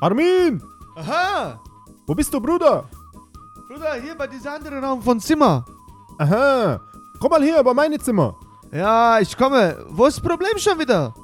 Armin! 0.00 0.60
Aha! 0.96 1.58
Wo 2.06 2.14
bist 2.14 2.32
du, 2.32 2.40
Bruder? 2.40 2.84
Bruder, 3.66 3.94
hier 3.94 4.14
bei 4.14 4.26
diesem 4.26 4.52
anderen 4.52 4.84
Raum 4.84 5.00
von 5.02 5.18
Zimmer. 5.18 5.64
Aha! 6.18 6.80
Komm 7.18 7.30
mal 7.30 7.42
her, 7.42 7.60
über 7.60 7.72
meine 7.72 7.98
Zimmer. 7.98 8.36
Ja, 8.72 9.18
ich 9.20 9.36
komme. 9.36 9.76
Wo 9.88 10.04
ist 10.06 10.18
das 10.18 10.24
Problem 10.24 10.58
schon 10.58 10.78
wieder? 10.78 11.14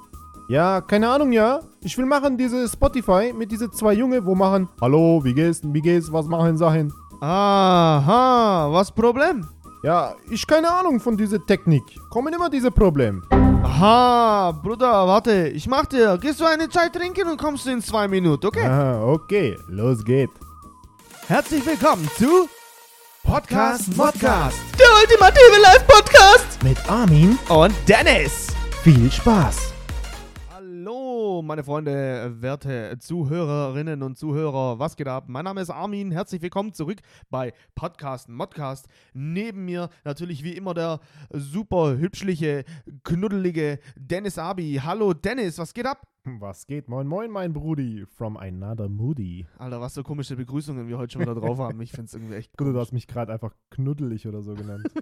Ja, 0.49 0.81
keine 0.81 1.09
Ahnung, 1.09 1.33
ja. 1.33 1.61
Ich 1.83 1.97
will 1.99 2.07
machen 2.07 2.39
diese 2.39 2.67
Spotify 2.69 3.33
mit 3.37 3.51
diese 3.51 3.71
zwei 3.71 3.93
Junge, 3.93 4.25
wo 4.25 4.35
machen 4.35 4.69
Hallo, 4.81 5.21
wie 5.23 5.35
geht's, 5.35 5.61
wie 5.63 5.81
geht's, 5.81 6.13
was 6.13 6.27
machen 6.27 6.57
Sachen. 6.57 6.93
Aha, 7.21 8.69
was 8.71 8.91
Problem? 8.91 9.47
Ja, 9.83 10.15
ich 10.31 10.47
keine 10.47 10.71
Ahnung 10.71 11.01
von 11.01 11.17
dieser 11.17 11.45
Technik. 11.45 11.83
Kommen 12.09 12.33
immer 12.33 12.49
diese 12.49 12.71
Probleme. 12.71 13.23
Aha, 13.65 14.53
Bruder, 14.63 15.07
warte, 15.09 15.49
ich 15.49 15.67
mach 15.67 15.87
dir. 15.87 16.19
Gehst 16.19 16.41
du 16.41 16.45
eine 16.45 16.69
Zeit 16.69 16.93
trinken 16.93 17.29
und 17.29 17.37
kommst 17.37 17.67
du 17.67 17.71
in 17.71 17.83
zwei 17.83 18.07
Minuten, 18.07 18.47
okay? 18.47 18.65
Aha, 18.67 19.03
okay, 19.03 19.57
los 19.69 20.05
geht. 20.05 20.31
Herzlich 21.27 21.65
willkommen 21.67 22.09
zu 22.17 22.49
Podcast 23.25 23.97
Modcast. 23.97 24.59
der 24.79 24.87
ultimative 25.01 25.61
Live-Podcast 25.63 26.63
Mit 26.63 26.79
Armin. 26.91 27.39
und 27.49 27.75
Dennis. 27.89 28.49
Viel 28.83 29.11
Spaß. 29.11 29.72
Meine 31.45 31.65
Freunde, 31.65 32.41
werte 32.41 32.97
Zuhörerinnen 33.01 34.05
und 34.05 34.17
Zuhörer, 34.17 34.79
was 34.79 34.95
geht 34.97 35.09
ab? 35.09 35.25
Mein 35.27 35.45
Name 35.45 35.61
ist 35.61 35.71
Armin, 35.71 36.13
herzlich 36.13 36.41
willkommen 36.41 36.73
zurück 36.73 37.01
bei 37.31 37.53
Podcast 37.75 38.29
Modcast. 38.29 38.87
Neben 39.13 39.65
mir 39.65 39.91
natürlich 40.05 40.45
wie 40.45 40.53
immer 40.53 40.73
der 40.73 41.01
super 41.31 41.97
hübschliche, 41.99 42.65
knuddelige 43.03 43.81
Dennis 43.97 44.39
Abi. 44.39 44.81
Hallo 44.85 45.15
Dennis, 45.15 45.59
was 45.59 45.75
geht 45.75 45.87
ab? 45.87 46.12
Was 46.25 46.67
geht? 46.67 46.89
Moin, 46.89 47.09
moin, 47.09 47.33
mein 47.33 47.53
Brudi. 47.53 48.07
From 48.07 48.37
another 48.37 48.89
Moody. 48.89 49.45
Alter, 49.59 49.81
was 49.81 49.95
für 49.95 50.05
komische 50.05 50.37
Begrüßungen 50.37 50.87
wir 50.87 50.97
heute 50.97 51.15
schon 51.15 51.23
wieder 51.23 51.35
drauf 51.35 51.59
haben. 51.59 51.81
Ich 51.81 51.91
finde 51.91 52.07
es 52.07 52.15
irgendwie 52.15 52.35
echt 52.35 52.57
Gut, 52.57 52.69
du 52.69 52.79
hast 52.79 52.93
mich 52.93 53.09
gerade 53.09 53.33
einfach 53.33 53.53
knuddelig 53.71 54.29
oder 54.29 54.41
so 54.43 54.55
genannt. 54.55 54.87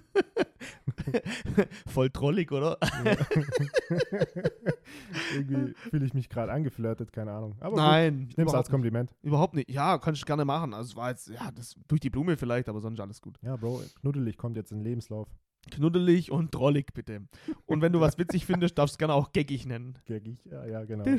voll 1.85 2.09
trollig, 2.09 2.51
oder? 2.51 2.79
Irgendwie 5.35 5.75
fühle 5.75 6.05
ich 6.07 6.15
mich 6.15 6.27
gerade 6.27 6.51
angeflirtet, 6.51 7.13
keine 7.13 7.33
Ahnung. 7.33 7.55
Aber 7.59 7.69
gut, 7.69 7.77
Nein, 7.77 8.25
ich 8.29 8.37
nehme 8.37 8.49
es 8.49 8.55
als 8.55 8.65
überhaupt, 8.65 8.65
nicht. 8.65 8.71
Kompliment. 8.71 9.15
überhaupt 9.21 9.53
nicht. 9.53 9.69
Ja, 9.69 9.99
kann 9.99 10.15
ich 10.15 10.25
gerne 10.25 10.43
machen. 10.43 10.73
Also 10.73 10.89
es 10.89 10.95
war 10.95 11.11
jetzt, 11.11 11.29
ja, 11.29 11.51
das 11.51 11.75
durch 11.87 12.01
die 12.01 12.09
Blume 12.09 12.35
vielleicht, 12.35 12.67
aber 12.67 12.81
sonst 12.81 12.99
alles 12.99 13.21
gut. 13.21 13.37
Ja, 13.43 13.57
Bro, 13.57 13.83
knuddelig 13.99 14.37
kommt 14.37 14.57
jetzt 14.57 14.71
in 14.71 14.79
den 14.79 14.85
Lebenslauf. 14.85 15.27
Knuddelig 15.69 16.31
und 16.31 16.53
drollig, 16.55 16.93
bitte. 16.93 17.21
Und 17.65 17.81
wenn 17.81 17.93
du 17.93 17.99
was 17.99 18.17
witzig 18.17 18.45
findest, 18.45 18.77
darfst 18.77 18.93
du 18.93 18.95
es 18.95 18.97
gerne 18.97 19.13
auch 19.13 19.31
geckig 19.31 19.65
nennen. 19.65 19.97
Geckig, 20.05 20.39
ja, 20.45 20.65
ja, 20.65 20.83
genau. 20.85 21.03
Der 21.03 21.17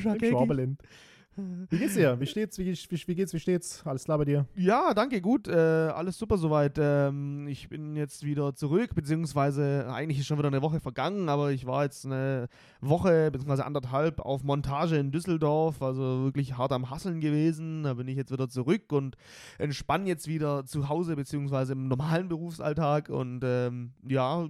Wie 1.37 1.79
geht's 1.79 1.95
dir? 1.95 2.21
Wie 2.21 2.27
steht's? 2.27 2.59
Wie, 2.59 2.67
wie, 2.67 3.03
wie 3.07 3.15
geht's? 3.15 3.33
Wie 3.33 3.41
steht's? 3.41 3.83
Alles 3.87 4.05
klar 4.05 4.19
bei 4.19 4.27
dir? 4.27 4.47
Ja, 4.55 4.93
danke, 4.93 5.21
gut. 5.23 5.49
Äh, 5.49 5.53
alles 5.53 6.19
super 6.19 6.37
soweit. 6.37 6.79
Ähm, 6.79 7.47
ich 7.49 7.71
bin 7.71 7.97
jetzt 7.97 8.25
wieder 8.25 8.55
zurück, 8.55 8.95
beziehungsweise 8.95 9.87
eigentlich 9.91 10.19
ist 10.19 10.27
schon 10.27 10.39
wieder 10.39 10.49
eine 10.49 10.61
Woche 10.61 10.81
vergangen, 10.81 11.31
aber 11.31 11.51
ich 11.53 11.65
war 11.65 11.85
jetzt 11.85 12.05
eine 12.05 12.49
Woche, 12.83 13.31
beziehungsweise 13.31 13.65
anderthalb 13.65 14.21
auf 14.21 14.43
Montage 14.43 14.97
in 14.97 15.11
Düsseldorf, 15.11 15.81
also 15.81 16.25
wirklich 16.25 16.59
hart 16.59 16.73
am 16.73 16.91
Hasseln 16.91 17.21
gewesen. 17.21 17.85
Da 17.85 17.95
bin 17.95 18.09
ich 18.09 18.17
jetzt 18.17 18.33
wieder 18.33 18.51
zurück 18.51 18.93
und 18.93 19.17
entspanne 19.59 20.09
jetzt 20.09 20.29
wieder 20.29 20.67
zu 20.67 20.91
Hause, 20.91 21.17
beziehungsweise 21.17 21.73
im 21.73 21.89
normalen 21.89 22.29
Berufsalltag 22.29 23.09
und 23.09 23.41
ähm, 23.43 23.93
ja, 24.07 24.49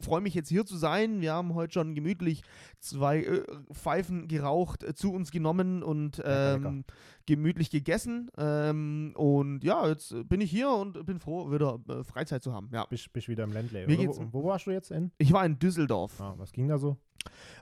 freue 0.00 0.20
mich 0.20 0.34
jetzt 0.34 0.48
hier 0.48 0.66
zu 0.66 0.76
sein. 0.76 1.20
Wir 1.20 1.34
haben 1.34 1.54
heute 1.54 1.74
schon 1.74 1.94
gemütlich 1.94 2.42
zwei 2.80 3.22
äh, 3.22 3.42
Pfeifen 3.72 4.26
geraucht, 4.26 4.82
äh, 4.82 4.94
zu 4.94 5.12
uns 5.12 5.30
genommen 5.30 5.82
und 5.82 6.07
Lecker. 6.16 6.68
ähm, 6.68 6.84
gemütlich 7.26 7.70
gegessen. 7.70 8.30
Ähm, 8.38 9.12
und 9.16 9.62
ja, 9.62 9.86
jetzt 9.86 10.14
bin 10.28 10.40
ich 10.40 10.50
hier 10.50 10.70
und 10.70 11.04
bin 11.04 11.20
froh, 11.20 11.52
wieder 11.52 11.78
äh, 11.88 12.02
Freizeit 12.02 12.42
zu 12.42 12.54
haben. 12.54 12.70
Ja. 12.72 12.86
Bist, 12.86 13.12
bist 13.12 13.28
wieder 13.28 13.44
im 13.44 13.52
Ländle. 13.52 13.86
Wo, 13.86 14.32
wo 14.32 14.44
warst 14.44 14.66
du 14.66 14.70
jetzt 14.70 14.90
in? 14.90 15.12
Ich 15.18 15.32
war 15.32 15.44
in 15.44 15.58
Düsseldorf. 15.58 16.20
Ah, 16.20 16.34
was 16.38 16.52
ging 16.52 16.68
da 16.68 16.78
so? 16.78 16.96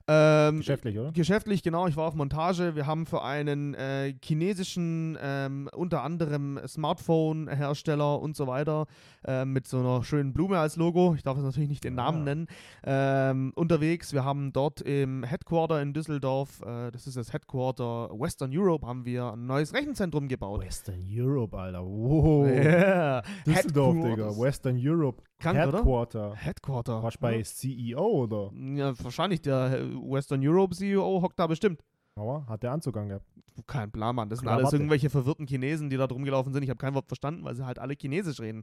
Ähm, 0.09 0.59
Geschäftlich, 0.59 0.99
oder? 0.99 1.11
Geschäftlich, 1.13 1.63
genau. 1.65 1.87
Ich 1.89 1.97
war 1.97 2.07
auf 2.07 2.15
Montage. 2.15 2.77
Wir 2.77 2.87
haben 2.87 3.07
für 3.07 3.23
einen 3.23 3.75
äh, 3.75 4.15
chinesischen, 4.25 5.19
ähm, 5.21 5.69
unter 5.75 6.03
anderem 6.05 6.61
Smartphone-Hersteller 6.67 8.21
und 8.21 8.37
so 8.37 8.47
weiter, 8.47 8.87
ähm, 9.27 9.53
mit 9.53 9.67
so 9.67 9.79
einer 9.81 10.05
schönen 10.05 10.33
Blume 10.33 10.59
als 10.59 10.77
Logo, 10.77 11.15
ich 11.17 11.23
darf 11.23 11.37
jetzt 11.37 11.45
natürlich 11.47 11.69
nicht 11.69 11.85
den 11.85 11.95
Namen 11.95 12.21
Ah. 12.23 12.25
nennen, 12.25 12.47
ähm, 12.85 13.53
unterwegs. 13.57 14.13
Wir 14.13 14.25
haben 14.25 14.53
dort 14.53 14.81
im 14.81 15.25
Headquarter 15.25 15.83
in 15.83 15.93
Düsseldorf, 15.93 16.63
äh, 16.63 16.91
das 16.93 17.07
ist 17.07 17.17
das 17.17 17.33
Headquarter 17.33 18.11
Western 18.13 18.51
Europe, 18.57 18.87
haben 18.87 19.05
wir 19.05 19.33
ein 19.33 19.47
neues 19.47 19.75
Rechenzentrum 19.75 20.29
gebaut. 20.29 20.61
Western 20.65 21.03
Europe, 21.11 21.57
Alter. 21.59 21.85
Wow. 21.85 22.47
Yeah. 22.67 23.23
Düsseldorf, 23.47 23.95
Digga. 23.97 24.29
Western 24.39 24.77
Europe. 24.81 25.23
Krank, 25.39 25.57
oder? 25.69 25.79
Headquarter. 25.79 26.35
Headquarter. 26.35 27.03
Warst 27.03 27.17
du 27.19 27.21
bei 27.21 27.43
CEO 27.43 28.01
oder? 28.25 28.51
Ja, 28.75 28.95
wahrscheinlich 29.03 29.43
der 29.43 29.56
äh, 29.57 29.95
Western 29.95 30.47
Europe 30.47 30.75
CEO 30.75 31.23
hockt 31.23 31.39
da 31.39 31.47
bestimmt. 31.47 31.83
Aua, 32.17 32.47
hat 32.49 32.63
der 32.63 32.73
Anzug 32.73 32.97
angehabt. 32.97 33.27
Kein 33.67 33.91
Plan, 33.91 34.15
Mann. 34.15 34.29
Das 34.29 34.39
sind 34.39 34.47
Krawatte. 34.47 34.65
alles 34.65 34.73
irgendwelche 34.73 35.11
verwirrten 35.11 35.47
Chinesen, 35.47 35.91
die 35.91 35.97
da 35.97 36.07
drum 36.07 36.25
gelaufen 36.25 36.53
sind. 36.53 36.63
Ich 36.63 36.71
habe 36.71 36.79
kein 36.79 36.95
Wort 36.95 37.07
verstanden, 37.07 37.45
weil 37.45 37.55
sie 37.55 37.65
halt 37.67 37.79
alle 37.79 37.95
Chinesisch 37.95 38.41
reden. 38.41 38.63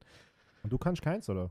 Und 0.63 0.71
du 0.71 0.77
kannst 0.77 1.01
keins, 1.01 1.29
oder? 1.29 1.49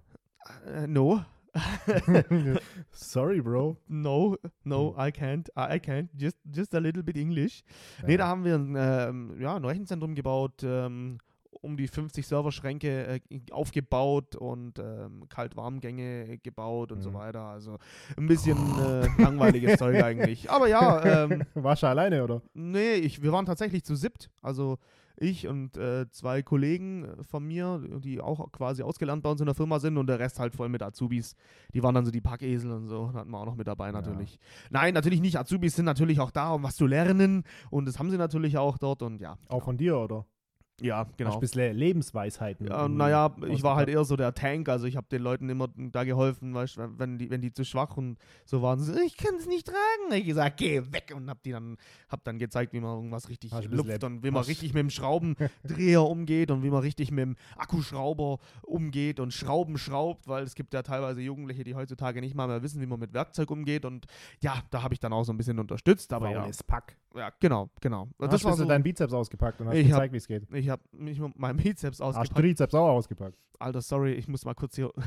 Äh, 0.67 0.87
no. 0.87 1.25
Sorry, 2.93 3.41
Bro. 3.41 3.77
No, 3.87 4.37
no. 4.65 4.95
I 4.97 5.11
can't. 5.11 5.49
I, 5.57 5.79
can't. 5.79 6.09
Just, 6.17 6.39
just 6.51 6.75
a 6.75 6.79
little 6.79 7.03
bit 7.03 7.17
English. 7.17 7.63
Nee, 8.07 8.17
da 8.17 8.27
haben 8.27 8.45
wir 8.45 8.55
ein, 8.55 8.75
ähm, 8.77 9.41
ja, 9.41 9.57
ein 9.57 9.65
Rechenzentrum 9.65 10.15
gebaut, 10.15 10.63
ähm, 10.63 11.19
um 11.63 11.77
die 11.77 11.89
50 11.89 12.27
Serverschränke 12.27 13.21
äh, 13.31 13.41
aufgebaut 13.51 14.37
und 14.37 14.79
ähm, 14.79 15.25
Kalt-Warm-Gänge 15.29 16.39
gebaut 16.39 16.93
und 16.93 17.01
so 17.01 17.11
Mhm. 17.11 17.15
weiter. 17.15 17.43
Also 17.45 17.79
ein 18.17 18.27
bisschen 18.27 18.59
äh, 18.81 19.07
langweiliges 19.23 19.79
Zeug 19.79 20.03
eigentlich. 20.03 20.51
Aber 20.51 20.69
ja, 20.69 21.25
ähm, 21.25 21.43
Warst 21.55 21.83
du 21.83 21.87
alleine, 21.87 22.23
oder? 22.25 22.43
Nee, 22.53 22.95
ich, 22.97 23.23
wir 23.23 23.33
waren 23.33 23.47
tatsächlich 23.47 23.85
zu 23.85 23.95
siebt. 23.97 24.31
Also 24.43 24.79
ich 25.17 25.47
und 25.47 25.77
äh, 25.77 26.09
zwei 26.11 26.43
Kollegen 26.43 27.07
von 27.23 27.47
mir, 27.47 27.81
die 28.03 28.21
auch 28.21 28.51
quasi 28.51 28.83
ausgelernt 28.83 29.23
bei 29.23 29.31
uns 29.31 29.41
in 29.41 29.47
der 29.47 29.55
Firma 29.55 29.79
sind 29.79 29.97
und 29.99 30.07
der 30.09 30.19
Rest 30.19 30.41
halt 30.41 30.55
voll 30.55 30.69
mit 30.69 30.83
Azubis. 30.83 31.37
Die 31.75 31.83
waren 31.83 31.95
dann 31.95 32.05
so 32.05 32.11
die 32.11 32.21
Packesel 32.23 32.73
und 32.73 32.89
so, 32.89 33.13
hatten 33.13 33.31
wir 33.31 33.39
auch 33.39 33.45
noch 33.47 33.55
mit 33.55 33.69
dabei 33.69 33.93
natürlich. 33.93 34.39
Nein, 34.71 34.95
natürlich 34.95 35.21
nicht. 35.21 35.39
Azubis 35.39 35.77
sind 35.77 35.85
natürlich 35.85 36.19
auch 36.19 36.31
da, 36.33 36.53
um 36.53 36.63
was 36.65 36.75
zu 36.77 36.87
lernen 36.87 37.45
und 37.71 37.87
das 37.87 37.99
haben 38.01 38.11
sie 38.11 38.17
natürlich 38.19 38.57
auch 38.59 38.79
dort 38.79 39.03
und 39.03 39.21
ja. 39.21 39.37
Auch 39.49 39.63
von 39.63 39.77
dir, 39.77 39.99
oder? 39.99 40.25
Ja, 40.81 40.99
Hast 41.07 41.17
genau. 41.19 41.35
ein 41.35 41.41
bisschen 41.41 41.77
Lebensweisheiten. 41.77 42.67
Ja, 42.67 42.89
naja, 42.89 43.37
ich 43.49 43.63
war 43.63 43.77
halt 43.77 43.89
eher 43.89 44.05
so 44.05 44.17
der 44.17 44.35
Tank, 44.35 44.69
also 44.69 44.87
ich 44.87 44.97
habe 44.97 45.07
den 45.13 45.23
Leuten 45.23 45.49
immer 45.49 45.69
da 45.77 46.03
geholfen, 46.03 46.55
weißt, 46.55 46.79
wenn 46.99 47.19
die, 47.19 47.31
wenn 47.31 47.41
die 47.41 47.53
zu 47.53 47.65
schwach 47.65 47.97
und 47.97 48.19
so 48.45 48.63
waren, 48.63 48.81
so, 48.81 48.93
ich 49.01 49.17
kann 49.17 49.37
es 49.37 49.47
nicht 49.47 49.67
tragen. 49.67 50.13
Ich 50.13 50.25
gesagt, 50.25 50.57
geh 50.57 50.81
weg 50.91 51.13
und 51.15 51.29
hab 51.31 51.43
die 51.43 51.53
dann, 51.53 51.77
hab 52.09 52.25
dann 52.25 52.39
gezeigt, 52.39 52.73
wie 52.73 52.81
man 52.81 52.97
irgendwas 52.97 53.29
richtig 53.29 53.53
Hast 53.53 53.71
bisschen- 53.71 54.03
und 54.03 54.25
wie 54.25 54.31
man 54.31 54.41
hast- 54.41 54.49
richtig 54.49 54.73
mit 54.75 54.81
dem 54.81 54.91
Schraubendreher 54.91 56.03
umgeht 56.09 56.51
und 56.51 56.63
wie 56.65 56.71
man 56.71 56.81
richtig 56.81 57.11
mit 57.13 57.23
dem 57.23 57.37
Akkuschrauber 57.57 58.39
umgeht 58.63 59.21
und 59.21 59.33
Schrauben 59.33 59.79
schraubt, 59.79 60.27
weil 60.27 60.43
es 60.43 60.55
gibt 60.55 60.75
ja 60.75 60.83
teilweise 60.83 61.21
Jugendliche, 61.21 61.65
die 61.65 61.75
heutzutage 61.75 62.21
nicht 62.21 62.35
mal 62.35 62.49
mehr 62.49 62.63
wissen, 62.63 62.81
wie 62.81 62.87
man 62.87 62.99
mit 62.99 63.13
Werkzeug 63.13 63.51
umgeht 63.51 63.85
und 63.85 64.07
ja, 64.41 64.63
da 64.71 64.83
habe 64.83 64.95
ich 64.95 65.01
dann 65.01 65.13
auch 65.13 65.25
so 65.25 65.33
ein 65.33 65.37
bisschen 65.37 65.59
unterstützt, 65.59 66.13
aber 66.13 66.31
ja, 66.31 66.41
Faules 66.41 66.63
Pack. 66.65 66.97
Ja, 67.15 67.31
genau, 67.41 67.71
genau. 67.81 68.09
Das 68.19 68.31
Das 68.31 68.45
hast 68.45 68.59
du 68.59 68.63
so, 68.63 68.69
deinen 68.69 68.83
Bizeps 68.83 69.13
ausgepackt 69.13 69.61
und 69.61 69.69
hast 69.69 69.77
Ich 69.77 69.87
gezeigt, 69.89 70.13
wie 70.13 70.19
es 70.19 70.27
geht. 70.27 70.47
ich 70.53 70.69
habe 70.69 70.83
mich 70.93 71.21
mit 71.21 71.39
meinem 71.39 71.57
Bizeps 71.57 72.01
Hast 72.01 72.01
du 72.01 72.05
ausgepackt. 72.05 72.37
Trizeps 72.41 72.75
auch 72.75 72.89
ausgepackt? 72.89 73.37
Alter, 73.59 73.81
sorry, 73.81 74.13
ich 74.15 74.29
muss 74.29 74.45
mal 74.45 74.55
kurz 74.55 74.77
hier. 74.77 74.93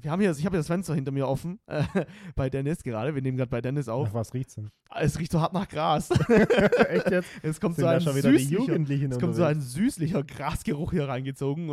Wir 0.00 0.10
haben 0.10 0.20
hier, 0.22 0.30
ich 0.30 0.46
habe 0.46 0.54
hier 0.54 0.60
das 0.60 0.68
Fenster 0.68 0.94
hinter 0.94 1.12
mir 1.12 1.28
offen 1.28 1.60
äh, 1.66 1.82
bei 2.34 2.48
Dennis 2.48 2.82
gerade. 2.82 3.14
Wir 3.14 3.20
nehmen 3.20 3.36
gerade 3.36 3.50
bei 3.50 3.60
Dennis 3.60 3.88
auf. 3.88 4.08
Nach 4.08 4.14
was 4.14 4.32
riecht's 4.32 4.54
denn? 4.54 4.70
Es 4.98 5.18
riecht 5.18 5.32
so 5.32 5.40
hart 5.40 5.52
nach 5.52 5.68
Gras. 5.68 6.10
Echt 6.88 7.10
jetzt? 7.10 7.28
Es 7.42 7.60
kommt 7.60 7.76
so 7.76 7.84
ein 7.84 8.00
süßlicher, 8.00 9.10
es 9.10 9.18
kommt 9.18 9.34
so 9.34 9.44
ein 9.44 9.60
süßlicher 9.60 10.22
Grasgeruch 10.22 10.92
hier 10.92 11.08
reingezogen. 11.08 11.68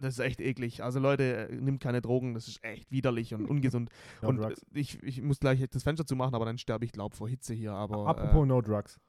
Das 0.00 0.14
ist 0.14 0.20
echt 0.20 0.40
eklig. 0.40 0.84
Also 0.84 1.00
Leute, 1.00 1.48
äh, 1.48 1.54
nimmt 1.56 1.80
keine 1.80 2.00
Drogen. 2.00 2.34
Das 2.34 2.46
ist 2.46 2.62
echt 2.62 2.92
widerlich 2.92 3.34
und 3.34 3.46
ungesund. 3.46 3.90
No 4.22 4.28
und 4.28 4.36
drugs. 4.36 4.62
äh, 4.62 4.78
ich, 4.78 5.02
ich 5.02 5.22
muss 5.22 5.40
gleich 5.40 5.64
das 5.68 5.82
Fenster 5.82 6.06
zumachen, 6.06 6.34
aber 6.36 6.44
dann 6.44 6.58
sterbe 6.58 6.84
ich, 6.84 6.92
glaub, 6.92 7.14
vor 7.14 7.28
Hitze 7.28 7.54
hier. 7.54 7.72
Aber 7.72 8.06
Apropos 8.06 8.46
No 8.46 8.60
Drugs. 8.68 9.00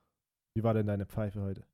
Wie 0.56 0.64
war 0.64 0.74
denn 0.74 0.88
deine 0.88 1.06
Pfeife 1.06 1.42
heute? 1.42 1.66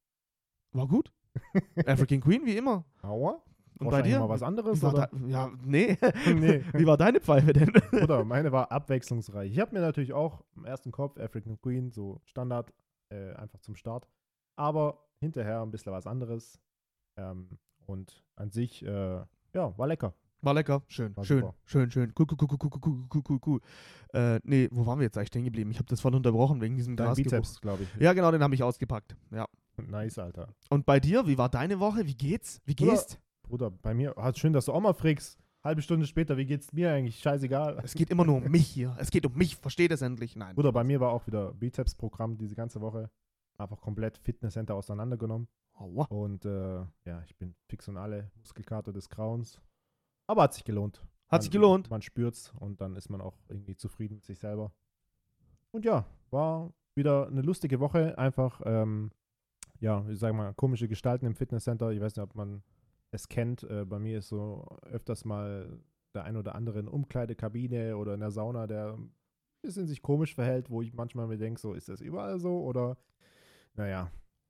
war 0.72 0.88
gut. 0.88 1.12
African 1.86 2.22
Queen, 2.22 2.46
wie 2.46 2.58
immer. 2.58 2.86
Aua? 3.02 3.42
Und 3.80 3.90
bei 3.90 4.02
dir? 4.02 4.20
mal 4.20 4.30
was 4.30 4.44
anderes? 4.44 4.84
Oder? 4.84 5.10
da, 5.12 5.28
ja, 5.28 5.52
nee. 5.64 5.98
nee. 6.26 6.64
wie 6.74 6.86
war 6.86 6.98
deine 6.98 7.20
Pfeife 7.20 7.52
denn? 7.52 7.72
Oder 8.02 8.24
meine 8.24 8.52
war 8.52 8.72
abwechslungsreich. 8.72 9.52
Ich 9.52 9.60
habe 9.60 9.74
mir 9.74 9.82
natürlich 9.82 10.14
auch 10.14 10.44
im 10.56 10.66
ersten 10.66 10.92
Kopf 10.92 11.18
African 11.20 11.60
Queen, 11.60 11.92
so 11.92 12.22
Standard, 12.24 12.74
äh, 13.10 13.34
einfach 13.34 13.60
zum 13.60 13.76
Start. 13.76 14.08
Aber 14.56 15.06
hinterher 15.20 15.62
ein 15.62 15.72
bisschen 15.72 15.92
was 15.92 16.08
anderes. 16.08 16.62
Ähm, 17.18 17.60
und 17.86 18.24
an 18.36 18.52
sich, 18.52 18.84
äh, 18.86 19.22
ja, 19.54 19.78
war 19.78 19.88
lecker. 19.88 20.14
War 20.46 20.54
lecker. 20.54 20.84
Schön, 20.88 21.18
War 21.18 21.26
schön, 21.26 21.42
super. 21.42 21.56
schön, 21.66 21.92
schön. 21.92 22.14
Cool, 22.18 22.28
cool, 22.32 22.38
cool, 22.42 22.58
cool, 22.62 22.70
cool, 22.86 23.08
cool, 23.14 23.24
cool, 23.30 23.40
cool. 23.46 23.60
Äh, 24.14 24.40
nee, 24.44 24.70
wo 24.72 24.86
waren 24.86 25.00
wir 25.00 25.06
jetzt 25.06 25.18
eigentlich 25.18 25.30
stehen 25.30 25.44
geblieben? 25.44 25.72
Ich 25.72 25.78
habe 25.78 25.88
das 25.90 26.00
voll 26.02 26.14
unterbrochen 26.16 26.62
wegen 26.62 26.76
diesem 26.76 26.96
Dein. 26.96 27.16
Bizeps, 27.16 27.60
glaube 27.60 27.84
ich. 27.84 28.02
Ja, 28.02 28.14
genau, 28.14 28.32
den 28.32 28.44
habe 28.44 28.54
ich 28.54 28.64
ausgepackt. 28.64 29.16
Ja. 29.32 29.48
Nice, 29.78 30.20
Alter. 30.20 30.48
Und 30.70 30.86
bei 30.86 31.00
dir, 31.00 31.28
wie 31.28 31.38
war 31.38 31.50
deine 31.50 31.80
Woche? 31.80 32.06
Wie 32.06 32.16
geht's? 32.16 32.62
Wie 32.66 32.76
Bruder, 32.76 32.92
gehst? 32.92 33.20
Bruder, 33.44 33.72
bei 33.72 33.94
mir, 33.94 34.18
ah, 34.18 34.34
schön, 34.34 34.54
dass 34.54 34.66
du 34.66 34.74
auch 34.74 34.80
mal 34.80 34.94
fragst. 34.94 35.38
Halbe 35.64 35.82
Stunde 35.82 36.06
später, 36.06 36.38
wie 36.38 36.46
geht's 36.46 36.72
mir 36.72 36.92
eigentlich? 36.94 37.18
Scheißegal. 37.18 37.82
Es 37.84 37.96
geht 37.96 38.12
immer 38.12 38.24
nur 38.24 38.36
um 38.38 38.44
mich 38.52 38.68
hier. 38.68 38.96
Es 39.00 39.10
geht 39.10 39.26
um 39.26 39.34
mich. 39.34 39.56
Versteht 39.56 39.92
es 39.92 40.04
endlich? 40.04 40.36
Nein. 40.36 40.54
Bruder, 40.54 40.72
bei 40.72 40.84
mir 40.84 41.00
war 41.00 41.12
auch 41.12 41.26
wieder 41.26 41.54
Bizeps-Programm 41.54 42.38
diese 42.38 42.54
ganze 42.54 42.82
Woche. 42.82 43.10
Einfach 43.58 43.82
komplett 43.82 44.20
Fitnesscenter 44.20 44.76
auseinandergenommen. 44.76 45.48
Wow. 45.80 46.10
Und 46.10 46.46
äh, 46.46 46.82
ja, 47.06 47.24
ich 47.26 47.36
bin 47.36 47.56
fix 47.68 47.88
und 47.88 47.98
alle 47.98 48.32
Muskelkater 48.36 48.94
des 48.94 49.10
Grauens. 49.10 49.60
Aber 50.28 50.44
hat 50.44 50.54
sich 50.54 50.64
gelohnt. 50.64 51.00
Hat 51.28 51.40
man, 51.40 51.42
sich 51.42 51.52
gelohnt. 51.52 51.90
Man 51.90 52.02
spürt's 52.02 52.54
und 52.60 52.82
dann 52.82 52.96
ist 52.96 53.10
man 53.10 53.22
auch 53.22 53.38
irgendwie 53.48 53.76
zufrieden 53.76 54.16
mit 54.16 54.26
sich 54.26 54.40
selber. 54.40 54.72
Und 55.72 55.86
ja, 55.86 56.06
war 56.30 56.74
wieder 56.96 57.28
eine 57.28 57.42
lustige 57.42 57.80
Woche. 57.80 58.18
Einfach, 58.18 58.62
ähm, 58.66 59.12
ja, 59.80 60.06
ich 60.10 60.20
sage 60.20 60.34
mal, 60.34 60.54
komische 60.54 60.88
Gestalten 60.88 61.26
im 61.26 61.36
Fitnesscenter. 61.36 61.92
Ich 61.92 62.00
weiß 62.00 62.16
nicht, 62.16 62.24
ob 62.24 62.36
man 62.36 62.64
es 63.12 63.28
kennt. 63.28 63.64
Äh, 63.64 63.86
bei 63.86 64.00
mir 64.00 64.20
ist 64.20 64.30
so 64.30 64.66
öfters 64.84 65.26
mal 65.26 65.80
der 66.14 66.24
ein 66.24 66.38
oder 66.38 66.56
andere 66.56 66.80
in 66.80 66.88
Umkleidekabine 66.88 67.98
oder 67.98 68.14
in 68.14 68.22
der 68.22 68.32
Sauna, 68.32 68.68
der 68.68 68.94
ein 68.94 69.12
bisschen 69.62 69.88
sich 69.88 70.02
komisch 70.02 70.34
verhält, 70.34 70.70
wo 70.70 70.82
ich 70.82 70.94
manchmal 70.94 71.28
mir 71.28 71.38
denke, 71.38 71.60
so 71.60 71.74
ist 71.74 71.90
das 71.90 72.02
überall 72.02 72.40
so 72.40 72.64
oder 72.64 72.98
naja, 73.74 74.10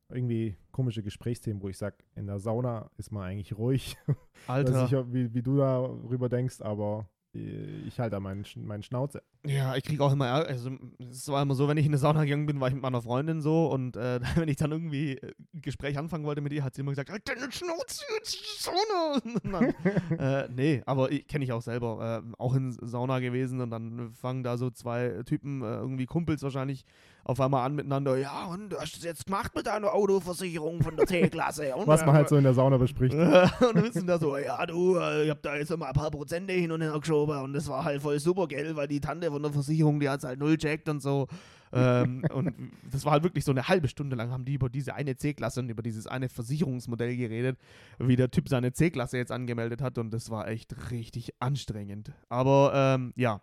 irgendwie 0.09 0.55
komische 0.71 1.03
Gesprächsthemen, 1.03 1.61
wo 1.61 1.69
ich 1.69 1.77
sage, 1.77 1.97
in 2.15 2.27
der 2.27 2.39
Sauna 2.39 2.89
ist 2.97 3.11
man 3.11 3.23
eigentlich 3.23 3.57
ruhig. 3.57 3.97
Alter. 4.47 4.73
Weiß 4.73 4.91
nicht, 4.91 5.13
wie, 5.13 5.33
wie 5.33 5.41
du 5.41 5.57
darüber 5.57 6.29
denkst, 6.29 6.61
aber 6.61 7.09
äh, 7.35 7.81
ich 7.87 7.99
halte 7.99 8.11
da 8.11 8.19
meinen, 8.19 8.45
meinen 8.55 8.83
Schnauze. 8.83 9.21
Ja, 9.45 9.75
ich 9.75 9.83
kriege 9.83 10.03
auch 10.03 10.11
immer 10.11 10.27
Ärger. 10.27 10.47
Also, 10.47 10.71
es 10.99 11.27
war 11.27 11.41
immer 11.41 11.53
so, 11.53 11.67
wenn 11.67 11.77
ich 11.77 11.85
in 11.85 11.91
eine 11.91 11.99
Sauna 11.99 12.23
gegangen 12.23 12.45
bin, 12.45 12.59
war 12.59 12.67
ich 12.67 12.73
mit 12.73 12.81
meiner 12.81 13.01
Freundin 13.01 13.41
so 13.41 13.67
und 13.67 13.95
äh, 13.95 14.19
wenn 14.35 14.49
ich 14.49 14.57
dann 14.57 14.71
irgendwie 14.71 15.17
äh, 15.17 15.33
ein 15.53 15.61
Gespräch 15.61 15.97
anfangen 15.97 16.25
wollte 16.25 16.41
mit 16.41 16.53
ihr, 16.53 16.63
hat 16.63 16.75
sie 16.75 16.81
immer 16.81 16.91
gesagt: 16.91 17.09
Halt 17.09 17.27
deine 17.27 17.51
Schnauze, 17.51 18.03
Sauna. 18.23 19.21
Dann, 19.43 20.17
äh, 20.17 20.49
nee, 20.49 20.81
aber 20.85 21.09
kenne 21.09 21.43
ich 21.43 21.51
auch 21.51 21.61
selber. 21.61 22.23
Äh, 22.25 22.33
auch 22.37 22.55
in 22.55 22.71
Sauna 22.71 23.19
gewesen 23.19 23.61
und 23.61 23.69
dann 23.69 24.11
fangen 24.13 24.43
da 24.43 24.57
so 24.57 24.69
zwei 24.69 25.21
Typen, 25.25 25.61
äh, 25.61 25.75
irgendwie 25.75 26.05
Kumpels 26.05 26.41
wahrscheinlich, 26.43 26.85
auf 27.25 27.41
einmal 27.41 27.65
an 27.65 27.75
miteinander: 27.75 28.17
Ja, 28.17 28.45
und 28.45 28.69
du 28.69 28.77
hast 28.77 28.95
es 28.95 29.03
jetzt 29.03 29.25
gemacht 29.25 29.53
mit 29.55 29.65
deiner 29.65 29.93
Autoversicherung 29.93 30.81
von 30.81 30.95
der 30.95 31.07
C-Klasse. 31.07 31.73
Was 31.85 32.05
man 32.05 32.15
halt 32.15 32.29
so 32.29 32.37
in 32.37 32.43
der 32.43 32.53
Sauna 32.53 32.77
bespricht. 32.77 33.15
und 33.15 33.83
wissen 33.83 34.05
da 34.05 34.19
so, 34.19 34.37
ja 34.37 34.63
du, 34.65 34.97
äh, 34.97 35.25
ich 35.25 35.29
hab 35.31 35.41
da 35.41 35.55
jetzt 35.55 35.71
immer 35.71 35.87
ein 35.87 35.93
paar 35.93 36.11
Prozente 36.11 36.53
hin 36.53 36.71
und 36.71 36.81
her 36.81 36.97
geschoben 36.99 37.37
und 37.39 37.53
das 37.53 37.67
war 37.67 37.83
halt 37.83 38.01
voll 38.01 38.19
super, 38.19 38.47
gell, 38.47 38.75
weil 38.75 38.87
die 38.87 38.99
Tante 38.99 39.31
von 39.31 39.41
der 39.41 39.51
Versicherung, 39.51 39.99
die 39.99 40.07
hat 40.07 40.23
halt 40.23 40.39
null 40.39 40.55
checkt 40.57 40.87
und 40.87 41.01
so. 41.01 41.27
ähm, 41.73 42.23
und 42.31 42.53
das 42.91 43.03
war 43.05 43.13
halt 43.13 43.23
wirklich 43.23 43.43
so 43.43 43.51
eine 43.51 43.67
halbe 43.67 43.87
Stunde 43.87 44.15
lang 44.15 44.29
haben 44.29 44.45
die 44.45 44.53
über 44.53 44.69
diese 44.69 44.93
eine 44.93 45.15
C-Klasse 45.15 45.61
und 45.61 45.69
über 45.69 45.81
dieses 45.81 46.05
eine 46.05 46.29
Versicherungsmodell 46.29 47.17
geredet, 47.17 47.57
wie 47.97 48.15
der 48.15 48.29
Typ 48.29 48.49
seine 48.49 48.71
C-Klasse 48.71 49.17
jetzt 49.17 49.31
angemeldet 49.31 49.81
hat 49.81 49.97
und 49.97 50.11
das 50.11 50.29
war 50.29 50.47
echt 50.47 50.91
richtig 50.91 51.33
anstrengend. 51.39 52.11
Aber 52.29 52.71
ähm, 52.75 53.13
ja, 53.15 53.41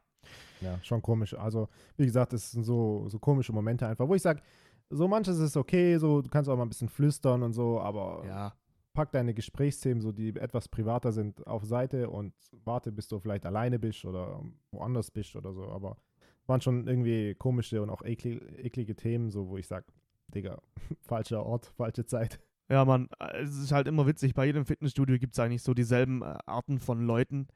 Ja, 0.62 0.78
schon 0.82 1.02
komisch. 1.02 1.34
Also, 1.34 1.68
wie 1.96 2.06
gesagt, 2.06 2.32
es 2.32 2.52
sind 2.52 2.64
so, 2.64 3.08
so 3.08 3.18
komische 3.18 3.52
Momente 3.52 3.86
einfach, 3.86 4.06
wo 4.06 4.14
ich 4.14 4.22
sage, 4.22 4.40
so 4.90 5.08
manches 5.08 5.38
ist 5.38 5.56
okay, 5.56 5.96
so 5.98 6.22
du 6.22 6.28
kannst 6.28 6.48
auch 6.48 6.56
mal 6.56 6.64
ein 6.64 6.68
bisschen 6.68 6.88
flüstern 6.88 7.42
und 7.42 7.52
so, 7.52 7.80
aber 7.80 8.24
ja, 8.26 8.52
pack 8.92 9.10
deine 9.12 9.34
Gesprächsthemen, 9.34 10.00
so 10.00 10.12
die 10.12 10.28
etwas 10.36 10.68
privater 10.68 11.12
sind, 11.12 11.46
auf 11.46 11.64
Seite 11.64 12.10
und 12.10 12.34
warte, 12.64 12.92
bis 12.92 13.08
du 13.08 13.18
vielleicht 13.18 13.46
alleine 13.46 13.78
bist 13.78 14.04
oder 14.04 14.42
woanders 14.70 15.10
bist 15.10 15.34
oder 15.36 15.52
so. 15.52 15.64
Aber 15.68 15.96
waren 16.46 16.60
schon 16.60 16.86
irgendwie 16.86 17.34
komische 17.34 17.82
und 17.82 17.90
auch 17.90 18.02
ekli 18.02 18.38
eklige 18.58 18.94
Themen, 18.94 19.30
so 19.30 19.48
wo 19.48 19.56
ich 19.56 19.66
sage, 19.66 19.86
Digga, 20.34 20.60
falscher 21.00 21.44
Ort, 21.44 21.66
falsche 21.66 22.04
Zeit. 22.04 22.40
Ja, 22.68 22.84
man, 22.84 23.08
es 23.34 23.56
ist 23.58 23.72
halt 23.72 23.86
immer 23.86 24.06
witzig. 24.06 24.34
Bei 24.34 24.46
jedem 24.46 24.64
Fitnessstudio 24.64 25.18
gibt 25.18 25.34
es 25.34 25.38
eigentlich 25.38 25.62
so 25.62 25.74
dieselben 25.74 26.22
äh, 26.22 26.38
Arten 26.46 26.78
von 26.78 27.04
Leuten. 27.04 27.48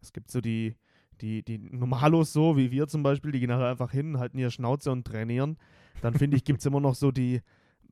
Es 0.00 0.12
gibt 0.12 0.30
so 0.30 0.40
die, 0.40 0.76
die, 1.20 1.42
die 1.42 1.58
Normalos, 1.58 2.32
so 2.32 2.56
wie 2.56 2.70
wir 2.70 2.86
zum 2.86 3.02
Beispiel, 3.02 3.32
die 3.32 3.40
gehen 3.40 3.48
nachher 3.48 3.70
einfach 3.70 3.90
hin, 3.90 4.18
halten 4.18 4.38
ihre 4.38 4.50
Schnauze 4.50 4.90
und 4.90 5.06
trainieren. 5.06 5.56
Dann 6.00 6.14
finde 6.14 6.36
ich, 6.36 6.44
gibt 6.44 6.60
es 6.60 6.66
immer 6.66 6.80
noch 6.80 6.94
so 6.94 7.10
die, 7.10 7.40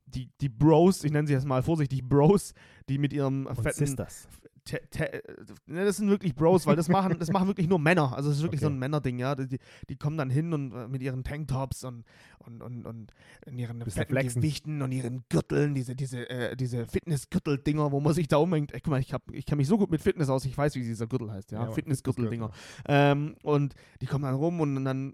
die, 0.05 0.29
die 0.41 0.49
Bros, 0.49 1.03
ich 1.03 1.11
nenne 1.11 1.27
sie 1.27 1.33
jetzt 1.33 1.45
mal 1.45 1.63
vorsichtig 1.63 2.03
Bros, 2.03 2.53
die 2.89 2.97
mit 2.97 3.13
ihrem 3.13 3.47
Und 3.47 3.55
fetten. 3.55 3.85
Sisters. 3.85 4.27
Te- 4.65 4.81
te- 4.89 5.21
ne, 5.65 5.83
das 5.83 5.97
sind 5.97 6.09
wirklich 6.09 6.35
Bros, 6.35 6.65
weil 6.65 6.77
das 6.77 6.87
machen, 6.87 7.19
das 7.19 7.29
machen 7.31 7.47
wirklich 7.47 7.67
nur 7.67 7.79
Männer. 7.79 8.15
Also 8.15 8.29
es 8.29 8.37
ist 8.37 8.43
wirklich 8.43 8.61
so 8.61 8.67
Okay. 8.67 8.75
ein 8.75 8.79
Männerding, 8.79 9.19
ja. 9.19 9.35
Die, 9.35 9.59
die 9.89 9.95
kommen 9.97 10.17
dann 10.17 10.29
hin 10.29 10.53
und 10.53 10.71
äh, 10.71 10.87
mit 10.87 11.01
ihren 11.01 11.25
Tanktops 11.25 11.83
und, 11.83 12.05
und, 12.39 12.61
und, 12.61 12.85
und 12.85 13.11
in 13.45 13.59
ihren. 13.59 13.79
Gewichten 13.83 14.81
und 14.81 14.91
ihren 14.93 15.25
Gürteln, 15.27 15.75
diese, 15.75 15.95
diese, 15.95 16.29
äh, 16.29 16.55
diese 16.55 16.85
Fitnessgürtel-Dinger, 16.85 17.91
wo 17.91 17.99
man 17.99 18.13
sich 18.13 18.29
da 18.29 18.37
umhängt. 18.37 18.71
Ey, 18.73 18.79
guck 18.79 18.91
mal, 18.91 18.99
ich, 19.01 19.13
hab, 19.13 19.29
ich 19.31 19.45
kenne 19.45 19.57
mich 19.57 19.67
so 19.67 19.77
gut 19.77 19.91
mit 19.91 20.01
Fitness 20.01 20.29
aus, 20.29 20.45
ich 20.45 20.57
weiß, 20.57 20.75
wie 20.75 20.81
dieser 20.81 21.07
Gürtel 21.07 21.29
heißt, 21.29 21.51
ja. 21.51 21.65
Ja, 21.65 21.71
Fitnessgürtel-Dinger. 21.71 22.51
Ähm, 22.87 23.35
und 23.43 23.75
die 23.99 24.05
kommen 24.05 24.23
dann 24.23 24.35
rum 24.35 24.61
und 24.61 24.85
dann 24.85 25.13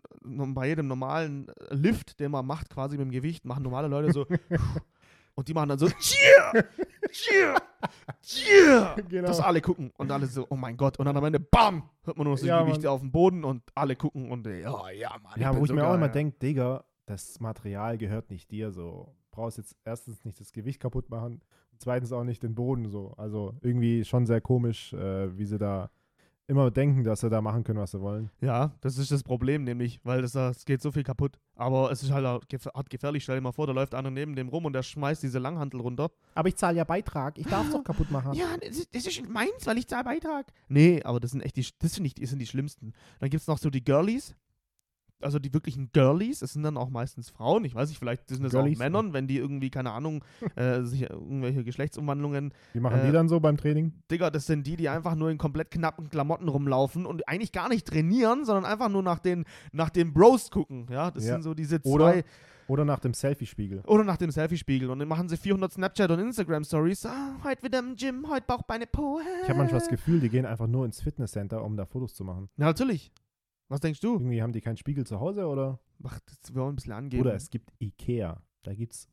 bei 0.53 0.67
jedem 0.67 0.87
normalen 0.87 1.47
äh, 1.49 1.73
Lift, 1.73 2.19
den 2.19 2.29
man 2.31 2.45
macht, 2.45 2.69
quasi 2.69 2.97
mit 2.97 3.05
dem 3.07 3.11
Gewicht, 3.11 3.45
machen 3.45 3.63
normale 3.63 3.87
Leute 3.87 4.13
so. 4.13 4.25
und 5.39 5.47
die 5.47 5.53
machen 5.53 5.69
dann 5.69 5.79
so, 5.79 5.87
cheer, 5.99 6.67
cheer, 7.09 7.55
cheer. 8.21 8.95
Genau. 9.07 9.27
Dass 9.27 9.39
alle 9.39 9.61
gucken 9.61 9.91
und 9.97 10.11
alle 10.11 10.27
so, 10.27 10.45
oh 10.49 10.57
mein 10.57 10.75
Gott. 10.75 10.99
Und 10.99 11.05
dann 11.05 11.15
am 11.15 11.23
Ende, 11.23 11.39
bam, 11.39 11.89
hört 12.03 12.17
man 12.17 12.25
nur 12.25 12.33
noch 12.33 12.39
so 12.39 12.45
Ja, 12.45 12.59
die 12.59 12.65
Gewichte 12.65 12.91
auf 12.91 12.99
dem 12.99 13.11
Boden 13.11 13.45
und 13.45 13.63
alle 13.73 13.95
gucken 13.95 14.29
und 14.31 14.45
äh, 14.47 14.61
ja, 14.61 14.89
ja, 14.91 15.15
Mann. 15.23 15.39
Ja, 15.39 15.55
wo 15.55 15.61
ich 15.63 15.69
so 15.69 15.75
mir 15.75 15.87
auch 15.87 15.93
immer 15.93 16.09
denke, 16.09 16.37
Digga, 16.39 16.83
das 17.05 17.39
Material 17.39 17.97
gehört 17.97 18.29
nicht 18.29 18.51
dir 18.51 18.71
so. 18.71 19.15
Brauchst 19.31 19.57
jetzt 19.57 19.77
erstens 19.85 20.25
nicht 20.25 20.39
das 20.41 20.51
Gewicht 20.51 20.81
kaputt 20.81 21.09
machen 21.09 21.41
und 21.71 21.81
zweitens 21.81 22.11
auch 22.11 22.25
nicht 22.25 22.43
den 22.43 22.53
Boden 22.53 22.89
so. 22.89 23.13
Also 23.15 23.55
irgendwie 23.61 24.03
schon 24.03 24.25
sehr 24.25 24.41
komisch, 24.41 24.91
äh, 24.91 25.37
wie 25.37 25.45
sie 25.45 25.57
da 25.57 25.89
immer 26.49 26.71
denken, 26.71 27.03
dass 27.03 27.21
sie 27.21 27.29
da 27.29 27.41
machen 27.41 27.63
können, 27.63 27.79
was 27.79 27.91
sie 27.91 28.01
wollen. 28.01 28.31
Ja, 28.41 28.73
das 28.81 28.97
ist 28.97 29.11
das 29.11 29.23
Problem 29.23 29.63
nämlich, 29.63 29.99
weil 30.03 30.21
das, 30.21 30.33
das 30.33 30.65
geht 30.65 30.81
so 30.81 30.91
viel 30.91 31.03
kaputt. 31.03 31.39
Aber 31.55 31.91
es 31.91 32.01
ist 32.01 32.11
halt 32.11 32.25
hart 32.25 32.89
gefährlich. 32.89 33.23
Stell 33.23 33.35
dir 33.35 33.41
mal 33.41 33.51
vor, 33.51 33.67
da 33.67 33.73
läuft 33.73 33.93
einer 33.93 34.09
neben 34.09 34.35
dem 34.35 34.49
rum 34.49 34.65
und 34.65 34.73
der 34.73 34.81
schmeißt 34.83 35.21
diese 35.21 35.39
Langhantel 35.39 35.79
runter. 35.79 36.09
Aber 36.33 36.49
ich 36.49 36.55
zahle 36.55 36.77
ja 36.77 36.83
Beitrag, 36.83 37.37
ich 37.37 37.45
darf 37.47 37.67
es 37.67 37.73
doch 37.73 37.83
kaputt 37.83 38.11
machen. 38.11 38.33
Ja, 38.39 38.55
das 38.61 38.77
ist, 38.77 38.95
das 38.95 39.05
ist 39.05 39.27
meins, 39.29 39.65
weil 39.65 39.77
ich 39.77 39.87
zahle 39.87 40.03
Beitrag. 40.05 40.47
Nee, 40.69 41.03
aber 41.03 41.19
das 41.19 41.31
sind 41.31 41.41
echt 41.41 41.57
die, 41.57 41.67
das 41.79 41.95
finde 41.95 42.07
ich, 42.07 42.13
die 42.15 42.25
sind 42.25 42.39
die 42.39 42.45
schlimmsten. 42.47 42.93
Dann 43.19 43.29
gibt 43.29 43.41
es 43.41 43.47
noch 43.47 43.57
so 43.57 43.69
die 43.69 43.83
Girlies. 43.83 44.35
Also 45.21 45.37
die 45.39 45.53
wirklichen 45.53 45.89
Girlies, 45.91 46.39
das 46.39 46.53
sind 46.53 46.63
dann 46.63 46.77
auch 46.77 46.89
meistens 46.89 47.29
Frauen. 47.29 47.65
Ich 47.65 47.75
weiß 47.75 47.89
nicht, 47.89 47.99
vielleicht 47.99 48.29
sind 48.29 48.41
das 48.43 48.51
Girlies, 48.53 48.77
auch 48.79 48.83
Männern, 48.83 49.11
wenn 49.13 49.27
die 49.27 49.37
irgendwie, 49.37 49.69
keine 49.69 49.91
Ahnung, 49.91 50.23
äh, 50.55 50.81
sich 50.83 51.01
irgendwelche 51.09 51.63
Geschlechtsumwandlungen 51.65 52.53
Wie 52.73 52.79
machen 52.79 52.99
Äh, 53.01 53.05
die 53.07 53.11
dann 53.11 53.27
so 53.27 53.39
beim 53.39 53.57
Training? 53.57 53.91
Digga, 54.09 54.29
das 54.29 54.45
sind 54.45 54.65
die, 54.65 54.75
die 54.77 54.87
einfach 54.87 55.15
nur 55.15 55.29
in 55.29 55.37
komplett 55.37 55.71
knappen 55.71 56.09
Klamotten 56.09 56.47
rumlaufen 56.47 57.05
und 57.05 57.27
eigentlich 57.27 57.51
gar 57.51 57.67
nicht 57.69 57.85
trainieren, 57.87 58.45
sondern 58.45 58.65
einfach 58.65 58.87
nur 58.89 59.03
nach 59.03 59.19
den, 59.19 59.43
nach 59.73 59.89
den 59.89 60.13
Bros 60.13 60.51
gucken. 60.51 60.87
Ja, 60.89 61.11
das 61.11 61.25
Ja. 61.25 61.33
sind 61.33 61.43
so 61.43 61.53
diese 61.53 61.81
zwei. 61.81 61.89
Oder- 61.89 62.23
Oder 62.67 62.85
nach 62.85 62.99
dem 62.99 63.15
Selfie-Spiegel. 63.15 63.81
Oder 63.87 64.03
nach 64.03 64.17
dem 64.17 64.29
Selfie-Spiegel. 64.31 64.91
Und 64.91 64.99
dann 64.99 65.07
machen 65.07 65.27
sie 65.27 65.37
400 65.37 65.71
Snapchat- 65.73 66.11
und 66.11 66.19
Instagram-Stories. 66.19 67.07
Ah, 67.07 67.35
heute 67.43 67.63
wieder 67.63 67.79
im 67.79 67.95
Gym, 67.95 68.27
heute 68.29 68.45
Bauch, 68.45 68.61
Beine, 68.61 68.85
Po. 68.85 69.19
Ich 69.41 69.49
habe 69.49 69.57
manchmal 69.57 69.79
das 69.79 69.89
Gefühl, 69.89 70.19
die 70.19 70.29
gehen 70.29 70.45
einfach 70.45 70.67
nur 70.67 70.85
ins 70.85 71.01
Fitnesscenter, 71.01 71.63
um 71.63 71.75
da 71.75 71.85
Fotos 71.87 72.13
zu 72.13 72.23
machen. 72.23 72.47
Ja, 72.57 72.65
natürlich. 72.67 73.11
Was 73.69 73.79
denkst 73.81 74.01
du? 74.01 74.13
Irgendwie 74.13 74.41
haben 74.41 74.51
die 74.51 74.61
keinen 74.61 74.77
Spiegel 74.77 75.05
zu 75.05 75.19
Hause 75.19 75.47
oder? 75.47 75.79
Ach, 76.03 76.19
das 76.25 76.53
wir 76.53 76.61
wollen 76.61 76.73
ein 76.73 76.75
bisschen 76.75 76.93
angeben. 76.93 77.21
Oder 77.21 77.35
es 77.35 77.49
gibt 77.49 77.71
Ikea. 77.79 78.41
Da 78.63 78.73
gibt 78.73 78.93
es 78.93 79.07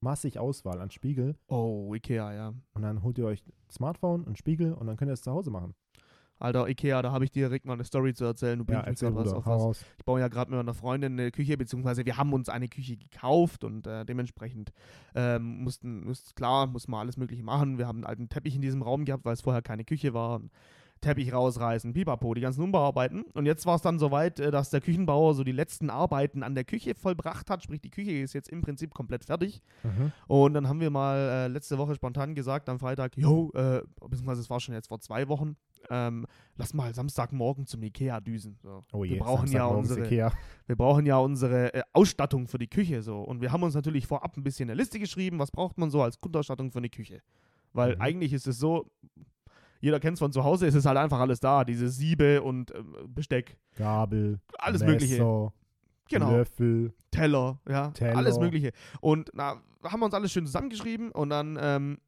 massig 0.00 0.38
Auswahl 0.38 0.80
an 0.80 0.90
Spiegel. 0.90 1.36
oh, 1.48 1.94
Ikea, 1.94 2.32
ja. 2.32 2.54
Und 2.72 2.82
dann 2.82 3.02
holt 3.02 3.18
ihr 3.18 3.26
euch 3.26 3.44
ein 3.46 3.52
Smartphone, 3.70 4.24
einen 4.26 4.36
Spiegel 4.36 4.72
und 4.72 4.86
dann 4.86 4.96
könnt 4.96 5.10
ihr 5.10 5.14
es 5.14 5.22
zu 5.22 5.30
Hause 5.30 5.50
machen. 5.50 5.74
Alter, 6.38 6.66
Ikea, 6.70 7.02
da 7.02 7.12
habe 7.12 7.26
ich 7.26 7.30
dir 7.30 7.48
direkt 7.48 7.66
mal 7.66 7.74
eine 7.74 7.84
Story 7.84 8.14
zu 8.14 8.24
erzählen. 8.24 8.58
Du 8.58 8.64
Ja, 8.72 8.80
bringst 8.80 9.02
erzähl, 9.02 9.10
mich 9.10 9.16
grad 9.18 9.26
was 9.26 9.32
auf 9.34 9.44
was. 9.46 9.60
raus. 9.60 9.84
Ich 9.98 10.04
baue 10.06 10.20
ja 10.20 10.28
gerade 10.28 10.50
mit 10.50 10.56
meiner 10.56 10.72
Freundin 10.72 11.20
eine 11.20 11.30
Küche, 11.32 11.58
beziehungsweise 11.58 12.06
wir 12.06 12.16
haben 12.16 12.32
uns 12.32 12.48
eine 12.48 12.68
Küche 12.68 12.96
gekauft 12.96 13.62
und 13.62 13.86
äh, 13.86 14.06
dementsprechend 14.06 14.72
ähm, 15.14 15.64
mussten, 15.64 16.08
ist 16.08 16.34
klar, 16.36 16.66
muss 16.66 16.88
man 16.88 17.00
alles 17.00 17.18
Mögliche 17.18 17.42
machen. 17.42 17.76
Wir 17.76 17.86
haben 17.86 17.98
einen 17.98 18.06
alten 18.06 18.28
Teppich 18.30 18.54
in 18.54 18.62
diesem 18.62 18.80
Raum 18.80 19.04
gehabt, 19.04 19.26
weil 19.26 19.34
es 19.34 19.42
vorher 19.42 19.60
keine 19.60 19.84
Küche 19.84 20.14
war. 20.14 20.36
Und 20.36 20.50
Teppich 21.00 21.32
rausreißen, 21.32 21.92
pipapo, 21.92 22.34
die 22.34 22.40
ganzen 22.40 22.62
Umbauarbeiten. 22.62 23.22
Und 23.34 23.46
jetzt 23.46 23.64
war 23.66 23.76
es 23.76 23.82
dann 23.82 23.98
soweit, 23.98 24.38
äh, 24.38 24.50
dass 24.50 24.70
der 24.70 24.80
Küchenbauer 24.80 25.34
so 25.34 25.44
die 25.44 25.52
letzten 25.52 25.90
Arbeiten 25.90 26.42
an 26.42 26.54
der 26.54 26.64
Küche 26.64 26.94
vollbracht 26.94 27.48
hat. 27.50 27.62
Sprich, 27.62 27.80
die 27.80 27.90
Küche 27.90 28.12
ist 28.12 28.32
jetzt 28.34 28.48
im 28.48 28.60
Prinzip 28.60 28.92
komplett 28.92 29.24
fertig. 29.24 29.62
Mhm. 29.82 30.12
Und 30.26 30.54
dann 30.54 30.68
haben 30.68 30.80
wir 30.80 30.90
mal 30.90 31.16
äh, 31.16 31.48
letzte 31.48 31.78
Woche 31.78 31.94
spontan 31.94 32.34
gesagt, 32.34 32.68
am 32.68 32.78
Freitag, 32.78 33.16
yo, 33.16 33.50
äh, 33.54 33.82
beziehungsweise 34.00 34.40
es 34.42 34.50
war 34.50 34.60
schon 34.60 34.74
jetzt 34.74 34.88
vor 34.88 35.00
zwei 35.00 35.28
Wochen, 35.28 35.56
ähm, 35.88 36.26
lass 36.56 36.74
mal 36.74 36.94
Samstagmorgen 36.94 37.66
zum 37.66 37.82
Ikea 37.82 38.20
düsen. 38.20 38.58
So. 38.62 38.84
Oh 38.92 39.04
je, 39.04 39.14
wir 39.14 39.20
brauchen 39.20 39.50
ja 39.50 39.64
unsere, 39.64 40.04
Ikea. 40.04 40.32
wir 40.66 40.76
brauchen 40.76 41.06
ja 41.06 41.16
unsere 41.16 41.72
äh, 41.72 41.82
Ausstattung 41.94 42.46
für 42.46 42.58
die 42.58 42.68
Küche 42.68 43.02
so. 43.02 43.20
Und 43.20 43.40
wir 43.40 43.52
haben 43.52 43.62
uns 43.62 43.74
natürlich 43.74 44.06
vorab 44.06 44.36
ein 44.36 44.42
bisschen 44.42 44.68
eine 44.68 44.78
Liste 44.78 44.98
geschrieben, 44.98 45.38
was 45.38 45.50
braucht 45.50 45.78
man 45.78 45.90
so 45.90 46.02
als 46.02 46.20
Grundausstattung 46.20 46.70
für 46.70 46.78
eine 46.78 46.90
Küche. 46.90 47.22
Weil 47.72 47.94
Mhm. 47.96 48.00
eigentlich 48.02 48.32
ist 48.32 48.46
es 48.46 48.58
so, 48.58 48.90
jeder 49.80 50.00
kennt 50.00 50.14
es 50.14 50.18
von 50.20 50.32
zu 50.32 50.44
Hause, 50.44 50.66
es 50.66 50.74
ist 50.74 50.86
halt 50.86 50.98
einfach 50.98 51.18
alles 51.18 51.40
da. 51.40 51.64
Diese 51.64 51.88
Siebe 51.88 52.42
und 52.42 52.70
äh, 52.70 52.82
Besteck, 53.06 53.56
Gabel, 53.76 54.40
alles 54.58 54.80
Messer, 54.80 54.92
Mögliche. 54.92 55.52
Genau. 56.08 56.30
Löffel. 56.32 56.92
Teller, 57.10 57.60
ja, 57.68 57.90
Teller. 57.90 58.16
alles 58.16 58.38
Mögliche. 58.38 58.72
Und 59.00 59.30
na, 59.34 59.60
haben 59.84 60.00
wir 60.00 60.06
uns 60.06 60.14
alles 60.14 60.32
schön 60.32 60.46
zusammengeschrieben 60.46 61.12
und 61.12 61.30
dann 61.30 61.58
ähm, 61.60 61.98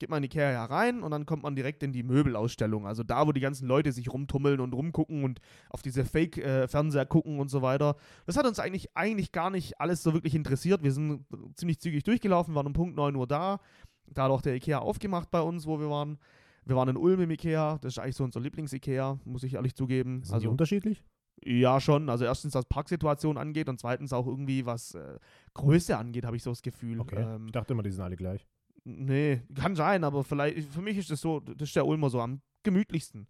geht 0.00 0.08
man 0.08 0.18
in 0.18 0.24
Ikea 0.24 0.50
ja 0.50 0.64
rein 0.64 1.02
und 1.02 1.10
dann 1.10 1.26
kommt 1.26 1.42
man 1.42 1.54
direkt 1.54 1.82
in 1.82 1.92
die 1.92 2.02
Möbelausstellung. 2.02 2.86
Also 2.86 3.02
da, 3.02 3.26
wo 3.26 3.32
die 3.32 3.40
ganzen 3.40 3.68
Leute 3.68 3.92
sich 3.92 4.12
rumtummeln 4.12 4.58
und 4.58 4.72
rumgucken 4.72 5.22
und 5.22 5.40
auf 5.68 5.82
diese 5.82 6.04
Fake-Fernseher 6.04 7.06
gucken 7.06 7.38
und 7.38 7.48
so 7.48 7.60
weiter. 7.60 7.96
Das 8.26 8.36
hat 8.36 8.46
uns 8.46 8.58
eigentlich, 8.58 8.96
eigentlich 8.96 9.30
gar 9.30 9.50
nicht 9.50 9.80
alles 9.80 10.02
so 10.02 10.14
wirklich 10.14 10.34
interessiert. 10.34 10.82
Wir 10.82 10.92
sind 10.92 11.26
ziemlich 11.54 11.80
zügig 11.80 12.02
durchgelaufen, 12.02 12.54
waren 12.54 12.66
um 12.66 12.72
Punkt 12.72 12.96
9 12.96 13.14
Uhr 13.14 13.26
da. 13.26 13.60
Da 14.06 14.24
hat 14.24 14.30
auch 14.30 14.42
der 14.42 14.54
Ikea 14.54 14.78
aufgemacht 14.78 15.30
bei 15.30 15.40
uns, 15.40 15.66
wo 15.66 15.78
wir 15.78 15.90
waren. 15.90 16.18
Wir 16.64 16.76
waren 16.76 16.88
in 16.88 16.96
Ulm 16.96 17.20
im 17.20 17.30
Ikea. 17.30 17.78
Das 17.80 17.94
ist 17.94 17.98
eigentlich 17.98 18.16
so 18.16 18.24
unser 18.24 18.40
Lieblings-Ikea, 18.40 19.18
muss 19.24 19.42
ich 19.42 19.54
ehrlich 19.54 19.74
zugeben. 19.74 20.16
Sind 20.22 20.28
die 20.28 20.34
also 20.34 20.50
unterschiedlich? 20.50 21.02
ja, 21.42 21.80
schon. 21.80 22.10
Also 22.10 22.24
erstens, 22.26 22.54
was 22.54 22.66
Parksituation 22.66 23.38
angeht 23.38 23.68
und 23.70 23.80
zweitens 23.80 24.12
auch 24.12 24.26
irgendwie, 24.26 24.66
was 24.66 24.94
äh, 24.94 25.18
Größe 25.54 25.96
angeht, 25.96 26.26
habe 26.26 26.36
ich 26.36 26.42
so 26.42 26.50
das 26.50 26.60
Gefühl. 26.62 27.00
Okay. 27.00 27.22
Ähm, 27.22 27.46
ich 27.46 27.52
dachte 27.52 27.72
immer, 27.72 27.82
die 27.82 27.90
sind 27.90 28.02
alle 28.04 28.16
gleich. 28.16 28.46
nee, 28.84 29.40
kann 29.54 29.74
sein, 29.74 30.04
aber 30.04 30.22
vielleicht, 30.22 30.68
für 30.72 30.82
mich 30.82 30.98
ist 30.98 31.10
das 31.10 31.20
so, 31.22 31.40
das 31.40 31.68
ist 31.68 31.76
der 31.76 31.86
Ulmer 31.86 32.10
so 32.10 32.20
am 32.20 32.42
gemütlichsten. 32.62 33.20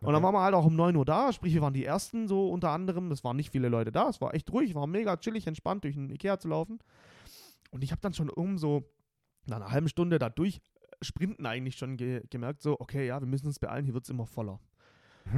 Und 0.00 0.06
dann 0.06 0.16
Okay. 0.16 0.24
waren 0.24 0.34
wir 0.34 0.40
halt 0.42 0.54
auch 0.54 0.64
um 0.66 0.74
9 0.74 0.96
Uhr 0.96 1.04
da, 1.04 1.32
sprich, 1.32 1.54
wir 1.54 1.60
waren 1.62 1.74
die 1.74 1.84
Ersten 1.84 2.26
so 2.26 2.50
unter 2.50 2.70
anderem. 2.70 3.12
Es 3.12 3.22
waren 3.22 3.36
nicht 3.36 3.50
viele 3.50 3.68
Leute 3.68 3.92
da, 3.92 4.08
es 4.08 4.20
war 4.20 4.34
echt 4.34 4.50
ruhig, 4.52 4.74
war 4.74 4.86
mega 4.88 5.16
chillig, 5.18 5.46
entspannt 5.46 5.84
durch 5.84 5.94
den 5.94 6.10
Ikea 6.10 6.38
zu 6.40 6.48
laufen. 6.48 6.78
Und 7.70 7.84
ich 7.84 7.92
habe 7.92 8.00
dann 8.00 8.14
schon 8.14 8.30
um 8.30 8.58
so 8.58 8.82
nach 9.46 9.56
einer 9.56 9.70
halben 9.70 9.88
Stunde 9.88 10.18
da 10.18 10.28
durch 10.28 10.60
sprinten 11.02 11.46
eigentlich 11.46 11.76
schon 11.76 11.96
ge 11.96 12.22
gemerkt, 12.30 12.62
so, 12.62 12.78
okay, 12.78 13.06
ja, 13.06 13.20
wir 13.20 13.26
müssen 13.26 13.46
uns 13.46 13.58
beeilen, 13.58 13.84
hier 13.84 13.94
wird 13.94 14.04
es 14.04 14.10
immer 14.10 14.26
voller. 14.26 14.60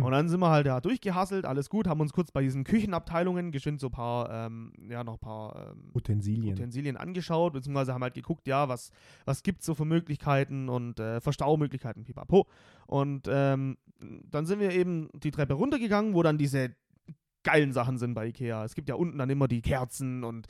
Und 0.00 0.12
dann 0.12 0.28
sind 0.28 0.40
wir 0.40 0.50
halt 0.50 0.66
da 0.66 0.80
durchgehasselt, 0.80 1.44
alles 1.44 1.68
gut, 1.68 1.86
haben 1.86 2.00
uns 2.00 2.12
kurz 2.12 2.30
bei 2.30 2.42
diesen 2.42 2.64
Küchenabteilungen 2.64 3.52
geschwind 3.52 3.80
so 3.80 3.88
ein 3.88 3.92
paar, 3.92 4.46
ähm, 4.46 4.72
ja, 4.88 5.04
noch 5.04 5.14
ein 5.14 5.18
paar 5.18 5.72
ähm, 5.72 5.90
Utensilien. 5.94 6.54
Utensilien 6.54 6.96
angeschaut, 6.96 7.52
beziehungsweise 7.52 7.92
haben 7.92 8.02
halt 8.02 8.14
geguckt, 8.14 8.46
ja, 8.46 8.68
was, 8.68 8.90
was 9.24 9.42
gibt 9.42 9.60
es 9.60 9.66
so 9.66 9.74
für 9.74 9.84
Möglichkeiten 9.84 10.68
und 10.68 10.98
äh, 10.98 11.20
Verstaumöglichkeiten, 11.20 12.04
pipapo. 12.04 12.46
Und 12.86 13.28
ähm, 13.30 13.76
dann 13.98 14.46
sind 14.46 14.60
wir 14.60 14.70
eben 14.72 15.08
die 15.14 15.30
Treppe 15.30 15.54
runtergegangen, 15.54 16.14
wo 16.14 16.22
dann 16.22 16.38
diese 16.38 16.74
geilen 17.42 17.72
Sachen 17.72 17.98
sind 17.98 18.14
bei 18.14 18.28
Ikea. 18.28 18.64
Es 18.64 18.74
gibt 18.74 18.88
ja 18.88 18.94
unten 18.94 19.18
dann 19.18 19.30
immer 19.30 19.48
die 19.48 19.62
Kerzen 19.62 20.24
und 20.24 20.46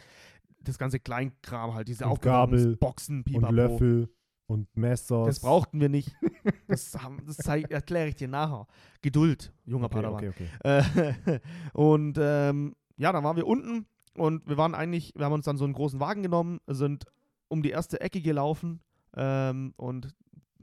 das 0.61 0.78
ganze 0.78 1.00
Kleinkram 1.00 1.75
halt, 1.75 1.88
diese 1.88 2.07
Aufbewahrungsboxen, 2.07 3.25
pipapo. 3.25 3.49
und 3.49 3.54
Löffel 3.54 4.09
und 4.52 4.76
Messer. 4.76 5.25
Das 5.25 5.40
brauchten 5.40 5.80
wir 5.80 5.88
nicht. 5.88 6.14
Das, 6.66 6.97
das 7.26 7.47
erkläre 7.47 8.09
ich 8.09 8.14
dir 8.14 8.28
nachher. 8.28 8.66
Geduld, 9.02 9.52
junger 9.66 9.87
okay, 9.87 9.94
Padawan. 9.94 10.28
okay, 10.28 10.28
okay. 10.30 10.49
Äh, 10.64 11.40
und 11.75 12.18
ähm, 12.18 12.75
ja, 12.97 13.12
dann 13.12 13.23
waren 13.25 13.37
wir 13.37 13.47
unten 13.47 13.87
und 14.16 14.49
wir 14.49 14.56
waren 14.56 14.75
eigentlich, 14.75 15.12
wir 15.14 15.26
haben 15.26 15.35
uns 15.35 15.44
dann 15.44 15.59
so 15.59 15.64
einen 15.64 15.75
großen 15.75 16.00
Wagen 16.00 16.23
genommen, 16.23 16.61
sind 16.66 17.04
um 17.49 17.62
die 17.62 17.71
erste 17.71 18.00
Ecke 18.00 18.23
gelaufen 18.23 18.80
ähm, 19.14 19.75
und 19.76 20.14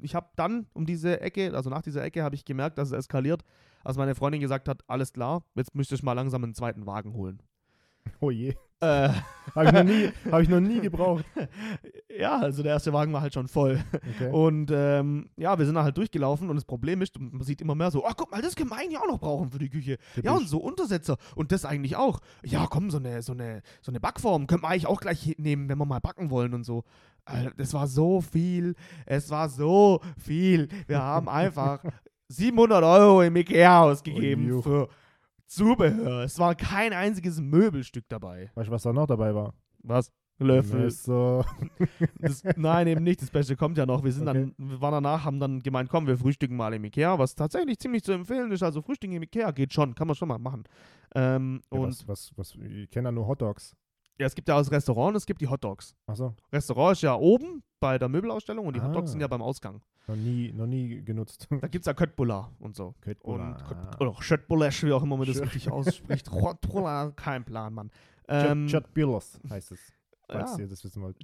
ich 0.01 0.15
habe 0.15 0.29
dann 0.36 0.65
um 0.74 0.86
diese 0.86 1.22
Ecke, 1.22 1.53
also 1.55 1.69
nach 1.69 1.84
dieser 1.84 2.03
Ecke, 2.03 2.24
habe 2.24 2.36
ich 2.36 2.43
gemerkt, 2.43 2.79
dass 2.79 2.89
es 2.89 2.98
eskaliert, 2.98 3.43
als 3.84 3.98
meine 3.98 4.15
Freundin 4.15 4.41
gesagt 4.41 4.67
hat, 4.67 4.84
alles 4.88 5.13
klar, 5.13 5.43
jetzt 5.55 5.75
müsste 5.75 5.96
ich 5.96 6.03
mal 6.03 6.13
langsam 6.13 6.43
einen 6.43 6.55
zweiten 6.55 6.88
Wagen 6.88 7.13
holen. 7.13 7.41
Oh 8.19 8.31
je. 8.31 8.55
Äh, 8.81 9.09
Habe 9.55 9.65
ich, 9.65 9.71
noch 9.74 9.83
nie- 9.83 10.09
hab 10.31 10.41
ich 10.41 10.50
noch 10.50 10.59
nie 10.59 10.79
gebraucht. 10.79 11.25
ja, 12.19 12.38
also 12.39 12.63
der 12.63 12.74
erste 12.74 12.93
Wagen 12.93 13.12
war 13.12 13.21
halt 13.21 13.33
schon 13.33 13.48
voll. 13.48 13.83
Okay. 14.15 14.29
Und 14.31 14.71
ähm, 14.74 15.29
ja, 15.38 15.57
wir 15.57 15.65
sind 15.65 15.75
dann 15.75 15.83
halt 15.83 15.98
durchgelaufen 15.98 16.50
und 16.50 16.55
das 16.55 16.65
Problem 16.65 17.01
ist, 17.01 17.19
man 17.19 17.41
sieht 17.41 17.62
immer 17.62 17.75
mehr 17.75 17.91
so, 17.91 18.05
oh, 18.05 18.12
guck 18.15 18.31
mal, 18.31 18.41
das 18.41 18.55
können 18.55 18.69
wir 18.69 18.77
eigentlich 18.77 18.98
auch 19.00 19.07
noch 19.07 19.19
brauchen 19.19 19.50
für 19.51 19.59
die 19.59 19.69
Küche. 19.69 19.98
Ja, 20.24 20.31
und 20.33 20.48
so 20.48 20.59
Untersetzer. 20.59 21.17
Und 21.36 21.51
das 21.51 21.65
eigentlich 21.65 21.95
auch. 21.95 22.19
Ja, 22.43 22.67
komm, 22.69 22.89
so 22.89 22.98
eine, 23.00 23.21
so 23.21 23.33
eine, 23.33 23.62
so 23.81 23.91
eine 23.91 24.00
Backform 24.00 24.48
können 24.48 24.63
wir 24.63 24.69
eigentlich 24.69 24.88
auch 24.88 25.01
gleich 25.01 25.36
nehmen, 25.38 25.67
wenn 25.67 25.77
wir 25.77 25.86
mal 25.86 26.00
backen 26.00 26.29
wollen 26.29 26.53
und 26.53 26.63
so. 26.63 26.83
Alter, 27.25 27.51
das 27.57 27.74
war 27.74 27.88
so 27.88 28.21
viel. 28.21 28.75
Es 29.05 29.29
war 29.29 29.50
so 29.50 30.00
viel. 30.17 30.69
Wir 30.88 31.01
haben 31.01 31.27
einfach 31.27 31.83
700 32.29 32.83
Euro 32.83 33.24
im 33.24 33.36
Ikea 33.36 33.81
ausgegeben 33.81 34.48
Juch. 34.48 34.63
für 34.63 34.89
Zubehör. 35.50 36.24
Es 36.24 36.38
war 36.39 36.56
kein 36.56 36.94
einziges 36.94 37.41
Möbelstück 37.41 38.06
dabei. 38.08 38.51
Weißt 38.56 38.68
du, 38.70 38.72
was 38.72 38.84
da 38.84 38.94
noch 38.94 39.08
dabei 39.08 39.34
war? 39.34 39.53
Was? 39.84 40.12
Löffel. 40.41 40.84
Messer. 40.86 41.46
Das, 42.20 42.44
nein, 42.56 42.88
eben 42.88 43.03
nicht. 43.03 43.22
Das 43.22 43.29
Beste 43.29 43.56
kommt 43.58 43.77
ja 43.77 43.86
noch. 43.86 44.03
Wir 44.03 44.12
sind 44.13 44.27
Okay. 44.27 44.51
dann, 44.58 44.70
wir 44.70 44.79
waren 44.79 44.91
danach, 44.94 45.25
haben 45.25 45.39
dann 45.39 45.60
gemeint, 45.60 45.89
komm, 45.89 46.08
wir 46.08 46.18
frühstücken 46.18 46.56
mal 46.56 46.74
im 46.74 46.84
Ikea, 46.86 47.18
was 47.20 47.36
tatsächlich 47.36 47.77
ziemlich 47.79 48.03
zu 48.03 48.13
empfehlen 48.13 48.51
ist. 48.51 48.63
Also 48.63 48.82
Frühstücken 48.82 49.15
im 49.15 49.24
Ikea 49.24 49.51
geht 49.51 49.74
schon, 49.74 49.96
kann 49.96 50.08
man 50.08 50.15
schon 50.15 50.27
mal 50.29 50.38
machen. 50.39 50.63
Ähm, 51.15 51.62
Ja, 51.74 51.79
und 51.79 51.88
was, 51.89 52.08
was, 52.08 52.32
was, 52.38 52.56
ich 52.56 52.89
kenne 52.89 53.08
da 53.08 53.12
nur 53.12 53.27
Hotdogs. 53.27 53.75
Ja, 54.20 54.28
es 54.28 54.36
gibt 54.36 54.48
ja 54.48 54.58
das 54.58 54.72
Restaurant 54.72 55.10
und 55.10 55.16
es 55.16 55.26
gibt 55.26 55.42
die 55.42 55.48
Hotdogs. 55.48 55.96
Achso, 56.08 56.36
Restaurant 56.52 56.94
ist 56.94 57.02
ja 57.02 57.16
oben 57.16 57.64
bei 57.80 57.98
der 57.98 58.10
Möbelausstellung 58.10 58.68
und 58.68 58.76
die 58.76 58.82
Hotdogs 58.82 59.10
Ah. 59.10 59.12
sind 59.14 59.22
ja 59.22 59.28
beim 59.28 59.42
Ausgang. 59.42 59.82
noch 60.08 60.16
nie, 60.16 60.52
noch 60.52 60.66
nie 60.66 61.02
genutzt. 61.04 61.48
Da 61.50 61.68
gibt 61.68 61.84
es 61.84 61.86
ja 61.86 61.94
Köttbullar 61.94 62.52
und 62.60 62.76
so. 62.76 62.96
Köttbullar, 63.02 63.58
Und 63.70 64.02
oder 64.02 64.22
Schöttbullasch, 64.22 64.84
wie 64.84 64.92
auch 64.92 65.04
immer 65.04 65.18
man 65.18 65.28
das 65.28 65.40
richtig 65.42 65.72
ausspricht. 65.72 66.32
Rottbullar, 66.32 67.12
kein 67.12 67.46
Plan, 67.46 67.74
Mann. 67.74 67.92
Ähm, 68.28 68.68
heißt 69.50 69.72
es. 69.72 69.80
Falls 70.32 70.52
ja. 70.54 70.60
ihr 70.60 70.68
das 70.68 70.84
wissen 70.84 71.02
wollt. 71.02 71.18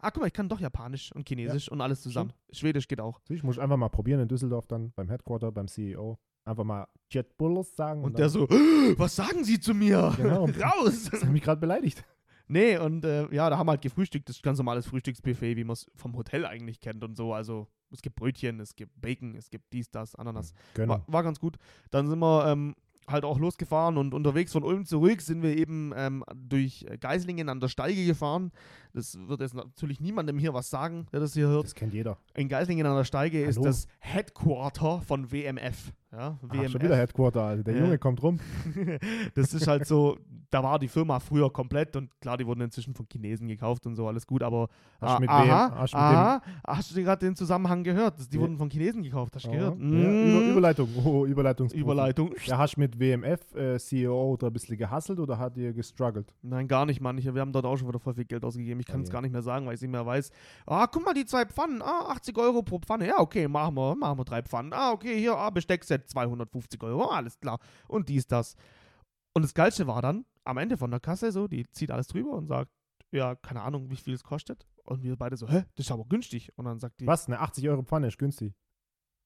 Ah, 0.00 0.10
guck 0.10 0.20
mal, 0.20 0.26
ich 0.28 0.32
kann 0.32 0.48
doch 0.48 0.60
Japanisch 0.60 1.10
und 1.12 1.28
Chinesisch 1.28 1.68
und 1.70 1.80
alles 1.80 2.00
zusammen. 2.02 2.32
Schwedisch 2.52 2.86
geht 2.86 3.00
auch. 3.00 3.20
Ich 3.28 3.42
muss 3.42 3.58
einfach 3.58 3.76
mal 3.76 3.88
probieren 3.88 4.20
in 4.20 4.28
Düsseldorf 4.28 4.66
dann 4.68 4.92
beim 4.92 5.08
Headquarter, 5.08 5.50
beim 5.50 5.66
CEO. 5.66 6.18
Einfach 6.48 6.64
mal 6.64 6.88
Chat 7.10 7.36
Billers 7.36 7.76
sagen. 7.76 8.02
Und 8.02 8.18
der 8.18 8.28
dann- 8.28 8.30
so, 8.30 8.48
was 8.98 9.14
sagen 9.14 9.44
Sie 9.44 9.60
zu 9.60 9.74
mir? 9.74 10.14
Genau. 10.16 10.44
Raus! 10.60 11.08
Das 11.10 11.22
hat 11.22 11.30
mich 11.30 11.42
gerade 11.42 11.60
beleidigt. 11.60 12.02
nee, 12.48 12.78
und 12.78 13.04
äh, 13.04 13.32
ja, 13.34 13.50
da 13.50 13.58
haben 13.58 13.66
wir 13.66 13.72
halt 13.72 13.82
gefrühstückt. 13.82 14.28
Das 14.28 14.36
ist 14.36 14.42
ganz 14.42 14.56
normales 14.56 14.86
Frühstücksbuffet, 14.86 15.56
wie 15.56 15.64
man 15.64 15.74
es 15.74 15.90
vom 15.94 16.16
Hotel 16.16 16.46
eigentlich 16.46 16.80
kennt 16.80 17.04
und 17.04 17.16
so. 17.16 17.34
Also 17.34 17.68
es 17.90 18.00
gibt 18.00 18.16
Brötchen, 18.16 18.60
es 18.60 18.74
gibt 18.74 18.98
Bacon, 18.98 19.34
es 19.34 19.50
gibt 19.50 19.72
dies, 19.74 19.90
das, 19.90 20.14
Ananas. 20.14 20.54
Genau. 20.72 20.94
War, 20.94 21.04
war 21.06 21.22
ganz 21.22 21.38
gut. 21.38 21.56
Dann 21.90 22.08
sind 22.08 22.18
wir 22.18 22.46
ähm, 22.46 22.74
halt 23.06 23.24
auch 23.24 23.38
losgefahren 23.38 23.98
und 23.98 24.14
unterwegs 24.14 24.52
von 24.52 24.62
Ulm 24.62 24.84
zurück 24.84 25.20
sind 25.20 25.42
wir 25.42 25.56
eben 25.56 25.92
ähm, 25.96 26.24
durch 26.34 26.86
Geislingen 27.00 27.48
an 27.48 27.60
der 27.60 27.68
Steige 27.68 28.06
gefahren. 28.06 28.52
Das 28.98 29.16
wird 29.28 29.40
jetzt 29.40 29.54
natürlich 29.54 30.00
niemandem 30.00 30.38
hier 30.38 30.52
was 30.52 30.68
sagen, 30.70 31.06
der 31.12 31.20
das 31.20 31.32
hier 31.34 31.46
hört. 31.46 31.64
Das 31.64 31.74
kennt 31.74 31.94
jeder. 31.94 32.18
In 32.34 32.48
Geislingen 32.48 32.84
an 32.84 32.96
der 32.96 33.04
Steige 33.04 33.42
ist 33.44 33.56
Hallo? 33.56 33.66
das 33.66 33.86
Headquarter 34.00 35.00
von 35.02 35.30
WMF. 35.30 35.92
Ja, 36.10 36.38
Ach, 36.48 36.68
schon 36.70 36.80
wieder 36.80 36.96
Headquarter, 36.96 37.42
also 37.42 37.62
der 37.62 37.74
Ja. 37.76 37.80
Junge 37.84 37.98
kommt 37.98 38.22
rum. 38.22 38.40
das 39.34 39.52
ist 39.52 39.66
halt 39.66 39.86
so, 39.86 40.16
da 40.50 40.62
war 40.62 40.78
die 40.78 40.88
Firma 40.88 41.20
früher 41.20 41.52
komplett 41.52 41.96
und 41.96 42.18
klar, 42.22 42.38
die 42.38 42.46
wurden 42.46 42.62
inzwischen 42.62 42.94
von 42.94 43.06
Chinesen 43.12 43.46
gekauft 43.46 43.86
und 43.86 43.94
so, 43.94 44.08
alles 44.08 44.26
gut, 44.26 44.42
aber 44.42 44.68
Hast 45.02 45.10
du 45.12 45.16
ah, 45.16 45.20
mit 45.20 45.28
aha, 45.28 45.44
wem- 45.44 45.78
hast 45.78 45.92
du 45.92 45.96
mit 45.98 46.04
aha, 46.06 46.42
hast 46.66 46.96
du 46.96 47.02
gerade 47.02 47.26
den 47.26 47.36
Zusammenhang 47.36 47.84
gehört? 47.84 48.32
Die 48.32 48.36
Ja. 48.36 48.42
wurden 48.42 48.56
von 48.56 48.70
Chinesen 48.70 49.02
gekauft, 49.02 49.34
hast 49.36 49.44
du 49.44 49.50
Oh, 49.50 49.52
gehört? 49.52 49.78
ja, 49.78 49.84
Über, 49.86 50.40
Mm, 50.46 50.50
Überleitung. 50.52 50.88
Oh, 51.04 51.26
Überleitung. 51.26 51.70
Überleitung. 51.72 52.34
Ja, 52.46 52.56
hast 52.56 52.76
du 52.76 52.80
mit 52.80 52.98
WMF 52.98 53.54
äh, 53.54 53.78
CEO 53.78 54.32
oder 54.32 54.46
ein 54.46 54.52
bisschen 54.54 54.78
gehasselt 54.78 55.18
oder 55.20 55.36
hat 55.38 55.58
ihr 55.58 55.74
gestruggelt? 55.74 56.34
Nein, 56.40 56.66
gar 56.68 56.86
nicht, 56.86 57.02
Mann. 57.02 57.18
Ich, 57.18 57.26
wir 57.32 57.40
haben 57.42 57.52
dort 57.52 57.66
auch 57.66 57.76
schon 57.76 57.86
wieder 57.86 58.00
voll 58.00 58.14
viel 58.14 58.24
Geld 58.24 58.44
ausgegeben. 58.46 58.80
Ich 58.80 58.86
kann 58.88 59.00
Oh 59.00 59.02
es 59.04 59.08
je. 59.08 59.12
gar 59.12 59.22
nicht 59.22 59.30
mehr 59.32 59.42
sagen, 59.42 59.64
weil 59.66 59.74
ich 59.74 59.78
es 59.78 59.82
nicht 59.82 59.90
mehr 59.92 60.04
weiß. 60.04 60.30
Ah, 60.66 60.86
guck 60.88 61.04
mal, 61.04 61.14
die 61.14 61.24
zwei 61.24 61.44
Pfannen. 61.46 61.80
Ah, 61.82 62.10
80 62.10 62.36
Euro 62.38 62.62
pro 62.62 62.78
Pfanne. 62.80 63.06
Ja, 63.06 63.20
okay, 63.20 63.46
machen 63.46 63.76
wir, 63.76 63.94
machen 63.94 64.18
wir 64.18 64.24
drei 64.24 64.42
Pfannen. 64.42 64.72
Ah, 64.72 64.90
okay, 64.92 65.18
hier, 65.18 65.36
ah, 65.36 65.50
Besteckset 65.50 66.08
250 66.10 66.82
Euro. 66.82 67.04
alles 67.10 67.38
klar. 67.38 67.58
Und 67.86 68.08
dies, 68.08 68.26
das. 68.26 68.56
Und 69.34 69.42
das 69.42 69.54
Geilste 69.54 69.86
war 69.86 70.02
dann, 70.02 70.24
am 70.44 70.58
Ende 70.58 70.76
von 70.76 70.90
der 70.90 70.98
Kasse 71.00 71.30
so, 71.30 71.46
die 71.46 71.68
zieht 71.70 71.90
alles 71.92 72.08
drüber 72.08 72.32
und 72.32 72.46
sagt, 72.48 72.70
ja, 73.12 73.36
keine 73.36 73.62
Ahnung, 73.62 73.90
wie 73.90 73.96
viel 73.96 74.14
es 74.14 74.24
kostet. 74.24 74.66
Und 74.84 75.02
wir 75.02 75.16
beide 75.16 75.36
so, 75.36 75.48
hä, 75.48 75.64
das 75.76 75.86
ist 75.86 75.92
aber 75.92 76.04
günstig. 76.06 76.50
Und 76.56 76.64
dann 76.64 76.78
sagt 76.80 77.00
die, 77.00 77.06
Was? 77.06 77.26
Eine 77.26 77.40
80 77.40 77.68
Euro 77.68 77.82
Pfanne 77.82 78.08
ist 78.08 78.18
günstig. 78.18 78.54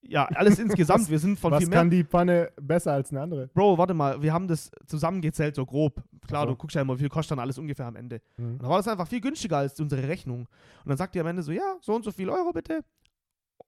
Ja, 0.03 0.25
alles 0.27 0.59
insgesamt, 0.59 1.09
wir 1.11 1.19
sind 1.19 1.39
von 1.39 1.53
Was 1.53 1.61
viel 1.61 1.69
mehr. 1.69 1.79
kann 1.79 1.91
die 1.91 2.05
Pfanne 2.05 2.51
besser 2.61 2.93
als 2.93 3.11
eine 3.11 3.21
andere? 3.21 3.49
Bro, 3.49 3.79
warte 3.79 3.95
mal, 3.95 4.21
wir 4.21 4.33
haben 4.33 4.49
das 4.49 4.71
zusammengezählt, 4.87 5.55
so 5.55 5.65
grob. 5.65 6.03
Klar, 6.27 6.43
Ach 6.43 6.47
so. 6.47 6.51
du 6.53 6.57
guckst 6.57 6.75
ja 6.75 6.83
immer, 6.83 6.95
wie 6.95 7.01
viel 7.01 7.09
kostet 7.09 7.33
dann 7.33 7.39
alles 7.41 7.59
ungefähr 7.59 7.87
am 7.87 7.97
Ende. 7.97 8.21
Mhm. 8.37 8.53
Und 8.53 8.63
dann 8.63 8.71
war 8.71 8.77
das 8.79 8.89
einfach 8.89 9.07
viel 9.07 9.21
günstiger 9.21 9.59
als 9.59 9.79
unsere 9.81 10.07
Rechnung. 10.07 10.41
Und 10.41 10.89
dann 10.89 10.97
sagt 10.97 11.15
die 11.15 11.21
am 11.21 11.27
Ende 11.27 11.43
so, 11.43 11.53
ja, 11.53 11.77
so 11.81 11.95
und 11.95 12.05
so 12.05 12.11
viel 12.13 12.29
Euro 12.29 12.53
bitte. 12.53 12.85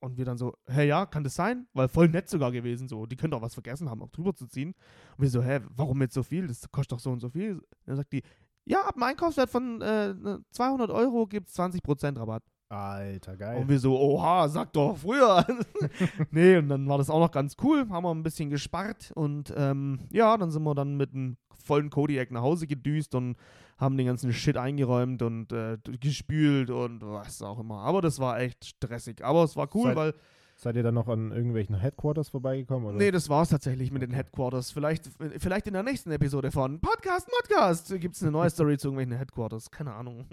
Und 0.01 0.19
wir 0.19 0.25
dann 0.25 0.37
so, 0.37 0.55
hä, 0.67 0.87
ja, 0.87 1.07
kann 1.07 1.25
das 1.25 1.35
sein? 1.35 1.67
Weil 1.73 1.89
voll 1.89 2.09
nett 2.09 2.29
sogar 2.29 2.53
gewesen, 2.53 2.89
so. 2.89 3.07
Die 3.07 3.17
können 3.17 3.31
doch 3.31 3.41
was 3.43 3.55
vergessen 3.55 3.89
haben, 3.89 4.03
auch 4.03 4.11
drüber 4.11 4.35
zu 4.35 4.47
ziehen. 4.47 4.75
Und 5.17 5.23
wir 5.23 5.31
so, 5.31 5.43
hä, 5.43 5.61
warum 5.71 6.01
jetzt 6.03 6.15
so 6.15 6.23
viel? 6.23 6.47
Das 6.47 6.71
kostet 6.71 6.93
doch 6.93 7.01
so 7.01 7.11
und 7.11 7.21
so 7.21 7.31
viel. 7.31 7.53
Und 7.55 7.63
dann 7.87 7.97
sagt 7.97 8.13
die, 8.13 8.23
ja, 8.67 8.83
ab 8.83 8.95
einem 8.97 9.05
Einkaufswert 9.05 9.51
von 9.51 9.81
äh, 9.83 10.15
200 10.51 10.91
Euro 10.91 11.27
gibt 11.27 11.49
es 11.49 11.59
20% 11.59 12.19
Rabatt. 12.19 12.43
Alter, 12.75 13.37
geil. 13.37 13.61
Und 13.63 13.69
wir 13.69 13.79
so, 13.79 13.99
oha, 13.99 14.49
sag 14.49 14.73
doch 14.73 14.97
früher. 14.97 15.47
nee, 16.31 16.57
und 16.57 16.69
dann 16.69 16.89
war 16.89 16.99
das 16.99 17.11
auch 17.11 17.21
noch 17.21 17.31
ganz 17.31 17.57
cool, 17.63 17.87
haben 17.91 18.05
wir 18.05 18.11
ein 18.15 18.23
bisschen 18.23 18.51
gespart 18.51 19.13
und 19.15 19.53
ähm, 19.57 20.01
ja, 20.11 20.37
dann 20.37 20.51
sind 20.51 20.63
wir 20.65 20.75
dann 20.75 20.97
mit 20.97 21.15
einem 21.15 21.37
vollen 21.65 21.91
Kodiak 21.91 22.31
nach 22.31 22.43
Hause 22.43 22.67
gedüst 22.67 23.15
und 23.15 23.37
haben 23.79 23.97
den 23.97 24.07
ganzen 24.07 24.33
Shit 24.33 24.57
eingeräumt 24.57 25.23
und 25.23 25.53
äh, 25.53 25.79
gespült 26.01 26.71
und 26.71 27.01
was 27.03 27.43
auch 27.43 27.59
immer. 27.59 27.79
Aber 27.79 28.03
das 28.03 28.19
war 28.19 28.39
echt 28.41 28.65
stressig. 28.65 29.25
Aber 29.25 29.45
es 29.45 29.57
war 29.57 29.69
cool, 29.75 29.89
Seit- 29.89 29.97
weil, 29.97 30.15
Seid 30.57 30.77
ihr 30.77 30.85
dann 30.85 30.95
noch 30.95 31.09
an 31.09 31.33
irgendwelchen 31.33 31.75
Headquarters 31.75 32.29
vorbeigekommen? 32.29 32.87
Oder? 32.89 32.99
nee, 32.99 33.11
das 33.11 33.29
war 33.29 33.43
es 33.43 33.49
tatsächlich 33.49 33.91
mit 33.91 34.03
den 34.03 34.13
Headquarters. 34.13 34.71
Vielleicht, 34.71 35.11
vielleicht 35.39 35.67
in 35.67 35.73
der 35.73 35.83
nächsten 35.83 36.13
Episode 36.13 36.53
von 36.53 36.81
Podcast 36.81 37.29
Modcast 37.29 38.01
gibt 38.01 38.15
es 38.15 38.23
eine 38.23 38.31
neue 38.31 38.49
Story 38.51 38.79
zu 38.79 38.89
irgendwelchen 38.89 39.19
Headquarters. 39.19 39.69
Keine 39.71 39.93
Ahnung. 39.93 40.27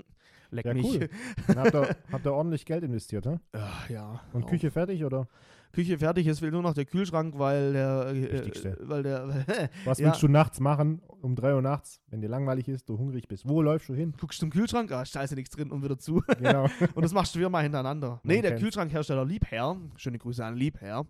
Leck 0.52 0.66
Ja, 0.66 0.74
mich. 0.74 0.86
cool. 0.86 1.10
Dann 1.48 1.58
habt 1.60 1.74
ihr, 1.74 1.96
habt 2.12 2.26
ihr 2.26 2.34
ordentlich 2.34 2.66
Geld 2.66 2.84
investiert, 2.84 3.26
ne? 3.26 3.40
Ach, 3.54 3.90
ja. 3.90 4.22
Und 4.34 4.44
auf. 4.44 4.50
Küche 4.50 4.70
fertig 4.72 5.04
oder? 5.04 5.28
Küche 5.72 5.98
fertig, 5.98 6.28
es 6.28 6.40
fehlt 6.40 6.52
nur 6.52 6.62
noch 6.62 6.74
der 6.74 6.84
Kühlschrank, 6.84 7.40
weil 7.40 7.72
der. 7.72 8.08
Äh, 8.10 8.34
Wichtigste. 8.34 8.78
weil 8.82 9.04
der. 9.04 9.46
Was 9.86 10.00
Ja. 10.00 10.08
willst 10.08 10.22
du 10.22 10.28
nachts 10.28 10.60
machen, 10.60 11.02
um 11.22 11.34
3 11.36 11.56
Uhr 11.56 11.62
nachts, 11.62 12.02
wenn 12.10 12.20
dir 12.20 12.28
langweilig 12.28 12.68
ist, 12.68 12.90
du 12.90 12.98
hungrig 12.98 13.28
bist? 13.30 13.48
Wo 13.48 13.62
läufst 13.62 13.88
du 13.88 13.94
hin? 13.94 14.14
guckst 14.20 14.40
zum 14.42 14.50
Kühlschrank, 14.50 14.92
ah, 14.92 15.06
scheiße, 15.06 15.36
nichts 15.36 15.56
drin 15.56 15.72
und 15.72 15.84
wieder 15.84 15.98
zu. 15.98 16.22
Genau. 16.40 16.66
Und 16.94 17.02
das 17.04 17.14
machst 17.14 17.34
du 17.36 17.40
viermal 17.40 17.64
hintereinander. 17.64 18.20
Nee, 18.24 18.34
Man 18.36 18.42
der. 18.42 18.58
Kühlschrankhersteller 18.58 19.24
Liebherr, 19.24 19.78
schöne 19.96 20.18
Grüße 20.18 20.44
an 20.44 20.58
Liebherr, 20.58 21.06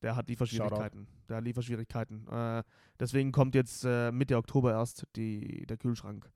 der 0.00 0.16
hat 0.16 0.28
Lieferschwierigkeiten. 0.30 1.06
Der 1.28 1.36
hat 1.36 1.44
Lieferschwierigkeiten. 1.44 2.26
Äh, 2.28 2.62
deswegen 2.98 3.32
kommt 3.32 3.54
jetzt 3.54 3.84
äh, 3.84 4.10
Mitte 4.12 4.38
Oktober 4.38 4.72
erst 4.72 5.06
die, 5.16 5.66
der 5.66 5.76
Kühlschrank. 5.76 6.30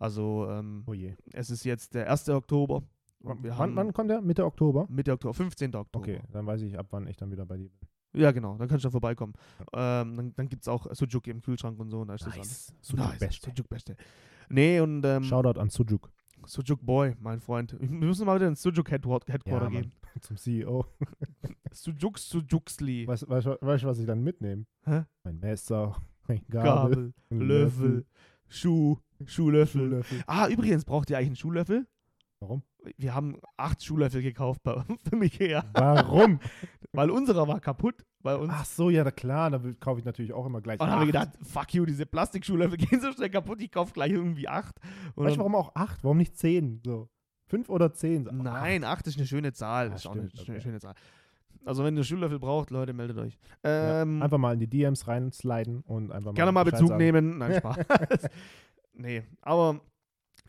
Also 0.00 0.48
ähm, 0.50 0.82
Oh 0.86 0.94
je. 0.94 1.14
es 1.32 1.50
ist 1.50 1.62
jetzt 1.64 1.94
der 1.94 2.10
1. 2.10 2.28
Oktober. 2.30 2.82
Wann, 3.20 3.76
wann 3.76 3.92
kommt 3.92 4.10
der? 4.10 4.22
Mitte 4.22 4.44
Oktober? 4.46 4.86
Mitte 4.88 5.12
Oktober, 5.12 5.34
15. 5.34 5.74
Oktober. 5.76 6.02
Okay, 6.02 6.20
dann 6.32 6.46
weiß 6.46 6.62
ich, 6.62 6.78
ab 6.78 6.86
wann 6.90 7.06
ich 7.06 7.16
dann 7.18 7.30
wieder 7.30 7.44
bei 7.44 7.58
dir 7.58 7.68
bin. 7.68 7.88
Ja, 8.20 8.32
genau, 8.32 8.56
dann 8.56 8.66
kannst 8.66 8.82
du 8.84 8.88
da 8.88 8.90
vorbeikommen. 8.90 9.34
Ähm, 9.72 10.16
dann 10.16 10.32
dann 10.34 10.48
gibt 10.48 10.62
es 10.62 10.68
auch 10.68 10.86
Sujuk 10.92 11.26
im 11.28 11.42
Kühlschrank 11.42 11.78
und 11.78 11.90
so. 11.90 12.00
Und 12.00 12.08
da 12.08 12.14
ist 12.14 12.26
das 12.26 12.34
alles. 12.34 12.74
Sujuk 12.80 13.06
Nice, 13.06 13.18
Beste. 13.18 13.50
Sujuk 13.50 13.68
Beste. 13.68 13.96
Nee, 14.48 14.80
und 14.80 15.04
ähm, 15.04 15.22
Shoutout 15.22 15.60
an 15.60 15.68
Sujuk 15.68 16.10
Sujuk 16.46 16.84
Boy, 16.84 17.14
mein 17.20 17.40
Freund. 17.40 17.76
Wir 17.78 17.88
müssen 17.90 18.24
mal 18.26 18.36
wieder 18.36 18.48
ins 18.48 18.62
Sujuk 18.62 18.90
Headquarter, 18.90 19.38
Ja, 19.46 19.68
gehen. 19.68 19.92
zum 20.22 20.36
CEO. 20.38 20.86
Sujuk 21.72 22.18
Sujuksli. 22.18 23.06
Weißt 23.06 23.24
du, 23.24 23.26
du, 23.26 23.58
was 23.60 23.98
ich 23.98 24.06
dann 24.06 24.22
mitnehme? 24.24 24.64
Hä? 24.84 25.04
Mein 25.24 25.38
Messer, 25.38 25.96
mein 26.26 26.40
Gabel, 26.48 26.62
Gabel, 26.64 27.14
ein 27.30 27.40
Löffel, 27.40 28.06
Schuh, 28.50 28.98
Schuhlöffel. 29.24 29.82
Schuhlöffel. 29.82 30.22
Ah, 30.26 30.48
übrigens, 30.48 30.84
braucht 30.84 31.08
ihr 31.10 31.16
eigentlich 31.16 31.28
einen 31.28 31.36
Schuhlöffel? 31.36 31.86
Warum? 32.40 32.62
Wir 32.96 33.14
haben 33.14 33.38
acht 33.56 33.84
Schuhlöffel 33.84 34.22
gekauft 34.22 34.62
bei, 34.62 34.82
für 35.08 35.16
mich 35.16 35.38
her, 35.38 35.64
Warum? 35.74 36.40
weil 36.92 37.10
unserer 37.10 37.46
war 37.46 37.60
kaputt 37.60 38.06
bei 38.20 38.34
uns. 38.34 38.50
Ach 38.54 38.64
so, 38.64 38.90
ja, 38.90 39.08
klar, 39.10 39.50
da 39.50 39.60
kaufe 39.78 40.00
ich 40.00 40.06
natürlich 40.06 40.32
auch 40.32 40.46
immer 40.46 40.60
gleich 40.60 40.80
und 40.80 40.86
dann 40.86 40.98
haben 40.98 41.06
wir 41.06 41.20
acht. 41.20 41.32
gedacht, 41.32 41.46
fuck 41.46 41.74
you, 41.74 41.84
diese 41.84 42.06
Plastikschuhlöffel 42.06 42.78
gehen 42.78 43.00
so 43.00 43.12
schnell 43.12 43.30
kaputt, 43.30 43.60
ich 43.60 43.70
kaufe 43.70 43.92
gleich 43.92 44.12
irgendwie 44.12 44.48
acht. 44.48 44.74
Und 45.14 45.26
Weißt 45.26 45.36
du, 45.36 45.40
warum 45.40 45.54
auch 45.54 45.74
acht? 45.74 46.02
Warum 46.02 46.16
nicht 46.16 46.36
zehn? 46.36 46.80
So. 46.84 47.08
Fünf 47.46 47.68
oder 47.68 47.92
zehn? 47.92 48.24
So, 48.24 48.32
Nein, 48.32 48.84
acht 48.84 49.06
ist 49.06 49.18
eine 49.18 49.26
schöne 49.26 49.52
Zahl. 49.52 49.90
Ah, 49.90 49.94
ist 49.94 50.06
auch 50.06 50.12
stimmt, 50.14 50.32
eine 50.32 50.42
okay. 50.42 50.60
schöne 50.60 50.80
Zahl. 50.80 50.94
Also 51.64 51.84
wenn 51.84 51.96
ihr 51.96 52.04
Schuhlöffel 52.04 52.38
braucht, 52.38 52.70
Leute, 52.70 52.92
meldet 52.92 53.18
euch. 53.18 53.38
Ja, 53.64 54.02
Ähm, 54.02 54.22
einfach 54.22 54.38
mal 54.38 54.54
in 54.54 54.60
die 54.60 54.66
DMs 54.68 55.06
reinsliden 55.06 55.80
und 55.82 56.10
einfach 56.10 56.30
mal 56.32 56.34
gerne 56.36 56.52
mal 56.52 56.64
Bezug 56.64 56.88
sagen. 56.88 56.98
nehmen. 56.98 57.38
Nein, 57.38 57.54
Spaß. 57.58 57.78
nee, 58.94 59.22
aber 59.42 59.80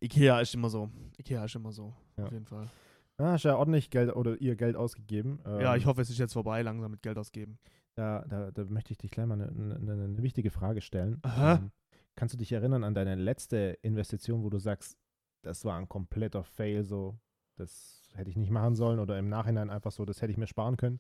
Ikea 0.02 0.40
ist 0.42 0.54
immer 0.56 0.70
so. 0.70 0.90
Ikea 1.18 1.46
ist 1.46 1.56
immer 1.56 1.72
so. 1.72 1.94
Ja. 2.18 2.26
Auf 2.26 2.32
jeden 2.32 2.46
Fall. 2.46 2.70
Ah, 3.18 3.34
hast 3.34 3.44
ja 3.44 3.56
ordentlich 3.56 3.90
Geld 3.90 4.16
oder 4.16 4.40
ihr 4.42 4.56
Geld 4.56 4.76
ausgegeben. 4.76 5.40
ja, 5.46 5.74
Ähm, 5.74 5.78
ich 5.80 5.86
hoffe, 5.86 6.02
es 6.02 6.10
ist 6.10 6.18
jetzt 6.18 6.34
vorbei, 6.34 6.62
langsam 6.64 6.90
mit 6.92 7.02
Geld 7.04 7.18
ausgeben. 7.18 7.60
Da, 7.96 8.26
da, 8.28 8.52
da 8.52 8.64
möchte 8.66 8.94
ich 8.94 8.98
dich 8.98 9.12
gleich 9.12 9.28
mal 9.28 9.36
eine, 9.40 9.76
eine, 9.76 9.92
eine 10.06 10.24
wichtige 10.24 10.50
Frage 10.50 10.82
stellen. 10.82 11.20
Aha. 11.24 11.56
Ähm, 11.56 11.72
kannst 12.16 12.34
du 12.34 12.38
dich 12.38 12.52
erinnern 12.52 12.84
an 12.84 12.94
deine 12.96 13.16
letzte 13.16 13.78
Investition, 13.82 14.44
wo 14.44 14.50
du 14.50 14.60
sagst, 14.60 14.98
das 15.44 15.66
war 15.66 15.78
ein 15.78 15.90
kompletter 15.90 16.44
Fail, 16.44 16.84
so, 16.84 17.20
das 17.58 18.01
hätte 18.14 18.30
ich 18.30 18.38
nicht 18.38 18.52
machen 18.52 18.76
sollen 18.76 19.00
oder 19.00 19.18
im 19.18 19.30
Nachhinein 19.30 19.70
einfach 19.70 19.92
so, 19.92 20.06
das 20.06 20.22
hätte 20.22 20.32
ich 20.32 20.38
mir 20.38 20.48
sparen 20.48 20.78
können? 20.78 21.00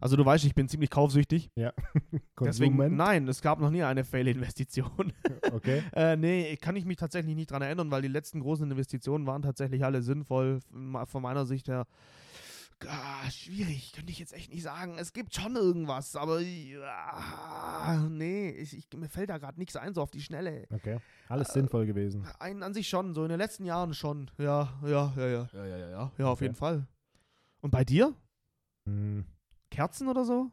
Also 0.00 0.16
du 0.16 0.24
weißt, 0.24 0.44
ich 0.44 0.54
bin 0.54 0.68
ziemlich 0.68 0.90
kaufsüchtig. 0.90 1.50
Deswegen, 1.56 2.22
Konsument? 2.34 2.96
nein, 2.96 3.26
es 3.28 3.42
gab 3.42 3.60
noch 3.60 3.70
nie 3.70 3.82
eine 3.82 4.04
Fail-Investition. 4.04 5.12
Okay. 5.52 5.82
äh, 5.94 6.16
nee, 6.16 6.56
kann 6.56 6.76
ich 6.76 6.84
mich 6.84 6.98
tatsächlich 6.98 7.34
nicht 7.34 7.50
dran 7.50 7.62
erinnern, 7.62 7.90
weil 7.90 8.02
die 8.02 8.08
letzten 8.08 8.40
großen 8.40 8.70
Investitionen 8.70 9.26
waren 9.26 9.40
tatsächlich 9.40 9.82
alle 9.84 10.02
sinnvoll. 10.02 10.60
Von 11.06 11.22
meiner 11.22 11.46
Sicht 11.46 11.68
her, 11.68 11.86
Ah, 12.86 13.28
schwierig, 13.30 13.92
könnte 13.92 14.12
ich 14.12 14.18
jetzt 14.18 14.32
echt 14.32 14.52
nicht 14.52 14.62
sagen. 14.62 14.98
Es 14.98 15.12
gibt 15.12 15.34
schon 15.34 15.56
irgendwas, 15.56 16.14
aber 16.14 16.40
ah, 16.84 18.06
nee, 18.08 18.50
ich, 18.50 18.76
ich, 18.76 18.86
mir 18.96 19.08
fällt 19.08 19.30
da 19.30 19.38
gerade 19.38 19.58
nichts 19.58 19.74
ein, 19.76 19.94
so 19.94 20.02
auf 20.02 20.10
die 20.10 20.20
Schnelle. 20.20 20.66
Okay, 20.70 20.98
alles 21.28 21.48
äh, 21.50 21.52
sinnvoll 21.54 21.86
gewesen. 21.86 22.24
Äh, 22.24 22.44
einen 22.44 22.62
an 22.62 22.74
sich 22.74 22.88
schon, 22.88 23.14
so 23.14 23.24
in 23.24 23.30
den 23.30 23.38
letzten 23.38 23.64
Jahren 23.64 23.94
schon. 23.94 24.30
Ja, 24.38 24.78
ja, 24.84 25.12
ja, 25.16 25.26
ja, 25.26 25.48
ja, 25.52 25.66
ja, 25.66 25.78
ja, 25.78 26.12
ja 26.16 26.26
auf 26.26 26.38
okay. 26.38 26.44
jeden 26.44 26.54
Fall. 26.54 26.86
Und 27.60 27.70
bei 27.70 27.84
dir? 27.84 28.14
Hm. 28.86 29.26
Kerzen 29.70 30.08
oder 30.08 30.24
so? 30.24 30.52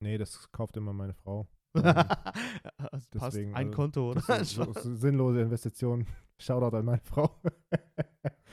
Nee, 0.00 0.18
das 0.18 0.50
kauft 0.52 0.76
immer 0.76 0.92
meine 0.92 1.14
Frau 1.14 1.46
das 1.82 3.06
passt 3.10 3.14
deswegen, 3.36 3.54
ein 3.54 3.66
also, 3.66 3.76
Konto, 3.76 4.10
oder? 4.10 4.44
So, 4.44 4.72
so 4.72 4.94
sinnlose 4.94 5.40
Investition. 5.40 6.06
Shoutout 6.38 6.76
an 6.76 6.84
meine 6.84 7.00
Frau. 7.02 7.30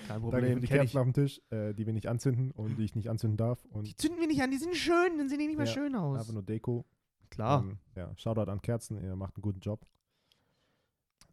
Kein 0.08 0.22
Problem, 0.22 0.54
für 0.54 0.60
die 0.62 0.68
kenn 0.68 0.78
Kerzen 0.78 0.86
ich. 0.86 0.98
auf 0.98 1.04
dem 1.04 1.14
Tisch, 1.14 1.42
äh, 1.50 1.74
die 1.74 1.86
wir 1.86 1.92
nicht 1.94 2.08
anzünden 2.08 2.52
und 2.52 2.78
die 2.78 2.84
ich 2.86 2.96
nicht 2.96 3.10
anzünden 3.10 3.36
darf. 3.38 3.66
Die 3.82 3.96
zünden 3.96 4.20
wir 4.22 4.28
nicht 4.28 4.42
an, 4.42 4.52
die 4.52 4.58
sind 4.58 4.76
schön, 4.76 5.18
dann 5.18 5.28
sehen 5.28 5.40
die 5.40 5.48
nicht 5.48 5.58
mehr 5.58 5.66
Ja, 5.66 5.72
schön 5.74 5.96
aus. 5.96 6.18
einfach 6.20 6.34
nur 6.34 6.44
Deko. 6.44 6.86
Klar. 7.30 7.62
Ähm, 7.64 7.80
ja, 7.96 8.12
Shoutout 8.16 8.50
an 8.50 8.62
Kerzen, 8.62 9.02
ihr 9.04 9.16
macht 9.18 9.36
einen 9.36 9.42
guten 9.42 9.60
Job. 9.60 9.86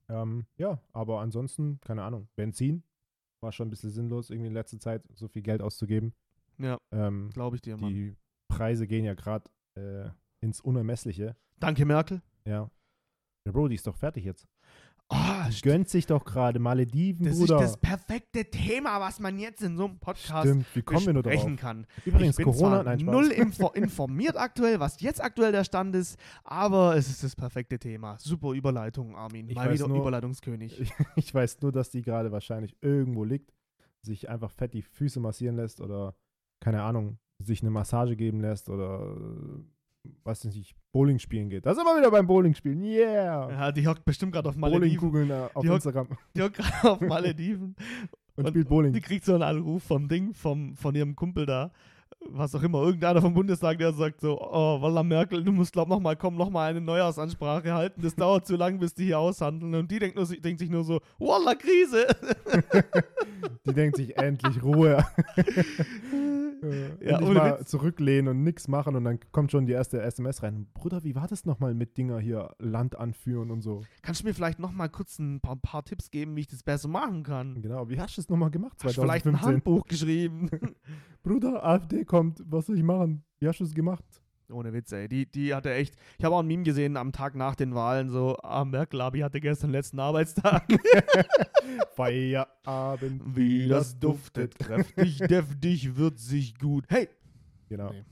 Ähm, 0.09 0.47
ja, 0.57 0.81
aber 0.93 1.21
ansonsten, 1.21 1.81
keine 1.83 2.03
Ahnung, 2.03 2.29
Benzin 2.35 2.83
war 3.41 3.53
schon 3.53 3.69
ein 3.69 3.71
bisschen 3.71 3.91
sinnlos, 3.91 4.31
irgendwie 4.31 4.49
in 4.49 4.55
letzter 4.55 4.81
Zeit 4.81 5.03
so 5.15 5.29
viel 5.29 5.43
Geld 5.43 5.63
auszugeben. 5.63 6.13
ja, 6.59 6.79
Ähm, 6.91 7.31
glaube 7.33 7.57
ich 7.57 7.63
dir, 7.63 7.77
Mann. 7.77 7.91
die 7.95 8.17
Preise 8.49 8.87
gehen 8.87 9.05
ja 9.05 9.15
gerade 9.15 9.49
äh, 9.77 10.11
ins 10.41 10.61
Unermessliche. 10.61 11.37
Danke, 11.59 11.85
Merkel. 11.85 12.23
Ja. 12.47 12.71
Ja, 13.47 13.53
Bro, 13.53 13.69
die 13.69 13.75
ist 13.77 13.87
doch 13.87 13.97
fertig 13.97 14.25
jetzt. 14.25 14.47
Die 15.13 15.61
gönnt 15.63 15.89
sich 15.89 16.07
doch 16.07 16.25
gerade 16.25 16.61
Malediven, 16.61 17.27
das 17.27 17.37
Bruder. 17.37 17.57
ist 17.57 17.63
das 17.63 17.77
perfekte 17.79 18.45
Thema, 18.49 19.01
was 19.01 19.19
man 19.19 19.41
jetzt 19.41 19.61
in 19.61 19.77
so 19.77 19.87
einem 19.87 19.99
Podcast 19.99 20.47
Stimmt, 20.47 20.67
wie 20.77 20.83
kommen 20.83 21.05
wir 21.05 21.13
nur 21.15 21.25
drauf? 21.25 21.45
kann. 21.57 21.85
Übrigens, 22.05 22.39
ich 22.39 22.45
bin 22.45 22.55
Corona, 22.55 22.77
zwar 22.77 22.85
nein, 22.85 23.01
Spaß. 23.01 23.13
null 23.13 23.27
info 23.33 23.69
informiert 23.71 24.37
aktuell, 24.37 24.79
was 24.79 25.01
jetzt 25.01 25.21
aktuell 25.21 25.51
der 25.51 25.65
Stand 25.65 25.97
ist, 25.97 26.17
aber 26.45 26.95
es 26.95 27.09
ist 27.11 27.25
das 27.25 27.35
perfekte 27.35 27.81
Thema. 27.81 28.19
Super 28.21 28.53
Überleitung, 28.53 29.17
Armin. 29.17 29.49
Ich 29.49 29.57
Mal 29.57 29.73
wieder 29.75 29.89
nur- 29.89 29.99
Überleitungskönig. 29.99 30.93
Ich 31.17 31.35
weiß 31.35 31.61
nur, 31.63 31.73
dass 31.73 31.91
die 31.91 32.03
gerade 32.03 32.31
wahrscheinlich 32.31 32.77
irgendwo 32.81 33.25
liegt, 33.25 33.53
sich 34.03 34.29
einfach 34.29 34.53
fett 34.53 34.75
die 34.75 34.83
Füße 34.83 35.19
massieren 35.19 35.57
lässt 35.57 35.81
oder, 35.81 36.15
keine 36.61 36.83
Ahnung, 36.85 37.19
sich 37.43 37.63
eine 37.63 37.71
Massage 37.73 38.15
geben 38.15 38.41
lässt 38.41 38.69
oder, 38.71 39.17
äh, 40.05 40.09
weiß 40.25 40.45
nicht, 40.45 40.75
Bowling 40.93 41.19
spielen 41.19 41.49
geht. 41.51 41.67
Da 41.67 41.75
sind 41.75 41.85
wir 41.85 41.97
wieder 41.99 42.11
beim 42.11 42.27
Bowling 42.27 42.55
spielen. 42.55 42.83
Yeah! 42.83 43.51
Ja, 43.51 43.73
die 43.73 43.87
hockt 43.87 44.05
bestimmt 44.05 44.33
gerade 44.33 44.49
auf 44.49 44.57
Malediven. 44.57 44.99
Bowlingkugeln 44.99 45.31
äh, 45.31 45.49
auf 45.55 45.63
Die 45.63 45.69
hockt- 45.69 45.75
Instagram 45.77 46.09
Die 46.37 46.43
hockt 46.43 46.57
gerade 46.57 46.91
auf 46.91 47.01
Malediven. 47.01 47.77
und, 48.37 48.45
Und- 48.45 48.49
spielt 48.49 48.69
Bowling. 48.69 48.93
Die 48.93 49.01
kriegt 49.01 49.25
so 49.25 49.35
einen 49.35 49.43
Anruf 49.43 49.83
vom 49.85 50.09
Ding, 50.09 50.35
vom, 50.35 50.75
von 50.77 50.95
ihrem 50.95 51.15
Kumpel 51.17 51.47
da, 51.47 51.71
was 52.29 52.55
auch 52.55 52.63
immer, 52.63 52.83
irgendeiner 52.83 53.23
vom 53.23 53.33
Bundestag, 53.33 53.79
der 53.79 53.93
sagt 53.95 54.21
so, 54.21 54.39
oh, 54.41 54.83
Walla 54.83 55.03
Merkel, 55.03 55.43
du 55.43 55.53
musst 55.53 55.73
glaub 55.73 55.89
noch 55.89 56.01
mal 56.01 56.17
kommen, 56.17 56.37
noch 56.37 56.51
mal 56.51 56.69
eine 56.69 56.81
Neujahrsansprache 56.81 57.73
halten, 57.73 58.03
das 58.03 58.15
dauert 58.15 58.47
zu 58.47 58.57
lang, 58.57 58.79
bis 58.79 58.93
die 58.93 59.05
hier 59.07 59.19
aushandeln. 59.19 59.75
Und 59.75 59.91
die 59.91 59.99
denkt, 60.01 60.17
nur, 60.17 60.27
denkt 60.27 60.59
sich 60.59 60.69
nur 60.69 60.85
so, 60.85 61.01
Walla, 61.19 61.55
Krise. 61.55 62.07
Die 63.67 63.73
denkt 63.75 63.97
sich 63.97 64.17
endlich 64.19 64.63
Ruhe. 64.63 65.05
Äh, 66.63 67.09
Ja, 67.09 67.21
ohne 67.23 67.35
mal 67.35 67.61
Witz. 67.61 67.71
zurücklehnen 67.71 68.29
und 68.29 68.43
nichts 68.45 68.69
machen 68.69 68.97
und 68.97 69.05
dann 69.05 69.19
kommt 69.33 69.51
schon 69.51 69.67
die 69.67 69.73
erste 69.73 70.01
SMS 70.03 70.43
rein. 70.43 70.67
Bruder, 70.75 71.03
wie 71.05 71.15
war 71.15 71.27
das 71.27 71.45
nochmal 71.45 71.75
mit 71.75 71.97
Dinger 71.97 72.19
hier 72.19 72.55
Land 72.59 72.97
anführen 72.99 73.51
und 73.51 73.63
so? 73.63 73.83
Kannst 74.03 74.23
du 74.23 74.27
mir 74.27 74.35
vielleicht 74.35 74.59
noch 74.59 74.73
mal 74.73 74.89
kurz 74.89 75.19
ein 75.19 75.41
paar, 75.41 75.57
paar 75.57 75.85
Tipps 75.85 76.11
geben, 76.11 76.37
wie 76.37 76.41
ich 76.41 76.49
das 76.49 76.63
besser 76.63 76.89
machen 76.89 77.23
kann? 77.23 77.61
Genau, 77.63 77.89
wie 77.89 77.99
hast 78.01 78.17
du 78.17 78.21
es 78.21 78.29
nochmal 78.29 78.51
gemacht 78.51 78.77
Hast 78.85 78.97
du 78.97 79.03
vielleicht 79.03 79.27
ein 79.27 79.35
2015? 79.35 79.55
Handbuch 79.55 79.87
geschrieben? 79.87 80.51
Bruder, 81.23 81.65
AfD 81.65 82.05
kommt, 82.05 82.43
was 82.47 82.67
soll 82.67 82.77
ich 82.77 82.83
machen? 82.83 83.25
Wie 83.39 83.49
hast 83.49 83.61
du 83.61 83.65
es 83.65 83.75
gemacht? 83.75 84.05
Ohne 84.53 84.73
Witz, 84.73 84.93
ey. 84.93 85.09
Die, 85.09 85.27
die 85.27 85.55
hatte 85.55 85.73
echt. 85.73 85.95
Ich 86.19 86.25
habe 86.25 86.35
auch 86.35 86.41
ein 86.41 86.47
Meme 86.47 86.63
gesehen 86.63 86.97
am 86.97 87.13
Tag 87.13 87.35
nach 87.35 87.55
den 87.55 87.75
Wahlen, 87.75 88.11
so, 88.11 88.37
ah, 88.43 88.65
Merkel, 88.65 89.01
Abi 89.01 89.21
hatte 89.21 89.41
gestern 89.41 89.71
letzten 89.71 89.99
Arbeitstag. 90.01 90.65
Feierabend, 91.95 93.37
Wie 93.37 93.69
das 93.69 93.99
duftet, 93.99 94.59
kräftig, 94.59 95.19
deftig, 95.19 95.97
würzig, 95.97 96.59
gut. 96.59 96.85
Hey! 96.89 97.09
Genau. 97.69 97.91
Nee. 97.93 98.05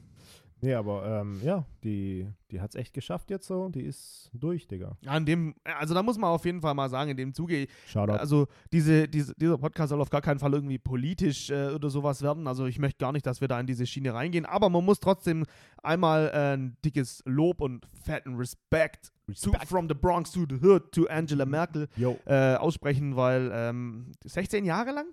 Nee, 0.60 0.74
aber 0.74 1.20
ähm, 1.20 1.40
ja, 1.44 1.64
die, 1.84 2.26
die 2.50 2.60
hat 2.60 2.70
es 2.70 2.74
echt 2.74 2.92
geschafft 2.92 3.30
jetzt 3.30 3.46
so. 3.46 3.68
Die 3.68 3.82
ist 3.82 4.30
durch, 4.32 4.66
Digga. 4.66 4.96
An 5.06 5.24
dem, 5.24 5.54
also 5.62 5.94
da 5.94 6.02
muss 6.02 6.18
man 6.18 6.30
auf 6.30 6.44
jeden 6.44 6.60
Fall 6.60 6.74
mal 6.74 6.88
sagen, 6.90 7.10
in 7.10 7.16
dem 7.16 7.32
Zuge, 7.32 7.68
Shoutout. 7.86 8.14
also 8.14 8.46
diese, 8.72 9.06
diese, 9.08 9.34
dieser 9.36 9.56
Podcast 9.58 9.90
soll 9.90 10.00
auf 10.00 10.10
gar 10.10 10.20
keinen 10.20 10.40
Fall 10.40 10.52
irgendwie 10.54 10.78
politisch 10.78 11.50
äh, 11.50 11.68
oder 11.68 11.90
sowas 11.90 12.22
werden. 12.22 12.46
Also 12.48 12.66
ich 12.66 12.78
möchte 12.78 12.98
gar 12.98 13.12
nicht, 13.12 13.24
dass 13.26 13.40
wir 13.40 13.48
da 13.48 13.60
in 13.60 13.66
diese 13.66 13.86
Schiene 13.86 14.12
reingehen, 14.14 14.46
aber 14.46 14.68
man 14.68 14.84
muss 14.84 14.98
trotzdem 14.98 15.44
einmal 15.82 16.30
äh, 16.34 16.56
ein 16.56 16.76
dickes 16.84 17.22
Lob 17.24 17.60
und 17.60 17.86
fetten 17.92 18.34
Respekt, 18.36 19.12
To, 19.42 19.52
from 19.66 19.88
the 19.88 19.94
Bronx 19.94 20.32
to 20.32 20.46
the 20.48 20.54
Hood 20.54 20.90
to 20.92 21.06
Angela 21.06 21.44
Merkel 21.44 21.86
Yo, 21.96 22.18
äh, 22.24 22.54
aussprechen, 22.54 23.14
weil 23.14 23.50
ähm, 23.52 24.12
16 24.24 24.64
Jahre 24.64 24.92
lang? 24.92 25.06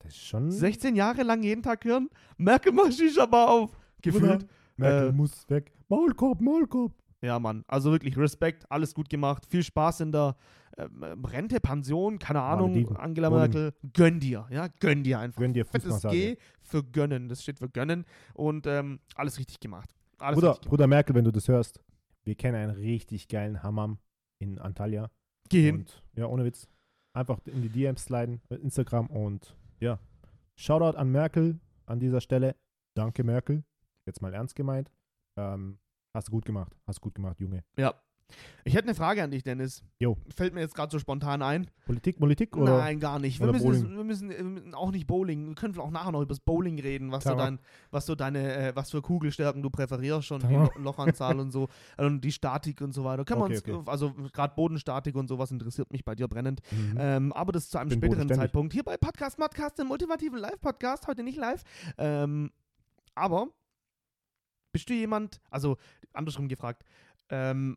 das 0.00 0.14
ist 0.14 0.26
schon. 0.26 0.50
16 0.50 0.96
Jahre 0.96 1.22
lang 1.22 1.42
jeden 1.44 1.62
Tag 1.62 1.84
hören? 1.84 2.10
Merkel 2.36 2.72
mach 2.72 2.90
Shisha 2.90 3.26
Bar 3.26 3.50
auf! 3.50 3.70
Gefühlt. 4.04 4.46
Merkel 4.76 5.08
äh, 5.08 5.12
muss 5.12 5.48
weg. 5.48 5.72
Maulkorb, 5.88 6.40
Maulkorb. 6.40 6.92
Ja, 7.22 7.38
Mann. 7.38 7.64
Also 7.68 7.90
wirklich 7.90 8.16
Respekt, 8.16 8.70
alles 8.70 8.94
gut 8.94 9.08
gemacht. 9.08 9.46
Viel 9.46 9.62
Spaß 9.62 10.00
in 10.00 10.12
der, 10.12 10.36
ähm, 10.78 11.24
Rente, 11.24 11.60
Pension, 11.60 12.18
keine 12.18 12.42
Ahnung, 12.42 12.70
Malediven. 12.70 12.96
Angela. 12.96 13.30
Merkel, 13.30 13.72
gönn 13.92 14.20
dir, 14.20 14.46
ja, 14.50 14.68
gönn 14.80 15.02
dir 15.02 15.18
einfach. 15.18 15.40
Gönn 15.40 15.52
dir 15.52 15.64
Fettes. 15.64 16.02
G 16.02 16.36
für 16.62 16.82
gönnen, 16.82 17.28
das 17.28 17.42
steht 17.42 17.58
für 17.58 17.68
gönnen 17.68 18.04
und 18.32 18.66
ähm, 18.66 19.00
alles 19.14 19.38
richtig 19.38 19.60
gemacht. 19.60 19.94
Alles 20.18 20.36
Bruder, 20.36 20.48
richtig 20.48 20.62
gemacht. 20.62 20.70
Bruder 20.70 20.86
Merkel, 20.86 21.14
wenn 21.14 21.24
du 21.24 21.30
das 21.30 21.48
hörst, 21.48 21.80
wir 22.24 22.34
kennen 22.34 22.56
einen 22.56 22.76
richtig 22.76 23.28
geilen 23.28 23.62
Hammam 23.62 23.98
in 24.38 24.58
Antalya. 24.58 25.10
Geh 25.48 25.62
hin. 25.62 25.76
Und 25.80 26.02
ja, 26.16 26.26
ohne 26.26 26.44
Witz. 26.44 26.68
Einfach 27.12 27.38
in 27.46 27.62
die 27.62 27.68
DMs 27.68 28.04
sliden, 28.04 28.40
Instagram 28.48 29.06
und 29.06 29.56
ja. 29.78 30.00
Shoutout 30.56 30.96
an 30.98 31.10
Merkel 31.10 31.60
an 31.86 32.00
dieser 32.00 32.20
Stelle. 32.20 32.56
Danke, 32.94 33.22
Merkel. 33.22 33.62
Jetzt 34.06 34.20
mal 34.20 34.34
ernst 34.34 34.54
gemeint. 34.54 34.90
Ähm, 35.36 35.78
hast 36.12 36.28
du 36.28 36.32
gut 36.32 36.44
gemacht. 36.44 36.76
Hast 36.86 36.98
du 36.98 37.02
gut 37.02 37.14
gemacht, 37.14 37.40
Junge. 37.40 37.64
Ja. 37.76 37.94
Ich 38.64 38.74
hätte 38.74 38.88
eine 38.88 38.94
Frage 38.94 39.22
an 39.22 39.30
dich, 39.30 39.42
Dennis. 39.42 39.84
Jo. 39.98 40.16
Fällt 40.34 40.54
mir 40.54 40.60
jetzt 40.60 40.74
gerade 40.74 40.90
so 40.90 40.98
spontan 40.98 41.42
ein. 41.42 41.70
Politik, 41.84 42.18
Politik 42.18 42.56
oder? 42.56 42.78
Nein, 42.78 42.98
gar 42.98 43.18
nicht. 43.18 43.38
Wir 43.38 43.52
müssen, 43.52 43.96
wir, 43.96 44.04
müssen, 44.04 44.30
wir 44.30 44.42
müssen 44.42 44.74
auch 44.74 44.90
nicht 44.90 45.06
Bowling. 45.06 45.48
Wir 45.48 45.54
können 45.54 45.78
auch 45.78 45.90
nachher 45.90 46.10
noch 46.10 46.22
über 46.22 46.30
das 46.30 46.40
Bowling 46.40 46.80
reden, 46.80 47.12
was, 47.12 47.24
so 47.24 47.30
Tamam. 47.30 47.56
dein, 47.56 47.58
was 47.90 48.06
so 48.06 48.14
deine, 48.14 48.56
äh, 48.56 48.76
was 48.76 48.90
für 48.90 49.02
Kugelstärken 49.02 49.62
du 49.62 49.68
präferierst, 49.68 50.26
schon 50.26 50.40
die 50.40 50.80
Lochanzahl 50.80 51.38
und 51.38 51.50
so 51.50 51.68
und 51.98 52.22
die 52.22 52.32
Statik 52.32 52.80
und 52.80 52.92
so 52.92 53.04
weiter. 53.04 53.24
Können 53.26 53.42
Okay, 53.42 53.60
wir 53.66 53.74
uns, 53.74 53.82
okay. 53.82 53.90
also 53.90 54.14
gerade 54.32 54.54
Bodenstatik 54.54 55.14
und 55.14 55.28
sowas 55.28 55.50
interessiert 55.50 55.92
mich 55.92 56.04
bei 56.04 56.14
dir 56.14 56.26
brennend. 56.26 56.60
Mhm. 56.70 56.96
Ähm, 56.98 57.32
aber 57.34 57.52
das 57.52 57.68
zu 57.68 57.78
einem 57.78 57.90
Bin 57.90 57.98
späteren. 57.98 58.28
Zeitpunkt. 58.28 58.72
Hier 58.72 58.84
bei 58.84 58.96
Podcast 58.96 59.38
Modcast, 59.38 59.78
dem 59.78 59.90
ultimativen 59.90 60.38
Live-Podcast, 60.38 61.06
heute 61.06 61.22
nicht 61.22 61.36
live. 61.36 61.62
Ähm, 61.98 62.50
aber 63.14 63.48
bist 64.74 64.90
du 64.90 64.92
jemand, 64.94 65.40
also 65.50 65.78
andersrum 66.12 66.48
gefragt, 66.48 66.84
ähm, 67.30 67.76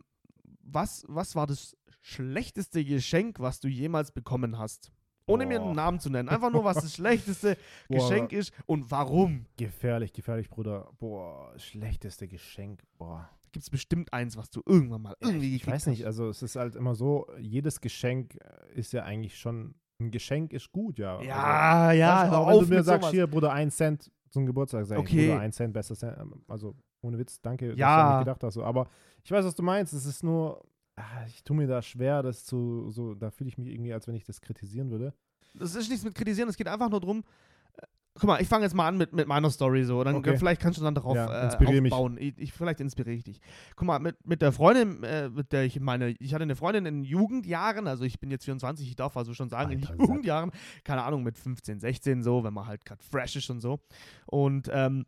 was, 0.63 1.05
was 1.07 1.35
war 1.35 1.47
das 1.47 1.77
schlechteste 2.01 2.83
Geschenk, 2.83 3.39
was 3.39 3.59
du 3.61 3.67
jemals 3.69 4.11
bekommen 4.11 4.57
hast? 4.57 4.91
Ohne 5.29 5.45
mir 5.45 5.57
einen 5.57 5.67
Boah. 5.69 5.75
Namen 5.75 5.99
zu 5.99 6.09
nennen. 6.09 6.27
Einfach 6.29 6.49
nur, 6.51 6.63
was 6.63 6.77
das 6.77 6.93
schlechteste 6.95 7.57
Boah, 7.89 7.97
Geschenk 7.97 8.31
ist 8.33 8.51
und 8.65 8.89
warum. 8.91 9.45
Gefährlich, 9.57 10.11
gefährlich, 10.13 10.49
Bruder. 10.49 10.89
Boah, 10.99 11.53
schlechteste 11.57 12.27
Geschenk. 12.27 12.81
Boah. 12.97 13.29
Gibt 13.51 13.63
es 13.63 13.69
bestimmt 13.69 14.11
eins, 14.13 14.35
was 14.37 14.49
du 14.49 14.61
irgendwann 14.65 15.01
mal 15.03 15.15
irgendwie 15.19 15.55
Ich 15.55 15.67
weiß 15.67 15.87
nicht, 15.87 16.05
also 16.05 16.29
es 16.29 16.41
ist 16.43 16.55
halt 16.55 16.75
immer 16.75 16.95
so, 16.95 17.27
jedes 17.39 17.79
Geschenk 17.81 18.35
äh, 18.35 18.73
ist 18.79 18.93
ja 18.93 19.03
eigentlich 19.03 19.37
schon, 19.37 19.75
ein 19.99 20.11
Geschenk 20.11 20.53
ist 20.53 20.71
gut, 20.71 20.97
ja. 20.97 21.17
Also, 21.17 21.27
Ja, 21.29 21.91
ja, 21.91 22.25
du, 22.25 22.31
hör 22.31 22.37
auch 22.39 22.47
wenn 22.61 22.69
du 22.69 22.75
mir 22.75 22.83
sagst, 22.83 23.01
sowas. 23.03 23.13
hier, 23.13 23.27
Bruder, 23.27 23.51
ein 23.51 23.69
Cent 23.71 24.11
zum 24.29 24.45
Geburtstag, 24.45 24.85
sag 24.85 24.95
ich, 24.97 25.01
Okay. 25.03 25.27
Bruder, 25.27 25.39
ein 25.41 25.51
Cent, 25.51 25.73
besser 25.73 25.95
Cent. 25.95 26.17
ähm, 26.19 26.41
Also, 26.47 26.75
ohne 27.01 27.17
Witz, 27.17 27.41
danke, 27.41 27.69
dass 27.69 27.77
Ja. 27.77 27.95
du 27.95 28.01
an 28.03 28.09
mich 28.17 28.25
gedacht 28.25 28.43
hast. 28.43 28.53
So. 28.55 28.63
Aber 28.63 28.87
ich 29.23 29.31
weiß, 29.31 29.45
was 29.45 29.55
du 29.55 29.63
meinst. 29.63 29.93
Es 29.93 30.05
ist 30.05 30.23
nur, 30.23 30.63
ah, 30.95 31.25
ich 31.27 31.43
tue 31.43 31.55
mir 31.55 31.67
da 31.67 31.81
schwer, 31.81 32.23
das 32.23 32.45
zu, 32.45 32.89
so, 32.89 33.13
da 33.15 33.29
fühle 33.31 33.49
ich 33.49 33.57
mich 33.57 33.67
irgendwie, 33.67 33.93
als 33.93 34.07
wenn 34.07 34.15
ich 34.15 34.23
das 34.25 34.41
kritisieren 34.41 34.89
würde. 34.89 35.13
Das 35.53 35.75
ist 35.75 35.89
nichts 35.89 36.03
mit 36.05 36.15
kritisieren, 36.15 36.49
es 36.49 36.57
geht 36.57 36.67
einfach 36.67 36.89
nur 36.89 36.99
drum. 36.99 37.23
äh, 37.77 37.85
Guck 38.19 38.23
mal, 38.25 38.41
ich 38.41 38.47
fange 38.47 38.63
jetzt 38.65 38.73
mal 38.73 38.87
an 38.87 38.97
mit, 38.97 39.13
mit 39.13 39.27
meiner 39.27 39.49
Story 39.51 39.83
so. 39.83 40.03
Dann 40.03 40.15
Okay. 40.15 40.37
vielleicht 40.37 40.59
kannst 40.61 40.79
du 40.79 40.83
dann 40.83 40.95
darauf 40.95 41.15
Ja, 41.15 41.49
äh, 41.51 41.83
aufbauen. 41.85 42.17
Ich, 42.19 42.37
ich, 42.39 42.51
vielleicht 42.53 42.79
inspiriere 42.79 43.15
ich 43.15 43.23
dich. 43.23 43.39
Guck 43.75 43.85
mal, 43.87 43.99
mit, 43.99 44.17
mit 44.25 44.41
der 44.41 44.51
Freundin, 44.51 45.03
äh, 45.03 45.29
mit 45.29 45.51
der 45.51 45.63
ich 45.65 45.79
meine, 45.79 46.09
ich 46.19 46.33
hatte 46.33 46.41
eine 46.43 46.55
Freundin 46.55 46.85
in 46.87 47.03
Jugendjahren, 47.03 47.87
also 47.87 48.03
ich 48.05 48.19
bin 48.19 48.31
jetzt 48.31 48.45
24, 48.45 48.87
ich 48.87 48.95
darf 48.95 49.15
also 49.17 49.33
schon 49.35 49.49
sagen, 49.49 49.71
in 49.71 49.79
Alter 49.81 49.93
Sack. 49.97 50.01
Jugendjahren, 50.01 50.51
keine 50.83 51.03
Ahnung, 51.03 51.21
mit 51.23 51.37
15, 51.37 51.79
16 51.79 52.23
so, 52.23 52.43
wenn 52.43 52.53
man 52.55 52.65
halt 52.65 52.85
gerade 52.85 53.03
fresh 53.03 53.35
ist 53.35 53.49
und 53.51 53.59
so. 53.59 53.79
Und 54.25 54.67
ähm, 54.73 55.05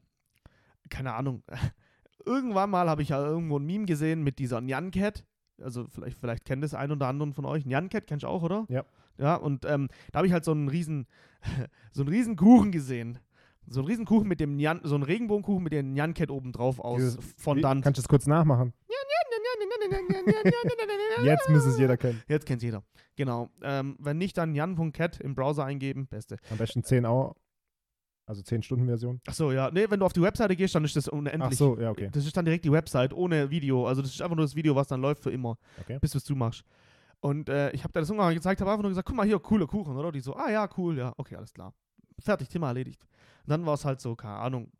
keine 0.90 1.14
Ahnung, 1.14 1.44
irgendwann 2.26 2.70
mal 2.70 2.90
habe 2.90 3.02
ich 3.02 3.10
ja 3.10 3.26
irgendwo 3.26 3.60
ein 3.60 3.66
Meme 3.66 3.86
gesehen 3.86 4.24
mit 4.24 4.40
dieser 4.40 4.62
Nyan 4.62 4.92
Cat. 4.92 5.26
Also 5.62 5.88
vielleicht, 5.88 6.18
vielleicht 6.18 6.46
kennt 6.46 6.64
es 6.64 6.74
ein 6.74 6.92
oder 6.92 7.08
anderen 7.08 7.34
von 7.34 7.46
euch. 7.46 7.66
Nyan 7.66 7.90
Cat 7.90 8.08
kennst 8.08 8.24
du 8.24 8.28
auch, 8.28 8.44
oder? 8.44 8.66
Ja. 8.70 8.86
Ja, 9.18 9.36
und 9.36 9.66
ähm, 9.66 9.90
da 10.14 10.18
habe 10.20 10.28
ich 10.28 10.34
halt 10.34 10.46
so 10.46 10.52
einen 10.52 10.70
riesen, 10.70 11.06
so 11.92 12.04
einen 12.04 12.10
riesen 12.10 12.36
Kuchen 12.38 12.72
gesehen. 12.72 13.20
So 13.68 13.82
einen 13.82 13.88
riesen 13.88 14.06
Kuchen 14.06 14.28
mit 14.28 14.40
dem 14.40 14.56
Nyan, 14.56 14.80
so 14.84 14.96
einen 14.96 15.04
Regenbogenkuchen 15.04 15.64
mit 15.64 15.74
dem 15.74 15.94
Nyan 15.94 16.14
Cat 16.14 16.32
oben 16.32 16.54
drauf 16.54 16.80
aus 16.80 16.98
Dieses- 17.02 17.18
Fondant. 17.38 17.82
Wie, 17.82 17.84
kannst 17.84 17.98
du 17.98 18.02
das 18.02 18.08
kurz 18.10 18.26
nachmachen? 18.28 18.74
Jetzt 21.24 21.50
müsste 21.50 21.70
es 21.70 21.78
jeder 21.78 21.98
kennen. 21.98 22.22
Jetzt 22.28 22.46
kennt 22.46 22.64
jeder. 22.64 22.84
Genau. 23.16 23.50
Ähm, 23.62 23.98
wenn 24.00 24.18
nicht, 24.18 24.38
dann 24.38 24.56
Jan.cat 24.56 25.20
im 25.20 25.36
Browser 25.36 25.66
eingeben. 25.66 26.08
Beste. 26.08 26.38
Am 26.50 26.58
besten 26.58 26.84
10 26.84 27.06
Euro, 27.06 27.36
also 28.30 28.44
10 28.44 28.62
Stunden 28.62 28.86
Version. 28.86 29.20
Achso, 29.26 29.52
ja. 29.52 29.72
Nee, 29.72 29.88
wenn 29.90 30.00
du 30.00 30.06
auf 30.06 30.14
die 30.14 30.22
Webseite 30.22 30.56
gehst, 30.56 30.76
dann 30.76 30.86
ist 30.86 30.96
das 30.96 31.08
unendlich. 31.08 31.42
Ach 31.42 31.52
so, 31.52 31.80
ja, 31.80 31.90
okay. 31.90 32.10
Das 32.12 32.26
ist 32.26 32.38
dann 32.38 32.46
direkt 32.46 32.64
die 32.64 32.72
Website 32.72 33.12
ohne 33.12 33.50
Video. 33.50 33.88
Also 33.88 34.04
das 34.04 34.12
ist 34.12 34.22
einfach 34.22 34.36
nur 34.36 34.46
das 34.46 34.56
Video, 34.56 34.76
was 34.76 34.88
dann 34.88 35.02
läuft 35.02 35.24
für 35.24 35.32
immer, 35.32 35.58
Okay. 35.82 35.98
bis 36.00 36.12
du 36.12 36.20
es 36.20 36.24
zumachst. 36.24 36.64
Und 37.22 37.50
äh, 37.50 37.72
ich 37.72 37.84
habe 37.84 37.92
da 37.92 38.00
das 38.02 38.10
irgendwann 38.10 38.34
gezeigt, 38.36 38.62
habe 38.62 38.70
einfach 38.70 38.84
nur 38.84 38.92
gesagt, 38.92 39.08
guck 39.08 39.18
mal 39.18 39.26
hier, 39.26 39.40
cooler 39.40 39.66
Kuchen, 39.66 39.98
oder? 39.98 40.12
Die 40.12 40.20
so, 40.20 40.36
ah 40.36 40.50
ja, 40.52 40.70
cool, 40.78 40.98
ja, 40.98 41.12
okay, 41.18 41.36
alles 41.36 41.52
klar. 41.54 41.74
Fertig, 42.20 42.50
Thema 42.50 42.68
erledigt. 42.68 43.02
Und 43.46 43.50
dann 43.50 43.66
war 43.66 43.74
es 43.74 43.84
halt 43.84 44.00
so, 44.00 44.16
keine 44.16 44.36
Ahnung, 44.36 44.72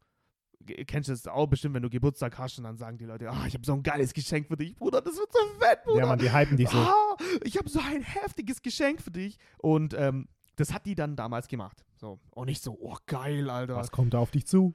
kennst 0.86 1.10
du 1.10 1.14
das 1.14 1.28
auch 1.28 1.48
bestimmt, 1.48 1.74
wenn 1.74 1.82
du 1.82 1.90
Geburtstag 1.90 2.38
hast 2.38 2.58
und 2.60 2.66
dann 2.66 2.78
sagen 2.78 2.98
die 3.00 3.06
Leute, 3.06 3.30
ah, 3.32 3.46
ich 3.48 3.56
habe 3.56 3.66
so 3.66 3.74
ein 3.74 3.82
geiles 3.82 4.14
Geschenk 4.14 4.48
für 4.48 4.58
dich, 4.58 4.76
Bruder, 4.76 5.02
das 5.02 5.18
wird 5.18 5.32
so 5.34 5.40
fett, 5.58 5.84
Bruder. 5.84 6.00
Ja, 6.02 6.06
man, 6.06 6.20
die 6.20 6.32
hypen 6.32 6.56
dich 6.56 6.70
so. 6.70 6.78
Ah, 6.78 7.18
ich 7.44 7.58
habe 7.58 7.68
so 7.68 7.80
ein 7.80 8.04
heftiges 8.04 8.62
Geschenk 8.62 9.02
für 9.02 9.12
dich. 9.12 9.38
Und 9.58 9.96
ähm, 9.98 10.28
das 10.60 10.74
hat 10.74 10.86
die 10.86 10.96
dann 10.96 11.16
damals 11.16 11.48
gemacht. 11.48 11.84
So. 11.96 12.20
Und 12.32 12.48
nicht 12.48 12.62
so, 12.62 12.78
oh 12.82 12.98
geil, 13.06 13.50
Alter. 13.50 13.76
Was 13.76 13.92
kommt 13.92 14.14
da 14.14 14.20
auf 14.20 14.32
dich 14.32 14.46
zu? 14.46 14.74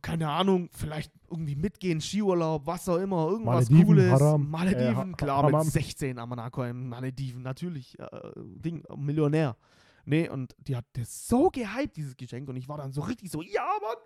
Keine 0.00 0.28
Ahnung, 0.28 0.68
vielleicht 0.72 1.12
irgendwie 1.30 1.54
mitgehen, 1.54 2.00
Skiurlaub, 2.00 2.66
was 2.66 2.88
auch 2.88 2.96
immer, 2.96 3.28
irgendwas 3.28 3.70
Malediven, 3.70 3.86
Cooles. 3.86 4.10
Haram, 4.10 4.50
Malediven, 4.50 5.12
äh, 5.12 5.16
klar, 5.16 5.42
Hammam. 5.42 5.64
mit 5.64 5.72
16 5.72 6.18
am 6.18 6.30
Monaco 6.30 6.62
in 6.64 6.88
Malediven, 6.88 7.42
natürlich, 7.42 7.98
äh, 7.98 8.06
Ding, 8.36 8.82
Millionär. 8.96 9.56
Nee, 10.04 10.28
und 10.28 10.54
die 10.58 10.76
hat 10.76 10.86
das 10.94 11.28
so 11.28 11.48
gehypt, 11.50 11.96
dieses 11.96 12.16
Geschenk, 12.16 12.48
und 12.48 12.56
ich 12.56 12.68
war 12.68 12.78
dann 12.78 12.92
so 12.92 13.02
richtig 13.02 13.30
so, 13.30 13.42
ja, 13.42 13.66
Mann. 13.82 13.96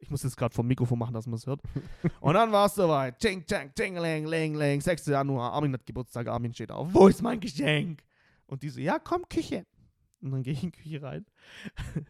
Ich 0.00 0.10
muss 0.10 0.22
jetzt 0.22 0.36
gerade 0.36 0.54
vom 0.54 0.66
Mikrofon 0.66 0.98
machen, 0.98 1.14
dass 1.14 1.26
man 1.26 1.34
es 1.34 1.46
hört. 1.46 1.60
und 2.20 2.34
dann 2.34 2.52
war 2.52 2.66
es 2.66 2.74
soweit. 2.74 3.18
Ching, 3.18 3.44
chang, 3.44 3.72
ching, 3.74 3.96
ling, 3.96 4.54
ling, 4.54 4.80
6. 4.80 5.06
Januar, 5.06 5.52
Armin 5.52 5.72
hat 5.74 5.84
Geburtstag, 5.84 6.28
Armin 6.28 6.54
steht 6.54 6.70
auf. 6.70 6.88
Wo 6.92 7.08
ist 7.08 7.22
mein 7.22 7.40
Geschenk? 7.40 8.02
Und 8.48 8.62
die 8.62 8.70
so, 8.70 8.80
ja, 8.80 8.98
komm, 8.98 9.28
Küche. 9.28 9.64
Und 10.20 10.32
dann 10.32 10.42
gehe 10.42 10.54
ich 10.54 10.64
in 10.64 10.72
die 10.72 10.78
Küche 10.78 11.02
rein. 11.02 11.26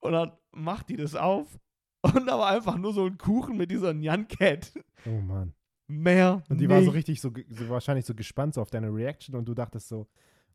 und 0.00 0.12
dann 0.12 0.32
macht 0.52 0.90
die 0.90 0.96
das 0.96 1.14
auf. 1.14 1.58
Und 2.02 2.26
da 2.26 2.38
war 2.38 2.50
einfach 2.50 2.76
nur 2.76 2.92
so 2.92 3.06
ein 3.06 3.16
Kuchen 3.16 3.56
mit 3.56 3.70
dieser 3.70 3.94
Nyan 3.94 4.28
Cat. 4.28 4.72
Oh 5.06 5.20
Mann. 5.20 5.54
Mehr. 5.88 6.42
Und 6.48 6.60
die 6.60 6.68
war 6.68 6.80
so 6.80 6.86
nicht. 6.86 6.94
richtig 6.94 7.20
so, 7.20 7.32
so 7.48 7.68
wahrscheinlich 7.68 8.04
so 8.04 8.14
gespannt 8.14 8.54
so 8.54 8.60
auf 8.60 8.70
deine 8.70 8.92
Reaction 8.92 9.36
und 9.36 9.46
du 9.46 9.54
dachtest 9.54 9.88
so, 9.88 10.08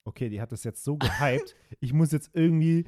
okay, 0.04 0.30
die 0.30 0.41
hat 0.41 0.52
das 0.52 0.63
jetzt 0.63 0.84
so 0.84 0.98
gehypt, 0.98 1.56
ich 1.80 1.94
muss 1.94 2.12
jetzt 2.12 2.32
irgendwie, 2.34 2.86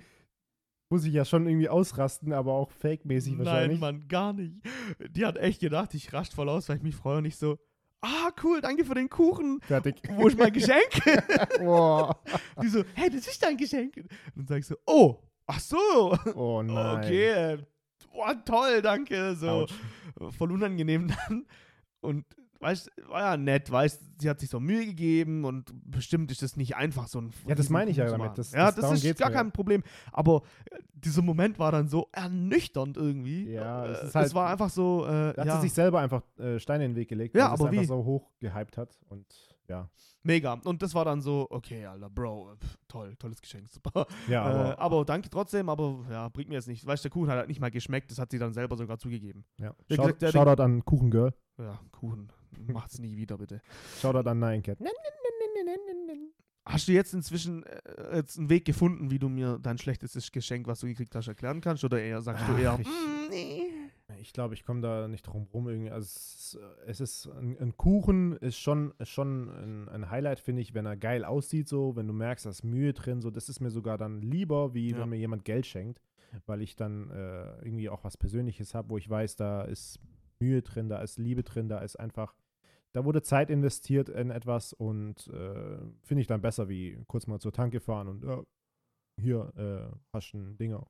muss 0.89 1.06
ich 1.06 1.13
ja 1.13 1.23
schon 1.23 1.47
irgendwie 1.47 1.69
ausrasten, 1.69 2.34
aber 2.34 2.53
auch 2.53 2.71
fake-mäßig 2.71 3.38
wahrscheinlich. 3.38 3.79
Nein, 3.79 3.99
Mann, 3.99 4.08
gar 4.08 4.34
nicht. 4.34 4.56
Die 5.10 5.25
hat 5.25 5.38
echt 5.38 5.62
gedacht, 5.62 5.93
ich 5.93 6.12
rascht 6.12 6.34
voll 6.34 6.49
aus, 6.49 6.67
weil 6.67 6.77
ich 6.77 6.84
mich 6.84 6.95
freue 6.95 7.17
und 7.17 7.23
nicht 7.23 7.38
so, 7.38 7.58
ah, 8.04 8.32
cool, 8.44 8.62
danke 8.62 8.86
für 8.86 8.94
den 8.94 9.10
Kuchen. 9.10 9.60
Fertig. 9.62 9.96
Wo 10.16 10.28
ist 10.28 10.38
mein 10.38 10.54
Geschenk? 10.54 10.89
Boah. 11.60 12.22
Die 12.62 12.68
so, 12.68 12.84
hey, 12.94 13.10
das 13.10 13.28
ist 13.28 13.42
dein 13.42 13.58
Geschenk. 13.58 13.98
Und 13.98 14.10
dann 14.36 14.48
sag 14.48 14.60
ich 14.60 14.68
so, 14.68 14.76
oh, 14.86 15.20
ach 15.48 15.60
so. 15.60 16.18
Oh 16.36 16.62
nein. 16.62 16.98
Okay, 16.98 17.58
boah, 18.12 18.46
toll, 18.46 18.82
danke. 18.82 19.36
So, 19.36 19.50
Autsch. 19.50 19.74
voll 20.38 20.52
unangenehm 20.52 21.08
dann. 21.08 21.46
Und 22.02 22.26
weißt, 22.63 22.91
war 23.08 23.21
ja 23.21 23.38
nett, 23.38 23.69
weißt, 23.71 24.02
sie 24.19 24.30
hat 24.30 24.39
sich 24.39 24.49
so 24.49 24.60
Mühe 24.60 24.86
gegeben 24.86 25.45
und 25.45 25.71
bestimmt 25.86 26.32
ist 26.32 26.41
das 26.41 26.56
nicht 26.58 26.76
einfach, 26.76 27.08
so 27.08 27.19
ein 27.21 27.32
Ja, 27.47 27.56
das 27.56 27.69
meine 27.69 27.91
ich 27.91 27.97
ja 27.97 28.06
Kuchen 28.08 28.19
damit. 28.19 28.38
Das- 28.38 28.52
ja, 28.52 28.71
das- 28.71 28.76
das 28.89 29.04
ist 29.04 29.19
gar 29.19 29.30
mir. 29.30 29.36
kein 29.36 29.52
Problem. 29.52 29.84
Aber 30.12 30.41
äh, 30.71 30.80
dieser 30.95 31.21
Moment 31.21 31.60
war 31.60 31.71
dann 31.71 31.88
so 31.88 32.08
ernüchternd 32.13 32.97
irgendwie. 32.97 33.49
Ja, 33.52 33.88
das 33.88 34.02
Äh, 34.04 34.08
ist 34.08 34.15
halt- 34.15 34.28
es 34.28 34.34
war 34.36 34.49
einfach 34.49 34.69
so, 34.69 35.06
äh, 35.06 35.34
Da 35.34 35.41
hat 35.41 35.45
ja, 35.47 35.56
sie 35.58 35.62
sich 35.63 35.73
selber 35.73 35.99
einfach 35.99 36.23
äh, 36.39 36.60
Steine 36.60 36.86
in 36.86 36.91
den 36.91 36.97
Weg 36.97 37.10
gelegt, 37.10 37.36
Ja, 37.36 37.52
weil 37.52 37.58
sie 37.58 37.63
aber 37.63 37.71
es 37.73 37.78
einfach 37.82 37.95
so 37.95 38.06
hoch 38.06 38.32
gehypt 38.39 38.78
hat 38.78 38.97
und 39.10 39.26
ja. 39.67 39.89
mega. 40.23 40.54
Und 40.63 40.82
das 40.82 40.93
war 40.95 41.04
dann 41.06 41.21
so, 41.21 41.47
okay, 41.49 41.86
Alter, 41.86 42.10
Bro, 42.10 42.52
äh, 42.54 42.56
pf, 42.58 42.78
toll, 42.88 43.15
tolles 43.17 43.41
Geschenk, 43.41 43.67
super. 43.69 44.06
Ja, 44.30 44.43
Aber, 44.43 44.69
äh, 44.71 44.76
aber 44.78 45.06
danke 45.06 45.30
trotzdem, 45.30 45.67
aber 45.69 46.06
ja, 46.10 46.30
bringt 46.30 46.49
mir 46.49 46.56
jetzt 46.56 46.67
nicht. 46.67 46.86
Weißt 46.86 47.04
du, 47.04 47.10
der 47.10 47.13
Kuchen 47.13 47.30
hat 47.30 47.38
halt 47.38 47.47
nicht 47.49 47.60
mal 47.60 47.71
geschmeckt, 47.71 48.12
das 48.12 48.19
hat 48.19 48.32
sie 48.32 48.39
dann 48.39 48.54
selber 48.54 48.78
sogar 48.78 48.97
zugegeben. 48.97 49.43
ja. 49.60 49.73
Shout, 49.91 50.13
gesagt, 50.19 50.34
Shoutout 50.34 50.62
an 50.62 50.84
Kuchengirl. 50.86 51.34
Ja, 51.58 51.80
Kuchen, 51.91 52.30
macht's 52.72 53.00
nie 53.00 53.16
wieder, 53.18 53.38
bitte. 53.38 53.62
Shoutout 54.02 54.30
an 54.30 54.39
Nine 54.39 54.62
Cat. 54.62 54.78
Hast 56.66 56.88
du 56.88 56.94
jetzt 56.94 57.13
inzwischen 57.13 57.63
äh, 57.63 58.16
jetzt 58.16 58.38
einen 58.39 58.50
Weg 58.50 58.63
gefunden, 58.63 59.12
wie 59.12 59.20
du 59.20 59.28
mir 59.28 59.60
dein 59.62 59.78
schlechtestes 59.78 60.32
Geschenk, 60.32 60.66
was 60.66 60.80
du 60.80 60.88
gekriegt 60.88 61.13
hast, 61.13 61.28
erklären 61.28 61.60
kannst? 61.60 61.84
Oder 61.84 62.02
eher 62.02 62.22
sagst 62.22 62.48
du 62.48 62.54
Ach, 62.54 62.60
eher, 62.60 62.78
ich- 62.80 62.88
"Mm, 62.88 63.30
nee. 63.30 63.63
Ich 64.22 64.32
glaube, 64.32 64.54
ich 64.54 64.63
komme 64.63 64.80
da 64.80 65.08
nicht 65.10 65.24
drum 65.24 65.48
rum. 65.54 65.68
Irgendwie. 65.68 65.89
Also 65.92 66.06
es, 66.06 66.54
ist- 66.56 66.60
es 66.86 67.02
ist 67.02 67.26
ein, 67.28 67.58
ein 67.60 67.76
Kuchen 67.76 68.34
ist 68.38 68.58
schon, 68.58 68.94
ist 69.00 69.10
schon 69.10 69.50
ein, 69.50 69.89
ein 69.89 70.10
Highlight, 70.10 70.39
finde 70.39 70.62
ich, 70.62 70.74
wenn 70.74 70.86
er 70.86 70.96
geil 70.96 71.26
aussieht, 71.26 71.68
so, 71.68 71.98
wenn 71.98 72.08
du 72.08 72.13
merkst, 72.13 72.46
da 72.46 72.50
ist 72.52 72.63
Mühe 72.63 72.94
drin, 72.94 73.20
so, 73.22 73.30
das 73.30 73.50
ist 73.50 73.60
mir 73.60 73.70
sogar 73.72 73.98
dann 73.98 74.22
lieber, 74.22 74.74
wie 74.74 74.92
Ja. 74.92 75.00
wenn 75.00 75.10
mir 75.10 75.18
jemand 75.18 75.44
Geld 75.44 75.66
schenkt, 75.66 76.02
weil 76.46 76.62
ich 76.62 76.78
dann 76.78 77.10
äh, 77.10 77.58
irgendwie 77.66 77.89
auch 77.89 78.06
was 78.06 78.16
Persönliches 78.16 78.74
habe, 78.74 78.89
wo 78.89 78.98
ich 78.98 79.10
weiß, 79.10 79.36
da 79.36 79.63
ist 79.63 80.00
Mühe 80.39 80.62
drin, 80.62 80.88
da 80.88 81.02
ist 81.02 81.18
Liebe 81.20 81.44
drin, 81.44 81.68
da 81.68 81.80
ist 81.80 81.98
einfach, 82.00 82.34
da 82.93 83.03
wurde 83.06 83.21
Zeit 83.21 83.49
investiert 83.49 84.10
in 84.10 84.29
etwas 84.29 84.71
und 84.73 85.27
äh, 85.27 85.77
finde 86.03 86.21
ich 86.21 86.27
dann 86.27 86.41
besser, 86.41 86.69
wie 86.69 87.03
kurz 87.08 87.27
mal 87.27 87.39
zur 87.39 87.51
Tanke 87.51 87.79
fahren 87.79 88.08
und 88.08 88.23
ja, 88.23 88.43
hier 89.19 89.51
äh, 89.58 89.95
hast 90.13 90.34
du 90.34 90.38
ein 90.38 90.58
Dinger, 90.58 90.88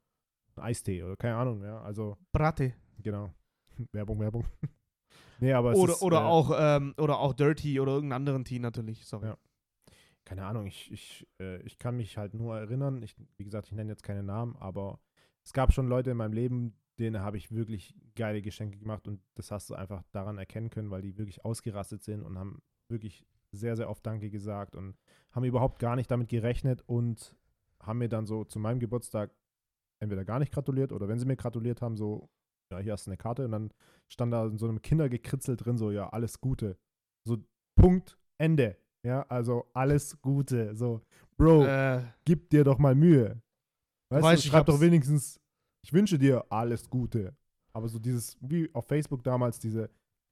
ein 0.55 0.63
Eistee 0.63 1.03
oder 1.03 1.15
keine 1.15 1.35
Ahnung, 1.35 1.63
ja, 1.63 1.81
also 1.81 2.17
Bratte. 2.31 2.73
genau. 3.01 3.33
Werbung, 3.91 4.19
Werbung. 4.19 4.45
nee, 5.39 5.53
aber 5.53 5.71
es 5.71 5.79
Oder, 5.79 5.93
ist, 5.93 6.01
oder, 6.01 6.17
äh, 6.19 6.23
auch, 6.23 6.51
ähm, 6.57 6.93
oder 6.97 7.19
auch 7.19 7.33
Dirty 7.33 7.79
oder 7.79 7.93
irgendeinen 7.93 8.21
anderen 8.21 8.45
Tee 8.45 8.59
natürlich. 8.59 9.05
Sorry. 9.05 9.27
Ja. 9.27 9.37
keine 10.25 10.45
Ahnung, 10.45 10.67
ich, 10.67 10.91
ich, 10.91 11.27
äh, 11.39 11.61
ich 11.63 11.77
kann 11.79 11.97
mich 11.97 12.17
halt 12.17 12.33
nur 12.33 12.57
erinnern, 12.57 13.01
ich, 13.01 13.15
wie 13.37 13.43
gesagt, 13.43 13.67
ich 13.67 13.73
nenne 13.73 13.91
jetzt 13.91 14.03
keine 14.03 14.23
Namen, 14.23 14.55
aber 14.57 14.99
es 15.43 15.53
gab 15.53 15.73
schon 15.73 15.87
Leute 15.87 16.11
in 16.11 16.17
meinem 16.17 16.33
Leben, 16.33 16.75
denen 16.99 17.21
habe 17.21 17.37
ich 17.37 17.51
wirklich 17.51 17.95
geile 18.15 18.41
Geschenke 18.41 18.77
gemacht 18.77 19.07
und 19.07 19.21
das 19.35 19.51
hast 19.51 19.69
du 19.69 19.75
einfach 19.75 20.03
daran 20.11 20.37
erkennen 20.37 20.69
können, 20.69 20.91
weil 20.91 21.01
die 21.01 21.17
wirklich 21.17 21.43
ausgerastet 21.43 22.03
sind 22.03 22.23
und 22.23 22.37
haben 22.37 22.61
wirklich 22.89 23.25
sehr, 23.51 23.75
sehr 23.75 23.89
oft 23.89 24.05
Danke 24.05 24.29
gesagt 24.29 24.75
und 24.75 24.95
haben 25.31 25.43
überhaupt 25.43 25.79
gar 25.79 25.95
nicht 25.95 26.09
damit 26.11 26.29
gerechnet 26.29 26.83
und 26.85 27.35
haben 27.81 27.99
mir 27.99 28.09
dann 28.09 28.25
so 28.25 28.43
zu 28.43 28.59
meinem 28.59 28.79
Geburtstag 28.79 29.31
entweder 29.99 30.25
gar 30.25 30.39
nicht 30.39 30.51
gratuliert 30.51 30.91
oder 30.91 31.07
wenn 31.07 31.19
sie 31.19 31.25
mir 31.25 31.35
gratuliert 31.35 31.81
haben, 31.81 31.95
so, 31.95 32.29
ja, 32.71 32.79
hier 32.79 32.93
hast 32.93 33.07
du 33.07 33.11
eine 33.11 33.17
Karte 33.17 33.45
und 33.45 33.51
dann 33.51 33.73
stand 34.07 34.33
da 34.33 34.45
in 34.45 34.57
so 34.57 34.67
einem 34.67 34.81
Kindergekritzel 34.81 35.55
drin, 35.55 35.77
so, 35.77 35.91
ja, 35.91 36.09
alles 36.09 36.39
Gute. 36.39 36.77
So, 37.25 37.37
Punkt, 37.75 38.17
Ende. 38.37 38.77
Ja, 39.03 39.23
also 39.23 39.69
alles 39.73 40.21
Gute. 40.21 40.75
So, 40.75 41.01
Bro, 41.37 41.65
Äh, 41.65 42.03
gib 42.25 42.49
dir 42.49 42.63
doch 42.63 42.77
mal 42.77 42.95
Mühe. 42.95 43.41
Weißt 44.09 44.23
Weißt, 44.23 44.43
du, 44.43 44.47
ich 44.47 44.51
schreib 44.51 44.65
doch 44.65 44.79
wenigstens, 44.79 45.39
ich 45.83 45.93
wünsche 45.93 46.17
dir 46.17 46.43
alles 46.49 46.89
Gute. 46.89 47.35
Aber 47.73 47.87
so 47.87 47.99
dieses, 47.99 48.37
wie 48.41 48.69
auf 48.73 48.87
Facebook 48.87 49.23
damals, 49.23 49.59
diese, 49.59 49.89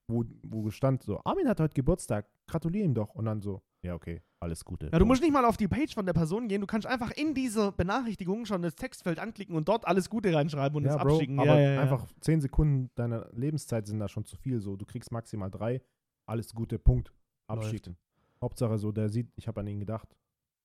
wo, 0.07 0.23
wo 0.43 0.69
stand 0.69 1.03
so, 1.03 1.19
Armin 1.23 1.47
hat 1.47 1.59
heute 1.59 1.73
Geburtstag, 1.73 2.29
gratuliere 2.47 2.85
ihm 2.85 2.93
doch. 2.93 3.13
Und 3.15 3.25
dann 3.25 3.41
so, 3.41 3.61
ja, 3.83 3.95
okay, 3.95 4.21
alles 4.39 4.63
Gute. 4.63 4.89
ja, 4.91 4.99
du 4.99 5.05
musst 5.05 5.21
nicht 5.21 5.33
mal 5.33 5.45
auf 5.45 5.57
die 5.57 5.67
Page 5.67 5.93
von 5.93 6.05
der 6.05 6.13
Person 6.13 6.47
gehen, 6.47 6.61
du 6.61 6.67
kannst 6.67 6.87
einfach 6.87 7.11
in 7.11 7.33
dieser 7.33 7.71
Benachrichtigung 7.71 8.45
schon 8.45 8.61
das 8.61 8.75
Textfeld 8.75 9.19
anklicken 9.19 9.55
und 9.55 9.67
dort 9.67 9.87
alles 9.87 10.09
Gute 10.09 10.33
reinschreiben 10.33 10.77
und 10.77 10.85
ja, 10.85 10.95
es 10.95 11.01
Bro, 11.01 11.15
abschicken. 11.15 11.39
aber 11.39 11.59
ja, 11.59 11.73
ja, 11.73 11.81
einfach 11.81 12.07
zehn 12.21 12.41
Sekunden 12.41 12.91
deiner 12.95 13.27
Lebenszeit 13.33 13.87
sind 13.87 13.99
da 13.99 14.07
schon 14.07 14.25
zu 14.25 14.35
viel. 14.35 14.59
So, 14.61 14.75
du 14.75 14.85
kriegst 14.85 15.11
maximal 15.11 15.49
drei, 15.49 15.81
alles 16.27 16.53
Gute, 16.53 16.79
Punkt. 16.79 17.11
Abschicken. 17.47 17.97
Hauptsache 18.39 18.77
so, 18.77 18.91
der 18.91 19.09
sieht, 19.09 19.31
ich 19.35 19.47
habe 19.47 19.59
an 19.59 19.67
ihn 19.67 19.79
gedacht. 19.79 20.15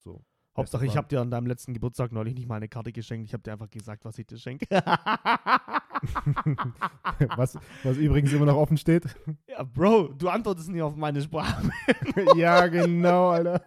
So. 0.05 0.23
Hauptsache, 0.57 0.87
ich 0.87 0.97
habe 0.97 1.09
dir 1.09 1.21
an 1.21 1.31
deinem 1.31 1.47
letzten 1.47 1.75
Geburtstag 1.75 2.13
neulich 2.13 2.35
nicht 2.35 2.49
mal 2.49 2.57
eine 2.57 2.69
Karte 2.69 2.93
geschenkt. 2.93 3.27
Ich 3.27 3.35
habe 3.35 3.43
dir 3.43 3.53
einfach 3.53 3.71
gesagt, 3.71 4.05
was 4.05 4.19
ich 4.19 4.27
dir 4.27 4.39
schenke. 4.39 4.67
was, 7.37 7.59
was 7.83 7.97
übrigens 7.97 8.33
immer 8.33 8.47
noch 8.47 8.57
offen 8.57 8.77
steht. 8.77 9.05
ja, 9.49 9.63
Bro, 9.63 10.15
du 10.15 10.29
antwortest 10.29 10.71
nie 10.71 10.83
auf 10.83 10.97
meine 10.97 11.21
Sprache. 11.21 11.69
ja, 12.37 12.67
genau, 12.69 13.31
Alter. 13.31 13.63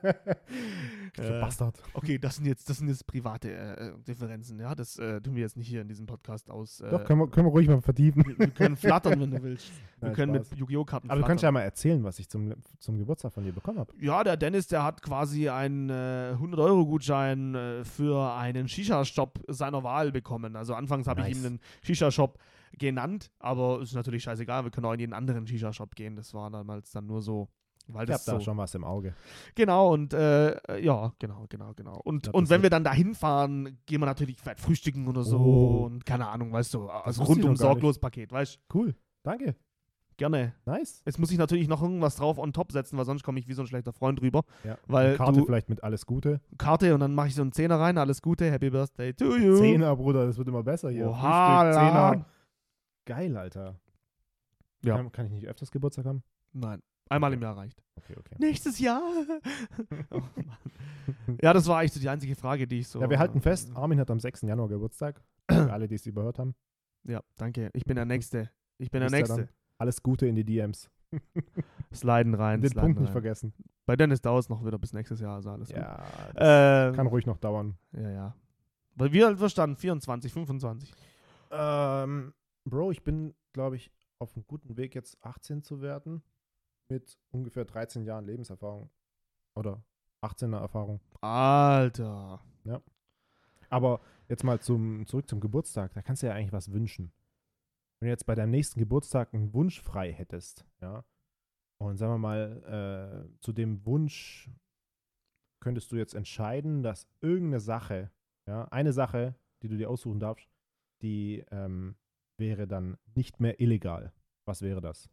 Äh, 1.18 1.40
Bastard. 1.40 1.82
Okay, 1.94 2.18
das 2.20 2.36
sind 2.36 2.46
jetzt, 2.46 2.70
das 2.70 2.78
sind 2.78 2.88
jetzt 2.90 3.06
private 3.08 3.52
äh, 3.52 3.88
äh, 3.90 3.94
Differenzen, 4.08 4.60
ja. 4.60 4.76
Das 4.76 4.98
äh, 5.00 5.20
tun 5.22 5.36
wir 5.36 5.42
jetzt 5.42 5.58
nicht 5.58 5.68
hier 5.68 5.82
in 5.82 5.88
diesem 5.88 6.06
Podcast 6.06 6.50
aus. 6.50 6.82
Äh, 6.82 6.90
Doch, 6.90 7.04
können 7.04 7.20
wir, 7.20 7.28
können 7.30 7.48
wir 7.48 7.52
ruhig 7.52 7.68
mal 7.68 7.82
vertiefen. 7.82 8.26
wir, 8.26 8.38
wir 8.38 8.48
können 8.52 8.76
flattern, 8.78 9.20
wenn 9.20 9.32
du 9.32 9.42
willst. 9.44 9.70
Wir 10.00 10.08
Nein, 10.10 10.14
können 10.16 10.36
Spaß. 10.36 10.52
mit 10.52 10.60
Yu-Gi-Oh! 10.60 10.86
Karten 10.86 11.10
Aber 11.10 11.20
du 11.22 11.28
kannst 11.28 11.42
ja 11.44 11.48
flattern. 11.48 11.54
mal 11.56 11.62
erzählen, 11.66 12.04
was 12.04 12.20
ich 12.20 12.30
zum, 12.30 12.54
zum 12.80 12.98
Geburtstag 12.98 13.34
von 13.34 13.44
dir 13.44 13.52
bekommen 13.54 13.80
habe. 13.80 13.94
Ja, 14.00 14.24
der 14.24 14.38
Dennis, 14.38 14.68
der 14.68 14.84
hat 14.84 15.02
quasi 15.02 15.50
einen 15.50 15.90
äh, 15.90 16.36
100-Euro-Gutschein 16.40 17.56
äh, 17.56 17.84
für 17.84 18.34
einen 18.36 18.68
Shisha-Shop 18.68 19.40
seiner 19.48 19.84
Wahl 19.84 20.12
bekommen. 20.12 20.56
Also 20.56 20.74
anfangs 20.74 21.08
habe 21.08 21.22
ich 21.22 21.28
Nice. 21.28 21.38
ihm 21.38 21.46
einen 21.46 21.60
Shisha-Shop 21.84 22.38
genannt, 22.78 23.32
aber 23.40 23.82
ist 23.82 23.94
natürlich 23.96 24.24
scheißegal, 24.24 24.64
wir 24.64 24.72
können 24.72 24.86
auch 24.86 24.94
in 24.94 25.00
jeden 25.00 25.14
anderen 25.14 25.48
Shisha-Shop 25.48 25.96
gehen. 25.96 26.16
Das 26.16 26.34
war 26.34 26.50
damals 26.52 26.92
dann 26.92 27.08
nur 27.08 27.22
so, 27.22 27.50
weil 27.94 28.06
Ich 28.08 28.14
habe 28.14 28.24
da 28.26 28.32
so 28.34 28.40
schon 28.40 28.58
was 28.58 28.74
im 28.76 28.84
Auge. 28.84 29.14
Genau, 29.56 29.94
und 29.94 30.14
äh, 30.14 30.80
ja, 30.80 31.12
genau, 31.20 31.46
genau, 31.50 31.74
genau. 31.76 32.00
Und, 32.04 32.24
glaub, 32.24 32.36
und 32.36 32.50
wenn 32.50 32.62
wir 32.64 32.70
dann 32.70 32.84
da 32.84 32.94
hinfahren, 32.94 33.80
gehen 33.86 34.00
wir 34.02 34.06
natürlich 34.06 34.40
fett 34.40 34.60
frühstücken 34.60 35.08
oder 35.08 35.24
so 35.24 35.38
Oh. 35.40 35.86
und 35.86 36.06
keine 36.06 36.28
Ahnung, 36.28 36.52
weißt 36.52 36.74
du, 36.74 36.88
also 36.90 37.24
rundum 37.24 37.44
gar 37.46 37.50
nicht. 37.52 37.62
sorglos 37.62 38.00
Paket, 38.00 38.32
weißt 38.32 38.60
du, 38.70 38.78
Cool. 38.78 38.96
Danke. 39.24 39.56
gerne. 40.18 40.54
Nice. 40.66 41.02
Jetzt 41.06 41.18
muss 41.18 41.32
ich 41.32 41.38
natürlich 41.38 41.68
noch 41.70 41.82
irgendwas 41.82 42.18
drauf 42.18 42.38
on 42.40 42.52
top 42.52 42.72
setzen, 42.74 42.98
weil 42.98 43.06
sonst 43.06 43.24
komme 43.24 43.40
ich 43.40 43.48
wie 43.48 43.54
so 43.54 43.62
ein 43.64 43.68
schlechter 43.68 43.94
Freund 43.94 44.22
rüber. 44.22 44.44
Ja. 44.66 44.78
Weil 44.88 45.16
Karte 45.16 45.40
du- 45.40 45.46
vielleicht 45.46 45.70
mit 45.70 45.82
alles 45.84 46.06
Gute. 46.06 46.42
Karte 46.58 46.94
und 46.94 47.00
dann 47.00 47.16
mache 47.16 47.28
ich 47.30 47.36
so 47.36 47.42
einen 47.42 47.54
Zehner 47.54 47.80
rein, 47.80 47.98
alles 47.98 48.22
Gute, 48.22 48.52
Happy 48.52 48.70
Birthday 48.70 49.14
to 49.14 49.38
you. 49.38 49.56
Zehner, 49.58 49.96
Bruder, 49.96 50.26
das 50.26 50.38
wird 50.38 50.48
immer 50.50 50.62
besser 50.64 50.90
hier. 50.90 51.08
Oha. 51.10 51.72
Zehner. 51.72 52.26
Geil, 53.06 53.38
Alter. 53.38 53.76
Ja. 54.84 54.98
Kann, 54.98 55.12
kann 55.12 55.26
ich 55.26 55.32
nicht 55.32 55.48
öfters 55.48 55.72
Geburtstag 55.72 56.06
haben? 56.06 56.22
Nein, 56.54 56.82
einmal 57.10 57.34
im 57.34 57.42
Jahr 57.42 57.58
reicht. 57.58 57.82
Okay, 57.96 58.16
okay. 58.18 58.36
Nächstes 58.40 58.80
Jahr. 58.80 59.02
oh, 60.12 60.22
ja, 61.42 61.54
das 61.54 61.68
war 61.68 61.80
eigentlich 61.80 61.94
so 61.94 62.00
die 62.00 62.10
einzige 62.10 62.36
Frage, 62.36 62.68
die 62.68 62.80
ich 62.80 62.88
so. 62.88 63.02
Ja, 63.02 63.10
wir 63.10 63.20
halten 63.20 63.42
fest, 63.42 63.72
Armin 63.76 64.00
hat 64.00 64.10
am 64.12 64.20
6. 64.20 64.42
Januar 64.44 64.70
Geburtstag. 64.70 65.22
Für 65.52 65.72
alle, 65.74 65.88
die 65.88 65.96
es 65.96 66.06
überhört 66.06 66.40
haben. 66.40 66.56
Ja, 67.04 67.22
danke. 67.38 67.70
Ich 67.74 67.86
bin 67.86 67.96
der 67.96 68.06
Nächste. 68.06 68.50
Ich 68.78 68.92
bin 68.92 69.02
der 69.02 69.10
Nächste. 69.10 69.50
Alles 69.78 70.02
Gute 70.04 70.28
in 70.28 70.36
die 70.36 70.44
DMs. 70.44 70.90
Sliden 71.94 72.36
rein. 72.36 72.62
Den 72.62 72.70
sliden 72.70 72.82
Punkt 72.82 73.00
nicht 73.00 73.08
rein. 73.08 73.14
vergessen. 73.14 73.54
Bei 73.86 73.96
Dennis 73.96 74.22
dauert 74.22 74.44
es 74.44 74.50
noch 74.50 74.64
wieder 74.64 74.78
bis 74.78 74.94
nächstes 74.94 75.20
Jahr, 75.20 75.36
also 75.36 75.50
alles 75.50 75.70
Ja, 75.72 76.04
Ähm, 76.36 76.96
kann 76.96 77.08
ruhig 77.08 77.26
noch 77.26 77.38
dauern. 77.38 77.78
ja, 77.94 78.10
ja. 78.10 78.36
Weil 78.96 79.14
wir 79.14 79.28
alt 79.28 79.38
verstanden, 79.40 79.78
24, 79.78 80.32
25. 80.34 80.94
Ähm, 81.52 82.34
Bro, 82.66 82.92
ich 82.92 83.04
bin, 83.04 83.34
glaube 83.54 83.78
ich, 83.78 83.92
auf 84.20 84.36
einem 84.36 84.46
guten 84.46 84.76
Weg, 84.78 84.94
jetzt 84.94 85.18
18 85.24 85.64
zu 85.64 85.82
werden. 85.82 86.22
Mit 86.90 87.18
ungefähr 87.32 87.66
13 87.66 88.04
Jahren 88.04 88.26
Lebenserfahrung. 88.26 88.90
Oder 89.56 89.84
18er 90.22 90.60
Erfahrung. 90.60 91.00
Alter. 91.22 92.42
Aber 93.70 94.02
jetzt 94.28 94.44
mal 94.44 94.60
zum, 94.60 95.06
zurück 95.06 95.30
zum 95.30 95.40
Geburtstag. 95.40 95.94
Da 95.94 96.02
kannst 96.02 96.24
du 96.24 96.28
ja 96.28 96.34
eigentlich 96.34 96.52
was 96.52 96.72
wünschen. 96.72 97.12
Wenn 98.00 98.08
du 98.08 98.12
jetzt 98.12 98.26
bei 98.26 98.36
deinem 98.36 98.52
nächsten 98.52 98.80
Geburtstag 98.80 99.34
einen 99.34 99.54
Wunsch 99.54 99.82
frei 99.82 100.12
hättest, 100.12 100.66
ja, 100.82 101.04
und 101.78 101.98
sagen 101.98 102.14
wir 102.14 102.18
mal, 102.18 103.28
äh, 103.30 103.42
zu 103.42 103.54
dem 103.54 103.86
Wunsch 103.86 104.50
könntest 105.62 105.92
du 105.92 105.98
jetzt 105.98 106.14
entscheiden, 106.14 106.84
dass 106.84 107.08
irgendeine 107.22 107.60
Sache, 107.60 108.12
ja, 108.48 108.66
eine 108.70 108.94
Sache, 108.94 109.36
die 109.62 109.68
du 109.68 109.78
dir 109.78 109.90
aussuchen 109.90 110.20
darfst, 110.20 110.50
die 111.02 111.44
ähm, 111.52 111.96
wäre 112.38 112.68
dann 112.68 112.98
nicht 113.16 113.40
mehr 113.40 113.60
illegal. 113.60 114.14
Was 114.46 114.62
wäre 114.62 114.82
das? 114.82 115.10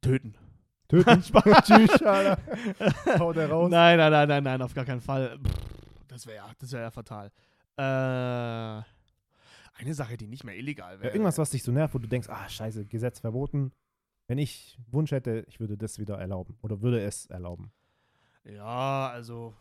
Töten. 0.00 0.36
Töten? 0.90 1.22
Tschüss, 1.62 2.02
Alter. 2.02 2.38
Haut 3.18 3.36
er 3.36 3.50
raus. 3.50 3.70
Nein, 3.70 3.96
nein, 3.98 4.10
nein, 4.12 4.28
nein, 4.28 4.42
nein, 4.44 4.62
auf 4.62 4.74
gar 4.74 4.84
keinen 4.84 5.00
Fall. 5.00 5.38
Das 6.08 6.26
wäre 6.26 6.36
ja, 6.36 6.50
das 6.58 6.72
wäre 6.72 6.82
ja 6.82 6.90
fatal. 6.90 7.30
Äh, 7.76 8.82
eine 9.78 9.94
Sache, 9.94 10.16
die 10.16 10.26
nicht 10.26 10.44
mehr 10.44 10.56
illegal 10.56 10.96
Ja, 10.96 11.02
wäre. 11.02 11.12
irgendwas, 11.12 11.38
was 11.38 11.50
dich 11.50 11.62
so 11.62 11.72
nervt, 11.72 11.94
wo 11.94 11.98
du 11.98 12.08
denkst, 12.08 12.28
ah, 12.28 12.48
scheiße, 12.48 12.84
Gesetz 12.86 13.20
verboten. 13.20 13.72
Wenn 14.26 14.38
ich 14.38 14.78
Wunsch 14.90 15.10
hätte, 15.12 15.44
ich 15.48 15.58
würde 15.60 15.76
das 15.76 15.98
wieder 15.98 16.18
erlauben. 16.18 16.56
Oder 16.62 16.82
würde 16.82 17.00
es 17.00 17.26
erlauben. 17.26 17.72
Ja, 18.44 19.08
also 19.08 19.54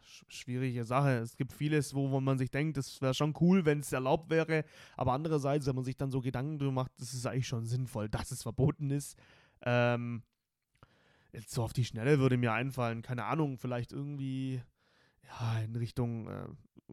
sch 0.00 0.24
schwierige 0.28 0.84
Sache. 0.84 1.18
Es 1.18 1.36
gibt 1.36 1.52
vieles, 1.52 1.94
wo, 1.94 2.10
wo 2.10 2.20
man 2.20 2.38
sich 2.38 2.50
denkt, 2.50 2.76
das 2.76 3.00
wäre 3.02 3.14
schon 3.14 3.34
cool, 3.40 3.64
wenn 3.66 3.80
es 3.80 3.92
erlaubt 3.92 4.30
wäre. 4.30 4.64
Aber 4.96 5.12
andererseits, 5.12 5.66
wenn 5.66 5.74
man 5.74 5.84
sich 5.84 5.96
dann 5.96 6.10
so 6.10 6.20
Gedanken 6.20 6.58
drüber 6.58 6.72
macht, 6.72 6.92
das 6.98 7.12
ist 7.12 7.26
eigentlich 7.26 7.46
schon 7.48 7.66
sinnvoll, 7.66 8.08
dass 8.08 8.30
es 8.30 8.42
verboten 8.42 8.90
ist. 8.90 9.16
Ähm, 9.62 10.22
jetzt 11.32 11.52
so 11.52 11.62
auf 11.62 11.72
die 11.72 11.84
Schnelle 11.84 12.18
würde 12.18 12.36
mir 12.36 12.52
einfallen, 12.52 13.02
keine 13.02 13.24
Ahnung, 13.24 13.58
vielleicht 13.58 13.92
irgendwie 13.92 14.62
ja, 15.26 15.60
in 15.60 15.76
Richtung, 15.76 16.28
äh, 16.28 16.46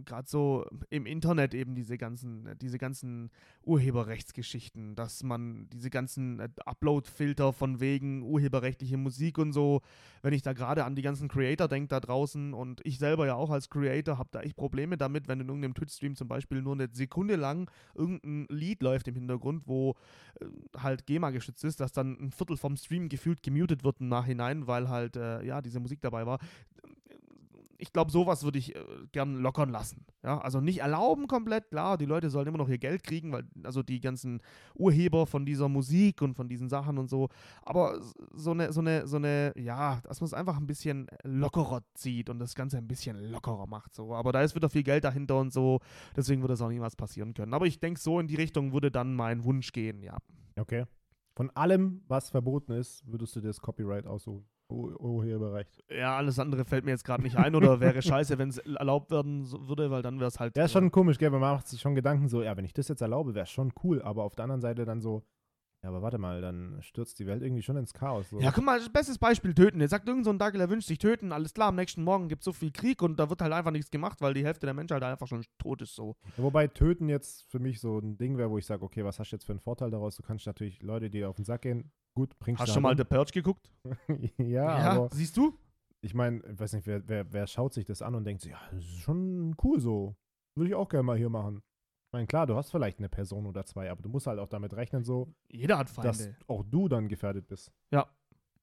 gerade 0.05 0.27
so 0.27 0.65
im 0.89 1.05
Internet 1.05 1.53
eben 1.53 1.75
diese 1.75 1.97
ganzen, 1.97 2.57
diese 2.59 2.77
ganzen 2.77 3.29
Urheberrechtsgeschichten, 3.63 4.95
dass 4.95 5.23
man 5.23 5.67
diese 5.69 5.89
ganzen 5.89 6.39
äh, 6.39 6.49
Upload-Filter 6.65 7.53
von 7.53 7.79
wegen 7.79 8.23
urheberrechtliche 8.23 8.97
Musik 8.97 9.37
und 9.37 9.53
so, 9.53 9.81
wenn 10.21 10.33
ich 10.33 10.41
da 10.41 10.53
gerade 10.53 10.85
an 10.85 10.95
die 10.95 11.01
ganzen 11.01 11.27
Creator 11.27 11.67
denke 11.67 11.89
da 11.89 11.99
draußen 11.99 12.53
und 12.53 12.81
ich 12.85 12.99
selber 12.99 13.25
ja 13.25 13.35
auch 13.35 13.49
als 13.49 13.69
Creator 13.69 14.17
habe 14.17 14.29
da 14.31 14.41
echt 14.41 14.55
Probleme 14.55 14.97
damit, 14.97 15.27
wenn 15.27 15.39
in 15.39 15.47
irgendeinem 15.47 15.73
Twitch-Stream 15.73 16.15
zum 16.15 16.27
Beispiel 16.27 16.61
nur 16.61 16.73
eine 16.73 16.89
Sekunde 16.91 17.35
lang 17.35 17.69
irgendein 17.95 18.47
Lied 18.49 18.81
läuft 18.81 19.07
im 19.07 19.15
Hintergrund, 19.15 19.67
wo 19.67 19.95
äh, 20.39 20.45
halt 20.77 21.05
GEMA 21.05 21.31
geschützt 21.31 21.63
ist, 21.63 21.79
dass 21.79 21.91
dann 21.91 22.17
ein 22.19 22.31
Viertel 22.31 22.57
vom 22.57 22.77
Stream 22.77 23.09
gefühlt 23.09 23.43
gemutet 23.43 23.83
wird 23.83 23.99
im 23.99 24.09
Nachhinein, 24.09 24.67
weil 24.67 24.89
halt 24.89 25.15
äh, 25.15 25.43
ja 25.43 25.61
diese 25.61 25.79
Musik 25.79 26.01
dabei 26.01 26.25
war. 26.25 26.39
Ich 27.79 27.93
glaube, 27.93 28.11
sowas 28.11 28.43
würde 28.43 28.57
ich 28.57 28.75
äh, 28.75 28.83
gern 29.11 29.35
lockern 29.35 29.69
lassen. 29.69 30.05
Ja, 30.23 30.39
also 30.39 30.61
nicht 30.61 30.79
erlauben 30.79 31.27
komplett, 31.27 31.69
klar, 31.69 31.97
die 31.97 32.05
Leute 32.05 32.29
sollen 32.29 32.47
immer 32.47 32.57
noch 32.57 32.69
ihr 32.69 32.77
Geld 32.77 33.03
kriegen, 33.03 33.31
weil 33.31 33.43
also 33.63 33.83
die 33.83 33.99
ganzen 33.99 34.41
Urheber 34.75 35.27
von 35.27 35.45
dieser 35.45 35.69
Musik 35.69 36.21
und 36.21 36.35
von 36.35 36.49
diesen 36.49 36.69
Sachen 36.69 36.97
und 36.97 37.09
so, 37.09 37.29
aber 37.61 38.01
so 38.33 38.51
eine, 38.51 38.73
so 38.73 38.81
eine, 38.81 39.07
so 39.07 39.17
eine, 39.17 39.53
ja, 39.55 40.01
dass 40.03 40.21
man 40.21 40.25
es 40.25 40.33
einfach 40.33 40.57
ein 40.57 40.67
bisschen 40.67 41.07
lockerer 41.23 41.83
zieht 41.93 42.29
und 42.29 42.39
das 42.39 42.55
Ganze 42.55 42.77
ein 42.77 42.87
bisschen 42.87 43.17
lockerer 43.31 43.67
macht. 43.67 43.93
So. 43.93 44.13
Aber 44.13 44.31
da 44.31 44.41
ist 44.41 44.55
wieder 44.55 44.69
viel 44.69 44.83
Geld 44.83 45.03
dahinter 45.03 45.37
und 45.37 45.53
so, 45.53 45.79
deswegen 46.15 46.41
würde 46.41 46.53
das 46.53 46.61
auch 46.61 46.69
niemals 46.69 46.95
passieren 46.95 47.33
können. 47.33 47.53
Aber 47.53 47.65
ich 47.65 47.79
denke, 47.79 47.99
so 47.99 48.19
in 48.19 48.27
die 48.27 48.35
Richtung 48.35 48.73
würde 48.73 48.91
dann 48.91 49.15
mein 49.15 49.43
Wunsch 49.43 49.71
gehen, 49.71 50.01
ja. 50.01 50.17
Okay. 50.59 50.85
Von 51.35 51.51
allem, 51.51 52.01
was 52.07 52.31
verboten 52.31 52.71
ist, 52.71 53.05
würdest 53.05 53.35
du 53.35 53.41
dir 53.41 53.47
das 53.47 53.61
Copyright 53.61 54.07
aussuchen. 54.07 54.47
Oh, 54.69 54.89
Urheberrecht. 54.99 55.81
Ja, 55.89 56.17
alles 56.17 56.39
andere 56.39 56.65
fällt 56.65 56.83
mir 56.83 56.91
jetzt 56.91 57.05
gerade 57.05 57.23
nicht 57.23 57.37
ein 57.37 57.55
oder 57.55 57.79
wäre 57.79 58.01
scheiße, 58.01 58.37
wenn 58.37 58.49
es 58.49 58.57
erlaubt 58.57 59.11
werden 59.11 59.49
würde, 59.49 59.89
weil 59.91 60.01
dann 60.01 60.19
wäre 60.19 60.27
es 60.27 60.39
halt. 60.39 60.57
Ja, 60.57 60.65
ist 60.65 60.71
äh, 60.71 60.73
schon 60.73 60.91
komisch, 60.91 61.17
gell? 61.17 61.29
Man 61.29 61.39
macht 61.39 61.67
sich 61.67 61.79
schon 61.79 61.95
Gedanken 61.95 62.27
so, 62.27 62.43
ja, 62.43 62.57
wenn 62.57 62.65
ich 62.65 62.73
das 62.73 62.89
jetzt 62.89 63.01
erlaube, 63.01 63.33
wäre 63.33 63.45
schon 63.45 63.71
cool. 63.83 64.01
Aber 64.01 64.23
auf 64.23 64.35
der 64.35 64.43
anderen 64.43 64.61
Seite 64.61 64.83
dann 64.83 64.99
so, 64.99 65.23
ja, 65.87 65.91
aber 65.93 66.01
warte 66.01 66.17
mal, 66.17 66.41
dann 66.41 66.81
stürzt 66.81 67.17
die 67.17 67.25
Welt 67.25 67.41
irgendwie 67.41 67.61
schon 67.61 67.77
ins 67.77 67.93
Chaos. 67.93 68.29
So. 68.29 68.39
Ja, 68.41 68.51
guck 68.51 68.65
mal, 68.65 68.77
bestes 68.91 69.17
Beispiel 69.17 69.53
töten. 69.53 69.79
Jetzt 69.79 69.91
sagt 69.91 70.05
irgend 70.05 70.25
so 70.25 70.31
ein 70.31 70.37
Dackel, 70.37 70.59
er 70.59 70.69
wünscht 70.69 70.89
sich 70.89 70.97
töten, 70.97 71.31
alles 71.31 71.53
klar, 71.53 71.69
am 71.69 71.75
nächsten 71.75 72.03
Morgen 72.03 72.27
gibt 72.27 72.41
es 72.41 72.45
so 72.45 72.51
viel 72.51 72.71
Krieg 72.71 73.01
und 73.01 73.17
da 73.17 73.29
wird 73.29 73.41
halt 73.41 73.53
einfach 73.53 73.71
nichts 73.71 73.89
gemacht, 73.89 74.19
weil 74.19 74.33
die 74.33 74.43
Hälfte 74.43 74.67
der 74.67 74.73
Menschheit 74.73 75.01
einfach 75.01 75.27
schon 75.27 75.45
tot 75.57 75.81
ist 75.81 75.95
so. 75.95 76.17
Ja, 76.35 76.43
Wobei 76.43 76.67
Töten 76.67 77.07
jetzt 77.07 77.49
für 77.49 77.59
mich 77.59 77.79
so 77.79 77.99
ein 77.99 78.17
Ding 78.17 78.37
wäre, 78.37 78.51
wo 78.51 78.57
ich 78.57 78.65
sage, 78.65 78.83
okay, 78.83 79.05
was 79.05 79.17
hast 79.17 79.31
du 79.31 79.37
jetzt 79.37 79.45
für 79.45 79.53
einen 79.53 79.61
Vorteil 79.61 79.89
daraus? 79.89 80.17
Du 80.17 80.23
kannst 80.23 80.45
natürlich 80.45 80.81
Leute, 80.81 81.09
die 81.09 81.19
dir 81.19 81.29
auf 81.29 81.37
den 81.37 81.45
Sack 81.45 81.61
gehen, 81.61 81.91
gut, 82.13 82.37
bringst 82.37 82.59
Hast 82.59 82.67
du 82.67 82.71
du 82.71 82.73
schon 82.75 82.83
mal 82.83 82.89
halt 82.89 82.99
The 82.99 83.05
Purge 83.05 83.31
geguckt? 83.31 83.71
um. 84.07 84.29
ja, 84.37 84.67
aber 84.67 85.09
siehst 85.13 85.37
du? 85.37 85.57
ich 86.01 86.13
meine, 86.13 86.41
ich 86.51 86.59
weiß 86.59 86.73
nicht, 86.73 86.85
wer, 86.85 87.07
wer, 87.07 87.31
wer 87.31 87.47
schaut 87.47 87.73
sich 87.73 87.85
das 87.85 88.01
an 88.01 88.15
und 88.15 88.25
denkt 88.25 88.41
sich, 88.41 88.51
ja, 88.51 88.59
das 88.71 88.83
ist 88.83 88.99
schon 88.99 89.55
cool 89.63 89.79
so. 89.79 90.15
Würde 90.55 90.69
ich 90.69 90.75
auch 90.75 90.89
gerne 90.89 91.03
mal 91.03 91.17
hier 91.17 91.29
machen. 91.29 91.61
Ich 92.07 92.13
meine, 92.13 92.25
klar, 92.27 92.47
du 92.47 92.55
hast 92.55 92.71
vielleicht 92.71 92.99
eine 92.99 93.09
Person 93.09 93.45
oder 93.45 93.65
zwei, 93.65 93.91
aber 93.91 94.01
du 94.01 94.07
musst 94.07 94.27
halt 94.27 94.39
auch 94.39 94.47
damit 94.47 94.73
rechnen, 94.73 95.03
so, 95.03 95.33
Jeder 95.51 95.77
hat 95.77 95.89
dass 95.89 96.17
Feinde. 96.21 96.35
auch 96.47 96.63
du 96.63 96.87
dann 96.87 97.09
gefährdet 97.09 97.47
bist. 97.47 97.71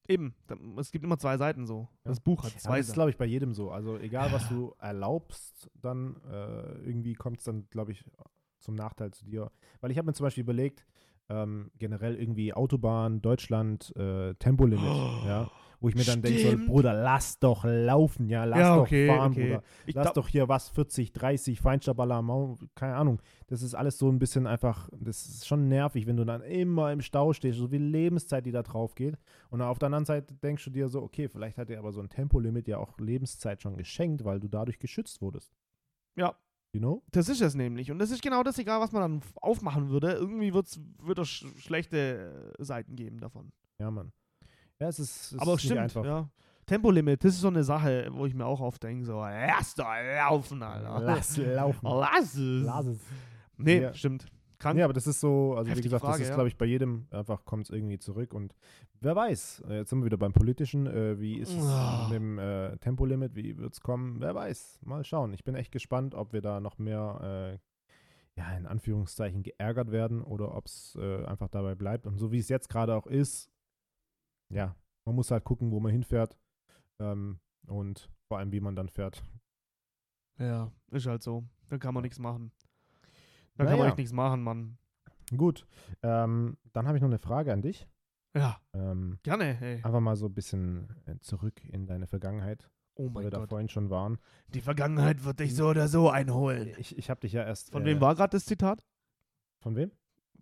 Eben, 0.07 0.35
da- 0.49 0.57
es 0.79 0.91
gibt 0.91 1.03
immer 1.03 1.19
zwei 1.19 1.39
Seiten 1.39 1.67
so. 1.67 1.89
Das 2.05 2.21
Buch 2.21 2.43
hat 2.45 2.53
Ja, 2.53 2.59
zwei 2.59 2.77
das 2.77 2.81
ist, 2.81 2.87
Seiten. 2.89 2.97
glaube 2.97 3.11
ich, 3.11 3.17
bei 3.17 3.25
jedem 3.25 3.55
so. 3.55 3.71
Also 3.71 3.97
egal, 3.99 4.31
was 4.33 4.47
du 4.51 4.75
erlaubst, 4.79 5.71
dann 5.81 6.17
äh, 6.31 6.75
irgendwie 6.87 7.15
kommt 7.15 7.39
es 7.39 7.45
dann, 7.45 7.67
glaube 7.71 7.93
ich, 7.93 8.05
zum 8.59 8.75
Nachteil 8.75 9.13
zu 9.13 9.25
dir. 9.25 9.51
Weil 9.81 9.91
ich 9.91 9.97
habe 9.97 10.05
mir 10.05 10.13
zum 10.13 10.25
Beispiel 10.25 10.43
überlegt, 10.43 10.85
ähm, 11.31 11.71
generell 11.79 12.17
irgendwie 12.17 12.53
Autobahn, 12.53 13.23
Deutschland, 13.23 13.97
äh, 13.97 14.35
Tempolimit, 14.35 14.83
ja, 15.27 15.51
wo 15.81 15.89
ich 15.89 15.95
mir 15.95 16.05
dann 16.05 16.23
denke, 16.23 16.59
so. 16.59 16.67
Bruder, 16.67 16.93
lass 16.93 17.39
doch 17.39 17.65
laufen, 17.65 18.29
ja, 18.29 18.45
lass 18.45 18.59
ja, 18.59 18.77
doch 18.77 18.83
okay, 18.83 19.07
fahren, 19.07 19.33
okay. 19.33 19.47
Bruder. 19.47 19.63
Ich 19.87 19.95
Lass 19.95 20.13
doch 20.13 20.29
hier 20.29 20.49
was, 20.49 20.69
40, 20.71 21.13
30, 21.13 21.61
Feinstaballer, 21.61 22.25
keine 22.75 22.97
Ahnung. 22.97 23.21
Das 23.47 23.63
ist 23.63 23.75
alles 23.75 23.99
so 23.99 24.09
ein 24.09 24.19
bisschen 24.19 24.47
einfach, 24.47 24.89
das 24.93 25.27
ist 25.27 25.47
schon 25.47 25.69
nervig, 25.69 26.07
wenn 26.07 26.17
du 26.17 26.25
dann 26.25 26.43
immer 26.43 26.93
im 26.93 27.01
Stau 27.01 27.33
stehst, 27.33 27.59
so 27.59 27.69
viel 27.69 27.83
Lebenszeit, 27.83 28.47
die 28.47 28.53
da 28.53 28.63
drauf 28.63 28.95
geht. 28.95 29.17
Und 29.51 29.61
auf 29.63 29.79
der 29.79 29.87
anderen 29.87 30.05
Seite 30.05 30.35
denkst 30.35 30.65
du 30.65 30.71
dir 30.71 30.89
so, 30.89 31.03
okay, 31.03 31.29
vielleicht 31.29 31.59
hat 31.59 31.69
dir 31.69 31.79
aber 31.79 31.93
so 31.93 32.01
ein 32.01 32.09
Tempolimit 32.09 32.69
ja 32.69 32.79
auch 32.79 32.99
Lebenszeit 32.99 33.63
schon 33.63 33.77
geschenkt, 33.77 34.25
weil 34.25 34.41
du 34.41 34.49
dadurch 34.49 34.79
geschützt 34.79 35.21
wurdest. 35.21 35.53
Ja. 36.17 36.35
You 36.75 36.81
know? 36.81 37.03
Das 37.13 37.29
ist 37.29 37.41
es 37.41 37.55
nämlich. 37.55 37.93
Und 37.93 38.01
das 38.01 38.11
ist 38.11 38.21
genau 38.21 38.43
das, 38.43 38.59
egal 38.59 38.81
was 38.81 38.91
man 38.91 39.03
dann 39.03 39.31
aufmachen 39.41 39.91
würde. 39.91 40.13
Irgendwie 40.13 40.53
wird's, 40.53 40.81
wird 41.01 41.19
es 41.21 41.29
sch 41.29 41.47
schlechte 41.59 42.53
äh, 42.59 42.65
Seiten 42.65 42.97
geben 42.97 43.21
davon. 43.21 43.53
Ja, 43.79 43.91
Mann. 43.93 44.13
Ja, 44.81 44.89
es 44.89 44.99
ist, 44.99 45.33
es 45.33 45.39
Aber 45.39 45.55
ist 45.55 45.63
stimmt, 45.63 45.81
einfach. 45.81 46.05
ja. 46.05 46.29
Tempolimit, 46.67 47.23
das 47.23 47.35
ist 47.35 47.41
so 47.43 47.49
eine 47.49 47.63
Sache, 47.63 48.09
wo 48.13 48.25
ich 48.27 48.35
mir 48.35 48.47
auch 48.47 48.61
oft 48.61 48.83
denke, 48.83 49.05
so, 49.05 49.21
lass 49.21 49.75
doch 49.75 49.85
laufen, 49.85 50.63
Alter. 50.63 51.01
Lass 51.01 51.37
laufen. 51.37 51.87
Lass 51.87 52.35
es. 52.35 52.65
Lass 52.65 52.87
es. 52.87 52.99
Nee, 53.59 53.83
Ja. 53.83 53.95
stimmt. 53.95 54.27
Krank. 54.59 54.79
Ja, 54.79 54.87
aber 54.87 54.95
das 54.95 55.07
ist 55.07 55.21
so, 55.21 55.55
also 55.57 55.67
wie 55.67 55.71
Heftige 55.73 55.89
gesagt, 55.89 56.01
Frage, 56.05 56.13
das 56.19 56.23
ist, 56.23 56.29
ja. 56.31 56.35
glaube 56.37 56.49
ich, 56.49 56.57
bei 56.57 56.65
jedem 56.65 57.07
einfach 57.11 57.45
kommt 57.45 57.65
es 57.65 57.71
irgendwie 57.71 57.99
zurück 57.99 58.33
und 58.33 58.55
wer 59.01 59.15
weiß, 59.15 59.65
äh, 59.69 59.77
jetzt 59.79 59.91
sind 59.91 59.99
wir 59.99 60.07
wieder 60.07 60.17
beim 60.17 60.33
Politischen, 60.33 60.87
äh, 60.87 61.21
wie 61.21 61.37
ist 61.39 61.53
es 61.53 61.63
Ah. 61.67 62.07
mit 62.09 62.17
dem 62.17 62.39
äh, 62.39 62.77
Tempolimit, 62.79 63.35
wie 63.35 63.59
wird 63.59 63.75
es 63.75 63.81
kommen, 63.83 64.21
wer 64.21 64.35
weiß, 64.35 64.79
mal 64.85 65.05
schauen. 65.05 65.35
Ich 65.35 65.45
bin 65.45 65.55
echt 65.55 65.71
gespannt, 65.71 66.15
ob 66.15 66.33
wir 66.33 66.41
da 66.41 66.61
noch 66.61 66.79
mehr, 66.79 67.59
äh, 68.37 68.41
ja, 68.41 68.57
in 68.57 68.67
Anführungszeichen 68.67 69.43
geärgert 69.43 69.91
werden 69.93 70.23
oder 70.23 70.55
ob 70.57 70.65
es 70.67 70.97
äh, 70.99 71.25
einfach 71.27 71.49
dabei 71.49 71.75
bleibt 71.75 72.07
und 72.07 72.17
so 72.19 72.33
wie 72.33 72.39
es 72.39 72.49
jetzt 72.49 72.71
gerade 72.71 72.95
auch 72.95 73.07
ist, 73.07 73.51
ja, 74.55 74.75
man 75.05 75.15
muss 75.15 75.31
halt 75.31 75.45
gucken, 75.45 75.71
wo 75.73 75.81
man 75.81 75.93
hinfährt 75.93 76.37
ähm, 77.01 77.39
und 77.67 78.11
vor 78.29 78.39
allem, 78.39 78.53
wie 78.53 78.61
man 78.61 78.77
dann 78.77 78.89
fährt. 78.89 79.23
Ja, 80.39 80.73
ist 80.91 81.07
halt 81.07 81.23
so. 81.23 81.45
Da 81.69 81.79
kann 81.79 81.95
man 81.95 82.03
nichts 82.03 82.19
machen. 82.19 82.53
Da 83.57 83.65
kann 83.65 83.73
man 83.73 83.79
Naja. 83.81 83.89
echt 83.91 83.99
nichts 83.99 84.13
machen, 84.13 84.43
Mann. 84.43 84.79
Gut, 85.37 85.67
ähm, 86.03 86.57
dann 86.73 86.87
habe 86.87 86.99
ich 86.99 87.03
noch 87.03 87.09
eine 87.09 87.19
Frage 87.19 87.53
an 87.53 87.63
dich. 87.63 87.89
Ja, 88.37 88.61
Ähm, 88.73 89.19
gerne, 89.23 89.61
ey. 89.61 89.77
Einfach 89.77 90.01
mal 90.01 90.17
so 90.17 90.27
ein 90.27 90.35
bisschen 90.35 90.89
äh, 91.07 91.19
zurück 91.21 91.65
in 91.65 91.87
deine 91.87 92.07
Vergangenheit, 92.09 92.69
Oh 92.97 93.05
wo 93.05 93.11
mein 93.11 93.25
wir 93.25 93.31
da 93.31 93.47
vorhin 93.47 93.69
schon 93.69 93.91
waren. 93.91 94.19
Die 94.49 94.61
Vergangenheit 94.61 95.23
wird 95.25 95.39
dich 95.39 95.55
so 95.55 95.69
oder 95.69 95.87
so 95.89 96.11
einholen. 96.11 96.73
Ich, 96.79 96.99
ich 96.99 97.11
habe 97.11 97.21
dich 97.21 97.33
ja 97.33 97.45
erst. 97.45 97.71
Von 97.71 97.83
äh, 97.83 97.87
wem 97.87 98.01
war 98.01 98.15
gerade 98.17 98.31
das 98.37 98.45
Zitat? 98.45 98.85
Von 99.61 99.77
wem? 99.77 99.93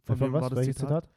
Von 0.05 0.16
Äh, 0.16 0.20
wem 0.22 0.33
was? 0.33 0.42
war 0.42 0.51
das 0.51 0.59
Welches 0.61 0.77
Zitat? 0.77 1.05
Zitat? 1.05 1.16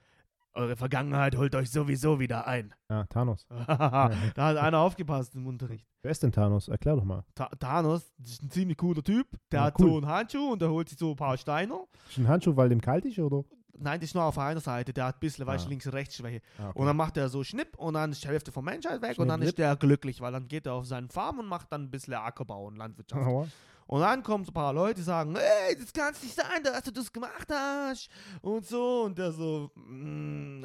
Eure 0.57 0.77
Vergangenheit 0.77 1.35
holt 1.35 1.53
euch 1.53 1.69
sowieso 1.69 2.19
wieder 2.19 2.47
ein. 2.47 2.73
Ah, 2.87 3.03
Thanos. 3.09 3.45
da 3.67 4.09
hat 4.37 4.57
einer 4.57 4.77
aufgepasst 4.79 5.33
im 5.35 5.47
Unterricht. 5.47 5.85
Wer 6.03 6.11
ist 6.11 6.21
denn 6.23 6.31
Thanos? 6.31 6.67
Erklär 6.67 6.95
doch 6.95 7.03
mal. 7.03 7.23
Ta 7.33 7.49
Thanos 7.59 8.13
ist 8.23 8.43
ein 8.43 8.49
ziemlich 8.51 8.77
cooler 8.77 9.03
Typ. 9.03 9.27
Der 9.51 9.59
Ja, 9.61 9.65
hat 9.65 9.79
cool. 9.79 9.89
so 9.89 9.97
einen 9.97 10.07
Handschuh 10.07 10.51
und 10.53 10.61
der 10.61 10.69
holt 10.69 10.87
sich 10.87 10.97
so 10.99 11.09
ein 11.11 11.15
paar 11.15 11.35
Steine. 11.37 11.73
Ist 12.09 12.19
ein 12.19 12.27
Handschuh, 12.27 12.55
weil 12.55 12.69
dem 12.69 12.79
kalt 12.79 13.03
ist, 13.05 13.17
oder? 13.19 13.43
Nein, 13.77 13.99
das 13.99 14.09
ist 14.11 14.13
nur 14.13 14.23
auf 14.23 14.37
einer 14.37 14.59
Seite. 14.61 14.93
Der 14.93 15.05
hat 15.07 15.15
ein 15.15 15.19
bisschen, 15.19 15.45
weißt 15.47 15.65
Ah. 15.65 15.69
links- 15.69 15.85
und 15.87 15.93
rechts-Schwäche. 15.93 16.41
Ah, 16.59 16.69
okay. 16.69 16.79
Und 16.79 16.85
dann 16.85 16.95
macht 16.95 17.17
er 17.17 17.27
so 17.27 17.43
Schnipp 17.43 17.75
und 17.77 17.95
dann 17.95 18.11
ist 18.11 18.23
die 18.23 18.27
Hälfte 18.27 18.51
von 18.51 18.63
Menschheit 18.63 19.01
weg 19.01 19.09
und 19.09 19.15
Schnipp, 19.25 19.27
dann 19.29 19.41
ist 19.41 19.57
der 19.57 19.75
glücklich, 19.75 20.21
weil 20.21 20.31
dann 20.31 20.47
geht 20.47 20.67
er 20.67 20.73
auf 20.75 20.85
seinen 20.85 21.09
Farm 21.09 21.39
und 21.39 21.47
macht 21.47 21.73
dann 21.73 21.85
ein 21.85 21.91
bisschen 21.91 22.13
Ackerbau 22.13 22.67
und 22.67 22.75
Landwirtschaft. 22.77 23.25
Aua. 23.27 23.47
Und 23.87 24.01
dann 24.01 24.23
kommen 24.23 24.43
so 24.43 24.49
ein 24.49 24.53
paar 24.53 24.73
Leute, 24.73 24.95
die 24.95 25.03
sagen, 25.03 25.35
ey, 25.35 25.75
das 25.77 25.93
kann 25.93 26.13
nicht 26.21 26.35
sein, 26.35 26.63
dass 26.63 26.83
du 26.83 26.91
das 26.91 27.13
gemacht 27.13 27.47
hast. 27.51 28.09
Und 28.41 28.65
so. 28.65 29.03
Und 29.03 29.17
der 29.17 29.31
so, 29.31 29.69
"Mm, 29.75 30.64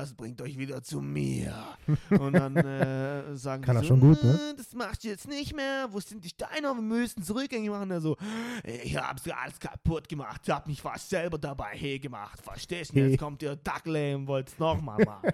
das 0.00 0.14
bringt 0.14 0.40
euch 0.40 0.58
wieder 0.58 0.82
zu 0.82 1.00
mir. 1.00 1.54
und 2.10 2.32
dann 2.32 2.56
äh, 2.56 3.36
sagen 3.36 3.62
Kann 3.62 3.76
die 3.76 3.80
er 3.80 3.82
so, 3.82 3.88
schon 3.88 4.00
gut, 4.00 4.22
ne? 4.22 4.32
"Äh, 4.50 4.56
das 4.56 4.74
machst 4.74 5.04
du 5.04 5.08
jetzt 5.08 5.28
nicht 5.28 5.54
mehr. 5.54 5.88
Wo 5.90 6.00
sind 6.00 6.24
die 6.24 6.28
Steine? 6.28 6.68
Wir 6.74 6.82
müssen 6.82 7.22
zurückgängig 7.22 7.70
machen. 7.70 7.88
Der 7.88 8.00
so, 8.00 8.16
ich 8.64 8.96
hab's 8.96 9.28
alles 9.28 9.58
kaputt 9.58 10.08
gemacht. 10.08 10.42
Ich 10.44 10.50
hab 10.50 10.66
mich 10.66 10.80
fast 10.80 11.10
selber 11.10 11.38
dabei 11.38 11.70
hey 11.74 11.98
gemacht. 11.98 12.40
Verstehst 12.42 12.92
du? 12.94 13.00
Hey. 13.00 13.10
Jetzt 13.10 13.20
kommt 13.20 13.42
ihr 13.42 13.56
Dackel 13.56 14.14
und 14.14 14.26
wollt's 14.26 14.58
nochmal 14.58 14.98
machen. 15.04 15.30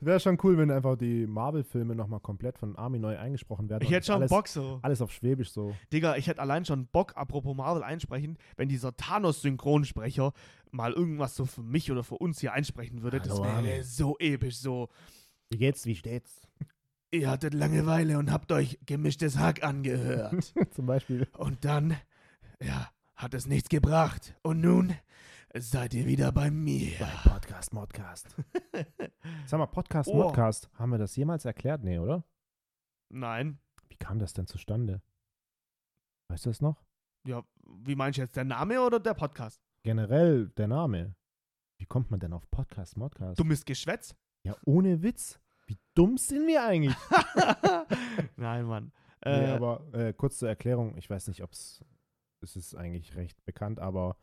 Wäre 0.00 0.18
schon 0.18 0.36
cool, 0.42 0.58
wenn 0.58 0.70
einfach 0.70 0.96
die 0.96 1.26
Marvel-Filme 1.26 1.94
nochmal 1.94 2.20
komplett 2.20 2.58
von 2.58 2.76
Army 2.76 2.98
neu 2.98 3.16
eingesprochen 3.16 3.68
werden. 3.70 3.84
ich 3.84 3.90
hätte 3.90 4.06
schon 4.06 4.16
alles, 4.16 4.30
Bock 4.30 4.48
so. 4.48 4.80
Alles 4.82 5.00
auf 5.00 5.12
Schwäbisch 5.12 5.52
so. 5.52 5.74
Digga, 5.92 6.16
ich 6.16 6.26
hätte 6.26 6.40
allein 6.40 6.64
schon 6.64 6.86
Bock, 6.86 7.12
apropos 7.16 7.56
Marvel 7.56 7.82
einsprechen, 7.82 8.36
wenn 8.56 8.68
dieser 8.68 8.96
Thanos-Synchronsprecher 8.96 10.32
mal 10.72 10.92
irgendwas 10.92 11.36
so 11.36 11.44
für 11.46 11.62
mich 11.62 11.90
oder 11.92 12.02
für 12.02 12.16
uns 12.16 12.40
hier 12.40 12.52
einsprechen 12.52 13.02
würde. 13.02 13.18
Das 13.20 13.30
Hallo, 13.30 13.44
wäre 13.44 13.54
Arne. 13.56 13.84
so 13.84 14.16
episch. 14.18 14.56
So, 14.58 14.88
Wie 15.50 15.58
geht's? 15.58 15.86
Wie 15.86 15.94
steht's? 15.94 16.46
ihr 17.10 17.28
hattet 17.30 17.52
Langeweile 17.54 18.18
und 18.18 18.32
habt 18.32 18.50
euch 18.52 18.78
gemischtes 18.86 19.36
Hack 19.38 19.62
angehört. 19.62 20.54
Zum 20.74 20.86
Beispiel. 20.86 21.28
und 21.36 21.64
dann, 21.64 21.96
ja, 22.62 22.90
hat 23.14 23.34
es 23.34 23.46
nichts 23.46 23.68
gebracht. 23.68 24.34
Und 24.42 24.62
nun 24.62 24.94
seid 25.54 25.92
ihr 25.92 26.06
wieder 26.06 26.32
bei 26.32 26.50
mir. 26.50 26.92
Bei 26.98 27.30
Podcast, 27.30 27.74
Modcast. 27.74 28.34
Sag 29.46 29.58
mal, 29.58 29.66
Podcast, 29.66 30.08
Oh. 30.08 30.16
Modcast. 30.22 30.70
Haben 30.78 30.90
wir 30.92 30.98
das 30.98 31.14
jemals 31.14 31.44
erklärt? 31.44 31.84
Nee, 31.84 31.98
oder? 31.98 32.24
Nein. 33.10 33.58
Wie 33.90 33.96
kam 33.96 34.18
das 34.18 34.32
denn 34.32 34.46
zustande? 34.46 35.02
Weißt 36.28 36.46
du 36.46 36.50
das 36.50 36.62
noch? 36.62 36.82
Ja, 37.26 37.42
wie 37.84 37.94
meinst 37.94 38.16
du 38.16 38.22
jetzt, 38.22 38.36
der 38.36 38.44
Name 38.44 38.80
oder 38.80 38.98
der 38.98 39.12
Podcast? 39.12 39.60
Generell 39.84 40.48
der 40.50 40.68
Name. 40.68 41.16
Wie 41.78 41.86
kommt 41.86 42.10
man 42.12 42.20
denn 42.20 42.32
auf 42.32 42.48
Podcast, 42.52 42.96
Modcast? 42.96 43.40
Dummes 43.40 43.64
Geschwätz? 43.64 44.14
Ja, 44.44 44.54
ohne 44.64 45.02
Witz. 45.02 45.40
Wie 45.66 45.76
dumm 45.94 46.18
sind 46.18 46.46
wir 46.46 46.64
eigentlich? 46.64 46.94
Nein, 48.36 48.64
Mann. 48.66 48.92
nee, 49.24 49.30
Äh, 49.32 49.50
aber 49.50 49.92
äh, 49.92 50.12
kurz 50.12 50.38
zur 50.38 50.48
Erklärung. 50.48 50.96
Ich 50.96 51.10
weiß 51.10 51.26
nicht, 51.26 51.42
ob 51.42 51.50
es, 51.52 51.84
es 52.42 52.54
ist 52.54 52.76
eigentlich 52.76 53.16
recht 53.16 53.44
bekannt, 53.44 53.80
aber 53.80 54.16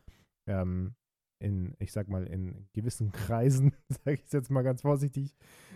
ähm, 0.48 0.96
in, 1.40 1.76
ich 1.80 1.92
sag 1.92 2.08
mal, 2.08 2.26
in 2.26 2.70
gewissen 2.72 3.12
Kreisen, 3.28 3.74
sage 3.90 4.14
ich 4.14 4.24
es 4.26 4.32
jetzt 4.32 4.50
mal 4.50 4.62
ganz 4.62 4.82
vorsichtig, 4.82 5.36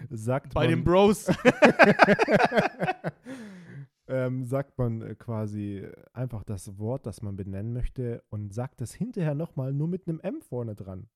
sagt 0.10 0.54
bei 0.54 0.62
man, 0.62 0.70
den 0.70 0.84
Bros. 0.86 1.26
Ähm, 4.08 4.44
sagt 4.44 4.78
man 4.78 5.02
äh, 5.02 5.16
quasi 5.16 5.88
einfach 6.14 6.44
das 6.44 6.78
Wort, 6.78 7.06
das 7.06 7.22
man 7.22 7.36
benennen 7.36 7.74
möchte 7.74 8.24
und 8.30 8.54
sagt 8.54 8.82
das 8.82 8.94
hinterher 8.94 9.36
nochmal 9.36 9.74
nur 9.74 9.88
mit 9.88 10.08
einem 10.08 10.20
M 10.20 10.42
vorne 10.42 10.76
dran. 10.76 11.08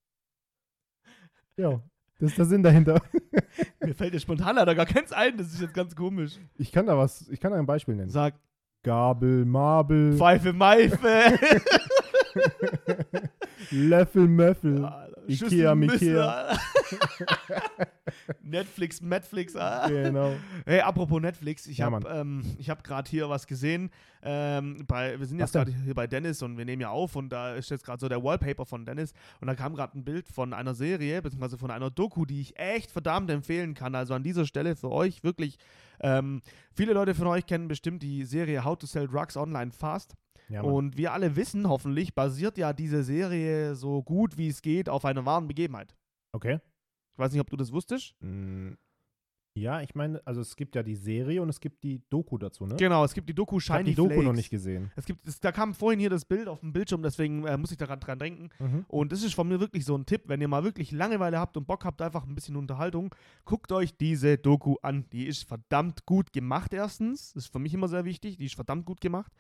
Ja, 1.59 1.81
das 2.19 2.29
ist 2.29 2.37
der 2.37 2.45
Sinn 2.45 2.61
dahinter. 2.61 3.01
Mir 3.83 3.95
fällt 3.95 4.13
jetzt 4.13 4.21
spontan 4.21 4.57
leider 4.57 4.75
gar 4.75 4.85
keins 4.85 5.11
ein, 5.11 5.37
das 5.37 5.47
ist 5.53 5.59
jetzt 5.59 5.73
ganz 5.73 5.95
komisch. 5.95 6.39
Ich 6.55 6.71
kann 6.71 6.85
da 6.85 6.95
was, 6.97 7.27
ich 7.29 7.39
kann 7.39 7.51
da 7.51 7.57
ein 7.57 7.65
Beispiel 7.65 7.95
nennen. 7.95 8.11
Sag 8.11 8.35
Gabel, 8.83 9.43
Mabel, 9.43 10.15
Pfeife, 10.15 10.53
Meife. 10.53 10.99
Löffel, 13.71 14.27
Möffel. 14.27 14.85
Alter, 14.85 15.21
Ikea, 15.27 15.75
Mikea. 15.75 16.57
Netflix, 18.41 19.01
Netflix. 19.01 19.55
Ah. 19.55 19.87
genau. 19.87 20.33
Hey, 20.65 20.79
apropos 20.79 21.21
Netflix, 21.21 21.67
ich 21.67 21.79
Ja, 21.79 21.91
habe 21.91 22.07
ähm, 22.09 22.43
ich 22.57 22.69
hab 22.69 22.83
gerade 22.83 23.09
hier 23.09 23.29
was 23.29 23.47
gesehen. 23.47 23.89
Ähm, 24.23 24.85
bei, 24.87 25.19
wir 25.19 25.25
sind 25.25 25.39
jetzt 25.39 25.53
gerade 25.53 25.71
hier 25.71 25.93
bei 25.93 26.07
Dennis 26.07 26.41
und 26.41 26.57
wir 26.57 26.65
nehmen 26.65 26.81
ja 26.81 26.89
auf 26.89 27.15
und 27.15 27.29
da 27.29 27.55
ist 27.55 27.69
jetzt 27.69 27.85
gerade 27.85 27.99
so 27.99 28.09
der 28.09 28.23
Wallpaper 28.23 28.65
von 28.65 28.85
Dennis 28.85 29.13
und 29.41 29.47
da 29.47 29.55
kam 29.55 29.75
gerade 29.75 29.97
ein 29.97 30.03
Bild 30.03 30.27
von 30.29 30.53
einer 30.53 30.73
Serie, 30.73 31.21
beziehungsweise 31.21 31.57
von 31.57 31.71
einer 31.71 31.89
Doku, 31.89 32.25
die 32.25 32.41
ich 32.41 32.57
echt 32.57 32.91
verdammt 32.91 33.29
empfehlen 33.29 33.73
kann. 33.73 33.95
Also 33.95 34.13
an 34.13 34.23
dieser 34.23 34.45
Stelle 34.45 34.75
für 34.75 34.91
euch 34.91 35.23
wirklich, 35.23 35.57
ähm, 35.99 36.41
viele 36.73 36.93
Leute 36.93 37.15
von 37.15 37.27
euch 37.27 37.45
kennen 37.45 37.67
bestimmt 37.67 38.01
die 38.01 38.23
Serie 38.23 38.63
How 38.63 38.77
to 38.77 38.87
Sell 38.87 39.07
Drugs 39.07 39.37
Online 39.37 39.71
Fast. 39.71 40.15
Ja. 40.49 40.61
Und 40.61 40.97
wir 40.97 41.13
alle 41.13 41.35
wissen 41.35 41.67
hoffentlich, 41.67 42.15
basiert 42.15 42.57
ja 42.57 42.73
diese 42.73 43.03
Serie 43.03 43.75
so 43.75 44.01
gut 44.03 44.37
wie 44.37 44.47
es 44.47 44.61
geht 44.61 44.89
auf 44.89 45.05
einer 45.05 45.25
wahren 45.25 45.47
Begebenheit. 45.47 45.95
okay. 46.31 46.59
Ich 47.13 47.19
weiß 47.19 47.31
nicht, 47.31 47.41
ob 47.41 47.49
du 47.49 47.57
das 47.57 47.71
wusstest. 47.71 48.13
Mm, 48.19 48.73
Ja, 49.61 49.81
ich 49.81 49.95
meine, 49.95 50.21
also 50.25 50.41
es 50.41 50.55
gibt 50.55 50.75
ja 50.75 50.83
die 50.83 50.95
Serie 50.95 51.41
und 51.41 51.49
es 51.49 51.59
gibt 51.59 51.83
die 51.83 52.01
Doku 52.09 52.37
dazu, 52.37 52.65
ne? 52.65 52.75
Genau, 52.77 53.03
es 53.03 53.13
gibt 53.13 53.29
die 53.29 53.33
Doku 53.33 53.57
ich 53.57 53.69
habe 53.69 53.79
Shiny 53.79 53.89
die 53.91 53.95
Doku 53.95 54.09
Flakes. 54.09 54.25
noch 54.25 54.33
nicht 54.33 54.49
gesehen. 54.49 54.91
Es 54.95 55.05
gibt, 55.05 55.27
es, 55.27 55.39
da 55.39 55.51
kam 55.51 55.73
vorhin 55.73 55.99
hier 55.99 56.09
das 56.09 56.25
Bild 56.25 56.47
auf 56.47 56.59
dem 56.59 56.73
Bildschirm, 56.73 57.01
deswegen 57.01 57.45
äh, 57.45 57.57
muss 57.57 57.71
ich 57.71 57.77
daran 57.77 57.99
dran 57.99 58.19
denken. 58.19 58.49
Und 58.87 59.11
das 59.11 59.23
ist 59.23 59.33
von 59.33 59.47
mir 59.47 59.59
wirklich 59.59 59.85
so 59.85 59.97
ein 59.97 60.05
Tipp, 60.05 60.23
wenn 60.25 60.41
ihr 60.41 60.47
mal 60.47 60.63
wirklich 60.63 60.91
Langeweile 60.91 61.39
habt 61.39 61.57
und 61.57 61.67
Bock 61.67 61.85
habt, 61.85 62.01
einfach 62.01 62.25
ein 62.25 62.35
bisschen 62.35 62.55
Unterhaltung, 62.55 63.13
guckt 63.45 63.71
euch 63.71 63.95
diese 63.97 64.37
Doku 64.37 64.75
an. 64.81 65.05
Die 65.11 65.25
ist 65.25 65.43
verdammt 65.43 66.05
gut 66.05 66.33
gemacht, 66.33 66.73
erstens. 66.73 67.33
Das 67.33 67.45
ist 67.45 67.51
für 67.51 67.59
mich 67.59 67.73
immer 67.73 67.87
sehr 67.87 68.05
wichtig. 68.05 68.37
Die 68.37 68.45
ist 68.45 68.55
verdammt 68.55 68.85
gut 68.85 69.01
gemacht. 69.01 69.31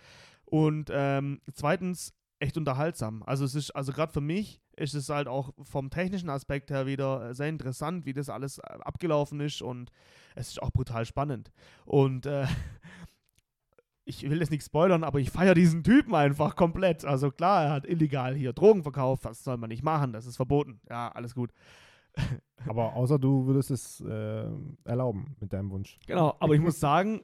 Und 0.45 0.89
ähm, 0.93 1.41
zweitens, 1.53 2.13
echt 2.39 2.57
unterhaltsam. 2.57 3.23
Also 3.23 3.45
es 3.45 3.55
ist, 3.55 3.71
also 3.71 3.91
gerade 3.91 4.11
für 4.11 4.21
mich 4.21 4.61
ist 4.75 4.93
es 4.93 5.09
halt 5.09 5.27
auch 5.27 5.53
vom 5.63 5.89
technischen 5.89 6.29
Aspekt 6.29 6.69
her 6.69 6.85
wieder 6.85 7.29
äh, 7.29 7.33
sehr 7.33 7.49
interessant, 7.49 8.05
wie 8.05 8.13
das 8.13 8.29
alles 8.29 8.59
äh, 8.59 8.61
abgelaufen 8.81 9.39
ist 9.39 9.61
und 9.61 9.91
es 10.35 10.49
ist 10.49 10.61
auch 10.61 10.71
brutal 10.71 11.05
spannend. 11.05 11.51
Und 11.85 12.25
äh, 12.25 12.45
ich 14.05 14.29
will 14.29 14.39
jetzt 14.39 14.51
nicht 14.51 14.63
spoilern, 14.63 15.03
aber 15.03 15.19
ich 15.19 15.31
feiere 15.31 15.55
diesen 15.55 15.83
Typen 15.83 16.13
einfach 16.13 16.55
komplett. 16.55 17.05
Also 17.05 17.31
klar, 17.31 17.65
er 17.65 17.71
hat 17.71 17.85
illegal 17.87 18.35
hier 18.35 18.53
Drogen 18.53 18.83
verkauft, 18.83 19.25
das 19.25 19.43
soll 19.43 19.57
man 19.57 19.69
nicht 19.69 19.83
machen, 19.83 20.13
das 20.13 20.25
ist 20.25 20.35
verboten. 20.35 20.79
Ja, 20.89 21.09
alles 21.09 21.33
gut. 21.33 21.51
Aber 22.67 22.93
außer 22.93 23.19
du 23.19 23.45
würdest 23.45 23.71
es 23.71 24.01
äh, 24.01 24.49
erlauben 24.83 25.35
mit 25.39 25.53
deinem 25.53 25.69
Wunsch. 25.69 25.99
Genau, 26.07 26.35
aber 26.39 26.55
ich 26.55 26.59
muss 26.59 26.79
sagen, 26.79 27.21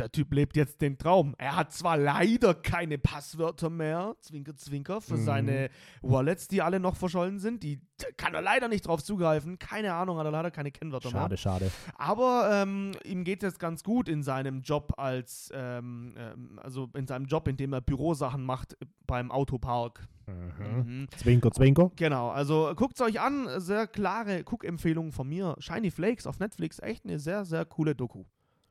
der 0.00 0.10
Typ 0.12 0.32
lebt 0.32 0.56
jetzt 0.56 0.80
den 0.80 0.98
Traum. 0.98 1.34
Er 1.38 1.56
hat 1.56 1.72
zwar 1.72 1.96
leider 1.96 2.54
keine 2.54 2.98
Passwörter 2.98 3.70
mehr, 3.70 4.14
Zwinker, 4.20 4.56
Zwinker, 4.56 5.00
für 5.00 5.16
Mhm. 5.16 5.24
seine 5.24 5.70
Wallets, 6.02 6.48
die 6.48 6.62
alle 6.62 6.80
noch 6.80 6.96
verschollen 6.96 7.38
sind. 7.38 7.62
Die 7.62 7.80
kann 8.16 8.34
er 8.34 8.42
leider 8.42 8.68
nicht 8.68 8.86
drauf 8.86 9.02
zugreifen. 9.02 9.58
Keine 9.58 9.92
Ahnung, 9.94 10.18
hat 10.18 10.24
er 10.26 10.30
leider 10.30 10.50
keine 10.50 10.70
Kennwörter 10.70 11.10
mehr. 11.10 11.20
Schade, 11.22 11.36
schade. 11.36 11.70
Aber 11.96 12.48
ähm, 12.52 12.92
ihm 13.04 13.24
geht 13.24 13.42
es 13.42 13.58
ganz 13.58 13.82
gut 13.82 14.08
in 14.08 14.22
seinem 14.22 14.62
Job 14.62 14.92
als, 14.96 15.50
ähm, 15.54 16.14
ähm, 16.16 16.58
also 16.62 16.88
in 16.94 17.06
seinem 17.06 17.26
Job, 17.26 17.48
in 17.48 17.56
dem 17.56 17.72
er 17.72 17.80
Bürosachen 17.80 18.44
macht 18.44 18.76
beim 19.06 19.30
Autopark. 19.30 20.06
Mhm. 20.26 20.76
Mhm. 21.00 21.08
Zwinker, 21.16 21.50
Zwinker. 21.50 21.90
Genau, 21.96 22.28
also 22.28 22.72
guckt 22.76 22.96
es 22.96 23.00
euch 23.00 23.18
an. 23.20 23.48
Sehr 23.60 23.86
klare 23.86 24.44
Cook-Empfehlung 24.44 25.10
von 25.10 25.26
mir. 25.28 25.56
Shiny 25.58 25.90
Flakes 25.90 26.26
auf 26.26 26.38
Netflix, 26.38 26.78
echt 26.80 27.04
eine 27.04 27.18
sehr, 27.18 27.44
sehr 27.46 27.64
coole 27.64 27.94
Doku. 27.94 28.24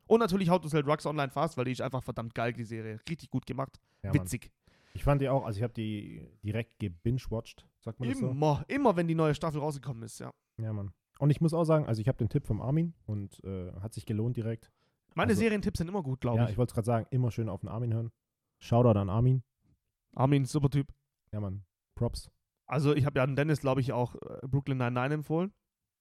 Und 0.08 0.20
natürlich 0.20 0.50
How 0.50 0.60
to 0.60 0.68
Sell 0.68 0.82
Drugs 0.82 1.06
Online 1.06 1.30
Fast, 1.30 1.56
weil 1.56 1.64
die 1.66 1.72
ist 1.72 1.80
einfach 1.80 2.02
verdammt 2.02 2.34
geil, 2.34 2.52
die 2.52 2.64
Serie. 2.64 2.98
Richtig 3.08 3.30
gut 3.30 3.46
gemacht. 3.46 3.78
Ja, 4.02 4.10
Mann. 4.12 4.22
Witzig. 4.22 4.50
Ich 4.94 5.04
fand 5.04 5.20
die 5.22 5.28
auch, 5.28 5.44
also 5.44 5.58
ich 5.58 5.62
habe 5.62 5.72
die 5.74 6.26
direkt 6.42 6.78
gebingewatcht, 6.78 7.64
sagt 7.80 8.00
man 8.00 8.08
das 8.08 8.18
so? 8.18 8.30
Immer, 8.30 8.64
immer 8.68 8.96
wenn 8.96 9.06
die 9.06 9.14
neue 9.14 9.34
Staffel 9.34 9.60
rausgekommen 9.60 10.02
ist, 10.02 10.18
ja. 10.18 10.32
Ja, 10.60 10.72
Mann. 10.72 10.90
Und 11.20 11.30
ich 11.30 11.40
muss 11.40 11.52
auch 11.54 11.64
sagen, 11.64 11.86
also 11.86 12.00
ich 12.00 12.08
habe 12.08 12.18
den 12.18 12.28
Tipp 12.28 12.46
vom 12.46 12.60
Armin 12.60 12.94
und 13.06 13.42
äh, 13.44 13.72
hat 13.80 13.92
sich 13.94 14.06
gelohnt 14.06 14.36
direkt. 14.36 14.72
Meine 15.14 15.30
Also- 15.30 15.40
Serientipps 15.40 15.78
sind 15.78 15.88
immer 15.88 16.02
gut, 16.02 16.20
glaube 16.20 16.38
Ja, 16.38 16.44
ich. 16.44 16.52
ich 16.52 16.58
wollte 16.58 16.70
es 16.70 16.74
gerade 16.74 16.86
sagen, 16.86 17.06
immer 17.10 17.30
schön 17.30 17.48
auf 17.48 17.60
den 17.60 17.68
Armin 17.68 17.92
hören. 17.92 18.10
Shoutout 18.60 18.98
an 18.98 19.10
Armin. 19.10 19.42
Armin, 20.14 20.44
super 20.46 20.70
Typ. 20.70 20.92
Ja, 21.32 21.40
Mann. 21.40 21.64
Props. 21.94 22.30
Also 22.66 22.94
ich 22.94 23.04
habe 23.06 23.18
ja 23.18 23.24
an 23.24 23.36
Dennis, 23.36 23.60
glaube 23.60 23.80
ich, 23.80 23.92
auch 23.92 24.14
äh, 24.16 24.46
Brooklyn 24.46 24.78
Nine-Nine 24.78 25.14
empfohlen. 25.14 25.52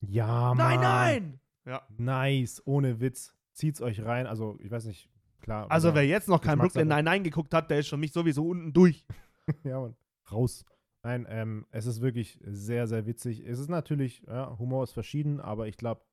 Ja, 0.01 0.53
Mann. 0.53 0.57
Nein, 0.57 0.79
nein! 0.81 1.39
Ja. 1.65 1.81
Nice, 1.97 2.61
ohne 2.65 2.99
Witz. 2.99 3.35
Zieht's 3.57 3.81
euch 3.81 4.03
rein. 4.05 4.27
Also, 4.27 4.59
ich 4.61 4.69
weiß 4.69 4.85
nicht, 4.85 5.09
klar. 5.41 5.69
Also 5.71 5.95
wer 5.95 6.05
jetzt 6.05 6.27
noch 6.27 6.41
kein. 6.41 6.59
Brooklyn 6.59 6.87
Nine-Nine 6.87 7.23
geguckt 7.23 7.55
hat, 7.55 7.71
der 7.71 7.79
ist 7.79 7.89
für 7.89 7.97
mich 7.97 8.13
sowieso 8.13 8.47
unten 8.47 8.71
durch. 8.71 9.03
ja, 9.63 9.79
Mann. 9.79 9.95
Raus. 10.31 10.63
Nein, 11.03 11.25
ähm, 11.27 11.65
es 11.71 11.87
ist 11.87 12.01
wirklich 12.01 12.39
sehr, 12.43 12.85
sehr 12.85 13.07
witzig. 13.07 13.43
Es 13.47 13.57
ist 13.57 13.69
natürlich, 13.69 14.21
ja, 14.27 14.55
Humor 14.59 14.83
ist 14.83 14.91
verschieden, 14.91 15.39
aber 15.39 15.67
ich 15.67 15.77
glaube, 15.77 16.05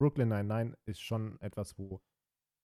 Brooklyn 0.00 0.28
Nine-Nine 0.28 0.76
ist 0.84 1.00
schon 1.00 1.40
etwas, 1.40 1.78
wo 1.78 2.00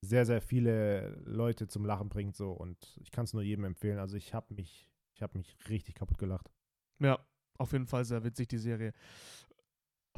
sehr, 0.03 0.27
sehr 0.27 0.41
viele 0.41 1.11
Leute 1.25 1.69
zum 1.69 1.85
Lachen 1.85 2.09
bringt 2.09 2.35
so 2.35 2.51
und 2.51 2.99
ich 3.01 3.13
kann 3.13 3.27
es 3.27 3.33
nur 3.33 3.43
jedem 3.43 3.65
empfehlen. 3.65 4.01
Also 4.01 4.17
ich 4.17 4.35
habe 4.35 4.53
mich, 4.55 4.91
ich 5.15 5.23
habe 5.23 5.39
mich 5.39 5.57
richtig 5.69 5.95
kaputt 5.95 6.19
gelacht. 6.19 6.51
Ja, 6.99 7.25
auf 7.59 7.73
jeden 7.73 7.87
Fall 7.87 8.05
sehr 8.05 8.25
witzig, 8.25 8.49
die 8.49 8.59
Serie. 8.59 8.93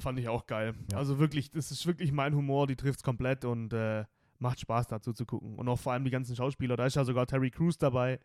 Fand 0.03 0.19
ich 0.19 0.29
auch 0.29 0.47
geil. 0.47 0.75
Ja. 0.91 0.99
Also 0.99 1.19
wirklich, 1.19 1.51
das 1.51 1.71
ist 1.71 1.87
wirklich 1.87 2.13
mein 2.13 2.35
Humor, 2.35 2.67
die 2.67 2.77
trifft's 2.77 3.03
komplett 3.03 3.45
und 3.45 3.73
äh, 3.73 4.05
macht 4.39 4.61
Spaß 4.61 4.89
dazu 4.89 5.13
zu 5.13 5.25
gucken. 5.25 5.55
Und 5.55 5.69
auch 5.69 5.79
vor 5.79 5.93
allem 5.93 6.05
die 6.05 6.11
ganzen 6.11 6.37
Schauspieler, 6.37 6.77
da 6.77 6.87
ist 6.87 6.97
ja 6.97 7.05
sogar 7.05 7.27
Terry 7.27 7.51
Crews 7.51 7.79
dabei. 7.79 8.19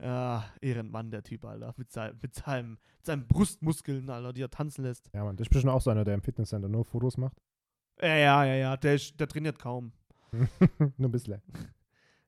Ja, 0.00 0.44
Ehrenmann, 0.60 1.10
der 1.10 1.22
Typ, 1.22 1.44
Alter. 1.44 1.74
Mit, 1.76 1.90
sein, 1.90 2.18
mit, 2.20 2.34
seinem, 2.34 2.70
mit 2.72 3.06
seinen 3.06 3.26
Brustmuskeln, 3.26 4.08
Alter, 4.10 4.32
die 4.32 4.42
er 4.42 4.50
tanzen 4.50 4.84
lässt. 4.84 5.10
Ja, 5.14 5.24
Mann, 5.24 5.36
das 5.36 5.46
ist 5.46 5.50
bestimmt 5.50 5.72
auch 5.72 5.80
so 5.80 5.90
einer, 5.90 6.04
der 6.04 6.14
im 6.14 6.22
Fitnesscenter 6.22 6.68
nur 6.68 6.84
Fotos 6.84 7.16
macht. 7.16 7.38
Ja, 8.00 8.16
ja, 8.16 8.44
ja, 8.44 8.54
ja, 8.54 8.76
der, 8.76 8.94
ist, 8.94 9.18
der 9.18 9.26
trainiert 9.28 9.58
kaum. 9.58 9.92
nur 10.78 11.08
ein 11.08 11.12
bisschen. 11.12 11.40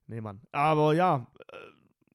Nee, 0.09 0.21
Mann. 0.21 0.39
Aber 0.53 0.93
ja, 0.93 1.27
äh, 1.51 1.55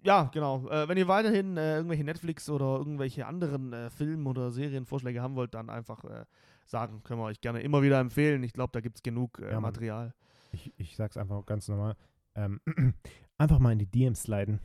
ja, 0.02 0.30
genau. 0.32 0.66
Äh, 0.68 0.88
wenn 0.88 0.96
ihr 0.96 1.08
weiterhin 1.08 1.58
äh, 1.58 1.76
irgendwelche 1.76 2.04
Netflix 2.04 2.48
oder 2.48 2.78
irgendwelche 2.78 3.26
anderen 3.26 3.74
äh, 3.74 3.90
Film- 3.90 4.26
oder 4.26 4.50
Serienvorschläge 4.50 5.20
haben 5.20 5.36
wollt, 5.36 5.52
dann 5.52 5.68
einfach 5.70 6.02
äh, 6.04 6.24
sagen. 6.66 7.02
Können 7.04 7.20
wir 7.20 7.24
euch 7.24 7.40
gerne 7.40 7.60
immer 7.62 7.82
wieder 7.82 7.98
empfehlen. 8.00 8.42
Ich 8.42 8.52
glaube, 8.52 8.70
da 8.72 8.80
gibt 8.80 8.96
es 8.96 9.02
genug 9.02 9.38
äh, 9.40 9.52
Ja. 9.52 9.60
Material. 9.60 10.14
Ich, 10.52 10.72
ich 10.76 10.96
sag's 10.96 11.16
einfach 11.16 11.44
ganz 11.46 11.68
normal. 11.68 11.96
Ähm, 12.34 12.60
einfach 13.38 13.58
mal 13.58 13.72
in 13.72 13.78
die 13.78 13.86
DMs 13.90 14.22
sliden. 14.22 14.60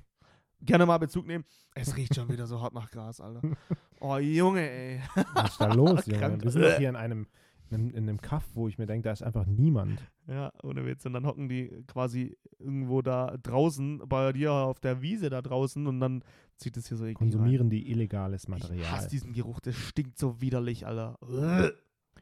Gerne 0.61 0.85
mal 0.85 0.97
Bezug 0.97 1.27
nehmen. 1.27 1.45
Es 1.75 1.95
riecht 1.95 2.15
schon 2.15 2.29
wieder 2.29 2.47
so 2.47 2.59
hart 2.61 2.73
nach 2.73 2.89
Gras, 2.89 3.21
Alter. 3.21 3.41
Oh, 3.99 4.17
Junge, 4.17 4.61
ey. 4.69 5.01
Was 5.33 5.51
ist 5.51 5.61
da 5.61 5.73
los, 5.73 6.05
Junge? 6.07 6.39
Wir 6.41 6.51
sind 6.51 6.77
hier 6.77 6.89
in 6.89 6.95
einem, 6.95 7.25
in 7.71 7.89
in 7.91 8.03
einem 8.09 8.21
Kaff, 8.21 8.43
wo 8.53 8.67
ich 8.67 8.77
mir 8.77 8.85
denke, 8.85 9.05
da 9.05 9.11
ist 9.11 9.23
einfach 9.23 9.47
niemand. 9.47 9.99
Ja, 10.27 10.51
ohne 10.61 10.85
Witz. 10.85 11.03
Und 11.07 11.13
dann 11.13 11.25
hocken 11.25 11.49
die 11.49 11.83
quasi 11.87 12.37
irgendwo 12.59 13.01
da 13.01 13.35
draußen, 13.37 14.03
bei 14.07 14.33
dir 14.33 14.51
auf 14.51 14.79
der 14.79 15.01
Wiese 15.01 15.29
da 15.31 15.41
draußen 15.41 15.87
und 15.87 15.99
dann 15.99 16.23
zieht 16.57 16.77
es 16.77 16.87
hier 16.89 16.97
so 16.97 17.05
rein. 17.05 17.15
Konsumieren 17.15 17.71
die 17.71 17.89
illegales 17.89 18.43
Ich 18.43 18.49
Material. 18.49 18.91
hasse 18.91 19.09
diesen 19.09 19.33
Geruch, 19.33 19.59
das 19.61 19.75
stinkt 19.75 20.17
so 20.19 20.41
widerlich, 20.41 20.85
Alter. 20.85 21.17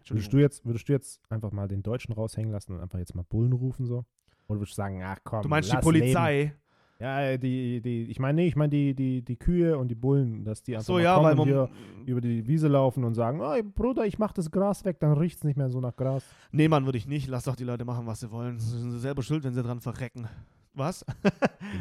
Würdest 0.10 0.34
du, 0.34 0.38
jetzt, 0.38 0.66
würdest 0.66 0.88
du 0.88 0.94
jetzt 0.94 1.20
einfach 1.30 1.52
mal 1.52 1.68
den 1.68 1.82
Deutschen 1.84 2.14
raushängen 2.14 2.52
lassen 2.52 2.74
und 2.74 2.82
einfach 2.82 3.00
jetzt 3.00 3.16
mal 3.16 3.24
Bullen 3.24 3.54
rufen 3.54 3.86
so? 3.86 4.06
Oder 4.48 4.60
würdest 4.60 4.74
du 4.74 4.76
sagen, 4.76 5.02
ach 5.04 5.18
komm, 5.24 5.42
Du 5.42 5.50
meinst 5.50 5.72
die 5.72 5.78
Polizei? 5.78 6.40
Leben. 6.40 6.54
Ja, 6.98 7.36
die, 7.36 7.82
die, 7.82 8.04
ich 8.04 8.20
meine, 8.20 8.42
nee, 8.42 8.48
ich 8.48 8.56
meine 8.56 8.70
die, 8.70 8.94
die, 8.96 9.22
die 9.22 9.36
Kühe 9.36 9.78
und 9.78 9.90
die 9.90 9.96
Bullen, 9.96 10.46
dass 10.46 10.64
die 10.64 10.76
einfach 10.76 10.86
So, 10.86 10.98
ja, 11.00 11.16
kommen 11.16 11.44
hier 11.44 11.70
über 12.06 12.22
die 12.22 12.48
Wiese 12.48 12.70
laufen 12.70 13.04
und 13.04 13.16
sagen, 13.16 13.42
oh, 13.42 13.54
Bruder, 13.76 14.06
ich 14.06 14.18
mach 14.18 14.32
das 14.32 14.50
Gras 14.50 14.86
weg, 14.86 15.00
dann 15.02 15.12
riecht's 15.18 15.44
nicht 15.44 15.58
mehr 15.58 15.70
so 15.70 15.82
nach 15.82 15.96
Gras. 15.98 16.24
Nee, 16.52 16.70
Mann, 16.70 16.86
würde 16.86 16.98
ich 16.98 17.06
nicht. 17.06 17.28
Lass 17.28 17.44
doch 17.44 17.58
die 17.58 17.66
Leute 17.66 17.84
machen, 17.84 18.06
was 18.06 18.22
sie 18.22 18.32
wollen. 18.32 18.60
Sie 18.60 18.80
sind 18.80 18.98
selber 19.00 19.24
schuld, 19.24 19.44
wenn 19.44 19.54
sie 19.54 19.62
dran 19.62 19.82
verrecken. 19.82 20.28
Was? 20.74 21.06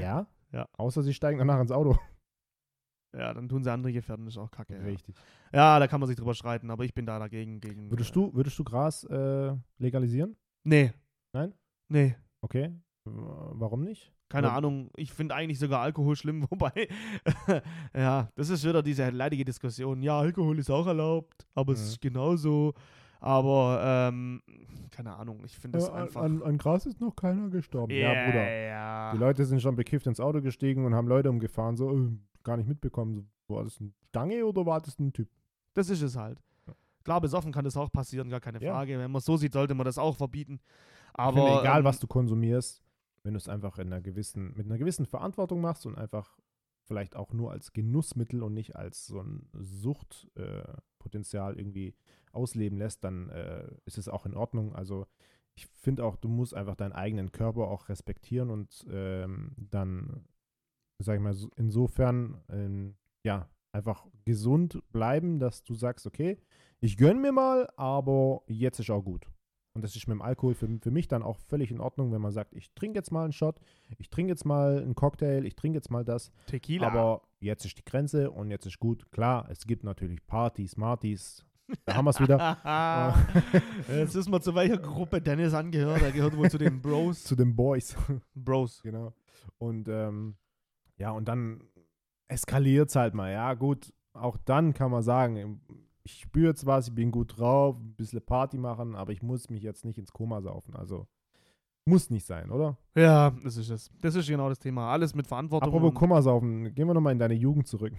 Ja? 0.01 0.27
Ja. 0.53 0.69
Außer 0.77 1.03
sie 1.03 1.13
steigen 1.13 1.39
danach 1.39 1.61
ins 1.61 1.73
Auto. 1.73 1.99
Ja, 3.17 3.33
dann 3.33 3.49
tun 3.49 3.63
sie 3.63 3.71
andere 3.71 3.93
Gefährden, 3.93 4.27
ist 4.27 4.37
auch 4.39 4.51
kacke. 4.51 4.75
Ja. 4.77 4.83
Richtig. 4.83 5.15
ja, 5.53 5.79
da 5.79 5.87
kann 5.87 6.01
man 6.01 6.09
sich 6.09 6.17
drüber 6.17 6.35
streiten, 6.35 6.71
aber 6.71 6.85
ich 6.85 6.95
bin 6.95 7.07
da 7.07 7.19
dagegen. 7.19 7.61
Gegen, 7.61 7.91
Würdest 7.91 8.11
äh, 8.11 8.15
du, 8.15 8.35
würdest 8.35 8.59
du 8.59 8.65
Gras 8.65 9.05
äh, 9.05 9.55
legalisieren? 9.79 10.37
Nee. 10.65 10.93
Nein? 11.33 11.55
Nee. 11.89 12.17
Okay. 12.41 12.73
Warum 13.05 13.83
nicht? 13.85 14.13
Keine 14.31 14.49
Oder- 14.49 14.57
Ahnung. 14.57 14.91
Ich 14.97 15.13
finde 15.13 15.35
eigentlich 15.35 15.59
sogar 15.59 15.81
Alkohol 15.81 16.17
schlimm, 16.17 16.47
wobei. 16.51 16.89
ja, 17.95 18.29
das 18.35 18.49
ist 18.51 18.65
wieder 18.67 18.83
diese 18.83 19.11
leidige 19.11 19.45
Diskussion. 19.45 20.03
Ja, 20.03 20.19
Alkohol 20.19 20.59
ist 20.59 20.71
auch 20.71 20.87
erlaubt, 20.87 21.47
aber 21.55 21.73
es 21.75 21.81
Mhm. 21.81 21.87
ist 21.87 22.01
genauso. 22.01 22.75
Aber, 23.21 23.81
ähm, 24.11 24.43
keine 24.91 25.15
Ahnung. 25.15 25.43
Ich 25.45 25.57
finde 25.59 25.79
das 25.79 25.89
Ja, 25.89 25.95
an, 25.95 26.03
einfach. 26.03 26.23
an, 26.23 26.43
an 26.43 26.59
Gras 26.59 26.85
ist 26.85 27.01
noch 27.01 27.17
keiner 27.17 27.49
gestorben. 27.49 27.93
Ja, 27.95 28.09
Bruder. 28.27 28.51
Ja. 28.67 29.13
Die 29.13 29.19
Leute 29.19 29.45
sind 29.47 29.63
schon 29.63 29.77
bekifft 29.77 30.07
ins 30.07 30.21
Auto 30.21 30.43
gestiegen 30.43 30.85
und 30.85 30.95
haben 30.95 31.09
Leute 31.09 31.31
umgefahren, 31.31 31.77
so 31.77 31.91
äh, 31.97 32.11
gar 32.45 32.57
nicht 32.57 32.69
mitbekommen. 32.69 33.31
War 33.49 33.65
das 33.65 33.81
eine 33.81 33.93
Stange 34.09 34.47
oder 34.47 34.65
war 34.65 34.81
das 34.81 34.99
ein 34.99 35.13
Typ? 35.13 35.29
Das 35.75 35.91
ist 35.91 36.03
es 36.03 36.17
halt. 36.17 36.41
Ja. 36.67 36.75
Klar, 37.03 37.21
besoffen 37.21 37.53
kann 37.53 37.65
das 37.65 37.77
auch 37.77 37.91
passieren, 37.91 38.31
gar 38.31 38.41
keine 38.41 38.63
Ja. 38.63 38.75
Frage. 38.75 38.99
Wenn 38.99 39.11
man 39.11 39.19
es 39.19 39.25
so 39.25 39.37
sieht, 39.37 39.53
sollte 39.53 39.75
man 39.75 39.85
das 39.85 39.99
auch 39.99 40.17
verbieten. 40.17 40.61
Ich 40.63 41.11
Aber 41.15 41.45
finde, 41.45 41.61
egal 41.61 41.81
ähm, 41.81 41.85
was 41.85 41.99
du 41.99 42.07
konsumierst, 42.07 42.83
wenn 43.23 43.35
du 43.35 43.39
es 43.39 43.49
einfach 43.49 43.79
in 43.79 43.93
einer 43.93 44.01
gewissen, 44.01 44.55
mit 44.57 44.67
einer 44.67 44.79
gewissen 44.79 45.07
Verantwortung 45.07 45.61
machst 45.61 45.87
und 45.87 45.97
einfach 45.97 46.39
vielleicht 46.87 47.17
auch 47.17 47.33
nur 47.33 47.51
als 47.51 47.73
Genussmittel 47.73 48.43
und 48.43 48.55
nicht 48.55 48.77
als 48.77 49.07
so 49.07 49.21
ein 49.21 49.49
Suchtpotenzial 49.55 51.55
äh, 51.55 51.59
irgendwie 51.59 51.95
ausleben 52.33 52.79
lässt, 52.79 53.05
dann 53.05 53.29
äh, 53.31 53.67
ist 53.87 53.99
es 53.99 54.09
auch 54.09 54.27
in 54.27 54.35
Ordnung. 54.35 54.75
Also 54.75 55.07
ich 55.55 55.67
finde 55.67 56.05
auch, 56.05 56.17
du 56.17 56.29
musst 56.29 56.55
einfach 56.55 56.75
deinen 56.75 56.93
eigenen 56.93 57.33
Körper 57.33 57.69
auch 57.69 57.89
respektieren 57.89 58.51
und 58.51 58.85
ähm, 58.91 59.53
dann, 59.57 60.25
sag 60.99 61.17
ich 61.17 61.23
mal, 61.23 61.35
so, 61.35 61.51
insofern, 61.57 62.41
ähm, 62.49 62.95
ja, 63.25 63.49
einfach 63.73 64.07
gesund 64.25 64.83
bleiben, 64.93 65.39
dass 65.39 65.65
du 65.65 65.75
sagst, 65.75 66.07
okay, 66.07 66.39
ich 66.81 66.97
gönne 66.97 67.21
mir 67.21 67.33
mal, 67.33 67.69
aber 67.77 68.43
jetzt 68.47 68.79
ist 68.79 68.91
auch 68.91 69.03
gut. 69.03 69.27
Und 69.75 69.83
das 69.83 69.97
ist 69.97 70.07
mit 70.07 70.15
dem 70.15 70.23
Alkohol 70.23 70.55
für, 70.55 70.69
für 70.81 70.93
mich 70.93 71.09
dann 71.09 71.25
auch 71.25 71.37
völlig 71.37 71.73
in 71.73 71.81
Ordnung, 71.81 72.13
wenn 72.13 72.21
man 72.21 72.31
sagt, 72.31 72.55
ich 72.55 72.73
trinke 72.75 72.99
jetzt 72.99 73.11
mal 73.11 73.25
einen 73.25 73.33
Shot, 73.33 73.59
ich 73.99 74.09
trinke 74.09 74.31
jetzt 74.31 74.45
mal 74.45 74.81
einen 74.81 74.95
Cocktail, 74.95 75.45
ich 75.45 75.57
trinke 75.57 75.77
jetzt 75.77 75.91
mal 75.91 76.05
das. 76.05 76.31
Tequila. 76.47 76.87
Aber 76.87 77.23
jetzt 77.41 77.65
ist 77.65 77.79
die 77.79 77.85
Grenze 77.85 78.31
und 78.31 78.53
jetzt 78.53 78.67
ist 78.67 78.79
gut. 78.79 79.11
Klar, 79.11 79.49
es 79.51 79.67
gibt 79.67 79.83
natürlich 79.83 80.25
Partys, 80.27 80.77
Martys. 80.77 81.45
Da 81.87 81.97
haben 81.97 82.05
wir 82.05 82.11
es 82.11 82.21
wieder. 82.21 82.59
Jetzt 83.89 84.15
wissen 84.15 84.31
wir, 84.31 84.43
zu 84.43 84.55
welcher 84.55 84.77
Gruppe 84.77 85.23
Dennis 85.23 85.55
angehört. 85.55 86.03
Er 86.03 86.13
gehört 86.13 86.37
wohl 86.37 86.51
zu 86.51 86.59
den 86.59 86.79
Bros. 86.83 87.25
Zu 87.25 87.35
den 87.37 87.57
Boys. 87.57 87.97
Bros. 88.35 88.83
genau. 88.83 89.15
Und 89.57 89.89
ähm, 89.89 90.37
ja, 91.05 91.11
und 91.11 91.29
dann 91.29 91.61
eskaliert 92.29 92.89
es 92.89 92.97
halt 92.97 93.13
mal. 93.13 93.31
Ja, 93.31 93.53
gut, 93.53 93.93
auch 94.15 94.39
dann 94.47 94.73
kann 94.73 94.91
man 94.91 95.03
sagen, 95.03 95.61
ich 96.03 96.21
spüre 96.21 96.49
jetzt 96.49 96.65
was, 96.65 96.89
ich 96.89 96.95
bin 96.95 97.11
gut 97.11 97.39
drauf, 97.39 97.77
ein 97.79 97.95
bisschen 97.95 98.25
Party 98.25 98.57
machen, 98.57 98.97
aber 98.97 99.13
ich 99.13 99.23
muss 99.23 99.51
mich 99.51 99.63
jetzt 99.63 99.85
nicht 99.85 99.99
ins 99.99 100.13
Koma 100.15 100.41
saufen. 100.41 100.75
Also 100.75 101.07
muss 101.85 102.09
nicht 102.09 102.25
sein, 102.25 102.51
oder? 102.51 102.79
Ja, 102.97 103.33
das 103.43 103.59
ist 103.59 103.69
es. 103.69 103.91
Das 104.01 104.15
ist 104.15 104.27
genau 104.27 104.49
das 104.49 104.59
Thema. 104.59 104.91
Alles 104.91 105.15
mit 105.15 105.27
Verantwortung. 105.27 105.69
Apropos 105.69 105.93
Koma 105.93 106.23
saufen, 106.23 106.75
gehen 106.75 106.87
wir 106.87 106.95
nochmal 106.95 107.13
in 107.13 107.19
deine 107.19 107.35
Jugend 107.35 107.67
zurück. 107.67 107.93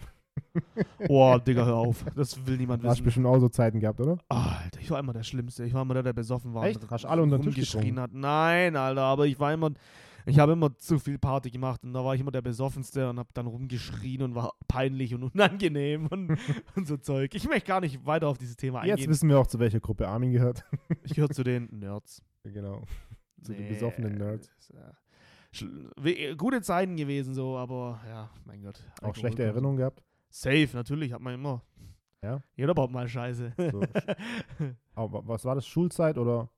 Boah, 1.08 1.40
Digga, 1.40 1.64
hör 1.64 1.76
auf. 1.76 2.04
Das 2.16 2.44
will 2.48 2.58
niemand 2.58 2.84
Du 2.84 2.88
hast 2.88 2.96
wissen. 2.96 3.06
bestimmt 3.06 3.28
auch 3.28 3.38
so 3.38 3.50
Zeiten 3.50 3.80
gehabt, 3.80 4.02
oder? 4.02 4.18
Alter, 4.30 4.80
ich 4.80 4.90
war 4.90 4.98
immer 5.00 5.14
der 5.14 5.22
Schlimmste. 5.22 5.64
Ich 5.64 5.76
war 5.76 5.84
immer 5.84 5.94
der, 5.94 6.02
der 6.02 6.14
besoffen 6.14 6.56
war. 6.56 6.66
Echt? 6.66 6.82
und 6.82 6.90
Hast 6.90 7.04
du 7.04 7.08
alle 7.08 7.22
unter 7.22 7.38
den 7.38 7.54
Tisch 7.54 7.76
hat. 7.76 8.14
Nein, 8.14 8.76
Alter, 8.76 9.02
aber 9.04 9.28
ich 9.28 9.40
war 9.40 9.54
immer, 9.54 9.70
ich 10.26 10.40
habe 10.40 10.54
immer 10.54 10.76
zu 10.78 11.00
viel 11.00 11.18
Party 11.20 11.52
gemacht 11.52 11.84
und 11.84 11.94
da 11.94 12.04
war 12.04 12.16
ich 12.16 12.22
immer 12.22 12.32
der 12.32 12.42
Besoffenste 12.42 13.10
und 13.10 13.20
habe 13.20 13.30
dann 13.34 13.48
rumgeschrien 13.48 14.22
und 14.24 14.36
war 14.36 14.54
peinlich 14.68 15.14
und 15.14 15.24
unangenehm 15.34 16.08
und, 16.08 16.38
und 16.76 16.88
so 16.88 16.98
Zeug. 16.98 17.34
Ich 17.36 17.48
möchte 17.48 17.68
gar 17.68 17.82
nicht 17.82 18.06
weiter 18.06 18.28
auf 18.28 18.38
dieses 18.38 18.56
Thema 18.58 18.84
Jetzt 18.84 18.94
eingehen. 18.94 19.10
wissen 19.10 19.30
wir 19.30 19.40
auch, 19.40 19.48
zu 19.48 19.60
welcher 19.60 19.80
Gruppe 19.80 20.08
Armin 20.08 20.32
gehört. 20.32 20.64
Ich 21.04 21.14
gehöre 21.14 21.30
zu 21.30 21.44
den 21.44 21.68
Nerds. 21.72 22.22
genau. 22.44 22.84
Zu 23.42 23.54
den 23.54 23.68
besoffenen 23.68 24.16
Nerds. 24.18 24.50
das 24.58 24.70
ist, 24.70 25.62
äh, 25.62 25.68
we- 25.98 26.36
Gute 26.36 26.62
Zeiten 26.62 26.96
gewesen 26.96 27.34
so, 27.34 27.58
aber 27.58 28.00
ja, 28.08 28.30
mein 28.46 28.62
Gott. 28.64 28.80
Auch 29.00 29.08
Alkohol 29.08 29.16
schlechte 29.16 29.44
kommt- 29.44 29.54
Erinnerungen 29.54 29.78
gehabt. 29.78 30.04
Safe, 30.30 30.70
natürlich, 30.74 31.14
hat 31.14 31.22
man 31.22 31.36
immer. 31.36 31.62
Ja? 32.22 32.42
Jeder 32.56 32.74
baut 32.74 32.92
mal 32.92 33.08
Scheiße. 33.08 33.54
So. 33.72 33.82
Aber 34.96 35.28
was 35.28 35.46
war 35.46 35.54
das? 35.56 35.68
Schulzeit 35.68 36.18
oder? 36.18 36.50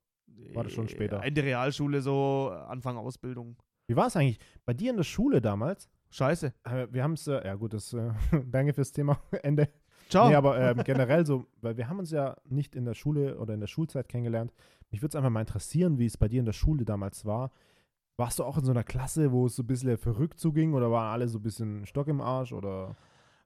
War 0.53 0.63
das 0.63 0.73
schon 0.73 0.87
später? 0.89 1.23
Ende 1.23 1.43
Realschule, 1.43 2.01
so 2.01 2.49
Anfang 2.67 2.97
Ausbildung. 2.97 3.57
Wie 3.87 3.95
war 3.95 4.07
es 4.07 4.15
eigentlich 4.15 4.39
bei 4.65 4.73
dir 4.73 4.91
in 4.91 4.97
der 4.97 5.03
Schule 5.03 5.41
damals? 5.41 5.89
Scheiße. 6.09 6.53
Äh, 6.63 6.87
Wir 6.91 7.03
haben 7.03 7.13
es, 7.13 7.27
äh, 7.27 7.45
ja 7.45 7.55
gut, 7.55 7.73
das, 7.73 7.93
äh, 7.93 8.11
danke 8.45 8.73
fürs 8.73 8.91
Thema, 8.91 9.19
Ende. 9.43 9.69
Ciao. 10.09 10.29
Nee, 10.29 10.35
aber 10.35 10.59
ähm, 10.59 10.81
generell 10.85 11.25
so, 11.25 11.45
weil 11.61 11.77
wir 11.77 11.89
haben 11.89 11.99
uns 11.99 12.11
ja 12.11 12.37
nicht 12.45 12.75
in 12.75 12.85
der 12.85 12.93
Schule 12.93 13.37
oder 13.39 13.53
in 13.53 13.59
der 13.59 13.67
Schulzeit 13.67 14.07
kennengelernt. 14.07 14.53
Mich 14.91 15.01
würde 15.01 15.09
es 15.09 15.15
einfach 15.15 15.29
mal 15.29 15.41
interessieren, 15.41 15.99
wie 15.99 16.05
es 16.05 16.17
bei 16.17 16.27
dir 16.27 16.39
in 16.39 16.45
der 16.45 16.53
Schule 16.53 16.85
damals 16.85 17.25
war. 17.25 17.51
Warst 18.17 18.39
du 18.39 18.43
auch 18.45 18.57
in 18.57 18.63
so 18.63 18.71
einer 18.71 18.83
Klasse, 18.83 19.31
wo 19.31 19.45
es 19.45 19.55
so 19.55 19.63
ein 19.63 19.67
bisschen 19.67 19.97
verrückt 19.97 20.39
zuging 20.39 20.73
oder 20.73 20.89
waren 20.91 21.11
alle 21.11 21.27
so 21.27 21.39
ein 21.39 21.43
bisschen 21.43 21.85
Stock 21.85 22.07
im 22.07 22.21
Arsch 22.21 22.51
oder 22.53 22.95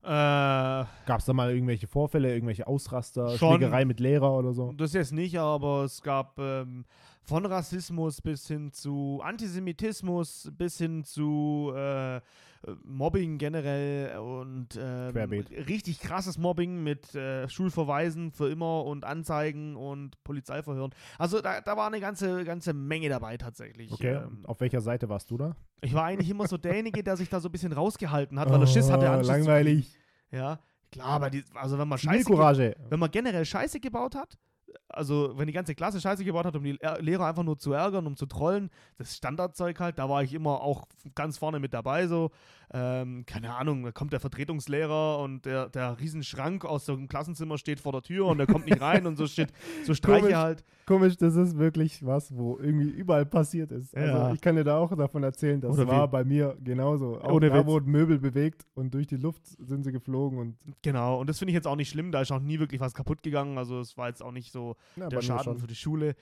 äh, 0.04 0.08
gab 0.08 1.20
es 1.20 1.26
da 1.26 1.34
mal 1.34 1.52
irgendwelche 1.54 1.88
Vorfälle, 1.88 2.34
irgendwelche 2.34 2.68
Ausraster, 2.68 3.38
Schon. 3.38 3.58
Schlägerei 3.58 3.86
mit 3.86 4.00
Lehrer 4.00 4.34
oder 4.34 4.54
so? 4.54 4.74
das 4.74 4.94
jetzt 4.94 5.14
nicht, 5.14 5.38
aber 5.38 5.84
es 5.84 6.02
gab 6.02 6.40
ähm, 6.40 6.86
von 7.22 7.46
Rassismus 7.46 8.22
bis 8.22 8.48
hin 8.48 8.72
zu 8.72 9.22
Antisemitismus, 9.24 10.52
bis 10.58 10.78
hin 10.78 11.04
zu 11.04 11.72
äh, 11.76 12.18
äh, 12.18 12.22
Mobbing 12.84 13.38
generell 13.38 14.18
und 14.20 14.78
ähm, 14.80 15.16
richtig 15.68 16.00
krasses 16.00 16.38
Mobbing 16.38 16.84
mit 16.84 17.16
äh, 17.16 17.50
Schulverweisen 17.50 18.32
für 18.32 18.50
immer 18.50 18.86
und 18.86 19.04
Anzeigen 19.04 19.76
und 19.76 20.24
Polizeiverhören. 20.24 20.92
Also 21.18 21.42
da, 21.42 21.62
da 21.62 21.76
war 21.76 21.88
eine 21.88 22.00
ganze, 22.00 22.44
ganze 22.44 22.74
Menge 22.74 23.10
dabei 23.10 23.38
tatsächlich. 23.38 23.92
Okay, 23.92 24.16
Ähm, 24.16 24.46
auf 24.46 24.60
welcher 24.62 24.82
Seite 24.82 25.10
warst 25.10 25.32
du 25.32 25.38
da? 25.38 25.56
ich 25.82 25.94
war 25.96 26.04
eigentlich 26.06 26.30
immer 26.30 26.48
so 26.48 26.58
derjenige, 26.60 27.04
der 27.04 27.18
sich 27.18 27.30
da 27.30 27.40
so 27.40 27.50
ein 27.50 27.52
bisschen 27.52 27.74
rausgehalten 27.74 28.40
hat, 28.40 28.52
weil 28.52 28.62
er 28.62 28.68
Schiss 28.68 28.92
hatte, 28.92 29.10
Oh, 29.10 29.22
zu 29.22 29.28
Langweilig. 29.32 29.92
Ja, 30.32 30.60
klar, 30.92 31.08
aber 31.08 31.30
die, 31.30 31.44
also 31.56 31.78
wenn 31.80 31.88
man 31.88 31.98
Scheiße 31.98 32.30
wenn 32.90 33.00
man 33.00 33.10
generell 33.12 33.46
Scheiße 33.46 33.80
gebaut 33.80 34.16
hat, 34.16 34.38
also 34.90 35.38
wenn 35.38 35.48
die 35.48 35.54
ganze 35.54 35.76
Klasse 35.76 36.00
Scheiße 36.02 36.24
gebaut 36.24 36.46
hat, 36.46 36.56
um 36.56 36.64
die 36.64 36.80
Er- 36.82 37.02
Lehrer 37.02 37.26
einfach 37.26 37.44
nur 37.44 37.58
zu 37.58 37.74
ärgern, 37.74 38.08
um 38.08 38.16
zu 38.16 38.26
trollen, 38.26 38.70
das 38.98 39.16
Standardzeug 39.18 39.80
halt, 39.80 39.98
da 40.00 40.10
war 40.10 40.24
ich 40.24 40.34
immer 40.34 40.62
auch 40.62 40.86
ganz 41.16 41.38
vorne 41.38 41.60
mit 41.60 41.74
dabei, 41.74 42.08
so, 42.08 42.32
ähm, 42.74 43.26
keine 43.26 43.54
Ahnung, 43.56 43.84
da 43.84 43.92
kommt 43.92 44.14
der 44.14 44.20
Vertretungslehrer 44.22 45.20
und 45.20 45.46
der, 45.46 45.68
der 45.70 46.00
Riesenschrank 46.00 46.64
aus 46.64 46.86
dem 46.86 47.10
Klassenzimmer 47.10 47.58
steht 47.58 47.80
vor 47.82 47.92
der 47.92 48.02
Tür 48.02 48.28
und 48.28 48.38
der 48.38 48.48
kommt 48.48 48.66
nicht 48.66 48.82
rein 48.82 49.06
und 49.06 49.18
so 49.18 49.28
steht, 49.28 49.52
so 49.84 49.94
Streiche 49.94 50.22
Komisch. 50.22 50.36
halt. 50.36 50.64
Komisch, 50.86 51.18
das 51.18 51.36
ist 51.36 51.58
wirklich 51.58 52.06
was, 52.06 52.36
wo 52.36 52.58
irgendwie 52.58 52.90
überall 52.90 53.26
passiert 53.26 53.72
ist. 53.72 53.94
Ja. 53.94 54.02
Also 54.02 54.36
ich 54.36 54.42
kann 54.42 54.56
dir 54.56 54.64
da 54.64 54.78
auch 54.78 54.96
davon 54.96 55.24
erzählen, 55.24 55.60
das 55.60 55.78
Oder 55.78 55.88
war 55.88 56.08
bei 56.08 56.24
mir 56.24 56.58
genauso. 56.64 57.20
Auch 57.20 57.34
Ohne 57.34 57.50
da 57.50 57.60
Witz. 57.60 57.66
wurden 57.66 57.92
Möbel 57.92 58.20
bewegt 58.20 58.66
und 58.74 58.94
durch 58.94 59.08
die 59.08 59.18
Luft 59.18 59.46
sind 59.46 59.84
sie 59.84 59.92
geflogen 59.92 60.40
und 60.40 60.58
Genau, 60.82 61.20
und 61.20 61.30
das 61.30 61.40
finde 61.40 61.52
ich 61.52 61.56
jetzt 61.56 61.68
auch 61.68 61.76
nicht 61.76 61.90
schlimm, 61.90 62.12
da 62.12 62.22
ist 62.22 62.32
auch 62.32 62.40
nie 62.40 62.60
wirklich 62.60 62.80
was 62.80 62.94
kaputt 62.94 63.22
gegangen, 63.22 63.58
also 63.58 63.80
es 63.80 63.98
war 63.98 64.08
jetzt 64.08 64.24
auch 64.24 64.32
nicht 64.32 64.52
so 64.52 64.76
ja, 64.96 65.10
der 65.10 65.22
Schaden 65.22 65.58
für 65.58 65.68
die 65.68 65.76
Schule. 65.76 66.16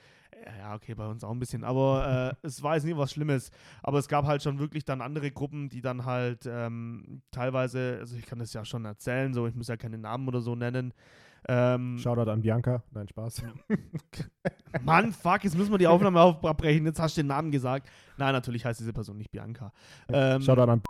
Ja, 0.60 0.76
okay, 0.76 0.94
bei 0.96 1.08
uns 1.08 1.24
auch 1.24 1.32
ein 1.32 1.40
bisschen. 1.40 1.64
Aber 1.64 2.36
äh, 2.42 2.48
es 2.48 2.62
war 2.64 2.76
jetzt 2.76 2.86
nie 2.86 2.96
was 2.96 3.12
Schlimmes. 3.12 3.52
Aber 3.84 3.98
es 4.00 4.08
gab 4.08 4.26
halt 4.26 4.42
schon 4.44 4.60
wirklich 4.60 4.86
dann 4.86 5.02
andere 5.02 5.32
Gruppen, 5.32 5.70
die 5.70 5.82
dann 5.82 6.06
halt 6.06 6.46
ähm, 6.46 7.22
teilweise, 7.32 7.98
also 8.00 8.16
ich 8.16 8.26
kann 8.26 8.40
das 8.40 8.54
ja 8.54 8.64
schon 8.66 8.86
erzählen, 8.86 9.34
so 9.34 9.48
ich 9.48 9.56
muss 9.56 9.68
ja 9.68 9.78
keine 9.78 9.98
Namen 9.98 10.28
oder 10.28 10.42
so 10.42 10.56
nennen. 10.56 10.94
Ähm, 11.48 11.98
Shoutout 11.98 12.30
an 12.30 12.42
Bianca. 12.42 12.84
Nein, 12.92 13.08
Spaß. 13.08 13.44
Mann, 14.84 15.14
fuck, 15.14 15.44
jetzt 15.44 15.58
müssen 15.58 15.72
wir 15.72 15.78
die 15.78 15.88
Aufnahme 15.88 16.22
auf- 16.22 16.44
abbrechen. 16.44 16.86
Jetzt 16.86 17.00
hast 17.00 17.18
du 17.18 17.22
den 17.22 17.28
Namen 17.28 17.52
gesagt. 17.52 17.88
Nein, 18.18 18.34
natürlich 18.34 18.66
heißt 18.66 18.80
diese 18.80 18.94
Person 18.94 19.18
nicht 19.18 19.32
Bianca. 19.32 19.72
Ähm, 20.10 20.42
Shoutout 20.42 20.70
an 20.72 20.82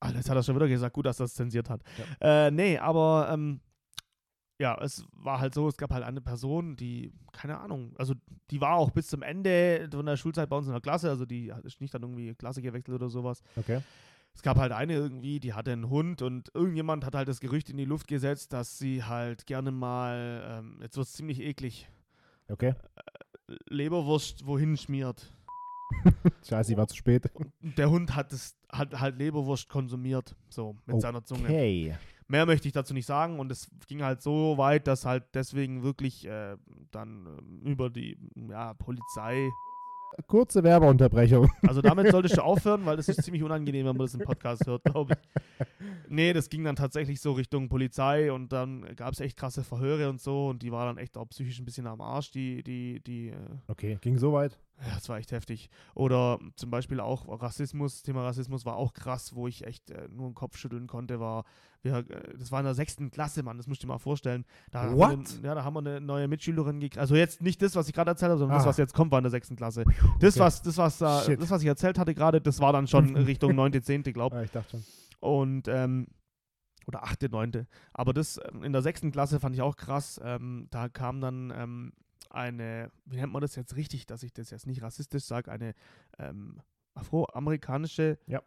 Alter, 0.00 0.16
jetzt 0.18 0.30
hat 0.30 0.36
er 0.36 0.42
schon 0.42 0.54
wieder 0.54 0.68
gesagt, 0.68 0.94
gut, 0.94 1.06
dass 1.06 1.18
er 1.20 1.24
das 1.24 1.34
zensiert 1.34 1.68
hat. 1.68 1.82
Äh, 2.20 2.50
nee, 2.52 2.78
aber 2.78 3.28
ähm, 3.32 3.60
ja, 4.58 4.76
es 4.82 5.04
war 5.12 5.38
halt 5.40 5.54
so, 5.54 5.68
es 5.68 5.76
gab 5.76 5.92
halt 5.92 6.04
eine 6.04 6.20
Person, 6.20 6.74
die, 6.76 7.12
keine 7.32 7.58
Ahnung, 7.58 7.94
also 7.96 8.14
die 8.50 8.60
war 8.60 8.74
auch 8.76 8.90
bis 8.90 9.06
zum 9.08 9.22
Ende 9.22 9.88
von 9.90 10.04
der 10.06 10.16
Schulzeit 10.16 10.48
bei 10.48 10.56
uns 10.56 10.66
in 10.66 10.72
der 10.72 10.80
Klasse, 10.80 11.08
also 11.10 11.24
die 11.26 11.52
hat- 11.52 11.64
ist 11.64 11.80
nicht 11.80 11.94
dann 11.94 12.02
irgendwie 12.02 12.34
Klasse 12.34 12.60
gewechselt 12.62 12.94
oder 12.96 13.08
sowas. 13.08 13.42
Okay. 13.56 13.80
Es 14.34 14.42
gab 14.42 14.56
halt 14.58 14.72
eine 14.72 14.94
irgendwie, 14.94 15.40
die 15.40 15.54
hatte 15.54 15.72
einen 15.72 15.88
Hund 15.90 16.22
und 16.22 16.50
irgendjemand 16.54 17.04
hat 17.04 17.14
halt 17.14 17.28
das 17.28 17.40
Gerücht 17.40 17.70
in 17.70 17.76
die 17.76 17.84
Luft 17.84 18.06
gesetzt, 18.08 18.52
dass 18.52 18.78
sie 18.78 19.02
halt 19.04 19.46
gerne 19.46 19.70
mal, 19.72 20.42
ähm, 20.60 20.78
jetzt 20.82 20.96
wird 20.96 21.06
es 21.06 21.12
ziemlich 21.14 21.40
eklig, 21.40 21.88
Okay. 22.50 22.74
Leberwurst 23.68 24.46
wohin 24.46 24.76
schmiert. 24.76 25.32
Scheiße, 26.48 26.72
ich 26.72 26.78
war 26.78 26.86
zu 26.88 26.96
spät. 26.96 27.30
Und 27.34 27.52
der 27.62 27.90
Hund 27.90 28.14
hat, 28.14 28.32
das, 28.32 28.56
hat 28.70 28.98
halt 29.00 29.18
Leberwurst 29.18 29.68
konsumiert, 29.68 30.34
so 30.50 30.76
mit 30.86 31.00
seiner 31.00 31.24
Zunge. 31.24 31.44
Okay. 31.44 31.96
Mehr 32.28 32.44
möchte 32.44 32.68
ich 32.68 32.74
dazu 32.74 32.92
nicht 32.92 33.06
sagen 33.06 33.40
und 33.40 33.50
es 33.50 33.70
ging 33.86 34.02
halt 34.02 34.20
so 34.20 34.58
weit, 34.58 34.86
dass 34.86 35.06
halt 35.06 35.24
deswegen 35.32 35.82
wirklich 35.82 36.26
äh, 36.26 36.56
dann 36.90 37.26
ähm, 37.26 37.60
über 37.62 37.88
die 37.88 38.18
ja, 38.50 38.74
Polizei. 38.74 39.48
Kurze 40.26 40.62
Werbeunterbrechung. 40.62 41.48
Also 41.66 41.80
damit 41.80 42.08
solltest 42.10 42.36
du 42.36 42.42
aufhören, 42.42 42.84
weil 42.84 42.98
das 42.98 43.08
ist 43.08 43.22
ziemlich 43.22 43.42
unangenehm, 43.42 43.86
wenn 43.86 43.96
man 43.96 44.06
das 44.06 44.14
im 44.14 44.20
Podcast 44.20 44.66
hört, 44.66 44.84
glaube 44.84 45.14
ich. 45.14 45.66
Nee, 46.10 46.34
das 46.34 46.50
ging 46.50 46.64
dann 46.64 46.76
tatsächlich 46.76 47.18
so 47.20 47.32
Richtung 47.32 47.70
Polizei 47.70 48.30
und 48.30 48.52
dann 48.52 48.94
gab 48.94 49.14
es 49.14 49.20
echt 49.20 49.38
krasse 49.38 49.64
Verhöre 49.64 50.10
und 50.10 50.20
so 50.20 50.48
und 50.48 50.62
die 50.62 50.70
war 50.70 50.84
dann 50.84 50.98
echt 50.98 51.16
auch 51.16 51.28
psychisch 51.30 51.58
ein 51.58 51.64
bisschen 51.64 51.86
am 51.86 52.02
Arsch, 52.02 52.30
die, 52.30 52.62
die, 52.62 53.00
die, 53.00 53.28
äh, 53.28 53.36
Okay, 53.68 53.98
ging 54.02 54.18
so 54.18 54.34
weit. 54.34 54.58
Ja, 54.86 54.94
das 54.94 55.08
war 55.08 55.18
echt 55.18 55.32
heftig. 55.32 55.70
Oder 55.94 56.38
zum 56.56 56.70
Beispiel 56.70 57.00
auch 57.00 57.26
Rassismus, 57.42 58.02
Thema 58.02 58.22
Rassismus 58.22 58.64
war 58.64 58.76
auch 58.76 58.92
krass, 58.92 59.34
wo 59.34 59.48
ich 59.48 59.66
echt 59.66 59.90
äh, 59.90 60.08
nur 60.10 60.28
den 60.30 60.34
Kopf 60.34 60.56
schütteln 60.56 60.86
konnte, 60.86 61.18
war, 61.20 61.44
wir, 61.82 61.96
äh, 61.98 62.36
das 62.38 62.52
war 62.52 62.60
in 62.60 62.64
der 62.64 62.74
sechsten 62.74 63.10
Klasse, 63.10 63.42
Mann, 63.42 63.56
das 63.56 63.66
musst 63.66 63.82
du 63.82 63.86
dir 63.86 63.92
mal 63.92 63.98
vorstellen. 63.98 64.44
Da 64.70 64.82
Haben 64.82 64.96
wir 64.96 65.18
What? 65.18 65.40
ja, 65.42 65.54
da 65.54 65.64
haben 65.64 65.74
wir 65.74 65.80
eine 65.80 66.00
neue 66.00 66.28
Mitschülerin 66.28 66.80
gekriegt. 66.80 66.98
Also 66.98 67.14
jetzt 67.16 67.40
nicht 67.42 67.60
das, 67.62 67.74
was 67.74 67.88
ich 67.88 67.94
gerade 67.94 68.10
erzählt 68.10 68.30
habe, 68.30 68.38
sondern 68.38 68.56
das, 68.58 68.66
Ah. 68.66 68.68
was 68.70 68.76
jetzt 68.76 68.94
kommt, 68.94 69.10
war 69.10 69.18
in 69.18 69.24
der 69.24 69.30
sechsten 69.30 69.56
Klasse. 69.56 69.84
Das, 70.20 70.34
Okay. 70.36 70.40
was, 70.44 70.62
das, 70.62 70.76
was, 70.76 71.00
äh, 71.28 71.36
das, 71.36 71.50
was 71.50 71.62
ich 71.62 71.68
erzählt 71.68 71.98
hatte 71.98 72.14
gerade, 72.14 72.40
das 72.40 72.60
war 72.60 72.72
dann 72.72 72.86
schon 72.86 73.16
Richtung 73.16 73.54
neunte, 73.54 73.82
zehnte, 73.82 74.12
glaube 74.12 74.36
Ah, 74.36 74.42
ich 74.42 74.50
dachte 74.50 74.70
schon. 74.70 74.84
und 75.20 75.66
ähm, 75.68 76.06
oder 76.86 77.02
achte, 77.02 77.28
neunte. 77.28 77.66
Aber 77.92 78.14
das 78.14 78.40
ähm, 78.52 78.62
in 78.62 78.72
der 78.72 78.80
sechsten 78.82 79.10
Klasse 79.12 79.40
fand 79.40 79.54
ich 79.54 79.60
auch 79.60 79.76
krass. 79.76 80.18
Ähm, 80.24 80.68
da 80.70 80.88
kam 80.88 81.20
dann 81.20 81.52
ähm, 81.54 81.92
eine, 82.30 82.90
wie 83.04 83.16
nennt 83.16 83.32
man 83.32 83.42
das 83.42 83.56
jetzt 83.56 83.76
richtig, 83.76 84.06
dass 84.06 84.22
ich 84.22 84.32
das 84.32 84.50
jetzt 84.50 84.66
nicht 84.66 84.82
rassistisch 84.82 85.24
sage, 85.24 85.50
eine 85.50 85.74
ähm, 86.18 86.60
afroamerikanische 86.94 88.18
Ja. 88.26 88.42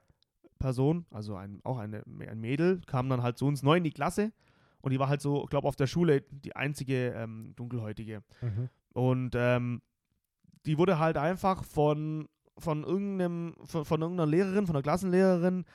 Person, 0.59 1.05
also 1.09 1.35
ein, 1.35 1.59
auch 1.63 1.79
eine, 1.79 2.03
ein 2.05 2.39
Mädel, 2.39 2.81
kam 2.85 3.09
dann 3.09 3.23
halt 3.23 3.37
zu 3.37 3.47
uns 3.47 3.63
neu 3.63 3.77
in 3.77 3.83
die 3.83 3.91
Klasse 3.91 4.31
Und 4.81 4.91
die 4.91 4.99
war 4.99 5.09
halt 5.09 5.21
so, 5.21 5.45
glaube 5.45 5.67
auf 5.67 5.75
der 5.75 5.87
Schule 5.87 6.21
die 6.21 6.55
einzige 6.55 7.09
ähm, 7.15 7.53
Dunkelhäutige. 7.55 8.23
Mhm. 8.41 8.69
Und 8.93 9.33
ähm, 9.35 9.81
die 10.65 10.77
wurde 10.77 10.99
halt 10.99 11.17
einfach 11.17 11.63
von, 11.63 12.27
von, 12.57 12.83
irgendeinem, 12.83 13.55
von, 13.63 13.85
von 13.85 14.01
irgendeiner 14.01 14.29
Lehrerin, 14.29 14.67
von 14.67 14.75
einer 14.75 14.83
Klassenlehrerin, 14.83 15.65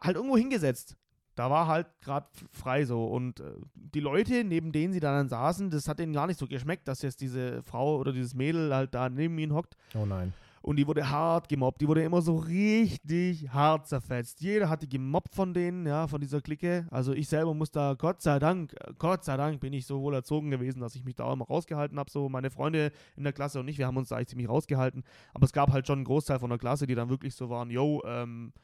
halt 0.00 0.16
irgendwo 0.16 0.36
hingesetzt. 0.36 0.96
Da 1.34 1.50
war 1.50 1.66
halt 1.66 1.86
gerade 2.00 2.26
frei 2.50 2.84
so. 2.84 3.06
Und 3.06 3.40
äh, 3.40 3.54
die 3.74 4.00
Leute, 4.00 4.44
neben 4.44 4.72
denen 4.72 4.92
sie 4.92 5.00
dann 5.00 5.28
saßen, 5.28 5.70
das 5.70 5.88
hat 5.88 5.98
denen 5.98 6.12
gar 6.12 6.26
nicht 6.26 6.38
so 6.38 6.46
geschmeckt, 6.46 6.86
dass 6.88 7.02
jetzt 7.02 7.20
diese 7.20 7.62
Frau 7.62 7.96
oder 7.96 8.12
dieses 8.12 8.34
Mädel 8.34 8.74
halt 8.74 8.94
da 8.94 9.08
neben 9.08 9.38
ihnen 9.38 9.54
hockt. 9.54 9.76
Oh 9.94 10.04
nein. 10.04 10.32
Und 10.62 10.76
die 10.76 10.86
wurde 10.86 11.10
hart 11.10 11.48
gemobbt. 11.48 11.80
Die 11.80 11.88
wurde 11.88 12.04
immer 12.04 12.22
so 12.22 12.36
richtig 12.36 13.48
hart 13.52 13.88
zerfetzt. 13.88 14.40
Jeder 14.40 14.68
hat 14.68 14.82
die 14.82 14.88
gemobbt 14.88 15.34
von 15.34 15.52
denen, 15.52 15.86
ja, 15.86 16.06
von 16.06 16.20
dieser 16.20 16.40
Clique. 16.40 16.86
Also 16.90 17.12
ich 17.12 17.28
selber 17.28 17.52
muss 17.52 17.72
da, 17.72 17.94
Gott 17.94 18.22
sei 18.22 18.38
Dank, 18.38 18.72
äh, 18.74 18.92
Gott 18.96 19.24
sei 19.24 19.36
Dank 19.36 19.58
bin 19.60 19.72
ich 19.72 19.86
so 19.86 20.00
wohl 20.00 20.14
erzogen 20.14 20.50
gewesen, 20.50 20.80
dass 20.80 20.94
ich 20.94 21.04
mich 21.04 21.16
da 21.16 21.24
auch 21.24 21.32
immer 21.32 21.46
rausgehalten 21.46 21.98
habe. 21.98 22.10
So 22.10 22.28
meine 22.28 22.50
Freunde 22.50 22.92
in 23.16 23.24
der 23.24 23.32
Klasse 23.32 23.58
und 23.58 23.66
ich, 23.66 23.78
wir 23.78 23.88
haben 23.88 23.96
uns 23.96 24.10
da 24.10 24.16
eigentlich 24.16 24.28
ziemlich 24.28 24.48
rausgehalten. 24.48 25.02
Aber 25.34 25.44
es 25.44 25.52
gab 25.52 25.72
halt 25.72 25.88
schon 25.88 25.98
einen 25.98 26.04
Großteil 26.04 26.38
von 26.38 26.50
der 26.50 26.60
Klasse, 26.60 26.86
die 26.86 26.94
dann 26.94 27.10
wirklich 27.10 27.34
so 27.34 27.50
waren, 27.50 27.68
yo, 27.70 28.00
ähm, 28.06 28.52
äh, 28.54 28.60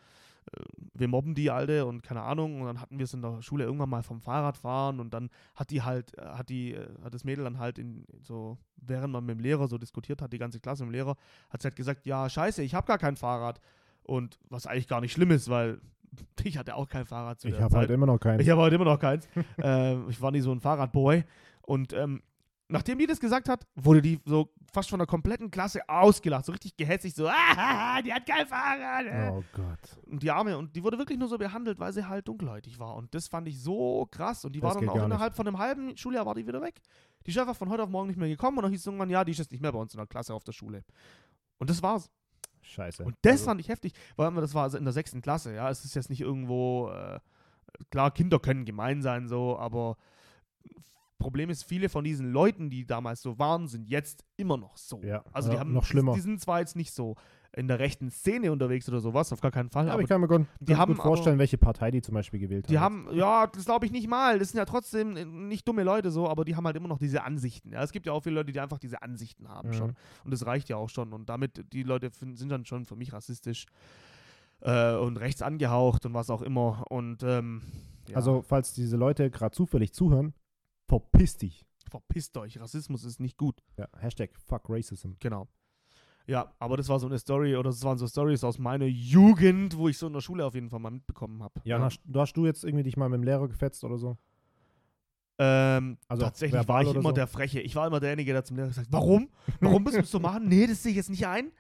wir 0.94 1.09
mobben 1.09 1.34
die 1.34 1.51
Alte 1.51 1.86
und 1.86 2.03
keine 2.03 2.22
Ahnung. 2.22 2.61
Und 2.61 2.66
dann 2.66 2.80
hatten 2.80 2.99
wir 2.99 3.05
es 3.05 3.14
in 3.14 3.22
der 3.22 3.42
Schule 3.42 3.64
irgendwann 3.64 3.90
mal 3.90 4.03
vom 4.03 4.20
Fahrradfahren 4.20 5.01
und 5.01 5.14
dann 5.14 5.30
hat 5.55 5.70
die 5.70 5.82
halt, 5.82 6.16
äh, 6.18 6.22
hat 6.22 6.49
die, 6.49 6.74
äh, 6.74 6.88
hat 7.03 7.14
das 7.14 7.24
Mädel 7.24 7.44
dann 7.44 7.59
halt 7.59 7.78
in 7.78 8.05
so, 8.20 8.59
während 8.76 9.12
man 9.12 9.24
mit 9.24 9.36
dem 9.36 9.40
Lehrer 9.40 9.68
so 9.68 9.78
diskutiert 9.78 10.22
hat, 10.22 10.32
die 10.32 10.38
ganze 10.38 10.61
Klasse 10.61 10.84
mit 10.84 10.90
dem 10.90 10.94
Lehrer, 10.94 11.16
hat 11.51 11.62
sie 11.62 11.66
halt 11.68 11.76
gesagt, 11.76 12.07
ja, 12.07 12.28
scheiße, 12.28 12.62
ich 12.62 12.74
habe 12.74 12.86
gar 12.86 12.99
kein 12.99 13.16
Fahrrad. 13.16 13.61
Und 14.03 14.38
was 14.49 14.66
eigentlich 14.66 14.88
gar 14.88 15.01
nicht 15.01 15.12
schlimm 15.12 15.30
ist, 15.30 15.49
weil 15.49 15.80
ich 16.44 16.59
hatte 16.59 16.74
auch 16.74 16.88
kein 16.88 17.07
Fahrrad 17.07 17.40
zu 17.40 17.49
Ich 17.49 17.61
habe 17.61 17.70
Zeit. 17.70 17.80
halt 17.80 17.90
immer 17.90 18.07
noch 18.07 18.18
keinen. 18.18 18.40
Ich 18.40 18.49
habe 18.49 18.61
heute 18.61 18.76
immer 18.76 18.84
noch 18.84 18.99
keins. 18.99 19.28
ähm, 19.62 20.07
ich 20.09 20.20
war 20.20 20.30
nie 20.30 20.40
so 20.40 20.53
ein 20.53 20.61
Fahrradboy. 20.61 21.24
Und 21.62 21.92
ähm, 21.92 22.22
nachdem 22.68 22.98
die 22.98 23.06
das 23.06 23.20
gesagt 23.20 23.48
hat, 23.48 23.66
wurde 23.74 24.02
die 24.02 24.20
so 24.24 24.50
fast 24.72 24.90
von 24.90 24.98
der 24.98 25.06
kompletten 25.06 25.50
Klasse 25.50 25.80
ausgelacht. 25.88 26.44
So 26.44 26.52
richtig 26.52 26.76
gehässig, 26.76 27.14
so, 27.14 27.28
ah, 27.28 28.00
die 28.02 28.12
hat 28.12 28.26
kein 28.26 28.46
Fahrrad. 28.46 29.06
äh." 29.06 29.30
Oh 29.32 29.42
Gott. 29.52 29.98
Und 30.06 30.22
die 30.22 30.30
Arme, 30.30 30.56
und 30.56 30.76
die 30.76 30.82
wurde 30.82 30.98
wirklich 30.98 31.18
nur 31.18 31.28
so 31.28 31.38
behandelt, 31.38 31.78
weil 31.78 31.92
sie 31.92 32.06
halt 32.06 32.28
dunkelhäutig 32.28 32.78
war. 32.78 32.94
Und 32.96 33.14
das 33.14 33.28
fand 33.28 33.48
ich 33.48 33.60
so 33.60 34.06
krass. 34.10 34.44
Und 34.44 34.52
die 34.52 34.60
Das 34.60 34.74
war 34.74 34.80
dann 34.80 34.90
auch 34.90 35.04
innerhalb 35.04 35.34
von 35.34 35.46
einem 35.46 35.58
halben 35.58 35.96
Schuljahr 35.96 36.26
war 36.26 36.34
die 36.34 36.46
wieder 36.46 36.60
weg. 36.62 36.80
Die 37.26 37.30
ist 37.30 37.38
einfach 37.38 37.56
von 37.56 37.68
heute 37.68 37.82
auf 37.82 37.90
morgen 37.90 38.08
nicht 38.08 38.18
mehr 38.18 38.28
gekommen 38.28 38.58
und 38.58 38.62
dann 38.62 38.70
hieß 38.70 38.80
es 38.80 38.86
irgendwann, 38.86 39.10
ja, 39.10 39.24
die 39.24 39.32
ist 39.32 39.38
jetzt 39.38 39.52
nicht 39.52 39.60
mehr 39.60 39.72
bei 39.72 39.78
uns 39.78 39.92
in 39.94 39.98
der 39.98 40.06
Klasse 40.06 40.34
auf 40.34 40.44
der 40.44 40.52
Schule. 40.52 40.84
Und 41.58 41.70
das 41.70 41.82
war's. 41.82 42.10
Scheiße. 42.62 43.04
Und 43.04 43.16
das 43.22 43.32
Also, 43.32 43.44
fand 43.46 43.60
ich 43.60 43.68
heftig, 43.68 43.92
weil 44.16 44.30
das 44.34 44.52
war 44.54 44.64
also 44.64 44.76
in 44.78 44.84
der 44.84 44.92
sechsten 44.92 45.22
Klasse, 45.22 45.54
ja. 45.54 45.70
Es 45.70 45.84
ist 45.84 45.94
jetzt 45.94 46.10
nicht 46.10 46.20
irgendwo, 46.20 46.90
äh, 46.90 47.18
klar, 47.90 48.10
Kinder 48.10 48.38
können 48.38 48.64
gemein 48.64 49.00
sein, 49.00 49.26
so, 49.26 49.58
aber 49.58 49.96
Problem 51.18 51.50
ist, 51.50 51.64
viele 51.64 51.88
von 51.88 52.04
diesen 52.04 52.30
Leuten, 52.32 52.70
die 52.70 52.86
damals 52.86 53.22
so 53.22 53.38
waren, 53.38 53.66
sind 53.68 53.88
jetzt 53.88 54.24
immer 54.36 54.56
noch 54.56 54.76
so. 54.76 55.00
Ja, 55.02 55.24
Also 55.32 55.48
die 55.50 55.54
ja, 55.54 55.60
haben 55.60 55.72
noch 55.72 55.84
schlimmer. 55.84 56.14
Die 56.14 56.20
sind 56.20 56.40
zwar 56.40 56.60
jetzt 56.60 56.76
nicht 56.76 56.92
so 56.92 57.16
in 57.56 57.66
der 57.66 57.78
rechten 57.78 58.10
Szene 58.10 58.52
unterwegs 58.52 58.88
oder 58.88 59.00
sowas, 59.00 59.32
auf 59.32 59.40
gar 59.40 59.50
keinen 59.50 59.70
Fall, 59.70 59.86
Ja, 59.86 59.94
aber 59.94 60.02
ich 60.02 60.08
kann 60.08 60.20
mir 60.20 60.28
gut, 60.28 60.46
die 60.60 60.76
haben 60.76 60.94
gut 60.94 61.02
vorstellen, 61.02 61.34
aber- 61.34 61.40
welche 61.40 61.56
Partei 61.58 61.90
die 61.90 62.02
zum 62.02 62.14
Beispiel 62.14 62.38
gewählt 62.38 62.68
die 62.68 62.78
haben. 62.78 63.06
haben, 63.06 63.16
ja, 63.16 63.46
das 63.46 63.64
glaube 63.64 63.86
ich 63.86 63.90
nicht 63.90 64.06
mal. 64.06 64.38
Das 64.38 64.50
sind 64.50 64.58
ja 64.58 64.64
trotzdem 64.66 65.16
äh, 65.16 65.24
nicht 65.24 65.66
dumme 65.66 65.82
Leute 65.82 66.10
so, 66.10 66.28
aber 66.28 66.44
die 66.44 66.54
haben 66.56 66.66
halt 66.66 66.76
immer 66.76 66.88
noch 66.88 66.98
diese 66.98 67.24
Ansichten. 67.24 67.72
Ja, 67.72 67.82
es 67.82 67.90
gibt 67.90 68.06
ja 68.06 68.12
auch 68.12 68.22
viele 68.22 68.36
Leute, 68.36 68.52
die 68.52 68.60
einfach 68.60 68.78
diese 68.78 69.02
Ansichten 69.02 69.48
haben 69.48 69.70
Mhm. 69.70 69.74
schon. 69.74 69.94
Und 70.24 70.30
das 70.30 70.44
reicht 70.46 70.68
ja 70.68 70.76
auch 70.76 70.90
schon. 70.90 71.12
Und 71.12 71.28
damit, 71.30 71.64
die 71.72 71.82
Leute 71.82 72.10
sind 72.12 72.48
dann 72.50 72.64
schon 72.66 72.84
für 72.84 72.96
mich 72.96 73.12
rassistisch 73.12 73.64
äh, 74.60 74.94
und 74.94 75.16
rechts 75.16 75.40
angehaucht 75.42 76.04
und 76.06 76.14
was 76.14 76.30
auch 76.30 76.42
immer. 76.42 76.84
Und 76.90 77.22
ähm, 77.22 77.62
ja, 78.08 78.16
Also, 78.16 78.42
falls 78.46 78.74
diese 78.74 78.96
Leute 78.96 79.30
gerade 79.30 79.54
zufällig 79.56 79.92
zuhören, 79.92 80.34
verpiss 80.89 81.36
dich. 81.36 81.64
verpisst 81.91 82.36
euch. 82.36 82.61
Rassismus 82.61 83.05
ist 83.05 83.20
nicht 83.20 83.36
gut. 83.39 83.62
Ja, 83.78 83.86
Hashtag 83.99 84.30
fuck 84.47 84.62
Racism. 84.68 85.12
Genau. 85.20 85.47
Ja, 86.26 86.53
aber 86.59 86.76
das 86.76 86.89
war 86.91 86.99
so 87.01 87.07
eine 87.07 87.18
Story, 87.18 87.57
oder 87.57 87.70
das 87.70 87.82
waren 87.84 87.97
so 87.97 88.07
Stories 88.07 88.45
aus 88.45 88.59
meiner 88.59 88.84
Jugend, 88.84 89.78
wo 89.78 89.89
ich 89.89 89.97
so 89.97 90.07
in 90.09 90.12
der 90.12 90.20
Schule 90.20 90.45
auf 90.45 90.55
jeden 90.55 90.68
Fall 90.68 90.80
mal 90.80 90.91
mitbekommen 90.91 91.43
habe. 91.43 91.59
Ja, 91.64 91.76
und 91.76 91.82
hast, 91.84 92.01
du 92.05 92.20
hast 92.20 92.34
du 92.34 92.45
jetzt 92.45 92.64
irgendwie 92.64 92.84
dich 92.84 92.99
mal 92.99 93.09
mit 93.09 93.20
dem 93.20 93.24
Lehrer 93.24 93.49
gefetzt 93.49 93.82
oder 93.84 93.97
so? 93.97 94.18
Ähm, 95.39 95.97
Also 96.09 96.24
tatsächlich 96.24 96.66
war 96.68 96.82
ich 96.82 96.91
immer 96.93 97.03
so? 97.11 97.12
der 97.12 97.26
Freche. 97.28 97.61
Ich 97.61 97.74
war 97.76 97.86
immer 97.86 98.01
derjenige, 98.01 98.32
der 98.32 98.45
zum 98.45 98.57
Lehrer 98.57 98.68
gesagt 98.68 98.89
hat, 98.89 98.93
warum? 98.93 99.30
Warum 99.61 99.84
bist 99.84 99.97
du 99.97 100.01
das 100.03 100.11
so 100.11 100.20
machen? 100.20 100.49
Nee, 100.49 100.66
das 100.66 100.82
sehe 100.82 100.91
ich 100.91 100.97
jetzt 100.97 101.11
nicht 101.11 101.26
ein. 101.26 101.53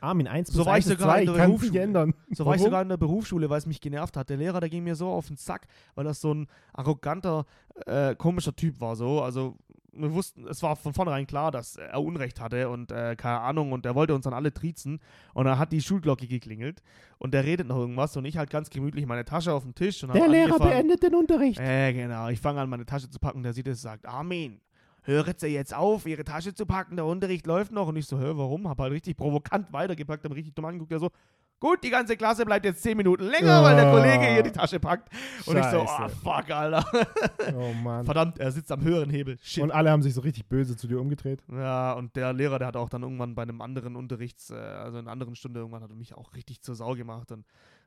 Armin, 0.00 0.26
1 0.28 0.48
So 0.48 0.64
war 0.66 0.74
1 0.74 0.86
ich 0.86 0.92
sogar 0.98 1.14
2, 1.14 1.16
in 1.16 1.22
ich 1.22 1.30
der 1.30 1.36
kann 1.40 1.50
Berufsschule. 1.50 1.80
ändern. 1.80 2.14
So 2.30 2.46
war 2.46 2.54
ich 2.54 2.62
sogar 2.62 2.82
in 2.82 2.88
der 2.88 2.96
Berufsschule, 2.96 3.48
weil 3.50 3.58
es 3.58 3.66
mich 3.66 3.80
genervt 3.80 4.16
hat. 4.16 4.28
Der 4.30 4.36
Lehrer, 4.36 4.60
der 4.60 4.68
ging 4.70 4.84
mir 4.84 4.94
so 4.96 5.08
auf 5.08 5.26
den 5.28 5.36
Sack, 5.36 5.66
weil 5.94 6.04
das 6.04 6.20
so 6.20 6.32
ein 6.34 6.48
arroganter, 6.72 7.46
äh, 7.86 8.14
komischer 8.14 8.54
Typ 8.54 8.80
war. 8.80 8.96
So, 8.96 9.22
also 9.22 9.56
wir 9.92 10.12
wussten, 10.14 10.46
es 10.46 10.62
war 10.62 10.76
von 10.76 10.94
vornherein 10.94 11.26
klar, 11.26 11.50
dass 11.50 11.74
er 11.76 12.00
Unrecht 12.00 12.40
hatte 12.40 12.68
und 12.68 12.92
äh, 12.92 13.16
keine 13.16 13.40
Ahnung 13.40 13.72
und 13.72 13.84
er 13.84 13.96
wollte 13.96 14.14
uns 14.14 14.22
dann 14.22 14.32
alle 14.34 14.54
triezen 14.54 15.00
und 15.34 15.46
dann 15.46 15.58
hat 15.58 15.72
die 15.72 15.80
Schulglocke 15.80 16.28
geklingelt 16.28 16.80
und 17.18 17.34
der 17.34 17.44
redet 17.44 17.66
noch 17.66 17.76
irgendwas 17.76 18.16
und 18.16 18.24
ich 18.24 18.36
halt 18.36 18.50
ganz 18.50 18.70
gemütlich 18.70 19.04
meine 19.06 19.24
Tasche 19.24 19.52
auf 19.52 19.64
dem 19.64 19.74
Tisch 19.74 20.04
und 20.04 20.14
Der 20.14 20.28
Lehrer 20.28 20.58
beendet 20.60 21.02
den 21.02 21.16
Unterricht. 21.16 21.58
äh, 21.58 21.92
genau. 21.92 22.28
Ich 22.28 22.40
fange 22.40 22.60
an, 22.60 22.70
meine 22.70 22.86
Tasche 22.86 23.10
zu 23.10 23.18
packen. 23.18 23.42
Der 23.42 23.52
sieht 23.52 23.66
es 23.66 23.78
und 23.78 23.82
sagt, 23.82 24.06
Armin, 24.06 24.60
hören 25.02 25.34
Sie 25.36 25.48
jetzt 25.48 25.74
auf, 25.74 26.06
Ihre 26.06 26.24
Tasche 26.24 26.54
zu 26.54 26.66
packen. 26.66 26.96
Der 26.96 27.04
Unterricht 27.04 27.46
läuft 27.46 27.72
noch. 27.72 27.88
Und 27.88 27.96
ich 27.96 28.06
so, 28.06 28.18
hör, 28.18 28.36
warum? 28.38 28.68
Hab 28.68 28.78
halt 28.78 28.92
richtig 28.92 29.16
provokant 29.16 29.72
weitergepackt, 29.72 30.24
hab 30.24 30.34
richtig 30.34 30.54
dumm 30.54 30.64
angeguckt. 30.66 30.92
Der 30.92 30.98
so, 30.98 31.10
gut, 31.58 31.82
die 31.84 31.90
ganze 31.90 32.16
Klasse 32.16 32.44
bleibt 32.44 32.64
jetzt 32.64 32.82
10 32.82 32.96
Minuten 32.96 33.24
länger, 33.24 33.62
weil 33.62 33.76
der. 33.76 33.90
Kollege 33.90 34.32
hier 34.32 34.42
die 34.42 34.52
Tasche 34.52 34.80
packt. 34.80 35.08
Und 35.46 35.56
ich 35.56 35.64
so, 35.64 35.78
Scheiße. 35.80 35.88
ah, 35.88 36.08
fuck, 36.08 36.50
Alter. 36.50 36.84
Oh 37.54 37.72
Mann. 37.72 38.04
Verdammt, 38.04 38.38
er 38.38 38.52
sitzt 38.52 38.70
am 38.70 38.82
höheren 38.82 39.10
Hebel. 39.10 39.38
Shit. 39.42 39.62
Und 39.62 39.70
alle 39.70 39.90
haben 39.90 40.02
sich 40.02 40.14
so 40.14 40.20
richtig 40.20 40.46
böse 40.46 40.76
zu 40.76 40.86
dir 40.86 41.00
umgedreht. 41.00 41.42
Ja, 41.50 41.92
und 41.94 42.14
der 42.16 42.32
Lehrer, 42.32 42.58
der 42.58 42.68
hat 42.68 42.76
auch 42.76 42.88
dann 42.88 43.02
irgendwann 43.02 43.34
bei 43.34 43.42
einem 43.42 43.60
anderen 43.60 43.96
Unterrichts, 43.96 44.50
äh, 44.50 44.54
also 44.54 44.98
in 44.98 45.04
einer 45.04 45.12
anderen 45.12 45.34
Stunde 45.34 45.60
irgendwann 45.60 45.82
hat 45.82 45.90
er 45.90 45.96
mich 45.96 46.14
auch 46.14 46.34
richtig 46.34 46.62
zur 46.62 46.74
Sau 46.74 46.94
gemacht 46.94 47.32
und 47.32 47.44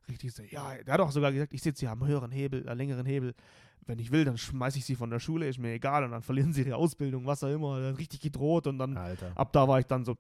richtig 0.09 0.33
so, 0.33 0.43
ja, 0.43 0.75
der 0.83 0.93
hat 0.93 1.01
auch 1.01 1.11
sogar 1.11 1.31
gesagt, 1.31 1.53
ich 1.53 1.61
sitze 1.61 1.81
hier 1.81 1.91
am 1.91 2.05
höheren 2.05 2.31
Hebel, 2.31 2.67
äh, 2.67 2.73
längeren 2.73 3.05
Hebel. 3.05 3.33
Wenn 3.85 3.99
ich 3.99 4.11
will, 4.11 4.23
dann 4.23 4.37
schmeiße 4.37 4.77
ich 4.77 4.85
sie 4.85 4.95
von 4.95 5.09
der 5.09 5.19
Schule, 5.19 5.47
ist 5.47 5.59
mir 5.59 5.73
egal 5.73 6.03
und 6.05 6.11
dann 6.11 6.21
verlieren 6.21 6.53
sie 6.53 6.61
ihre 6.63 6.77
Ausbildung, 6.77 7.25
was 7.25 7.43
auch 7.43 7.49
immer. 7.49 7.81
Dann 7.81 7.95
richtig 7.95 8.21
gedroht 8.21 8.65
und 8.67 8.77
dann 8.79 8.95
Alter. 8.97 9.31
ab 9.35 9.51
da 9.51 9.67
war 9.67 9.79
ich 9.79 9.85
dann 9.87 10.05
so. 10.05 10.15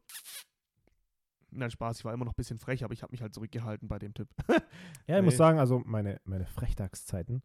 Nein, 1.51 1.69
Spaß, 1.71 1.99
ich 1.99 2.05
war 2.05 2.13
immer 2.13 2.25
noch 2.25 2.33
ein 2.33 2.37
bisschen 2.37 2.57
frech, 2.57 2.83
aber 2.83 2.93
ich 2.93 3.03
habe 3.03 3.11
mich 3.11 3.21
halt 3.21 3.33
zurückgehalten 3.33 3.87
bei 3.87 3.99
dem 3.99 4.13
Typ. 4.13 4.27
Ja, 5.07 5.17
ich 5.17 5.23
muss 5.23 5.33
Nee. 5.35 5.37
sagen, 5.37 5.59
also 5.59 5.81
meine, 5.85 6.19
meine 6.23 6.45
Frechtagszeiten, 6.45 7.43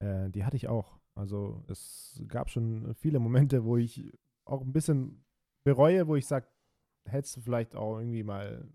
äh, 0.00 0.28
die 0.30 0.44
hatte 0.44 0.56
ich 0.56 0.68
auch. 0.68 0.98
Also 1.14 1.64
es 1.68 2.22
gab 2.28 2.50
schon 2.50 2.94
viele 2.94 3.18
Momente, 3.18 3.64
wo 3.64 3.76
ich 3.76 4.12
auch 4.44 4.60
ein 4.60 4.72
bisschen 4.72 5.24
bereue, 5.64 6.06
wo 6.06 6.16
ich 6.16 6.26
sage, 6.26 6.46
hättest 7.06 7.36
du 7.36 7.40
vielleicht 7.40 7.74
auch 7.74 7.98
irgendwie 7.98 8.22
mal 8.22 8.68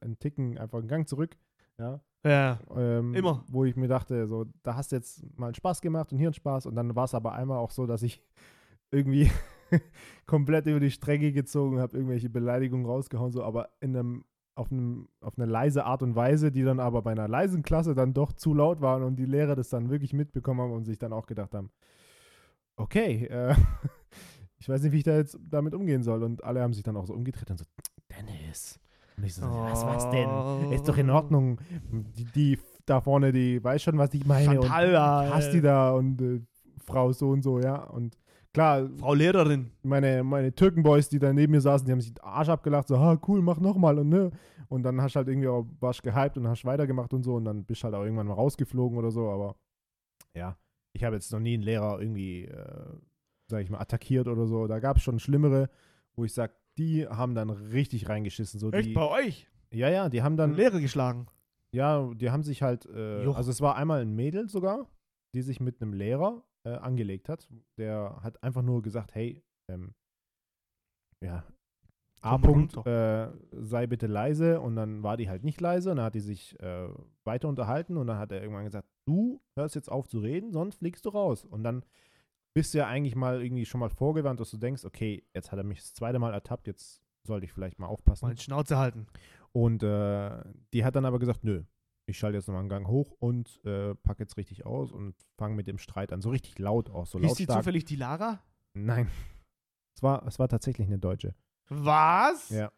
einen 0.00 0.18
Ticken 0.18 0.58
einfach 0.58 0.78
einen 0.78 0.88
Gang 0.88 1.08
zurück. 1.08 1.36
Ja. 1.78 2.00
Ja. 2.24 2.58
Ähm, 2.74 3.14
Immer. 3.14 3.44
Wo 3.48 3.64
ich 3.64 3.76
mir 3.76 3.88
dachte, 3.88 4.26
so, 4.26 4.46
da 4.62 4.74
hast 4.74 4.92
du 4.92 4.96
jetzt 4.96 5.24
mal 5.38 5.46
einen 5.46 5.54
Spaß 5.54 5.80
gemacht 5.80 6.12
und 6.12 6.18
hier 6.18 6.28
einen 6.28 6.34
Spaß. 6.34 6.66
Und 6.66 6.74
dann 6.74 6.94
war 6.94 7.04
es 7.04 7.14
aber 7.14 7.32
einmal 7.32 7.58
auch 7.58 7.70
so, 7.70 7.86
dass 7.86 8.02
ich 8.02 8.22
irgendwie 8.90 9.30
komplett 10.26 10.66
über 10.66 10.80
die 10.80 10.90
Strecke 10.90 11.32
gezogen 11.32 11.78
habe, 11.78 11.96
irgendwelche 11.96 12.30
Beleidigungen 12.30 12.86
rausgehauen, 12.86 13.32
so, 13.32 13.42
aber 13.42 13.70
in 13.80 13.96
einem, 13.96 14.24
auf, 14.54 14.72
einem, 14.72 15.08
auf 15.20 15.38
eine 15.38 15.46
leise 15.46 15.84
Art 15.84 16.02
und 16.02 16.16
Weise, 16.16 16.50
die 16.50 16.62
dann 16.62 16.80
aber 16.80 17.02
bei 17.02 17.12
einer 17.12 17.28
leisen 17.28 17.62
Klasse 17.62 17.94
dann 17.94 18.14
doch 18.14 18.32
zu 18.32 18.54
laut 18.54 18.80
waren 18.80 19.02
und 19.02 19.16
die 19.16 19.26
Lehrer 19.26 19.54
das 19.54 19.68
dann 19.68 19.90
wirklich 19.90 20.12
mitbekommen 20.12 20.60
haben 20.60 20.72
und 20.72 20.84
sich 20.84 20.98
dann 20.98 21.12
auch 21.12 21.26
gedacht 21.26 21.54
haben, 21.54 21.70
okay, 22.76 23.26
äh, 23.26 23.54
ich 24.58 24.68
weiß 24.68 24.82
nicht, 24.82 24.92
wie 24.92 24.98
ich 24.98 25.04
da 25.04 25.16
jetzt 25.16 25.38
damit 25.40 25.74
umgehen 25.74 26.02
soll. 26.02 26.22
Und 26.22 26.42
alle 26.44 26.62
haben 26.62 26.72
sich 26.72 26.82
dann 26.82 26.96
auch 26.96 27.06
so 27.06 27.14
umgedreht 27.14 27.50
und 27.50 27.58
so, 27.58 27.64
Dennis. 28.10 28.80
Und 29.18 29.24
ich 29.24 29.34
so, 29.34 29.42
was, 29.42 29.84
was 29.84 30.10
denn? 30.10 30.72
Ist 30.72 30.88
doch 30.88 30.96
in 30.96 31.10
Ordnung. 31.10 31.60
Die, 32.16 32.24
die 32.24 32.58
da 32.86 33.00
vorne, 33.00 33.32
die 33.32 33.62
weiß 33.62 33.82
schon, 33.82 33.98
was 33.98 34.14
ich 34.14 34.24
meine. 34.24 34.44
Chantal, 34.44 34.88
und 34.90 35.34
hast 35.34 35.52
die 35.52 35.58
äh, 35.58 35.62
da 35.62 35.90
und 35.90 36.22
äh, 36.22 36.40
Frau 36.84 37.12
so 37.12 37.30
und 37.30 37.42
so, 37.42 37.58
ja. 37.60 37.82
Und 37.84 38.16
klar, 38.54 38.88
Frau 38.98 39.14
Lehrerin. 39.14 39.72
meine, 39.82 40.22
meine 40.22 40.54
Türkenboys, 40.54 41.08
die 41.08 41.18
da 41.18 41.32
neben 41.32 41.52
mir 41.52 41.60
saßen, 41.60 41.84
die 41.84 41.92
haben 41.92 42.00
sich 42.00 42.14
den 42.14 42.24
Arsch 42.24 42.48
abgelacht, 42.48 42.88
so, 42.88 42.98
ha, 42.98 43.18
cool, 43.26 43.42
mach 43.42 43.58
nochmal 43.58 43.98
und 43.98 44.08
ne. 44.08 44.30
Und 44.68 44.82
dann 44.84 45.00
hast 45.00 45.14
du 45.14 45.18
halt 45.18 45.28
irgendwie 45.28 45.48
auch, 45.48 45.66
warst 45.80 46.02
gehypt 46.02 46.36
und 46.36 46.46
hast 46.46 46.64
weitergemacht 46.64 47.12
und 47.12 47.22
so 47.24 47.34
und 47.36 47.44
dann 47.44 47.64
bist 47.64 47.82
du 47.82 47.86
halt 47.86 47.94
auch 47.94 48.04
irgendwann 48.04 48.26
mal 48.26 48.34
rausgeflogen 48.34 48.98
oder 48.98 49.10
so, 49.10 49.30
aber 49.30 49.56
ja, 50.34 50.56
ich 50.92 51.04
habe 51.04 51.16
jetzt 51.16 51.32
noch 51.32 51.40
nie 51.40 51.54
einen 51.54 51.62
Lehrer 51.62 52.00
irgendwie, 52.00 52.44
äh, 52.44 52.92
sag 53.48 53.62
ich 53.62 53.70
mal, 53.70 53.80
attackiert 53.80 54.28
oder 54.28 54.46
so. 54.46 54.66
Da 54.66 54.78
gab 54.78 54.98
es 54.98 55.02
schon 55.02 55.18
schlimmere, 55.18 55.70
wo 56.16 56.24
ich 56.24 56.34
sag, 56.34 56.52
die 56.78 57.06
haben 57.06 57.34
dann 57.34 57.50
richtig 57.50 58.08
reingeschissen. 58.08 58.58
So 58.60 58.70
Echt 58.70 58.88
die, 58.90 58.94
bei 58.94 59.08
euch? 59.08 59.48
ja, 59.72 59.88
ja, 59.90 60.08
die 60.08 60.22
haben 60.22 60.36
Dann 60.36 60.54
Lehrer 60.54 60.80
geschlagen. 60.80 61.26
ja, 61.72 62.08
die 62.14 62.30
haben 62.30 62.42
sich 62.42 62.62
halt, 62.62 62.86
äh, 62.86 63.26
also 63.26 63.50
es 63.50 63.60
war 63.60 63.76
einmal 63.76 64.00
ein 64.00 64.14
Mädel 64.14 64.48
sogar, 64.48 64.86
die 65.34 65.42
sich 65.42 65.60
mit 65.60 65.82
einem 65.82 65.92
Lehrer 65.92 66.42
äh, 66.64 66.70
angelegt 66.70 67.28
hat. 67.28 67.48
Der 67.76 68.18
hat 68.22 68.42
einfach 68.42 68.62
nur 68.62 68.80
gesagt, 68.82 69.14
hey, 69.14 69.42
ähm, 69.70 69.92
ja, 71.22 71.44
A. 72.20 72.32
Komm 72.32 72.40
mal 72.40 72.46
Punkt, 72.46 72.76
runter. 72.76 73.32
äh, 73.32 73.64
sei 73.64 73.86
bitte 73.86 74.06
leise 74.06 74.60
und 74.60 74.74
dann 74.76 75.02
war 75.02 75.16
die 75.16 75.28
halt 75.28 75.44
nicht 75.44 75.60
leise 75.60 75.90
und 75.90 75.96
dann 75.98 76.06
hat 76.06 76.14
die 76.14 76.20
sich 76.20 76.58
äh, 76.60 76.88
weiter 77.24 77.48
unterhalten 77.48 77.96
und 77.96 78.06
dann 78.08 78.18
hat 78.18 78.32
er 78.32 78.40
irgendwann 78.42 78.64
gesagt, 78.64 78.88
du 79.06 79.40
hörst 79.56 79.74
jetzt 79.76 79.90
auf 79.90 80.08
zu 80.08 80.18
reden, 80.18 80.52
sonst 80.52 80.76
fliegst 80.78 81.04
du 81.06 81.10
raus. 81.10 81.44
Und 81.44 81.62
dann 81.62 81.84
bist 82.58 82.74
du 82.74 82.78
ja 82.78 82.88
eigentlich 82.88 83.14
mal 83.14 83.40
irgendwie 83.40 83.64
schon 83.64 83.78
mal 83.78 83.88
vorgewarnt, 83.88 84.40
dass 84.40 84.50
du 84.50 84.56
denkst, 84.56 84.84
okay, 84.84 85.24
jetzt 85.32 85.52
hat 85.52 85.60
er 85.60 85.64
mich 85.64 85.78
das 85.78 85.94
zweite 85.94 86.18
Mal 86.18 86.34
ertappt, 86.34 86.66
jetzt 86.66 87.00
sollte 87.22 87.44
ich 87.46 87.52
vielleicht 87.52 87.78
mal 87.78 87.86
aufpassen. 87.86 88.26
Mal 88.26 88.34
die 88.34 88.42
Schnauze 88.42 88.76
halten. 88.76 89.06
Und 89.52 89.84
äh, 89.84 90.42
die 90.72 90.84
hat 90.84 90.96
dann 90.96 91.04
aber 91.04 91.20
gesagt, 91.20 91.44
nö, 91.44 91.62
ich 92.06 92.18
schalte 92.18 92.36
jetzt 92.36 92.48
nochmal 92.48 92.62
einen 92.62 92.68
Gang 92.68 92.88
hoch 92.88 93.14
und 93.20 93.64
äh, 93.64 93.94
packe 93.94 94.24
jetzt 94.24 94.36
richtig 94.36 94.66
aus 94.66 94.90
und 94.90 95.14
fange 95.36 95.54
mit 95.54 95.68
dem 95.68 95.78
Streit 95.78 96.12
an. 96.12 96.20
So 96.20 96.30
richtig 96.30 96.58
laut 96.58 96.90
auch, 96.90 97.06
so 97.06 97.20
Ist 97.20 97.38
die 97.38 97.46
zufällig 97.46 97.84
die 97.84 97.94
Lara? 97.94 98.42
Nein. 98.74 99.08
Es 99.94 100.02
war, 100.02 100.26
es 100.26 100.40
war 100.40 100.48
tatsächlich 100.48 100.88
eine 100.88 100.98
Deutsche. 100.98 101.36
Was? 101.68 102.48
Ja. 102.48 102.72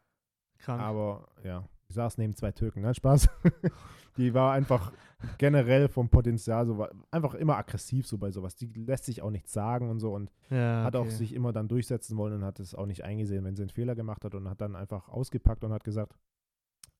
Krank. 0.58 0.82
Aber 0.82 1.32
ja, 1.42 1.66
ich 1.90 1.94
saß 1.94 2.18
neben 2.18 2.34
zwei 2.36 2.52
Türken, 2.52 2.82
ne? 2.82 2.94
Spaß. 2.94 3.28
die 4.16 4.32
war 4.32 4.52
einfach 4.52 4.92
generell 5.38 5.88
vom 5.88 6.08
Potenzial 6.08 6.64
so, 6.66 6.86
einfach 7.10 7.34
immer 7.34 7.56
aggressiv 7.56 8.06
so 8.06 8.16
bei 8.16 8.30
sowas. 8.30 8.54
Die 8.54 8.66
lässt 8.66 9.04
sich 9.04 9.22
auch 9.22 9.30
nichts 9.30 9.52
sagen 9.52 9.90
und 9.90 9.98
so 9.98 10.14
und 10.14 10.30
ja, 10.50 10.84
hat 10.84 10.94
auch 10.94 11.00
okay. 11.02 11.10
sich 11.10 11.34
immer 11.34 11.52
dann 11.52 11.66
durchsetzen 11.66 12.16
wollen 12.16 12.34
und 12.34 12.44
hat 12.44 12.60
es 12.60 12.76
auch 12.76 12.86
nicht 12.86 13.04
eingesehen, 13.04 13.44
wenn 13.44 13.56
sie 13.56 13.62
einen 13.62 13.70
Fehler 13.70 13.96
gemacht 13.96 14.24
hat 14.24 14.36
und 14.36 14.48
hat 14.48 14.60
dann 14.60 14.76
einfach 14.76 15.08
ausgepackt 15.08 15.64
und 15.64 15.72
hat 15.72 15.82
gesagt, 15.82 16.16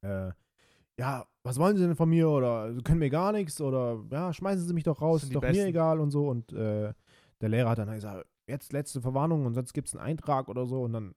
äh, 0.03 0.33
ja, 0.99 1.25
was 1.45 1.59
wollen 1.59 1.77
Sie 1.77 1.85
denn 1.85 1.95
von 1.95 2.11
mir 2.11 2.29
oder 2.29 2.75
Sie 2.75 2.83
können 2.83 2.99
mir 2.99 3.11
gar 3.11 3.31
nichts 3.31 3.61
oder 3.61 4.05
ja, 4.11 4.33
schmeißen 4.33 4.67
Sie 4.67 4.75
mich 4.75 4.85
doch 4.85 5.01
raus, 5.01 5.23
ist 5.23 5.35
doch 5.35 5.41
mir 5.41 5.49
Besten. 5.49 5.69
egal 5.69 6.01
und 6.01 6.11
so 6.11 6.29
und 6.29 6.53
äh, 6.53 6.93
der 7.41 7.49
Lehrer 7.49 7.71
hat 7.71 7.79
dann 7.79 7.95
gesagt, 7.95 8.27
jetzt 8.49 8.73
letzte 8.73 9.01
Verwarnung 9.01 9.47
und 9.47 9.55
sonst 9.55 9.73
gibt 9.73 9.87
es 9.87 9.95
einen 9.95 10.05
Eintrag 10.05 10.49
oder 10.49 10.67
so 10.67 10.83
und 10.83 10.93
dann 10.93 11.15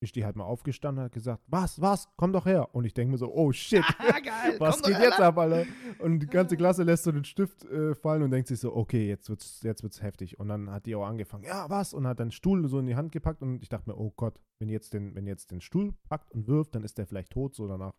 ist 0.00 0.16
die 0.16 0.24
halt 0.24 0.34
mal 0.36 0.44
aufgestanden 0.44 1.00
und 1.02 1.04
hat 1.06 1.12
gesagt, 1.12 1.42
was, 1.46 1.80
was, 1.80 2.08
komm 2.16 2.32
doch 2.32 2.46
her. 2.46 2.74
Und 2.74 2.84
ich 2.84 2.94
denke 2.94 3.12
mir 3.12 3.18
so, 3.18 3.32
oh 3.32 3.52
shit, 3.52 3.84
Ah, 3.98 4.18
geil. 4.20 4.56
was 4.58 4.82
geht 4.82 4.98
jetzt 4.98 5.18
her. 5.18 5.26
ab, 5.26 5.38
Alter? 5.38 5.66
Und 5.98 6.20
die 6.20 6.26
ganze 6.26 6.56
Klasse 6.56 6.82
lässt 6.84 7.04
so 7.04 7.12
den 7.12 7.24
Stift 7.24 7.64
äh, 7.66 7.94
fallen 7.94 8.22
und 8.22 8.30
denkt 8.30 8.48
sich 8.48 8.58
so, 8.60 8.74
okay, 8.74 9.06
jetzt 9.06 9.28
wird's, 9.28 9.62
jetzt 9.62 9.82
wird's 9.82 10.02
heftig. 10.02 10.40
Und 10.40 10.48
dann 10.48 10.70
hat 10.70 10.86
die 10.86 10.94
auch 10.94 11.04
angefangen, 11.06 11.44
ja, 11.44 11.68
was? 11.68 11.92
Und 11.92 12.06
hat 12.06 12.18
dann 12.18 12.30
Stuhl 12.30 12.66
so 12.68 12.78
in 12.78 12.86
die 12.86 12.96
Hand 12.96 13.12
gepackt 13.12 13.42
und 13.42 13.62
ich 13.62 13.68
dachte 13.68 13.90
mir, 13.90 13.96
oh 13.96 14.12
Gott, 14.16 14.40
wenn 14.58 14.68
jetzt 14.70 14.94
den, 14.94 15.14
wenn 15.14 15.26
jetzt 15.26 15.50
den 15.50 15.60
Stuhl 15.60 15.92
packt 16.08 16.32
und 16.32 16.48
wirft, 16.48 16.74
dann 16.74 16.82
ist 16.82 16.96
der 16.98 17.06
vielleicht 17.06 17.32
tot 17.32 17.54
so 17.54 17.68
danach. 17.68 17.92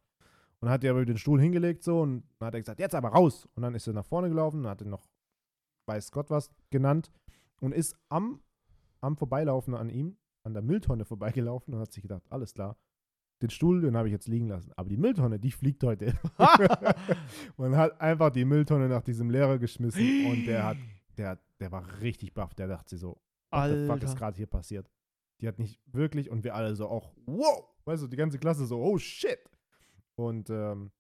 Und 0.60 0.68
dann 0.68 0.72
hat 0.72 0.84
die 0.84 0.90
aber 0.90 1.06
den 1.06 1.18
Stuhl 1.18 1.40
hingelegt 1.40 1.84
so 1.84 2.02
und 2.02 2.24
dann 2.40 2.48
hat 2.48 2.54
er 2.56 2.60
gesagt, 2.62 2.80
jetzt 2.80 2.96
aber 2.96 3.10
raus. 3.10 3.48
Und 3.56 3.64
dann 3.64 3.76
ist 3.76 3.88
er 3.88 3.94
nach 3.94 4.06
vorne 4.06 4.30
gelaufen, 4.30 4.68
hat 4.68 4.82
er 4.82 4.88
noch 4.88 5.08
weiß 5.88 6.12
Gott 6.12 6.30
was 6.30 6.50
genannt 6.70 7.12
und 7.60 7.74
ist 7.74 7.96
am, 8.10 8.40
am 9.02 9.18
Vorbeilaufen 9.18 9.74
an 9.76 9.90
ihm, 9.90 10.18
an 10.44 10.54
der 10.54 10.62
Mülltonne 10.62 11.06
vorbeigelaufen 11.06 11.74
und 11.74 11.80
hat 11.80 11.92
sich 11.92 12.02
gedacht, 12.02 12.24
alles 12.30 12.54
klar, 12.54 12.78
den 13.42 13.50
Stuhl, 13.50 13.82
den 13.82 13.98
habe 13.98 14.08
ich 14.08 14.12
jetzt 14.12 14.28
liegen 14.28 14.48
lassen. 14.48 14.72
Aber 14.76 14.90
die 14.90 14.98
Mülltonne, 14.98 15.40
die 15.40 15.52
fliegt 15.52 15.84
heute. 15.84 16.14
und 17.58 17.76
hat 17.76 18.00
einfach 18.00 18.30
die 18.30 18.46
Mülltonne 18.46 18.88
nach 18.88 19.02
diesem 19.02 19.30
Lehrer 19.30 19.58
geschmissen 19.58 20.26
und 20.28 20.46
der 20.46 20.66
hat, 20.66 20.78
der, 21.18 21.40
der 21.60 21.72
war 21.72 22.02
richtig 22.02 22.34
baff. 22.34 22.54
Der 22.54 22.68
dachte 22.68 22.98
so, 22.98 23.22
what 23.50 23.70
the 23.70 23.88
fuck 23.88 24.04
ist 24.04 24.18
gerade 24.18 24.38
hier 24.38 24.48
passiert? 24.48 24.90
Die 25.42 25.48
hat 25.48 25.58
nicht 25.58 25.82
wirklich 25.88 26.30
und 26.30 26.44
wir 26.44 26.56
alle 26.56 26.76
so 26.76 26.88
auch, 26.88 27.14
wow, 27.26 27.68
weißt 27.86 28.04
du, 28.04 28.08
die 28.08 28.18
ganze 28.18 28.38
Klasse 28.38 28.66
so, 28.66 28.80
oh 28.80 28.98
shit. 28.98 29.40
Und 30.16 30.50
ähm, 30.52 30.92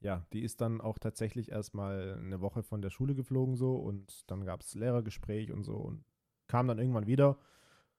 ja, 0.00 0.26
die 0.32 0.42
ist 0.42 0.60
dann 0.60 0.80
auch 0.80 0.98
tatsächlich 0.98 1.50
erstmal 1.50 2.18
eine 2.18 2.40
Woche 2.40 2.62
von 2.62 2.80
der 2.80 2.90
Schule 2.90 3.14
geflogen 3.14 3.56
so 3.56 3.76
und 3.76 4.30
dann 4.30 4.44
gab 4.44 4.62
es 4.62 4.74
Lehrergespräch 4.74 5.52
und 5.52 5.62
so 5.62 5.76
und 5.76 6.04
kam 6.48 6.66
dann 6.66 6.78
irgendwann 6.78 7.06
wieder, 7.06 7.38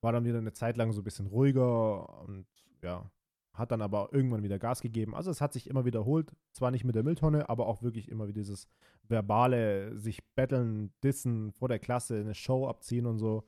war 0.04 0.12
dann 0.12 0.26
wieder 0.26 0.38
eine 0.38 0.54
Zeit 0.54 0.78
lang 0.78 0.92
so 0.92 1.02
ein 1.02 1.04
bisschen 1.04 1.28
ruhiger 1.28 2.22
und 2.24 2.46
ja, 2.82 3.10
hat 3.54 3.72
dann 3.72 3.82
aber 3.82 4.10
irgendwann 4.12 4.44
wieder 4.44 4.60
Gas 4.60 4.82
gegeben. 4.82 5.16
Also 5.16 5.32
es 5.32 5.40
hat 5.40 5.54
sich 5.54 5.70
immer 5.70 5.86
wiederholt, 5.86 6.36
zwar 6.52 6.72
nicht 6.72 6.84
mit 6.84 6.96
der 6.96 7.04
Mülltonne, 7.04 7.50
aber 7.50 7.68
auch 7.68 7.82
wirklich 7.84 8.10
immer 8.10 8.28
wieder 8.28 8.42
dieses 8.42 8.68
verbale, 9.08 9.98
sich 9.98 10.24
betteln, 10.36 10.92
dissen 11.04 11.52
vor 11.52 11.68
der 11.68 11.80
Klasse, 11.80 12.20
eine 12.20 12.34
Show 12.34 12.68
abziehen 12.68 13.06
und 13.06 13.20
so. 13.20 13.48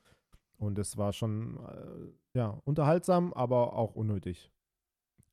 Und 0.57 0.79
es 0.79 0.97
war 0.97 1.11
schon, 1.11 1.57
äh, 1.65 2.37
ja, 2.37 2.61
unterhaltsam, 2.63 3.33
aber 3.33 3.73
auch 3.73 3.95
unnötig. 3.95 4.51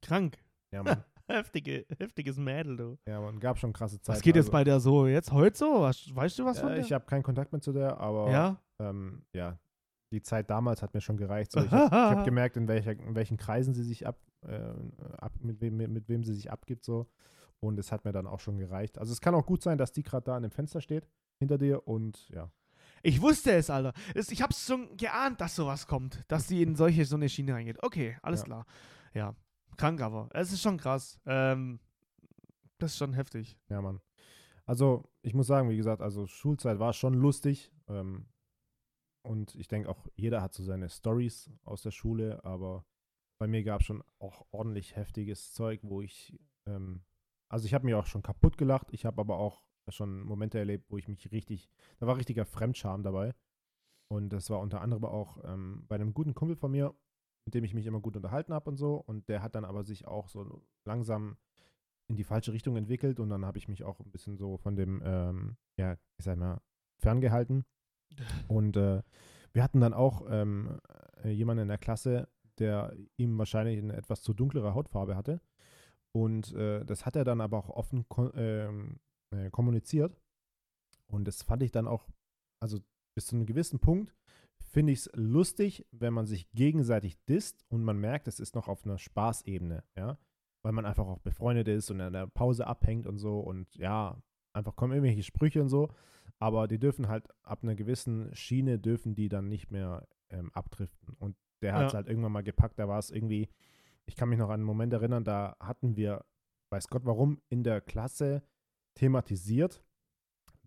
Krank. 0.01 0.39
Ja, 0.73 0.83
man, 0.83 1.05
Heftige, 1.29 1.87
heftiges 1.99 2.37
Mädel, 2.37 2.77
du. 2.77 2.99
ja, 3.07 3.21
man 3.21 3.39
gab 3.39 3.59
schon 3.59 3.73
krasse 3.73 4.01
Zeit. 4.01 4.17
Was 4.17 4.23
geht 4.23 4.35
jetzt 4.35 4.47
also, 4.47 4.53
bei 4.53 4.65
der 4.65 4.81
so 4.81 5.07
jetzt 5.07 5.33
heute 5.33 5.57
so? 5.57 5.81
Was, 5.81 6.15
weißt 6.15 6.39
du 6.39 6.45
was 6.45 6.59
von 6.59 6.71
äh, 6.71 6.75
der? 6.75 6.85
Ich 6.85 6.93
habe 6.93 7.07
keinen 7.07 7.23
Kontakt 7.23 7.53
mehr 7.53 7.61
zu 7.61 7.73
der, 7.73 7.99
aber 7.99 8.31
ja? 8.31 8.61
ähm, 8.81 9.25
ja, 9.33 9.59
die 10.13 10.23
Zeit 10.23 10.51
damals 10.51 10.83
hat 10.83 10.95
mir 10.95 11.01
schon 11.01 11.17
gereicht. 11.17 11.53
So, 11.53 11.61
ich 11.61 11.71
habe 11.71 11.91
hab 11.97 12.25
gemerkt, 12.25 12.57
in, 12.57 12.69
welcher, 12.69 12.93
in 12.93 13.15
welchen 13.15 13.37
Kreisen 13.37 13.75
sie 13.75 13.83
sich 13.83 14.07
ab, 14.07 14.21
äh, 14.43 14.73
ab 15.19 15.33
mit, 15.41 15.61
wem, 15.61 15.77
mit, 15.77 15.91
mit 15.91 16.09
wem 16.09 16.23
sie 16.23 16.35
sich 16.35 16.51
abgibt 16.53 16.85
so. 16.85 17.09
Und 17.61 17.79
es 17.79 17.91
hat 17.93 18.05
mir 18.05 18.13
dann 18.13 18.27
auch 18.27 18.41
schon 18.41 18.59
gereicht. 18.59 18.99
Also 18.99 19.13
es 19.13 19.21
kann 19.21 19.35
auch 19.35 19.47
gut 19.47 19.63
sein, 19.63 19.79
dass 19.79 19.93
die 19.93 20.03
gerade 20.03 20.25
da 20.25 20.37
an 20.37 20.43
dem 20.43 20.51
Fenster 20.51 20.81
steht, 20.81 21.09
hinter 21.39 21.59
dir 21.59 21.87
und 21.89 22.29
ja. 22.31 22.51
Ich 23.05 23.21
wusste 23.21 23.53
es, 23.53 23.69
Alter. 23.71 23.93
Es, 24.15 24.31
ich 24.31 24.43
hab's 24.43 24.67
schon 24.67 24.97
geahnt, 24.97 25.41
dass 25.41 25.57
sowas 25.57 25.87
kommt. 25.87 26.23
Dass 26.29 26.47
die 26.47 26.63
in 26.63 26.77
solche, 26.77 27.05
so 27.05 27.17
eine 27.17 27.29
Schiene 27.29 27.55
reingeht. 27.55 27.83
Okay, 27.83 28.17
alles 28.23 28.41
Ja. 28.41 28.45
klar. 28.47 28.67
Ja. 29.15 29.35
Krank 29.77 30.01
aber. 30.01 30.29
Es 30.33 30.53
ist 30.53 30.61
schon 30.63 30.77
krass. 30.77 31.19
Ähm, 31.27 31.81
das 32.79 32.93
ist 32.93 32.99
schon 32.99 33.13
heftig. 33.15 33.57
Ja, 33.69 33.81
Mann. 33.81 34.01
Also, 34.67 35.05
ich 35.23 35.35
muss 35.35 35.47
sagen, 35.49 35.69
wie 35.71 35.77
gesagt, 35.77 36.01
also 36.03 36.27
Schulzeit 36.27 36.79
war 36.79 36.93
schon 36.93 37.15
lustig. 37.15 37.73
Ähm, 37.89 38.27
und 39.23 39.55
ich 39.55 39.69
denke 39.69 39.89
auch, 39.89 40.07
jeder 40.15 40.43
hat 40.43 40.53
so 40.53 40.63
seine 40.63 40.89
Stories 40.89 41.51
aus 41.65 41.83
der 41.83 41.91
Schule, 41.91 42.45
aber 42.45 42.85
bei 43.39 43.47
mir 43.47 43.65
gab 43.65 43.81
es 43.81 43.87
schon 43.87 44.03
auch 44.19 44.47
ordentlich 44.51 44.97
heftiges 44.97 45.53
Zeug, 45.53 45.81
wo 45.83 46.01
ich, 46.01 46.39
ähm, 46.67 47.03
also 47.49 47.67
ich 47.67 47.75
habe 47.75 47.87
mir 47.87 47.99
auch 47.99 48.07
schon 48.07 48.23
kaputt 48.23 48.57
gelacht. 48.57 48.89
Ich 48.93 49.05
habe 49.05 49.21
aber 49.21 49.37
auch 49.37 49.65
schon 49.89 50.23
Momente 50.23 50.59
erlebt, 50.59 50.91
wo 50.91 50.99
ich 50.99 51.09
mich 51.09 51.33
richtig, 51.33 51.69
da 51.99 52.07
war 52.07 52.17
richtiger 52.17 52.45
Fremdscham 52.45 53.03
dabei. 53.03 53.35
Und 54.09 54.29
das 54.29 54.51
war 54.51 54.61
unter 54.61 54.81
anderem 54.81 55.05
auch 55.05 55.43
ähm, 55.45 55.85
bei 55.89 55.97
einem 55.97 56.15
guten 56.15 56.35
Kumpel 56.35 56.55
von 56.55 56.71
mir, 56.71 56.95
mit 57.45 57.55
dem 57.55 57.65
ich 57.65 57.75
mich 57.75 57.87
immer 57.87 58.01
gut 58.01 58.17
unterhalten 58.17 58.55
habe 58.55 58.71
und 58.71 58.77
so. 58.77 58.97
Und 58.97 59.29
der 59.29 59.43
hat 59.43 59.55
dann 59.55 59.65
aber 59.65 59.83
sich 59.83 60.07
auch 60.07 60.29
so 60.29 60.63
langsam 60.85 61.37
in 62.09 62.17
die 62.17 62.25
falsche 62.25 62.53
Richtung 62.53 62.77
entwickelt 62.77 63.21
und 63.21 63.31
dann 63.31 63.47
habe 63.47 63.59
ich 63.59 63.69
mich 63.69 63.85
auch 63.85 64.01
ein 64.01 64.11
bisschen 64.11 64.37
so 64.37 64.59
von 64.59 64.77
dem, 64.77 65.03
ähm, 65.05 65.57
ja, 65.77 65.97
ich 66.19 66.25
sag 66.25 66.39
mal, 66.39 66.61
ferngehalten. 66.99 67.65
Und 68.49 68.77
äh, 68.77 69.03
wir 69.53 69.63
hatten 69.63 69.81
dann 69.81 69.95
auch 69.95 70.27
ähm, 70.29 70.79
äh, 71.25 71.31
jemanden 71.31 71.63
in 71.63 71.69
der 71.69 71.79
Klasse, 71.79 72.29
der 72.59 72.95
ihm 73.17 73.39
wahrscheinlich 73.39 73.79
eine 73.79 73.97
etwas 73.97 74.23
zu 74.23 74.35
dunklere 74.35 74.75
Hautfarbe 74.75 75.17
hatte. 75.17 75.41
Und 76.13 76.53
äh, 76.55 76.85
das 76.85 77.07
hat 77.07 77.17
er 77.17 77.25
dann 77.25 77.41
aber 77.41 77.59
auch 77.59 77.71
offen 77.71 78.09
ko 78.09 78.31
ähm, 78.35 79.01
äh, 79.35 79.51
kommuniziert. 79.51 80.17
Und 81.07 81.27
das 81.27 81.43
fand 81.43 81.63
ich 81.63 81.71
dann 81.71 81.87
auch, 81.87 82.09
also 82.61 82.79
bis 83.15 83.27
zu 83.27 83.37
einem 83.37 83.47
gewissen 83.47 83.81
Punkt, 83.81 84.15
finde 84.59 84.93
ich 84.93 85.01
es 85.01 85.11
lustig, 85.15 85.87
wenn 85.91 86.15
man 86.15 86.27
sich 86.27 86.51
gegenseitig 86.53 87.23
disst 87.25 87.65
und 87.69 87.83
man 87.85 87.99
merkt, 87.99 88.29
es 88.29 88.41
ist 88.41 88.55
noch 88.55 88.69
auf 88.69 88.85
einer 88.85 88.99
Spaßebene, 88.99 89.85
ja 89.97 90.19
weil 90.63 90.73
man 90.73 90.87
einfach 90.87 91.07
auch 91.07 91.19
befreundet 91.19 91.69
ist 91.69 91.91
und 91.91 92.01
in 92.01 92.13
der 92.13 92.27
Pause 92.29 92.67
abhängt 92.67 93.07
und 93.07 93.19
so 93.19 93.41
und 93.41 93.75
ja, 93.77 94.17
einfach 94.53 94.77
kommen 94.77 94.93
irgendwelche 94.93 95.23
Sprüche 95.23 95.61
und 95.61 95.69
so, 95.69 95.89
aber 96.43 96.67
die 96.67 96.81
dürfen 96.81 97.07
halt 97.07 97.29
ab 97.45 97.61
einer 97.63 97.77
gewissen 97.77 98.35
Schiene 98.35 98.77
dürfen 98.81 99.15
die 99.15 99.29
dann 99.29 99.47
nicht 99.49 99.71
mehr 99.71 100.09
ähm, 100.29 100.51
abdriften 100.55 101.15
und 101.21 101.37
der 101.63 101.73
hat 101.75 101.87
es 101.87 101.93
Ja. 101.93 101.99
halt 101.99 102.09
irgendwann 102.09 102.33
mal 102.33 102.43
gepackt, 102.43 102.81
da 102.81 102.89
war 102.89 102.99
es 102.99 103.11
irgendwie, 103.13 103.49
ich 104.07 104.17
kann 104.17 104.29
mich 104.29 104.41
noch 104.41 104.49
an 104.49 104.55
einen 104.55 104.65
Moment 104.65 104.93
erinnern, 104.93 105.23
da 105.23 105.55
hatten 105.61 105.95
wir, 105.95 106.25
weiß 106.71 106.89
Gott 106.89 107.05
warum, 107.05 107.41
in 107.49 107.63
der 107.63 107.81
Klasse 107.81 108.43
thematisiert, 108.95 109.85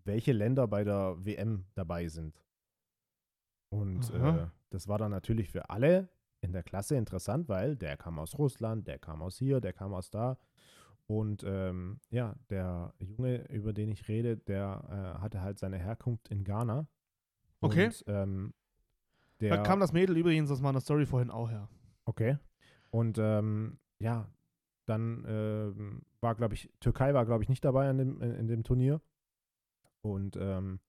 welche 0.04 0.32
Länder 0.32 0.66
bei 0.66 0.82
der 0.82 1.22
WM 1.22 1.66
dabei 1.74 2.08
sind. 2.08 2.42
Und 3.68 4.08
äh, 4.14 4.46
das 4.70 4.88
war 4.88 4.96
dann 4.96 5.10
natürlich 5.10 5.50
für 5.50 5.68
alle 5.68 6.08
in 6.40 6.52
der 6.52 6.62
Klasse 6.62 6.96
interessant, 6.96 7.50
weil 7.50 7.76
der 7.76 7.98
kam 7.98 8.18
aus 8.18 8.38
Russland, 8.38 8.86
der 8.88 8.98
kam 8.98 9.20
aus 9.20 9.36
hier, 9.36 9.60
der 9.60 9.74
kam 9.74 9.92
aus 9.92 10.08
da. 10.10 10.38
Und 11.06 11.44
ähm, 11.46 12.00
ja, 12.10 12.34
der 12.50 12.92
Junge, 12.98 13.48
über 13.50 13.72
den 13.72 13.90
ich 13.90 14.08
rede, 14.08 14.36
der 14.36 15.16
äh, 15.16 15.22
hatte 15.22 15.40
halt 15.40 15.58
seine 15.58 15.78
Herkunft 15.78 16.28
in 16.28 16.42
Ghana. 16.42 16.88
Okay. 17.60 17.86
Und, 17.86 18.04
ähm, 18.08 18.54
Da 19.38 19.48
der, 19.48 19.62
kam 19.62 19.80
das 19.80 19.92
Mädel 19.92 20.16
übrigens 20.16 20.50
aus 20.50 20.60
meiner 20.60 20.80
Story 20.80 21.06
vorhin 21.06 21.30
auch 21.30 21.48
her. 21.50 21.68
Okay. 22.04 22.38
Und 22.90 23.18
ähm, 23.18 23.78
ja, 23.98 24.28
dann 24.86 25.24
ähm, 25.28 26.02
war, 26.20 26.34
glaube 26.34 26.54
ich, 26.54 26.70
Türkei 26.80 27.14
war, 27.14 27.24
glaube 27.24 27.42
ich, 27.42 27.48
nicht 27.48 27.64
dabei 27.64 27.90
in 27.90 27.98
dem, 27.98 28.22
in, 28.22 28.34
in 28.34 28.48
dem 28.48 28.64
Turnier. 28.64 29.00
Und 30.00 30.36
ähm, 30.40 30.80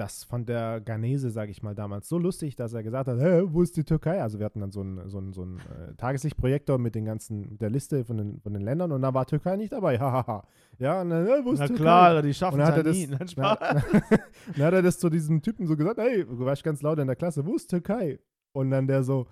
das 0.00 0.24
fand 0.24 0.48
der 0.48 0.80
Ghanese, 0.80 1.30
sage 1.30 1.50
ich 1.50 1.62
mal, 1.62 1.74
damals 1.74 2.08
so 2.08 2.18
lustig, 2.18 2.56
dass 2.56 2.72
er 2.72 2.82
gesagt 2.82 3.06
hat, 3.08 3.20
Hä, 3.20 3.42
wo 3.46 3.62
ist 3.62 3.76
die 3.76 3.84
Türkei? 3.84 4.20
Also 4.22 4.38
wir 4.38 4.46
hatten 4.46 4.60
dann 4.60 4.72
so 4.72 4.80
einen 4.80 5.08
so 5.08 5.18
einen- 5.18 5.32
so 5.32 5.42
einen, 5.42 5.58
äh, 5.58 5.94
Tageslichtprojektor 5.96 6.78
mit 6.78 6.94
den 6.94 7.04
ganzen, 7.04 7.42
mit 7.52 7.60
der 7.60 7.70
Liste 7.70 8.04
von 8.04 8.16
den, 8.16 8.40
von 8.40 8.52
den 8.54 8.62
Ländern 8.62 8.90
und 8.92 9.02
da 9.02 9.12
war 9.14 9.26
Türkei 9.26 9.56
nicht 9.56 9.72
dabei. 9.72 9.98
Hahaha. 9.98 10.42
ja, 10.78 11.02
und 11.02 11.10
dann, 11.10 11.26
"Hä, 11.26 11.32
wo 11.44 11.52
ist 11.52 11.60
Na 11.60 11.66
Türkei? 11.68 11.82
klar, 11.82 12.22
die 12.22 12.34
schaffen 12.34 12.60
es 12.60 12.96
nie. 12.96 13.06
das, 13.08 13.36
Nein, 13.36 13.36
na, 13.36 13.54
dann 14.56 14.66
hat 14.66 14.74
er 14.74 14.82
das 14.82 14.98
zu 14.98 15.10
diesem 15.10 15.42
Typen 15.42 15.66
so 15.66 15.76
gesagt, 15.76 15.98
hey, 15.98 16.24
du 16.24 16.44
warst 16.46 16.64
ganz 16.64 16.80
laut 16.82 16.98
in 16.98 17.06
der 17.06 17.16
Klasse, 17.16 17.44
wo 17.46 17.54
ist 17.54 17.68
Türkei? 17.68 18.18
Und 18.52 18.70
dann 18.70 18.86
der 18.86 19.02
so, 19.04 19.26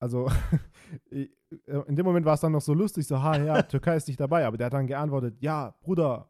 also 0.00 0.28
ich- 1.10 1.30
in 1.86 1.94
dem 1.94 2.04
Moment 2.04 2.26
war 2.26 2.34
es 2.34 2.40
dann 2.40 2.50
noch 2.52 2.60
so 2.62 2.74
lustig, 2.74 3.06
so, 3.06 3.22
ha, 3.22 3.36
ja, 3.38 3.62
Türkei 3.62 3.96
ist 3.96 4.08
nicht 4.08 4.18
dabei, 4.18 4.44
aber 4.46 4.56
der 4.56 4.66
hat 4.66 4.72
dann 4.72 4.86
geantwortet, 4.88 5.36
ja, 5.40 5.74
Bruder, 5.82 6.28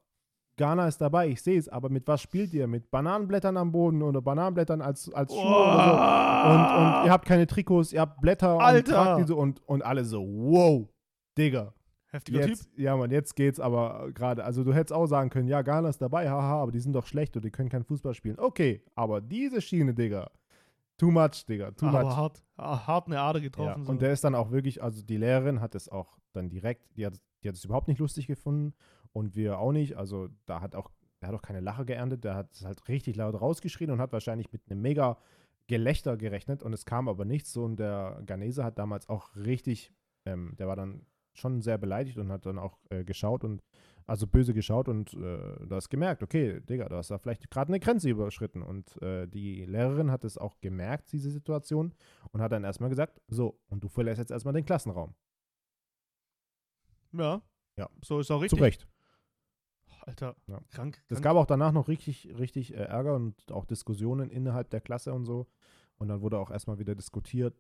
Ghana 0.57 0.87
ist 0.89 0.99
dabei, 1.01 1.29
ich 1.29 1.43
sehe 1.43 1.59
es, 1.59 1.69
aber 1.69 1.89
mit 1.89 2.07
was 2.07 2.21
spielt 2.23 2.53
ihr? 2.55 2.67
Mit 2.67 2.91
Bananenblättern 2.91 3.57
am 3.57 3.73
Boden 3.73 4.03
oder 4.03 4.23
Bananenblättern 4.23 4.81
als, 4.81 5.13
als 5.13 5.33
Schuhe 5.33 5.43
oder 5.43 5.85
so? 5.85 6.51
Und, 6.51 6.61
und 6.61 7.07
ihr 7.07 7.11
habt 7.13 7.27
keine 7.27 7.47
Trikots, 7.47 7.93
ihr 7.93 8.01
habt 8.01 8.21
Blätter 8.21 8.61
Alter. 8.61 9.17
und 9.17 9.27
so 9.27 9.37
und, 9.37 9.61
und 9.69 9.83
alle 9.85 10.05
so, 10.05 10.23
wow, 10.23 10.89
Digga. 11.37 11.73
Heftiger 12.07 12.47
Jetzt, 12.47 12.71
Typ. 12.71 12.79
ja, 12.79 12.97
Mann, 12.97 13.11
jetzt 13.11 13.35
geht's 13.35 13.59
aber 13.59 14.13
gerade. 14.15 14.45
Also, 14.45 14.63
du 14.63 14.73
hättest 14.73 14.93
auch 14.93 15.07
sagen 15.07 15.31
können, 15.31 15.49
ja, 15.49 15.63
Ghana 15.63 15.89
ist 15.89 16.01
dabei, 16.01 16.31
haha, 16.31 16.63
aber 16.63 16.71
die 16.71 16.79
sind 16.79 16.93
doch 16.93 17.07
schlecht 17.07 17.35
und 17.35 17.45
die 17.45 17.51
können 17.51 17.69
kein 17.69 17.83
Fußball 17.83 18.15
spielen. 18.15 18.39
Okay, 18.39 18.85
aber 18.95 19.21
diese 19.21 19.61
Schiene, 19.61 19.95
Digga. 19.95 20.31
Too 20.97 21.11
much, 21.11 21.45
Digga, 21.49 21.73
too 21.73 21.87
Aber 21.87 22.05
much. 22.05 22.17
hart, 22.17 22.43
hart 22.57 23.07
eine 23.09 23.19
Ader 23.19 23.41
Ja, 23.41 23.45
getroffen. 23.47 23.85
so. 23.85 23.91
und 23.91 24.01
der 24.01 24.13
ist 24.13 24.23
dann 24.23 24.37
auch 24.37 24.53
wirklich, 24.53 24.81
also 24.81 25.03
die 25.03 25.17
Lehrerin 25.17 25.61
hat 25.61 25.75
es 25.75 25.89
auch 25.89 26.17
dann 26.33 26.49
direkt, 26.49 26.97
die 26.97 27.05
hat, 27.05 27.15
die 27.43 27.49
hat 27.49 27.57
es 27.57 27.65
überhaupt 27.65 27.89
nicht 27.89 27.99
lustig 27.99 28.29
gefunden 28.29 28.75
und 29.15 29.37
wir 29.37 29.59
auch 29.59 29.73
nicht. 29.73 29.97
Also 29.97 30.29
da 30.45 30.61
hat 30.61 30.75
auch, 30.75 30.91
der 31.23 31.29
hat 31.29 31.35
auch 31.35 31.43
keine 31.43 31.61
Lache 31.61 31.87
geerntet, 31.87 32.25
der 32.25 32.35
hat 32.35 32.53
es 32.53 32.65
halt 32.65 32.87
richtig 32.89 33.17
laut 33.17 33.41
rausgeschrien 33.41 33.91
und 33.91 34.01
hat 34.01 34.13
wahrscheinlich 34.13 34.53
mit 34.53 34.71
einem 34.71 34.83
mega 34.83 35.17
Gelächter 35.67 36.19
gerechnet 36.19 36.63
und 36.63 36.75
es 36.75 36.85
kam 36.85 37.09
aber 37.09 37.25
nichts 37.25 37.53
so 37.53 37.65
und 37.65 37.77
der 37.77 38.23
Ghanese 38.27 38.63
hat 38.65 38.79
damals 38.79 39.09
auch 39.09 39.35
richtig, 39.35 39.95
ähm, 40.27 40.55
der 40.59 40.69
war 40.69 40.77
dann 40.77 41.07
schon 41.33 41.63
sehr 41.63 41.79
beleidigt 41.79 42.19
und 42.19 42.31
hat 42.31 42.45
dann 42.45 42.59
auch 42.59 42.79
äh, 42.91 43.03
geschaut 43.03 43.45
und 43.45 43.63
also 44.07 44.27
böse 44.27 44.53
geschaut 44.53 44.89
und 44.89 45.15
äh, 45.15 45.17
du 45.17 45.71
hast 45.71 45.89
gemerkt, 45.89 46.23
okay, 46.23 46.61
Digga, 46.61 46.89
du 46.89 46.97
hast 46.97 47.11
da 47.11 47.19
vielleicht 47.19 47.51
gerade 47.51 47.69
eine 47.69 47.81
Grenze 47.81 48.11
überschritten. 48.11 48.63
Und 48.63 49.01
äh, 49.01 49.27
die 49.27 49.65
Lehrerin 49.65 50.11
hat 50.11 50.25
es 50.25 50.37
auch 50.37 50.61
gemerkt, 50.61 51.11
diese 51.11 51.31
Situation, 51.31 51.95
und 52.31 52.43
hat 52.43 52.53
dann 52.53 52.65
erstmal 52.65 52.91
gesagt, 52.91 53.23
so, 53.29 53.59
und 53.69 53.83
du 53.83 53.89
verlässt 53.89 54.19
jetzt 54.19 54.31
erstmal 54.31 54.53
den 54.53 54.67
Klassenraum. 54.67 55.15
ja. 57.13 57.41
Ja. 57.77 57.89
So 58.05 58.21
ist 58.21 58.31
auch 58.31 58.41
richtig. 58.41 58.59
Zu 58.59 58.63
Recht. 58.63 58.87
Alter, 60.07 60.37
Ja. 60.47 60.61
krank. 60.71 61.03
Es 61.09 61.23
gab 61.23 61.37
auch 61.37 61.47
danach 61.47 61.73
noch 61.73 61.89
richtig, 61.89 62.33
richtig 62.39 62.75
äh, 62.75 62.85
Ärger 62.85 63.15
und 63.15 63.51
auch 63.51 63.65
Diskussionen 63.65 64.31
innerhalb 64.31 64.71
der 64.71 64.81
Klasse 64.81 65.13
und 65.13 65.25
so. 65.25 65.47
Und 65.97 66.09
dann 66.09 66.21
wurde 66.21 66.39
auch 66.39 66.51
erstmal 66.51 66.79
wieder 66.79 66.95
diskutiert, 66.95 67.55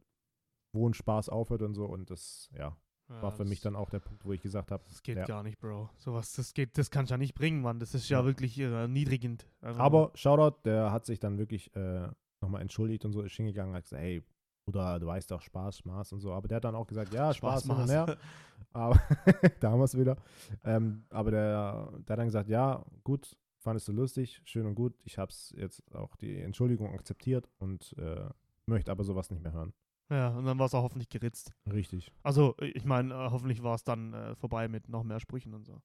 wo 0.72 0.88
ein 0.88 0.94
Spaß 0.94 1.28
aufhört 1.28 1.62
und 1.62 1.74
so. 1.74 1.86
Und 1.86 2.10
das, 2.10 2.50
ja, 2.52 2.76
Ja, 3.08 3.22
war 3.22 3.32
für 3.32 3.44
mich 3.44 3.60
dann 3.60 3.76
auch 3.76 3.90
der 3.90 4.00
Punkt, 4.00 4.24
wo 4.24 4.32
ich 4.32 4.40
gesagt 4.40 4.70
habe, 4.70 4.82
Das 4.88 5.02
geht 5.02 5.16
Ja. 5.18 5.24
gar 5.24 5.42
nicht, 5.42 5.58
Bro. 5.58 5.88
Sowas, 5.96 6.32
das 6.32 6.52
geht, 6.54 6.76
das 6.78 6.90
kannst 6.90 7.10
du 7.10 7.14
ja 7.14 7.18
nicht 7.18 7.34
bringen, 7.34 7.62
Mann. 7.62 7.78
Das 7.78 7.94
ist 7.94 8.08
ja, 8.08 8.20
Ja. 8.20 8.24
wirklich 8.24 8.58
äh, 8.58 8.64
erniedrigend. 8.64 9.48
Einfach 9.60 9.80
Aber 9.80 10.10
Shoutout, 10.14 10.60
der 10.64 10.90
hat 10.92 11.06
sich 11.06 11.18
dann 11.20 11.38
wirklich 11.38 11.74
äh, 11.76 12.08
nochmal 12.40 12.60
entschuldigt 12.62 13.04
und 13.04 13.12
so, 13.12 13.22
ist 13.22 13.34
hingegangen, 13.34 13.74
hat 13.74 13.84
gesagt, 13.84 14.02
hey, 14.02 14.22
Bruder, 14.64 14.98
du 14.98 15.06
weißt 15.06 15.30
doch, 15.30 15.42
Spaß, 15.42 15.78
Spaß 15.78 16.12
und 16.12 16.20
so. 16.20 16.32
Aber 16.32 16.48
der 16.48 16.56
hat 16.56 16.64
dann 16.64 16.74
auch 16.74 16.86
gesagt, 16.86 17.12
ja, 17.12 17.32
Spaß, 17.32 17.64
Spaß, 17.64 17.90
her. 17.90 18.16
Aber 18.72 19.00
damals 19.60 19.96
wieder. 19.96 20.16
Ähm, 20.64 21.04
aber 21.10 21.30
der, 21.30 21.92
der 22.08 22.14
hat 22.14 22.18
dann 22.18 22.26
gesagt, 22.26 22.48
ja, 22.48 22.84
gut, 23.04 23.36
fandest 23.60 23.86
du 23.86 23.92
lustig, 23.92 24.40
schön 24.44 24.66
und 24.66 24.74
gut. 24.74 24.98
Ich 25.04 25.16
habe 25.16 25.30
es 25.30 25.54
jetzt 25.56 25.94
auch 25.94 26.16
die 26.16 26.40
Entschuldigung 26.40 26.92
akzeptiert 26.92 27.48
und 27.58 27.94
äh, 27.98 28.28
möchte 28.66 28.90
aber 28.90 29.04
sowas 29.04 29.30
nicht 29.30 29.42
mehr 29.42 29.52
hören. 29.52 29.72
Ja, 30.10 30.36
und 30.36 30.44
dann 30.44 30.58
war 30.58 30.66
es 30.66 30.74
auch 30.74 30.82
hoffentlich 30.82 31.08
geritzt. 31.08 31.54
Richtig. 31.70 32.12
Also, 32.22 32.56
ich 32.58 32.84
meine, 32.84 33.14
äh, 33.14 33.30
hoffentlich 33.30 33.62
war 33.62 33.74
es 33.74 33.84
dann 33.84 34.12
äh, 34.12 34.34
vorbei 34.34 34.68
mit 34.68 34.88
noch 34.88 35.04
mehr 35.04 35.20
Sprüchen 35.20 35.54
und 35.54 35.64
so. 35.64 35.80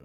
Äh, 0.00 0.04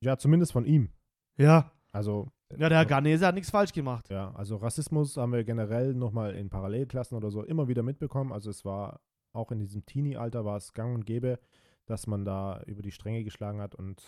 ja, 0.00 0.18
zumindest 0.18 0.52
von 0.52 0.64
ihm. 0.64 0.90
Ja. 1.36 1.72
Also. 1.92 2.28
Ja, 2.56 2.68
der 2.68 2.80
äh, 2.80 2.86
Ghanese 2.86 3.26
hat 3.26 3.34
nichts 3.34 3.50
falsch 3.50 3.72
gemacht. 3.72 4.08
Ja, 4.10 4.32
also 4.34 4.56
Rassismus 4.56 5.16
haben 5.16 5.32
wir 5.32 5.44
generell 5.44 5.94
nochmal 5.94 6.34
in 6.34 6.50
Parallelklassen 6.50 7.16
oder 7.16 7.30
so 7.30 7.42
immer 7.42 7.68
wieder 7.68 7.82
mitbekommen. 7.82 8.32
Also 8.32 8.50
es 8.50 8.64
war 8.64 9.00
auch 9.32 9.50
in 9.52 9.58
diesem 9.60 9.84
Teenie-Alter 9.86 10.44
war 10.44 10.56
es 10.56 10.72
gang 10.74 10.94
und 10.94 11.06
gäbe, 11.06 11.38
dass 11.86 12.06
man 12.06 12.24
da 12.24 12.62
über 12.66 12.82
die 12.82 12.92
Stränge 12.92 13.24
geschlagen 13.24 13.60
hat 13.60 13.74
und 13.74 14.02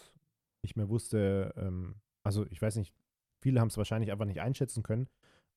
nicht 0.62 0.76
mehr 0.76 0.88
wusste, 0.88 1.54
ähm, 1.56 1.96
also 2.22 2.46
ich 2.50 2.60
weiß 2.60 2.76
nicht, 2.76 2.94
viele 3.40 3.60
haben 3.60 3.68
es 3.68 3.76
wahrscheinlich 3.76 4.12
einfach 4.12 4.24
nicht 4.26 4.40
einschätzen 4.40 4.82
können. 4.82 5.08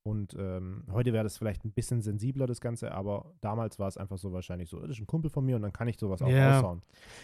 Und 0.03 0.35
ähm, 0.39 0.85
heute 0.89 1.11
wäre 1.11 1.25
das 1.25 1.37
vielleicht 1.37 1.65
ein 1.65 1.73
bisschen 1.73 2.01
sensibler, 2.01 2.47
das 2.47 2.61
Ganze, 2.61 2.93
aber 2.93 3.33
damals 3.41 3.77
war 3.77 3.89
es 3.89 3.97
einfach 3.97 4.17
so 4.17 4.31
wahrscheinlich 4.31 4.69
so, 4.69 4.79
das 4.79 4.91
ist 4.91 4.99
ein 5.01 5.07
Kumpel 5.07 5.29
von 5.29 5.45
mir 5.45 5.57
und 5.57 5.63
dann 5.63 5.73
kann 5.73 5.89
ich 5.89 5.99
sowas 5.99 6.21
auch 6.21 6.29
Ja. 6.29 6.55
raushauen. 6.55 6.81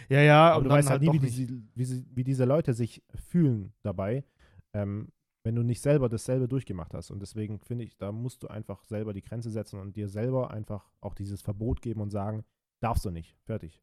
Ja, 0.10 0.20
ja, 0.20 0.50
Aber 0.52 0.58
und 0.58 0.64
du 0.66 0.70
weißt 0.72 0.90
halt, 0.90 1.02
nie, 1.02 1.08
doch 1.08 1.14
wie, 1.14 1.20
diese, 1.20 1.54
wie, 1.76 1.86
sie, 1.86 2.06
wie 2.14 2.24
diese 2.26 2.44
Leute 2.44 2.74
sich 2.74 3.02
fühlen 3.30 3.72
dabei, 3.84 4.26
ähm, 4.74 5.10
wenn 5.44 5.56
du 5.56 5.64
nicht 5.64 5.82
selber 5.82 6.10
dasselbe 6.10 6.48
durchgemacht 6.48 6.94
hast. 6.94 7.12
Und 7.12 7.20
deswegen 7.22 7.60
finde 7.60 7.84
ich, 7.84 7.98
da 7.98 8.12
musst 8.12 8.44
du 8.44 8.48
einfach 8.48 8.84
selber 8.86 9.14
die 9.14 9.22
Grenze 9.22 9.50
setzen 9.50 9.80
und 9.80 9.96
dir 9.96 10.08
selber 10.08 10.52
einfach 10.52 10.90
auch 11.02 11.14
dieses 11.14 11.42
Verbot 11.42 11.82
geben 11.82 12.02
und 12.02 12.12
sagen, 12.12 12.46
darfst 12.80 13.04
du 13.06 13.12
nicht. 13.12 13.36
Fertig. 13.46 13.82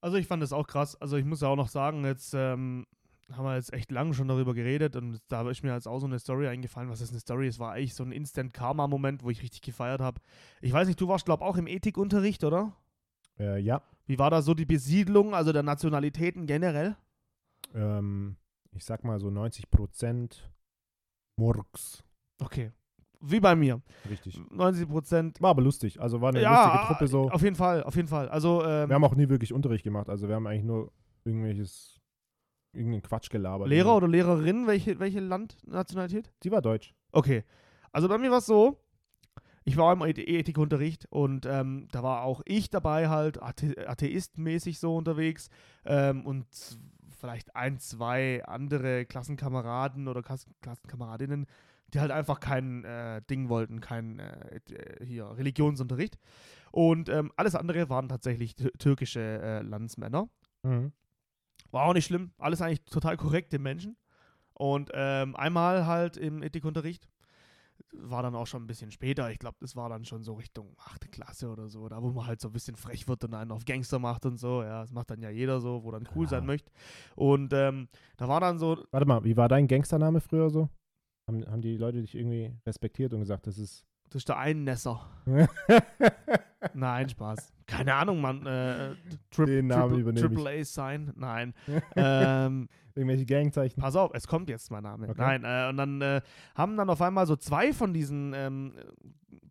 Also 0.00 0.16
ich 0.16 0.26
fand 0.26 0.42
das 0.42 0.52
auch 0.52 0.66
krass. 0.66 1.00
Also 1.00 1.16
ich 1.16 1.24
muss 1.24 1.40
ja 1.40 1.48
auch 1.48 1.56
noch 1.56 1.68
sagen, 1.68 2.04
jetzt 2.04 2.32
ähm, 2.34 2.86
haben 3.30 3.44
wir 3.44 3.56
jetzt 3.56 3.72
echt 3.72 3.90
lange 3.90 4.14
schon 4.14 4.28
darüber 4.28 4.54
geredet 4.54 4.96
und 4.96 5.20
da 5.28 5.48
ist 5.48 5.62
mir 5.62 5.72
jetzt 5.74 5.88
auch 5.88 6.00
so 6.00 6.06
eine 6.06 6.18
Story 6.18 6.48
eingefallen. 6.48 6.88
Was 6.90 7.00
ist 7.00 7.10
eine 7.10 7.20
Story? 7.20 7.46
Es 7.46 7.58
war 7.58 7.72
eigentlich 7.72 7.94
so 7.94 8.04
ein 8.04 8.12
Instant-Karma-Moment, 8.12 9.22
wo 9.22 9.30
ich 9.30 9.42
richtig 9.42 9.62
gefeiert 9.62 10.00
habe. 10.00 10.20
Ich 10.60 10.72
weiß 10.72 10.86
nicht, 10.88 11.00
du 11.00 11.08
warst, 11.08 11.24
glaube 11.24 11.44
ich, 11.44 11.48
auch 11.48 11.56
im 11.56 11.66
Ethikunterricht, 11.66 12.44
oder? 12.44 12.76
Äh, 13.38 13.60
ja, 13.60 13.82
Wie 14.06 14.18
war 14.18 14.30
da 14.30 14.42
so 14.42 14.54
die 14.54 14.66
Besiedlung, 14.66 15.34
also 15.34 15.52
der 15.52 15.62
Nationalitäten 15.62 16.46
generell? 16.46 16.96
ähm, 17.74 18.36
ich 18.74 18.84
sag 18.84 19.04
mal 19.04 19.18
so 19.20 19.30
90 19.30 19.70
Prozent 19.70 20.50
Murks. 21.38 22.04
Okay. 22.40 22.72
Wie 23.20 23.38
bei 23.40 23.54
mir. 23.54 23.80
Richtig. 24.10 24.40
90 24.50 24.88
Prozent. 24.88 25.40
War 25.40 25.50
aber 25.50 25.62
lustig. 25.62 26.00
Also 26.00 26.20
war 26.20 26.30
eine 26.30 26.42
Ja, 26.42 26.64
lustige 26.64 26.86
Truppe 26.88 27.06
so. 27.08 27.30
auf 27.30 27.42
jeden 27.42 27.54
Fall, 27.56 27.82
auf 27.84 27.94
jeden 27.94 28.08
Fall. 28.08 28.28
Also, 28.28 28.64
ähm, 28.64 28.88
Wir 28.88 28.94
haben 28.94 29.04
auch 29.04 29.14
nie 29.14 29.28
wirklich 29.28 29.52
Unterricht 29.52 29.84
gemacht. 29.84 30.08
Also 30.08 30.26
wir 30.28 30.34
haben 30.34 30.46
eigentlich 30.46 30.64
nur 30.64 30.92
irgendwelches, 31.24 32.00
irgendeinen 32.72 33.02
Quatsch 33.02 33.30
gelabert. 33.30 33.68
Lehrer 33.68 33.96
oder 33.96 34.08
Lehrerin, 34.08 34.66
welche, 34.66 34.98
welche 34.98 35.20
Landnationalität? 35.20 36.32
Die 36.42 36.50
war 36.50 36.62
deutsch. 36.62 36.94
Okay. 37.12 37.44
Also 37.92 38.08
bei 38.08 38.18
mir 38.18 38.30
war 38.32 38.38
es 38.38 38.46
so, 38.46 38.80
ich 39.64 39.76
war 39.76 39.92
im 39.92 40.00
Eth- 40.02 40.18
Ethikunterricht 40.18 41.06
und 41.10 41.46
ähm, 41.46 41.86
da 41.92 42.02
war 42.02 42.22
auch 42.22 42.42
ich 42.44 42.70
dabei 42.70 43.08
halt, 43.08 43.40
Athe 43.40 43.88
atheistmäßig 43.88 44.80
so 44.80 44.96
unterwegs 44.96 45.48
ähm, 45.84 46.26
und 46.26 46.46
vielleicht 47.22 47.54
ein, 47.54 47.78
zwei 47.78 48.44
andere 48.44 49.06
Klassenkameraden 49.06 50.08
oder 50.08 50.22
Klassen 50.22 50.54
Klassenkameradinnen, 50.60 51.46
die 51.94 52.00
halt 52.00 52.10
einfach 52.10 52.40
kein 52.40 52.84
äh, 52.84 53.22
Ding 53.30 53.48
wollten, 53.48 53.80
kein 53.80 54.18
äh, 54.18 54.56
äh, 54.56 55.06
hier 55.06 55.30
Religionsunterricht. 55.38 56.18
Und 56.72 57.08
ähm, 57.08 57.30
alles 57.36 57.54
andere 57.54 57.88
waren 57.88 58.08
tatsächlich 58.08 58.54
tü- 58.54 58.76
türkische 58.76 59.20
äh, 59.20 59.62
Landsmänner. 59.62 60.28
Mhm. 60.64 60.92
War 61.70 61.84
auch 61.84 61.94
nicht 61.94 62.06
schlimm. 62.06 62.32
Alles 62.38 62.60
eigentlich 62.60 62.84
total 62.84 63.16
korrekte 63.16 63.58
Menschen. 63.58 63.96
Und 64.54 64.90
ähm, 64.92 65.36
einmal 65.36 65.86
halt 65.86 66.16
im 66.16 66.42
Ethikunterricht, 66.42 67.08
war 67.92 68.22
dann 68.22 68.34
auch 68.34 68.46
schon 68.46 68.62
ein 68.62 68.66
bisschen 68.66 68.90
später. 68.90 69.30
Ich 69.30 69.38
glaube, 69.38 69.56
das 69.60 69.76
war 69.76 69.88
dann 69.88 70.04
schon 70.04 70.22
so 70.22 70.34
Richtung 70.34 70.74
8. 70.78 71.10
Klasse 71.12 71.48
oder 71.50 71.68
so, 71.68 71.88
da 71.88 72.02
wo 72.02 72.10
man 72.10 72.26
halt 72.26 72.40
so 72.40 72.48
ein 72.48 72.52
bisschen 72.52 72.76
frech 72.76 73.06
wird 73.08 73.24
und 73.24 73.34
einen 73.34 73.50
auf 73.52 73.64
Gangster 73.64 73.98
macht 73.98 74.24
und 74.26 74.36
so. 74.38 74.62
Ja, 74.62 74.80
das 74.82 74.92
macht 74.92 75.10
dann 75.10 75.20
ja 75.22 75.30
jeder 75.30 75.60
so, 75.60 75.82
wo 75.84 75.90
dann 75.90 76.08
cool 76.14 76.28
sein 76.28 76.42
Ja. 76.42 76.46
möchte. 76.46 76.70
Und 77.16 77.52
ähm, 77.52 77.88
da 78.16 78.28
war 78.28 78.40
dann 78.40 78.58
so, 78.58 78.78
Warte 78.90 79.06
mal, 79.06 79.22
wie 79.24 79.36
war 79.36 79.48
dein 79.48 79.66
Gangstername 79.68 80.20
früher 80.20 80.50
so? 80.50 80.68
Haben, 81.28 81.46
haben 81.46 81.62
die 81.62 81.76
Leute 81.76 82.00
dich 82.00 82.14
irgendwie 82.14 82.52
respektiert 82.66 83.12
und 83.14 83.20
gesagt, 83.20 83.46
das 83.46 83.58
ist. 83.58 83.84
das 84.08 84.16
ist 84.22 84.28
der 84.28 84.38
Einnässer. 84.38 85.08
Nein, 86.74 87.08
Spaß. 87.08 87.52
Keine 87.66 87.94
Ahnung, 87.94 88.20
Mann. 88.20 88.46
Äh, 88.46 88.94
Tri 89.30 89.46
Den 89.46 89.66
Namen 89.68 89.94
Triple, 89.94 90.00
übernehme. 90.00 90.28
Triple 90.34 90.60
A 90.60 90.64
Sign. 90.64 91.12
Nein. 91.16 91.54
ähm, 91.96 92.68
Irgendwelche 92.94 93.26
Gangzeichen. 93.26 93.80
Pass 93.80 93.96
auf, 93.96 94.10
es 94.14 94.26
kommt 94.26 94.48
jetzt 94.48 94.70
mein 94.70 94.82
Name. 94.82 95.08
Okay. 95.08 95.20
Nein, 95.20 95.44
äh, 95.44 95.68
und 95.68 95.76
dann 95.76 96.00
äh, 96.00 96.20
haben 96.54 96.76
dann 96.76 96.90
auf 96.90 97.00
einmal 97.02 97.26
so 97.26 97.36
zwei 97.36 97.72
von 97.72 97.92
diesen 97.92 98.32
ähm, 98.34 98.72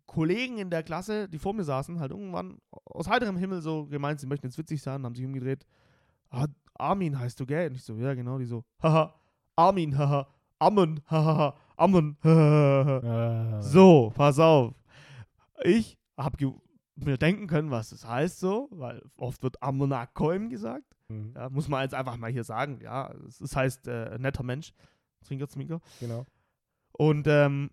Kollegen 0.06 0.58
in 0.58 0.70
der 0.70 0.82
Klasse, 0.82 1.28
die 1.28 1.38
vor 1.38 1.54
mir 1.54 1.64
saßen, 1.64 1.98
halt 1.98 2.10
irgendwann 2.10 2.58
aus 2.84 3.08
heiterem 3.08 3.36
Himmel 3.36 3.62
so 3.62 3.86
gemeint, 3.86 4.20
sie 4.20 4.26
möchten 4.26 4.46
jetzt 4.46 4.58
witzig 4.58 4.82
sein, 4.82 5.04
haben 5.04 5.14
sich 5.14 5.24
umgedreht. 5.24 5.66
Ah, 6.30 6.46
Armin 6.74 7.18
heißt 7.18 7.40
du, 7.40 7.46
gell? 7.46 7.68
Und 7.68 7.76
ich 7.76 7.84
so, 7.84 7.94
ja, 7.96 8.14
genau, 8.14 8.38
die 8.38 8.44
so, 8.44 8.64
haha, 8.82 9.14
Armin, 9.56 9.96
haha, 9.96 10.26
Ammen, 10.58 11.00
haha, 11.10 11.54
Ammen, 11.76 12.16
haha. 12.22 12.98
Ah. 12.98 13.62
So, 13.62 14.12
pass 14.14 14.38
auf. 14.38 14.74
Ich 15.64 15.98
habe 16.16 16.54
mir 16.94 17.18
denken 17.18 17.46
können, 17.46 17.70
was 17.70 17.90
das 17.90 18.06
heißt 18.06 18.38
so, 18.38 18.68
weil 18.70 19.02
oft 19.16 19.42
wird 19.42 19.62
Ammonakoim 19.62 20.50
gesagt. 20.50 20.91
Mhm, 21.12 21.34
Ja, 21.36 21.48
muss 21.50 21.68
man 21.68 21.82
jetzt 21.82 21.94
einfach 21.94 22.16
mal 22.16 22.30
hier 22.30 22.44
sagen. 22.44 22.80
Ja, 22.82 23.12
es, 23.26 23.40
es 23.40 23.54
heißt 23.56 23.86
äh, 23.88 24.18
netter 24.18 24.42
Mensch. 24.42 24.72
Zwinker, 25.22 25.48
zwinker. 25.48 25.80
Genau. 26.00 26.26
Und 26.92 27.26
ähm, 27.26 27.70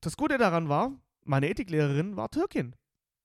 das 0.00 0.16
Gute 0.16 0.38
daran 0.38 0.68
war, 0.68 0.92
meine 1.24 1.48
Ethiklehrerin 1.48 2.16
war 2.16 2.30
Türkin. 2.30 2.74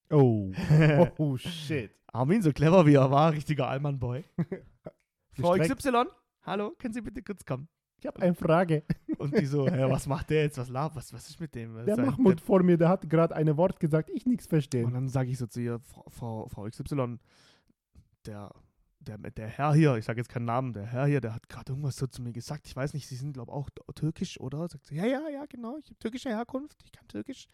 Oh. 0.10 0.52
oh, 1.18 1.38
shit. 1.38 1.92
Armin, 2.08 2.42
so 2.42 2.52
clever 2.52 2.86
wie 2.86 2.96
er 2.96 3.12
war, 3.12 3.34
richtiger 3.34 3.68
Allmann-Boy. 3.68 4.24
Frau. 5.34 5.56
XY, 5.58 6.06
hallo, 6.44 6.72
können 6.80 6.94
Sie 6.94 7.02
bitte 7.02 7.22
kurz 7.22 7.46
kommen? 7.46 7.68
Ich 8.00 8.06
habe 8.06 8.22
eine 8.22 8.36
Frage. 8.36 8.84
Und 9.18 9.38
die 9.38 9.46
so, 9.46 9.68
hä, 9.70 9.90
was 9.90 10.08
macht 10.08 10.30
der 10.30 10.44
jetzt? 10.44 10.58
Was 10.58 10.70
lab, 10.70 10.96
was, 10.96 11.12
was 11.14 11.30
ist 11.30 11.40
mit 11.40 11.54
dem? 11.56 11.76
Was 11.76 11.86
Der 11.86 11.98
Mahmoud 12.00 12.40
vor 12.42 12.64
mir, 12.64 12.78
der 12.78 12.90
hat 12.90 13.10
gerade 13.10 13.36
ein 13.36 13.58
Wort 13.58 13.80
gesagt, 13.80 14.10
ich 14.12 14.26
nichts 14.26 14.46
Und 14.46 14.50
verstehe. 14.50 14.90
dann 14.90 15.10
sage 15.10 15.30
ich 15.32 15.38
so 15.38 15.48
zu 15.48 15.60
ihr, 15.62 15.80
Frau, 15.80 16.06
Frau, 16.10 16.48
Frau 16.48 16.64
XY, 16.70 17.18
der, 18.26 18.52
der, 19.08 19.18
der 19.18 19.48
Herr 19.48 19.74
hier, 19.74 19.96
ich 19.96 20.06
sage 20.06 20.20
jetzt 20.20 20.30
keinen 20.30 20.46
Namen, 20.46 20.74
der 20.74 20.86
Herr 20.86 21.06
hier, 21.06 21.22
der 21.22 21.34
hat 21.34 21.48
gerade 21.50 21.72
irgendwas 21.72 21.96
so 21.96 22.08
zu 22.08 22.22
mir 22.22 22.34
gesagt. 22.34 22.68
Ich 22.68 22.76
weiß 22.76 22.94
nicht, 22.94 23.08
Sie 23.08 23.16
sind, 23.16 23.34
glaube 23.34 23.52
ich, 23.52 23.56
auch 23.56 23.70
türkisch, 23.96 24.40
oder? 24.40 24.68
Sagt 24.68 24.86
sie, 24.88 24.96
ja, 24.96 25.06
ja, 25.06 25.22
ja, 25.30 25.46
genau, 25.46 25.78
ich 25.78 25.86
habe 25.86 26.00
türkische 26.00 26.30
Herkunft, 26.30 26.78
ich 26.84 26.92
kann 26.92 27.08
türkisch. 27.08 27.48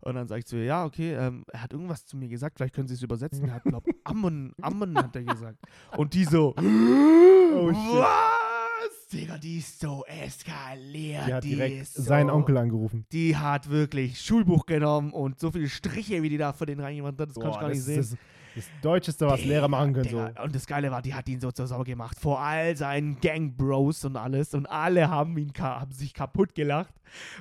Und 0.00 0.16
dann 0.16 0.26
sage 0.26 0.40
ich 0.40 0.46
zu 0.46 0.56
ihr, 0.56 0.64
ja, 0.64 0.84
okay, 0.84 1.14
ähm, 1.14 1.44
er 1.52 1.62
hat 1.62 1.72
irgendwas 1.72 2.04
zu 2.06 2.16
mir 2.16 2.28
gesagt, 2.28 2.56
vielleicht 2.56 2.74
können 2.74 2.88
Sie 2.88 2.94
es 2.94 3.02
übersetzen. 3.02 3.44
Er 3.48 3.54
hat, 3.54 3.64
glaube 3.64 3.88
ich, 3.90 3.96
Ammon, 4.04 4.52
Ammon 4.60 4.96
hat 4.98 5.14
er 5.14 5.22
gesagt. 5.22 5.58
Und 5.96 6.14
die 6.14 6.24
so, 6.24 6.54
Oh, 7.54 7.68
shit. 7.72 7.76
was? 7.76 9.08
Digga, 9.12 9.36
die 9.36 9.58
ist 9.58 9.78
so 9.78 10.04
eskaliert. 10.06 11.26
Die 11.26 11.34
hat 11.34 11.44
direkt 11.44 11.82
ist 11.82 11.94
so, 11.94 12.02
seinen 12.02 12.30
Onkel 12.30 12.56
angerufen. 12.56 13.06
Die 13.12 13.36
hat 13.36 13.68
wirklich 13.68 14.18
Schulbuch 14.20 14.64
genommen 14.64 15.12
und 15.12 15.38
so 15.38 15.50
viele 15.50 15.68
Striche, 15.68 16.22
wie 16.22 16.30
die 16.30 16.38
da 16.38 16.52
für 16.52 16.64
den 16.66 16.80
reingemacht 16.80 17.20
hat, 17.20 17.28
das 17.28 17.36
kann 17.36 17.50
ich 17.50 17.54
Boah, 17.54 17.60
gar 17.60 17.68
nicht 17.68 17.82
sehen. 17.82 18.18
Das, 18.54 18.70
Deutscheste, 18.82 19.26
was 19.26 19.44
Lehrer 19.44 19.68
machen 19.68 19.92
können. 19.94 20.08
So. 20.08 20.26
Digga, 20.26 20.42
Und 20.42 20.54
das 20.54 20.66
Geile 20.66 20.90
war, 20.90 21.02
die 21.02 21.14
hat 21.14 21.28
ihn 21.28 21.40
so 21.40 21.50
zur 21.50 21.66
Sau 21.66 21.82
gemacht. 21.82 22.18
Vor 22.18 22.40
all 22.40 22.76
seinen 22.76 23.20
Gang-Bros 23.20 24.04
und 24.04 24.16
alles. 24.16 24.54
Und 24.54 24.66
alle 24.66 25.08
haben 25.08 25.36
ihn 25.38 25.52
haben 25.58 25.92
sich 25.92 26.14
kaputt 26.14 26.54
gelacht 26.54 26.94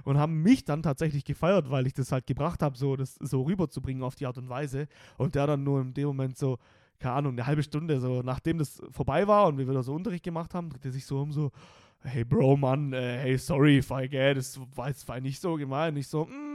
und 0.03 0.17
haben 0.17 0.41
mich 0.41 0.65
dann 0.65 0.83
tatsächlich 0.83 1.25
gefeiert, 1.25 1.69
weil 1.69 1.87
ich 1.87 1.93
das 1.93 2.11
halt 2.11 2.27
gebracht 2.27 2.61
habe, 2.61 2.77
so 2.77 2.95
das 2.95 3.15
so 3.15 3.41
rüberzubringen 3.43 4.03
auf 4.03 4.15
die 4.15 4.25
Art 4.25 4.37
und 4.37 4.49
Weise. 4.49 4.87
Und 5.17 5.35
der 5.35 5.47
dann 5.47 5.63
nur 5.63 5.81
in 5.81 5.93
dem 5.93 6.07
Moment 6.07 6.37
so, 6.37 6.57
keine 6.99 7.15
Ahnung, 7.15 7.33
eine 7.33 7.45
halbe 7.45 7.63
Stunde, 7.63 7.99
so 7.99 8.21
nachdem 8.21 8.57
das 8.59 8.81
vorbei 8.91 9.27
war 9.27 9.47
und 9.47 9.57
wir 9.57 9.67
wieder 9.67 9.83
so 9.83 9.93
Unterricht 9.93 10.23
gemacht 10.23 10.53
haben, 10.53 10.69
dreht 10.69 10.85
er 10.85 10.91
sich 10.91 11.05
so 11.05 11.19
um 11.21 11.31
so, 11.31 11.51
hey 12.03 12.23
Bro, 12.23 12.57
Mann, 12.57 12.93
äh, 12.93 13.19
hey, 13.19 13.37
sorry 13.37 13.77
if 13.79 13.91
I 13.91 14.07
get, 14.07 14.37
das 14.37 14.59
war 14.75 14.87
jetzt 14.87 15.07
nicht 15.21 15.41
so 15.41 15.55
gemein. 15.55 15.95
Ich 15.97 16.07
so, 16.07 16.25
mm, 16.25 16.50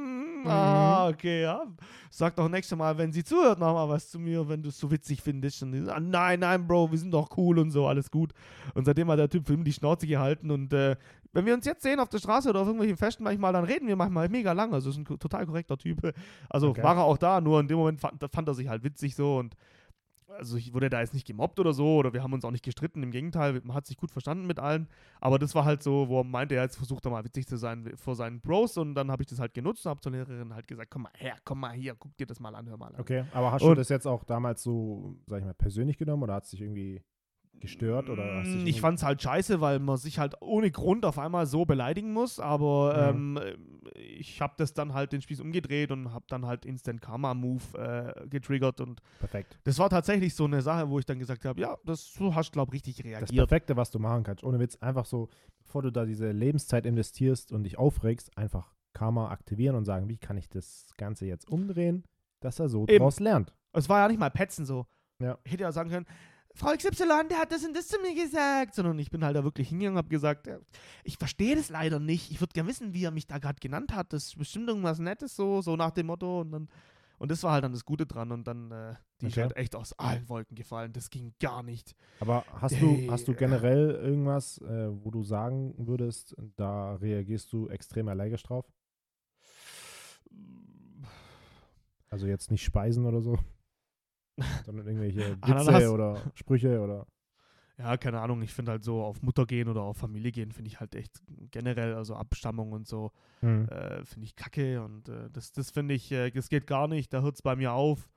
ah, 0.48 1.08
okay, 1.08 1.42
ja. 1.42 1.62
Sag 2.10 2.34
doch 2.36 2.48
nächstes 2.48 2.76
Mal, 2.78 2.96
wenn 2.96 3.12
sie 3.12 3.24
zuhört, 3.24 3.58
nochmal 3.58 3.88
was 3.88 4.10
zu 4.10 4.18
mir, 4.18 4.48
wenn 4.48 4.62
du 4.62 4.68
es 4.70 4.78
so 4.78 4.90
witzig 4.90 5.20
findest. 5.22 5.62
Und 5.62 5.88
ah, 5.88 6.00
nein, 6.00 6.40
nein, 6.40 6.66
Bro, 6.66 6.90
wir 6.90 6.98
sind 6.98 7.10
doch 7.12 7.28
cool 7.36 7.58
und 7.58 7.70
so, 7.70 7.86
alles 7.86 8.10
gut. 8.10 8.32
Und 8.74 8.84
seitdem 8.84 9.10
hat 9.10 9.18
der 9.18 9.28
Typ 9.28 9.46
für 9.46 9.54
ihn 9.54 9.64
die 9.64 9.72
Schnauze 9.72 10.06
gehalten 10.06 10.50
und 10.50 10.72
äh, 10.72 10.96
wenn 11.32 11.44
wir 11.44 11.52
uns 11.52 11.66
jetzt 11.66 11.82
sehen 11.82 12.00
auf 12.00 12.08
der 12.08 12.18
Straße 12.18 12.48
oder 12.48 12.60
auf 12.60 12.66
irgendwelchen 12.66 12.96
Festen 12.96 13.22
manchmal, 13.22 13.52
dann 13.52 13.64
reden 13.64 13.86
wir 13.88 13.96
manchmal 13.96 14.26
mega 14.30 14.52
lang. 14.52 14.72
Also 14.72 14.88
ist 14.88 14.96
ein 14.96 15.04
total 15.04 15.44
korrekter 15.44 15.76
Typ. 15.76 16.14
Also 16.48 16.70
Okay. 16.70 16.82
war 16.82 16.96
er 16.96 17.04
auch 17.04 17.18
da, 17.18 17.42
nur 17.42 17.60
in 17.60 17.68
dem 17.68 17.76
Moment 17.76 18.00
fand, 18.00 18.24
fand 18.32 18.48
er 18.48 18.54
sich 18.54 18.68
halt 18.68 18.82
witzig 18.84 19.14
so 19.14 19.36
und 19.36 19.54
also 20.28 20.56
ich 20.56 20.74
wurde 20.74 20.90
da 20.90 21.00
jetzt 21.00 21.14
nicht 21.14 21.26
gemobbt 21.26 21.58
oder 21.60 21.72
so 21.72 21.96
oder 21.96 22.12
wir 22.12 22.22
haben 22.22 22.32
uns 22.32 22.44
auch 22.44 22.50
nicht 22.50 22.64
gestritten, 22.64 23.02
im 23.02 23.10
Gegenteil, 23.10 23.60
man 23.64 23.74
hat 23.76 23.86
sich 23.86 23.96
gut 23.96 24.10
verstanden 24.10 24.46
mit 24.46 24.58
allen, 24.58 24.88
aber 25.20 25.38
das 25.38 25.54
war 25.54 25.64
halt 25.64 25.82
so, 25.82 26.08
wo 26.08 26.20
er 26.20 26.24
meinte, 26.24 26.54
er 26.54 26.62
jetzt 26.62 26.76
versucht 26.76 27.04
er 27.04 27.10
mal 27.10 27.24
witzig 27.24 27.46
zu 27.46 27.56
sein 27.56 27.92
vor 27.96 28.14
seinen 28.16 28.40
Bros 28.40 28.76
und 28.76 28.94
dann 28.94 29.10
habe 29.10 29.22
ich 29.22 29.28
das 29.28 29.38
halt 29.38 29.54
genutzt 29.54 29.86
und 29.86 29.90
habe 29.90 30.00
zur 30.00 30.12
Lehrerin 30.12 30.54
halt 30.54 30.66
gesagt, 30.66 30.90
komm 30.90 31.02
mal 31.02 31.12
her, 31.16 31.36
komm 31.44 31.60
mal 31.60 31.72
hier, 31.72 31.94
guck 31.98 32.16
dir 32.16 32.26
das 32.26 32.40
mal 32.40 32.54
an, 32.54 32.68
hör 32.68 32.76
mal 32.76 32.94
an. 32.94 33.00
Okay, 33.00 33.24
aber 33.32 33.52
hast 33.52 33.62
Und- 33.62 33.70
du 33.70 33.74
das 33.76 33.88
jetzt 33.88 34.06
auch 34.06 34.24
damals 34.24 34.62
so, 34.62 35.16
sag 35.26 35.38
ich 35.40 35.44
mal, 35.44 35.54
persönlich 35.54 35.96
genommen 35.98 36.22
oder 36.22 36.34
hat 36.34 36.44
es 36.44 36.50
dich 36.50 36.60
irgendwie 36.60 37.02
gestört? 37.60 38.10
Oder 38.10 38.42
Mm, 38.42 38.66
ich 38.66 38.80
fand's 38.80 39.02
halt 39.02 39.20
scheiße, 39.22 39.60
weil 39.60 39.78
man 39.78 39.96
sich 39.96 40.18
halt 40.18 40.34
ohne 40.40 40.70
Grund 40.70 41.04
auf 41.04 41.18
einmal 41.18 41.46
so 41.46 41.64
beleidigen 41.64 42.12
muss, 42.12 42.38
aber 42.40 43.12
Mhm. 43.14 43.38
ähm, 43.38 43.56
ich 43.94 44.40
habe 44.40 44.54
das 44.56 44.74
dann 44.74 44.94
halt 44.94 45.12
den 45.12 45.22
Spieß 45.22 45.40
umgedreht 45.40 45.90
und 45.90 46.12
habe 46.12 46.24
dann 46.28 46.46
halt 46.46 46.64
Instant 46.66 47.00
Karma 47.00 47.34
Move 47.34 47.62
äh, 47.78 48.28
getriggert 48.28 48.80
und 48.80 49.00
Perfekt. 49.18 49.58
das 49.64 49.78
war 49.78 49.88
tatsächlich 49.90 50.34
so 50.34 50.44
eine 50.44 50.60
Sache, 50.62 50.88
wo 50.90 50.98
ich 50.98 51.04
dann 51.06 51.18
gesagt 51.18 51.44
habe, 51.44 51.60
ja, 51.60 51.76
das 51.84 52.12
so 52.12 52.34
hast 52.34 52.52
glaube 52.52 52.72
richtig 52.72 52.96
Das 52.96 53.04
reagiert. 53.06 53.48
Perfekte, 53.48 53.76
was 53.76 53.90
du 53.90 53.98
machen 53.98 54.22
kannst. 54.24 54.44
Ohne 54.44 54.58
Witz, 54.58 54.76
einfach 54.76 55.04
so, 55.06 55.28
bevor 55.58 55.82
du 55.82 55.90
da 55.90 56.04
diese 56.04 56.30
Lebenszeit 56.32 56.86
investierst 56.86 57.52
und 57.52 57.64
dich 57.64 57.78
aufregst, 57.78 58.36
einfach 58.36 58.72
Karma 58.92 59.30
aktivieren 59.30 59.76
und 59.76 59.84
sagen, 59.84 60.08
wie 60.08 60.16
kann 60.18 60.36
ich 60.36 60.48
das 60.48 60.86
Ganze 60.96 61.26
jetzt 61.26 61.48
umdrehen, 61.50 62.04
dass 62.40 62.58
er 62.60 62.68
so 62.68 62.86
Eben. 62.86 62.98
draus 62.98 63.20
lernt. 63.20 63.54
Es 63.72 63.88
war 63.88 64.00
ja 64.00 64.08
nicht 64.08 64.18
mal 64.18 64.30
Petzen 64.30 64.64
so. 64.64 64.86
Ja. 65.22 65.38
Ich 65.44 65.52
hätte 65.52 65.62
ja 65.64 65.72
sagen 65.72 65.90
können, 65.90 66.06
Frau 66.56 66.72
XY, 66.74 67.28
der 67.30 67.38
hat 67.38 67.52
das 67.52 67.64
und 67.64 67.76
das 67.76 67.86
zu 67.88 67.98
mir 68.00 68.14
gesagt. 68.14 68.74
Sondern 68.74 68.98
ich 68.98 69.10
bin 69.10 69.24
halt 69.24 69.36
da 69.36 69.44
wirklich 69.44 69.68
hingegangen 69.68 69.96
und 69.96 69.98
habe 69.98 70.08
gesagt, 70.08 70.46
ja, 70.46 70.58
ich 71.04 71.18
verstehe 71.18 71.54
das 71.54 71.68
leider 71.68 72.00
nicht. 72.00 72.30
Ich 72.30 72.40
würde 72.40 72.52
gerne 72.54 72.68
wissen, 72.68 72.94
wie 72.94 73.04
er 73.04 73.10
mich 73.10 73.26
da 73.26 73.38
gerade 73.38 73.60
genannt 73.60 73.94
hat. 73.94 74.12
Das 74.12 74.24
ist 74.28 74.38
bestimmt 74.38 74.68
irgendwas 74.68 74.98
Nettes 74.98 75.36
so, 75.36 75.60
so 75.60 75.76
nach 75.76 75.90
dem 75.90 76.06
Motto. 76.06 76.40
Und 76.40 76.50
dann 76.52 76.68
und 77.18 77.30
das 77.30 77.42
war 77.42 77.52
halt 77.52 77.64
dann 77.64 77.72
das 77.72 77.84
Gute 77.84 78.04
dran. 78.06 78.30
Und 78.32 78.46
dann, 78.46 78.70
äh, 78.70 78.94
die 79.20 79.26
ist 79.26 79.32
Okay. 79.34 79.42
halt 79.42 79.56
echt 79.56 79.74
aus 79.76 79.92
allen 79.98 80.28
Wolken 80.28 80.54
gefallen. 80.54 80.92
Das 80.92 81.08
ging 81.10 81.32
gar 81.40 81.62
nicht. 81.62 81.94
Aber 82.20 82.44
hast 82.60 82.74
Hey. 82.74 83.06
du, 83.06 83.10
hast 83.12 83.26
du 83.28 83.34
generell 83.34 83.90
irgendwas, 83.90 84.58
äh, 84.58 84.88
wo 84.90 85.10
du 85.10 85.22
sagen 85.22 85.74
würdest, 85.78 86.34
da 86.56 86.94
reagierst 86.96 87.52
du 87.52 87.68
extrem 87.68 88.08
allergisch 88.08 88.42
drauf? 88.42 88.66
Also 92.10 92.26
jetzt 92.26 92.50
nicht 92.50 92.62
Speisen 92.64 93.04
oder 93.04 93.20
so, 93.20 93.38
sondern 94.64 94.86
irgendwelche. 94.86 95.36
Witze 95.42 95.90
oder 95.92 96.22
Sprüche 96.34 96.80
oder. 96.80 97.06
Ja, 97.78 97.96
keine 97.98 98.20
Ahnung. 98.20 98.40
Ich 98.42 98.54
finde 98.54 98.72
halt 98.72 98.84
so 98.84 99.02
auf 99.02 99.20
Mutter 99.22 99.44
gehen 99.44 99.68
oder 99.68 99.82
auf 99.82 99.98
Familie 99.98 100.32
gehen, 100.32 100.50
finde 100.52 100.70
ich 100.70 100.80
halt 100.80 100.94
echt 100.94 101.20
generell, 101.50 101.94
also 101.94 102.14
Abstammung 102.14 102.72
und 102.72 102.86
so, 102.88 103.12
Hm. 103.40 103.68
äh, 103.68 104.02
finde 104.04 104.24
ich 104.24 104.34
kacke 104.34 104.82
und 104.82 105.08
äh, 105.10 105.28
das, 105.30 105.52
das 105.52 105.70
finde 105.70 105.94
ich, 105.94 106.10
äh, 106.10 106.30
das 106.30 106.48
geht 106.48 106.66
gar 106.66 106.88
nicht, 106.88 107.12
da 107.12 107.20
hört 107.20 107.34
es 107.34 107.42
bei 107.42 107.54
mir 107.54 107.72
auf. 107.72 108.08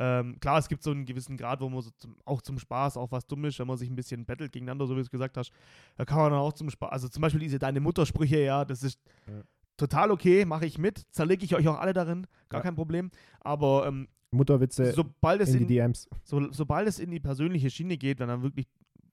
Ähm, 0.00 0.40
klar, 0.40 0.56
es 0.58 0.68
gibt 0.68 0.82
so 0.82 0.90
einen 0.90 1.04
gewissen 1.04 1.36
Grad, 1.36 1.60
wo 1.60 1.68
man 1.68 1.82
so 1.82 1.90
zum, 1.98 2.16
auch 2.24 2.40
zum 2.40 2.58
Spaß 2.58 2.96
auch 2.96 3.12
was 3.12 3.26
dumm 3.26 3.44
ist, 3.44 3.58
wenn 3.58 3.66
man 3.66 3.76
sich 3.76 3.90
ein 3.90 3.94
bisschen 3.96 4.24
bettelt 4.24 4.50
gegeneinander, 4.52 4.86
so 4.86 4.94
wie 4.94 5.00
du 5.00 5.02
es 5.02 5.10
gesagt 5.10 5.36
hast, 5.36 5.52
da 5.96 6.06
kann 6.06 6.16
man 6.16 6.30
dann 6.30 6.40
auch 6.40 6.54
zum 6.54 6.70
Spaß, 6.70 6.90
also 6.90 7.08
zum 7.08 7.20
Beispiel 7.20 7.40
diese 7.40 7.58
deine 7.58 7.80
Muttersprüche, 7.80 8.38
ja, 8.40 8.64
das 8.64 8.82
ist 8.82 8.98
Ja. 9.26 9.42
total 9.76 10.10
okay, 10.10 10.46
mache 10.46 10.64
ich 10.64 10.78
mit, 10.78 11.02
zerlege 11.10 11.44
ich 11.44 11.54
euch 11.54 11.68
auch 11.68 11.78
alle 11.78 11.92
darin, 11.92 12.26
gar 12.48 12.60
Ja. 12.60 12.62
kein 12.62 12.74
Problem, 12.74 13.10
aber 13.40 13.86
ähm, 13.86 14.08
Mutterwitze 14.32 14.92
sobald 14.92 15.40
es 15.40 15.54
in 15.54 15.66
die 15.66 15.74
DMs. 15.74 16.08
so, 16.24 16.52
sobald 16.52 16.88
es 16.88 16.98
in 16.98 17.10
die 17.10 17.20
persönliche 17.20 17.70
Schiene 17.70 17.96
geht, 17.96 18.18
wenn 18.18 18.28
dann 18.28 18.42
wirklich 18.42 18.66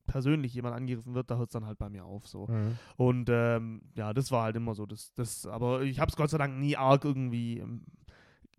persönlich 0.07 0.53
jemand 0.53 0.75
angegriffen 0.75 1.13
wird, 1.13 1.29
da 1.29 1.37
hört 1.37 1.49
es 1.49 1.53
dann 1.53 1.65
halt 1.65 1.77
bei 1.77 1.89
mir 1.89 2.03
auf, 2.03 2.27
so. 2.27 2.47
Mhm. 2.47 2.77
Und 2.97 3.29
ähm, 3.31 3.81
ja, 3.95 4.13
das 4.13 4.31
war 4.31 4.43
halt 4.43 4.55
immer 4.55 4.73
so. 4.73 4.85
Das, 4.85 5.13
das, 5.13 5.45
aber 5.45 5.83
ich 5.83 5.99
habe 5.99 6.09
es 6.09 6.15
Gott 6.15 6.29
sei 6.31 6.37
Dank 6.37 6.57
nie 6.57 6.75
arg 6.75 7.05
irgendwie 7.05 7.59
ähm, 7.59 7.83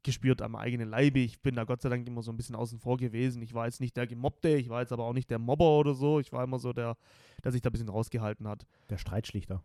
gespürt 0.02 0.42
am 0.42 0.56
eigenen 0.56 0.88
Leibe. 0.88 1.18
Ich 1.18 1.40
bin 1.40 1.56
da 1.56 1.64
Gott 1.64 1.82
sei 1.82 1.88
Dank 1.88 2.06
immer 2.06 2.22
so 2.22 2.30
ein 2.30 2.36
bisschen 2.36 2.54
außen 2.54 2.78
vor 2.78 2.96
gewesen. 2.96 3.42
Ich 3.42 3.52
war 3.54 3.66
jetzt 3.66 3.80
nicht 3.80 3.96
der 3.96 4.06
Gemobbte, 4.06 4.48
ich 4.50 4.68
war 4.68 4.80
jetzt 4.80 4.92
aber 4.92 5.04
auch 5.04 5.12
nicht 5.12 5.30
der 5.30 5.38
Mobber 5.38 5.78
oder 5.78 5.94
so. 5.94 6.20
Ich 6.20 6.32
war 6.32 6.44
immer 6.44 6.58
so 6.58 6.72
der, 6.72 6.96
der 7.44 7.52
sich 7.52 7.62
da 7.62 7.68
ein 7.68 7.72
bisschen 7.72 7.88
rausgehalten 7.88 8.48
hat. 8.48 8.66
Der 8.88 8.98
Streitschlichter. 8.98 9.62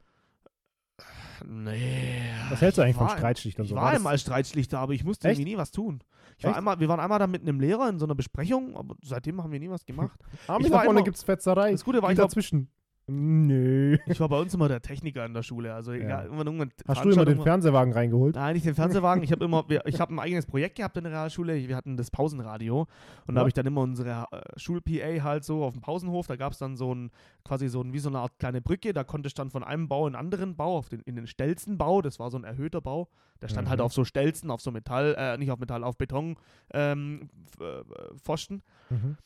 Nee. 1.46 2.22
Was 2.50 2.62
hältst 2.62 2.78
du 2.78 2.82
eigentlich 2.82 2.92
ich 2.92 2.98
von 2.98 3.08
war- 3.08 3.18
Streitschlichtern 3.18 3.66
Ich 3.66 3.70
so? 3.70 3.76
war 3.76 3.92
das- 3.92 4.00
einmal 4.00 4.18
Streitschlichter, 4.18 4.80
aber 4.80 4.94
ich 4.94 5.04
musste 5.04 5.28
Echt? 5.28 5.40
irgendwie 5.40 5.54
nie 5.54 5.58
was 5.58 5.72
tun. 5.72 6.02
Ich 6.38 6.44
war 6.44 6.56
einmal, 6.56 6.80
wir 6.80 6.90
waren 6.90 7.00
einmal 7.00 7.20
da 7.20 7.28
mit 7.28 7.42
einem 7.44 7.60
Lehrer 7.60 7.88
in 7.90 7.98
so 8.00 8.06
einer 8.06 8.16
Besprechung, 8.16 8.76
aber 8.76 8.96
seitdem 9.02 9.42
haben 9.42 9.52
wir 9.52 9.60
nie 9.60 9.70
was 9.70 9.86
gemacht. 9.86 10.20
Ah, 10.48 10.58
ich 10.60 10.70
war 10.70 10.80
da 10.80 10.86
vorne 10.86 11.04
es 11.10 11.24
Fetzerei. 11.24 11.72
Das 11.72 11.84
Gute 11.86 12.02
war, 12.02 12.12
ich 12.12 12.18
war, 12.18 12.26
dazwischen. 12.26 12.70
Nö. 13.08 13.98
ich 14.08 14.20
war 14.20 14.30
bei 14.30 14.40
uns 14.40 14.54
immer 14.56 14.68
der 14.68 14.82
Techniker 14.82 15.26
in 15.26 15.34
der 15.36 15.44
Schule. 15.44 15.74
Also 15.74 15.94
Ja. 15.94 16.00
egal, 16.04 16.26
irgendwann, 16.26 16.48
irgendwann 16.48 16.72
Hast 16.88 17.06
du 17.06 17.10
immer 17.12 17.26
den 17.26 17.40
Fernsehwagen 17.40 17.94
reingeholt? 17.94 18.36
Nein, 18.36 18.56
nicht 18.56 18.66
den 18.66 18.74
Fernsehwagen. 18.74 19.24
Ich 19.24 19.32
habe 19.32 19.46
immer, 19.46 19.64
ich 19.86 20.00
habe 20.00 20.14
ein 20.14 20.20
eigenes 20.20 20.46
Projekt 20.48 20.76
gehabt 20.78 20.98
in 20.98 21.04
der 21.04 21.14
Realschule. 21.14 21.56
Wir 21.68 21.76
hatten 21.76 21.98
das 21.98 22.10
Pausenradio 22.10 22.82
und 22.82 22.88
da 23.28 23.34
Ja. 23.34 23.40
habe 23.42 23.50
ich 23.50 23.54
dann 23.54 23.68
immer 23.68 23.82
unsere 23.82 24.26
äh, 24.32 24.42
Schul-PA 24.60 25.22
halt 25.24 25.44
so 25.44 25.64
auf 25.64 25.74
dem 25.74 25.82
Pausenhof. 25.82 26.26
Da 26.28 26.36
gab 26.36 26.54
es 26.54 26.58
dann 26.58 26.76
so 26.76 26.96
ein, 26.96 27.12
quasi 27.44 27.68
so 27.68 27.82
ein, 27.82 27.94
wie 27.94 28.00
so 28.00 28.10
eine 28.10 28.20
Art 28.20 28.40
kleine 28.40 28.62
Brücke. 28.62 28.92
Da 28.92 29.04
konnte 29.04 29.28
ich 29.28 29.36
dann 29.36 29.52
von 29.52 29.64
einem 29.64 29.88
Bau 29.88 30.08
in 30.08 30.16
einen 30.16 30.26
anderen 30.26 30.56
Bau, 30.56 30.78
auf 30.78 30.90
den, 30.90 31.02
in 31.02 31.16
den 31.16 31.28
Stelzenbau. 31.28 32.02
Das 32.02 32.20
war 32.20 32.32
so 32.32 32.38
ein 32.38 32.44
erhöhter 32.44 32.82
Bau. 32.82 33.08
Der 33.42 33.50
stand 33.50 33.70
halt 33.70 33.80
Mhm. 33.80 33.86
auf 33.86 33.94
so 33.94 34.04
Stelzen, 34.06 34.50
auf 34.50 34.62
so 34.62 34.72
Metall, 34.72 35.14
äh, 35.18 35.38
nicht 35.38 35.52
auf 35.52 35.60
Metall, 35.60 35.84
auf 35.84 35.98
Beton 35.98 36.38
ähm, 36.74 37.30
äh, 37.60 37.84
Pfosten. 38.18 38.64
Mhm. 38.90 39.18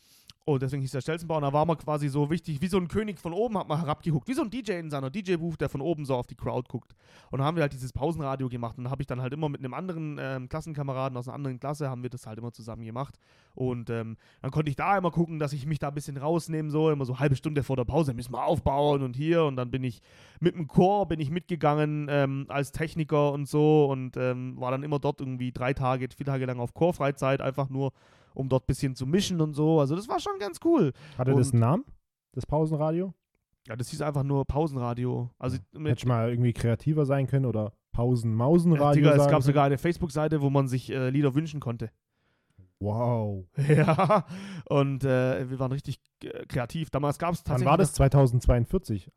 Und 0.46 0.64
deswegen 0.64 0.82
hieß 0.82 0.92
der 0.92 1.02
Stelzenbau. 1.02 1.36
Und 1.36 1.44
da 1.44 1.54
war 1.54 1.66
man 1.66 1.78
quasi 1.78 2.10
so 2.10 2.30
wichtig, 2.30 2.60
wie 2.62 2.68
so 2.68 2.78
ein 2.78 2.88
König 2.88 3.20
von 3.20 3.34
oben, 3.34 3.58
hat 3.58 3.68
man 3.68 3.80
herabgeguckt. 3.80 4.28
Wie 4.28 4.34
so 4.34 4.42
ein 4.42 4.50
DJ 4.50 4.74
in 4.74 4.90
seiner 4.90 5.12
DJ-Booth, 5.12 5.62
der 5.62 5.70
von 5.70 5.82
oben 5.82 6.06
so 6.06 6.16
auf 6.16 6.26
die 6.26 6.36
Crowd 6.36 6.68
guckt. 6.68 6.96
Und 7.30 7.40
dann 7.40 7.46
haben 7.46 7.56
wir 7.56 7.62
halt 7.62 7.74
dieses 7.74 7.94
Pausenradio 7.94 8.50
gemacht. 8.50 8.78
Und 8.78 8.86
da 8.86 8.90
habe 8.90 9.04
ich 9.04 9.08
dann 9.08 9.22
halt 9.22 9.32
immer 9.34 9.48
mit 9.48 9.60
einem 9.60 9.76
anderen 9.76 10.18
ähm, 10.20 10.50
Klassenkameraden 10.50 11.18
aus 11.18 11.28
einer 11.28 11.36
anderen 11.36 11.60
Klasse, 11.60 11.90
haben 11.90 12.02
wir 12.02 12.10
das 12.10 12.26
halt 12.26 12.40
immer 12.40 12.52
zusammen 12.52 12.84
gemacht. 12.84 13.20
Und 13.54 13.90
ähm, 13.92 14.18
dann 14.42 14.52
konnte 14.52 14.70
ich 14.70 14.76
da 14.76 14.98
immer 14.98 15.12
gucken, 15.12 15.38
dass 15.38 15.54
ich 15.54 15.68
mich 15.68 15.78
da 15.78 15.90
ein 15.90 15.94
bisschen 15.94 16.18
rausnehme, 16.18 16.72
so 16.72 16.90
immer 16.90 17.06
so 17.06 17.20
halbe 17.20 17.36
Stunde 17.36 17.62
vor 17.62 17.76
der 17.76 17.86
Pause 17.86 18.14
müssen 18.14 18.34
wir 18.34 18.44
aufbauen 18.44 19.04
und 19.04 19.16
hier. 19.16 19.44
Und 19.44 19.56
dann 19.56 19.70
bin 19.70 19.84
ich 19.84 20.02
mit 20.40 20.56
dem 20.56 20.68
Chor, 20.68 21.08
bin 21.08 21.20
ich 21.20 21.30
mitgegangen 21.30 22.08
ähm, 22.10 22.46
als 22.50 22.72
Techniker 22.72 23.34
und 23.34 23.48
so. 23.48 23.86
Und 23.86 24.18
ähm, 24.18 24.60
war 24.60 24.72
dann 24.72 24.82
immer 24.82 24.98
dort 24.98 25.20
irgendwie 25.20 25.52
drei 25.52 25.74
Tage, 25.74 26.08
vier 26.16 26.26
Tage 26.26 26.46
lang 26.46 26.60
auf 26.60 26.74
Chorfreizeit, 26.74 27.42
einfach 27.42 27.70
nur 27.70 27.92
um 28.34 28.50
dort 28.50 28.64
ein 28.64 28.68
bisschen 28.68 28.96
zu 28.96 29.06
mischen 29.06 29.42
und 29.42 29.54
so. 29.54 29.80
Also 29.80 29.96
das 29.96 30.08
war 30.08 30.20
schon 30.20 30.40
ganz 30.40 30.60
cool. 30.66 30.94
Hatte 31.18 31.34
das 31.34 31.48
Und- 31.48 31.54
einen 31.56 31.60
Namen? 31.62 31.86
Das 32.34 32.46
Pausenradio? 32.46 33.14
Ja, 33.68 33.76
das 33.76 33.90
hieß 33.90 34.02
einfach 34.02 34.24
nur 34.24 34.46
Pausenradio. 34.46 35.30
Also 35.38 35.58
Hätte 35.58 35.80
mit, 35.80 35.98
ich 35.98 36.06
mal 36.06 36.30
irgendwie 36.30 36.54
kreativer 36.54 37.06
sein 37.06 37.28
können 37.28 37.46
oder 37.46 37.64
ja, 37.66 37.72
Pausen-Mausen-Radio 37.92 38.94
Digga, 39.04 39.12
es 39.12 39.18
gab 39.18 39.30
können? 39.30 39.42
sogar 39.42 39.66
eine 39.66 39.78
Facebook-Seite, 39.78 40.42
wo 40.42 40.50
man 40.50 40.68
sich 40.68 40.90
äh, 40.92 41.10
Lieder 41.10 41.36
wünschen 41.36 41.60
konnte. 41.60 41.92
Wow. 42.80 43.46
ja, 43.68 44.26
und 44.70 45.04
äh, 45.04 45.50
wir 45.50 45.60
waren 45.60 45.72
richtig 45.72 46.00
äh, 46.24 46.46
kreativ. 46.46 46.90
Damals 46.92 47.20
gab 47.20 47.34
es 47.34 47.40
Wann 47.40 47.44
tatsächlich. 47.46 47.70
war 47.70 47.78
das? 47.78 47.94
2042. 47.94 49.12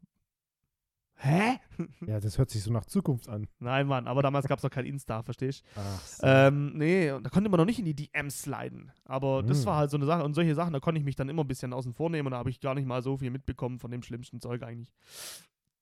Hä? 1.22 1.58
Ja, 2.06 2.20
das 2.20 2.36
hört 2.38 2.50
sich 2.50 2.62
so 2.62 2.72
nach 2.72 2.84
Zukunft 2.84 3.28
an. 3.28 3.48
Nein, 3.58 3.86
Mann, 3.86 4.06
aber 4.06 4.22
damals 4.22 4.46
gab 4.46 4.58
es 4.58 4.62
noch 4.62 4.70
kein 4.70 4.84
Insta, 4.86 5.22
verstehst 5.22 5.64
du? 5.74 5.80
So. 6.04 6.26
Ähm, 6.26 6.72
nee, 6.76 7.08
da 7.08 7.30
konnte 7.30 7.48
man 7.48 7.58
noch 7.58 7.64
nicht 7.64 7.78
in 7.78 7.84
die 7.84 7.94
DMs 7.94 8.42
sliden. 8.42 8.92
Aber 9.04 9.42
das 9.42 9.60
Hm. 9.60 9.66
war 9.66 9.76
halt 9.78 9.90
so 9.90 9.96
eine 9.96 10.06
Sache. 10.06 10.24
Und 10.24 10.34
solche 10.34 10.54
Sachen, 10.54 10.72
da 10.72 10.80
konnte 10.80 10.98
ich 10.98 11.04
mich 11.04 11.16
dann 11.16 11.28
immer 11.28 11.42
ein 11.44 11.48
bisschen 11.48 11.72
außen 11.72 11.92
vor 11.94 12.10
nehmen. 12.10 12.26
Und 12.26 12.32
da 12.32 12.38
habe 12.38 12.50
ich 12.50 12.60
gar 12.60 12.74
nicht 12.74 12.86
mal 12.86 13.02
so 13.02 13.16
viel 13.16 13.30
mitbekommen 13.30 13.78
von 13.78 13.90
dem 13.90 14.02
schlimmsten 14.02 14.40
Zeug 14.40 14.62
eigentlich. 14.62 14.92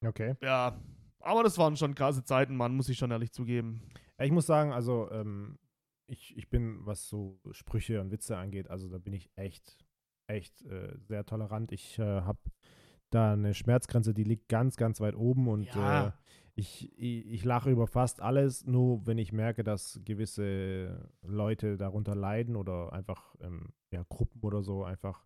okay. 0.05 0.36
Ja, 0.43 0.78
aber 1.20 1.43
das 1.43 1.59
waren 1.59 1.76
schon 1.76 1.95
krasse 1.95 2.24
Zeiten, 2.24 2.57
Mann, 2.57 2.74
muss 2.74 2.88
ich 2.88 2.99
schon 2.99 3.11
ehrlich 3.11 3.32
zugeben. 3.32 3.82
Ich 4.18 4.30
muss 4.32 4.47
sagen, 4.47 4.72
also 4.72 5.11
ähm, 5.11 5.59
ich, 6.07 6.36
ich 6.36 6.49
bin, 6.49 6.84
was 6.86 7.09
so 7.09 7.41
Sprüche 7.51 8.01
und 8.01 8.11
Witze 8.11 8.36
angeht, 8.36 8.68
also 8.70 8.88
da 8.88 8.99
bin 8.99 9.12
ich 9.12 9.30
echt, 9.36 9.84
echt 10.28 10.62
äh, 10.62 10.97
sehr 10.99 11.24
tolerant. 11.26 11.72
Ich 11.72 11.99
äh, 11.99 12.03
habe 12.22 12.38
da 13.11 13.32
eine 13.32 13.54
Schmerzgrenze, 13.54 14.14
die 14.14 14.24
liegt 14.24 14.48
ganz, 14.48 14.76
ganz 14.76 15.00
weit 15.00 15.14
oben 15.14 15.48
und 15.48 15.74
Ja. 15.74 16.08
äh, 16.08 16.12
ich, 16.54 16.92
ich, 16.98 17.26
ich 17.26 17.44
lache 17.44 17.70
über 17.70 17.86
fast 17.86 18.20
alles, 18.20 18.66
nur 18.66 19.06
wenn 19.06 19.18
ich 19.18 19.32
merke, 19.32 19.62
dass 19.64 20.00
gewisse 20.04 21.08
Leute 21.22 21.76
darunter 21.76 22.14
leiden 22.14 22.56
oder 22.56 22.92
einfach 22.92 23.34
ähm, 23.40 23.72
ja, 23.90 24.04
Gruppen 24.08 24.40
oder 24.42 24.62
so 24.62 24.84
einfach 24.84 25.24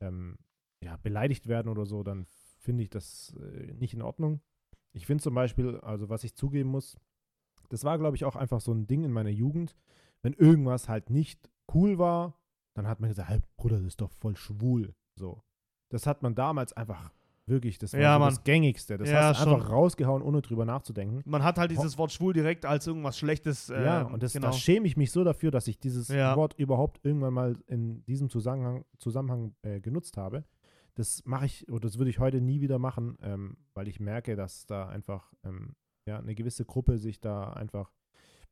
ähm, 0.00 0.36
ja, 0.82 0.96
beleidigt 0.98 1.46
werden 1.46 1.68
oder 1.68 1.86
so, 1.86 2.02
dann 2.02 2.26
finde 2.58 2.82
ich 2.82 2.90
das 2.90 3.34
äh, 3.40 3.72
nicht 3.74 3.94
in 3.94 4.02
Ordnung. 4.02 4.40
Ich 4.92 5.06
finde 5.06 5.22
zum 5.22 5.34
Beispiel, 5.34 5.76
also 5.80 6.08
was 6.08 6.24
ich 6.24 6.34
zugeben 6.34 6.70
muss, 6.70 6.96
das 7.68 7.84
war, 7.84 7.98
glaube 7.98 8.16
ich, 8.16 8.24
auch 8.24 8.36
einfach 8.36 8.60
so 8.60 8.72
ein 8.72 8.86
Ding 8.86 9.04
in 9.04 9.12
meiner 9.12 9.30
Jugend. 9.30 9.74
Wenn 10.22 10.32
irgendwas 10.34 10.88
halt 10.88 11.10
nicht 11.10 11.50
cool 11.74 11.98
war, 11.98 12.38
dann 12.74 12.86
hat 12.86 13.00
man 13.00 13.08
gesagt, 13.10 13.28
hey, 13.28 13.40
Bruder, 13.56 13.76
das 13.78 13.86
ist 13.86 14.00
doch 14.00 14.10
voll 14.10 14.36
schwul. 14.36 14.94
So. 15.14 15.42
Das 15.88 16.06
hat 16.06 16.22
man 16.22 16.34
damals 16.34 16.72
einfach 16.72 17.10
wirklich, 17.46 17.78
das 17.78 17.92
war 17.92 18.00
Ja, 18.00 18.18
so 18.18 18.24
das 18.24 18.42
Gängigste. 18.44 18.98
Das 18.98 19.08
Ja, 19.08 19.28
hast 19.28 19.44
du 19.44 19.50
einfach 19.50 19.66
schon. 19.66 19.72
rausgehauen, 19.74 20.22
ohne 20.22 20.42
drüber 20.42 20.64
nachzudenken. 20.64 21.22
Man 21.24 21.44
hat 21.44 21.58
halt 21.58 21.70
dieses 21.70 21.96
Wort 21.96 22.10
schwul 22.10 22.32
direkt 22.32 22.66
als 22.66 22.86
irgendwas 22.88 23.16
Schlechtes. 23.18 23.70
Äh, 23.70 23.84
ja, 23.84 24.02
und 24.02 24.22
das, 24.22 24.32
genau. 24.32 24.48
da 24.48 24.52
schäme 24.52 24.86
ich 24.88 24.96
mich 24.96 25.12
so 25.12 25.22
dafür, 25.22 25.50
dass 25.52 25.68
ich 25.68 25.78
dieses 25.78 26.08
Ja. 26.08 26.34
Wort 26.36 26.54
überhaupt 26.58 26.98
irgendwann 27.04 27.34
mal 27.34 27.56
in 27.68 28.04
diesem 28.06 28.30
Zusammenhang, 28.30 28.84
Zusammenhang 28.98 29.54
äh, 29.62 29.80
genutzt 29.80 30.16
habe. 30.16 30.44
Das 30.96 31.22
mache 31.24 31.46
ich, 31.46 31.68
oder 31.70 31.80
das 31.82 31.98
würde 31.98 32.10
ich 32.10 32.18
heute 32.18 32.40
nie 32.40 32.60
wieder 32.60 32.78
machen, 32.80 33.16
ähm, 33.22 33.58
weil 33.74 33.86
ich 33.86 34.00
merke, 34.00 34.34
dass 34.34 34.66
da 34.66 34.88
einfach 34.88 35.32
ähm, 35.44 35.76
ja, 36.06 36.18
eine 36.18 36.34
gewisse 36.34 36.64
Gruppe 36.64 36.98
sich 36.98 37.20
da 37.20 37.50
einfach 37.52 37.92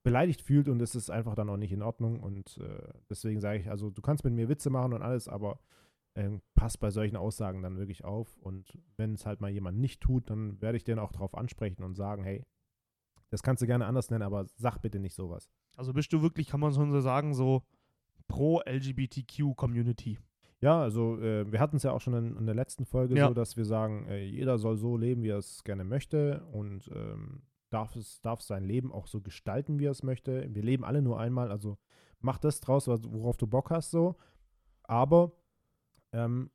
beleidigt 0.02 0.42
fühlt 0.42 0.68
und 0.68 0.78
das 0.78 0.94
ist 0.94 1.10
einfach 1.10 1.34
dann 1.34 1.48
auch 1.48 1.56
nicht 1.56 1.72
in 1.72 1.82
Ordnung. 1.82 2.20
Und 2.20 2.58
äh, 2.58 2.92
deswegen 3.10 3.40
sage 3.40 3.58
ich, 3.60 3.70
also 3.70 3.90
du 3.90 4.02
kannst 4.02 4.22
mit 4.24 4.34
mir 4.34 4.48
Witze 4.48 4.68
machen 4.70 4.92
und 4.92 5.02
alles, 5.02 5.26
aber 5.28 5.58
ähm, 6.14 6.42
passt 6.54 6.80
bei 6.80 6.90
solchen 6.90 7.16
Aussagen 7.16 7.62
dann 7.62 7.78
wirklich 7.78 8.04
auf. 8.04 8.36
Und 8.38 8.78
wenn 8.96 9.14
es 9.14 9.26
halt 9.26 9.40
mal 9.40 9.50
jemand 9.50 9.78
nicht 9.78 10.00
tut, 10.00 10.30
dann 10.30 10.60
werde 10.60 10.76
ich 10.76 10.84
den 10.84 10.98
auch 10.98 11.12
darauf 11.12 11.34
ansprechen 11.34 11.82
und 11.82 11.94
sagen, 11.94 12.24
hey, 12.24 12.44
das 13.30 13.42
kannst 13.42 13.62
du 13.62 13.66
gerne 13.66 13.86
anders 13.86 14.10
nennen, 14.10 14.22
aber 14.22 14.46
sag 14.56 14.78
bitte 14.78 15.00
nicht 15.00 15.14
sowas. 15.14 15.50
Also 15.76 15.92
bist 15.92 16.12
du 16.12 16.22
wirklich, 16.22 16.48
kann 16.48 16.60
man 16.60 16.72
schon 16.72 16.92
so 16.92 17.00
sagen, 17.00 17.34
so 17.34 17.62
pro 18.28 18.60
LGBTQ-Community. 18.64 20.18
Ja, 20.60 20.80
also 20.80 21.18
äh, 21.18 21.50
wir 21.50 21.60
hatten 21.60 21.76
es 21.76 21.82
ja 21.82 21.92
auch 21.92 22.00
schon 22.00 22.14
in, 22.14 22.36
in 22.36 22.46
der 22.46 22.54
letzten 22.54 22.86
Folge 22.86 23.16
Ja. 23.16 23.28
so, 23.28 23.34
dass 23.34 23.56
wir 23.56 23.64
sagen, 23.64 24.06
äh, 24.08 24.24
jeder 24.24 24.58
soll 24.58 24.76
so 24.76 24.96
leben, 24.96 25.22
wie 25.22 25.30
er 25.30 25.38
es 25.38 25.64
gerne 25.64 25.84
möchte 25.84 26.44
und 26.52 26.90
ähm, 26.94 27.42
darf, 27.70 27.96
es, 27.96 28.20
darf 28.22 28.40
sein 28.40 28.64
Leben 28.64 28.92
auch 28.92 29.06
so 29.06 29.20
gestalten, 29.20 29.78
wie 29.78 29.86
er 29.86 29.90
es 29.90 30.02
möchte. 30.02 30.48
Wir 30.54 30.62
leben 30.62 30.84
alle 30.84 31.02
nur 31.02 31.18
einmal, 31.18 31.50
also 31.50 31.76
mach 32.20 32.38
das 32.38 32.60
draus, 32.60 32.86
worauf 32.86 33.36
du 33.36 33.46
Bock 33.46 33.70
hast 33.70 33.90
so. 33.90 34.16
Aber 34.84 35.32
ähm, 36.14 36.50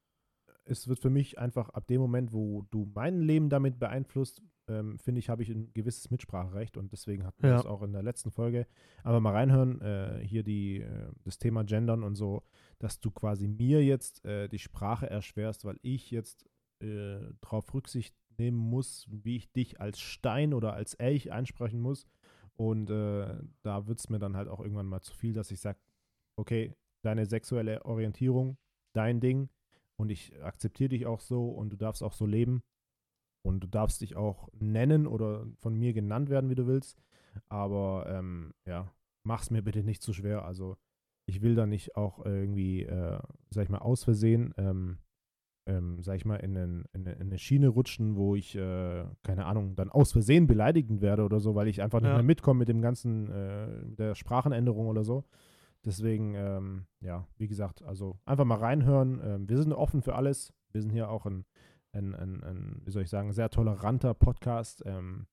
es 0.65 0.87
wird 0.87 0.99
für 0.99 1.09
mich 1.09 1.37
einfach 1.39 1.69
ab 1.69 1.87
dem 1.87 1.99
Moment, 2.01 2.31
wo 2.31 2.63
du 2.69 2.89
mein 2.93 3.21
Leben 3.21 3.49
damit 3.49 3.79
beeinflusst, 3.79 4.41
ähm, 4.67 4.99
finde 4.99 5.17
ich, 5.19 5.29
habe 5.29 5.41
ich 5.41 5.49
ein 5.49 5.73
gewisses 5.73 6.11
Mitspracherecht 6.11 6.77
und 6.77 6.91
deswegen 6.91 7.25
hatten 7.25 7.41
wir 7.41 7.49
Ja. 7.49 7.55
das 7.57 7.65
auch 7.65 7.81
in 7.81 7.91
der 7.91 8.03
letzten 8.03 8.29
Folge. 8.29 8.67
Aber 9.03 9.19
mal 9.19 9.33
reinhören, 9.33 9.81
äh, 9.81 10.19
hier 10.23 10.43
die, 10.43 10.81
äh, 10.81 11.09
das 11.23 11.39
Thema 11.39 11.63
Gendern 11.63 12.03
und 12.03 12.15
so, 12.15 12.43
dass 12.77 12.99
du 12.99 13.09
quasi 13.09 13.47
mir 13.47 13.83
jetzt 13.83 14.23
äh, 14.25 14.47
die 14.47 14.59
Sprache 14.59 15.09
erschwerst, 15.09 15.65
weil 15.65 15.79
ich 15.81 16.11
jetzt 16.11 16.45
äh, 16.81 17.19
darauf 17.41 17.73
Rücksicht 17.73 18.15
nehmen 18.37 18.57
muss, 18.57 19.07
wie 19.09 19.37
ich 19.37 19.51
dich 19.51 19.81
als 19.81 19.99
Stein 19.99 20.53
oder 20.53 20.73
als 20.73 20.93
Elch 20.93 21.31
ansprechen 21.31 21.79
muss. 21.81 22.05
Und 22.55 22.89
äh, 22.91 23.41
da 23.63 23.87
wird 23.87 23.99
es 23.99 24.09
mir 24.09 24.19
dann 24.19 24.37
halt 24.37 24.47
auch 24.49 24.59
irgendwann 24.59 24.85
mal 24.85 25.01
zu 25.01 25.13
viel, 25.15 25.33
dass 25.33 25.49
ich 25.49 25.59
sage, 25.61 25.79
okay, 26.37 26.75
deine 27.01 27.25
sexuelle 27.25 27.83
Orientierung, 27.85 28.57
dein 28.93 29.19
Ding 29.19 29.49
und 29.97 30.09
ich 30.09 30.41
akzeptiere 30.43 30.89
dich 30.89 31.05
auch 31.05 31.19
so 31.19 31.49
und 31.49 31.69
du 31.71 31.77
darfst 31.77 32.03
auch 32.03 32.13
so 32.13 32.25
leben 32.25 32.63
und 33.45 33.61
du 33.61 33.67
darfst 33.67 34.01
dich 34.01 34.15
auch 34.15 34.49
nennen 34.59 35.07
oder 35.07 35.45
von 35.59 35.75
mir 35.75 35.93
genannt 35.93 36.29
werden, 36.29 36.49
wie 36.49 36.55
du 36.55 36.67
willst. 36.67 37.01
Aber 37.47 38.05
ähm, 38.09 38.53
ja, 38.65 38.91
mach's 39.23 39.51
mir 39.51 39.61
bitte 39.61 39.83
nicht 39.83 40.01
zu 40.01 40.13
schwer. 40.13 40.45
Also 40.45 40.77
ich 41.25 41.41
will 41.41 41.55
da 41.55 41.65
nicht 41.65 41.95
auch 41.95 42.25
irgendwie, 42.25 42.83
äh, 42.83 43.19
sag 43.49 43.63
ich 43.63 43.69
mal, 43.69 43.77
aus 43.79 44.03
Versehen, 44.03 44.53
ähm, 44.57 44.97
ähm, 45.67 46.01
sag 46.01 46.15
ich 46.15 46.25
mal, 46.25 46.37
in, 46.37 46.57
einen, 46.57 46.85
in, 46.93 47.01
eine, 47.05 47.13
in 47.17 47.21
eine 47.27 47.37
Schiene 47.37 47.67
rutschen, 47.67 48.15
wo 48.15 48.35
ich, 48.35 48.55
äh, 48.55 49.05
keine 49.23 49.45
Ahnung, 49.45 49.75
dann 49.75 49.89
aus 49.91 50.11
Versehen 50.11 50.47
beleidigend 50.47 51.01
werde 51.01 51.23
oder 51.23 51.39
so, 51.39 51.53
weil 51.53 51.67
ich 51.67 51.81
einfach 51.83 51.99
nicht 51.99 52.09
Ja. 52.09 52.15
mehr 52.15 52.23
mitkomme 52.23 52.57
mit 52.59 52.67
dem 52.69 52.81
ganzen, 52.81 53.29
äh, 53.29 53.95
der 53.95 54.15
Sprachenänderung 54.15 54.87
oder 54.87 55.03
so. 55.03 55.25
Deswegen, 55.85 56.35
ähm, 56.35 56.85
ja, 56.99 57.25
wie 57.37 57.47
gesagt, 57.47 57.83
also 57.83 58.19
einfach 58.25 58.45
mal 58.45 58.59
reinhören. 58.59 59.21
Ähm, 59.23 59.49
wir 59.49 59.57
sind 59.57 59.73
offen 59.73 60.01
für 60.01 60.15
alles. 60.15 60.53
Wir 60.71 60.81
sind 60.81 60.91
hier 60.91 61.09
auch 61.09 61.25
ein, 61.25 61.45
ein, 61.93 62.13
ein, 62.15 62.43
ein 62.43 62.81
wie 62.85 62.91
soll 62.91 63.03
ich 63.03 63.09
sagen, 63.09 63.31
sehr 63.31 63.49
toleranter 63.49 64.13
Podcast. 64.13 64.83
Ähm, 64.85 65.27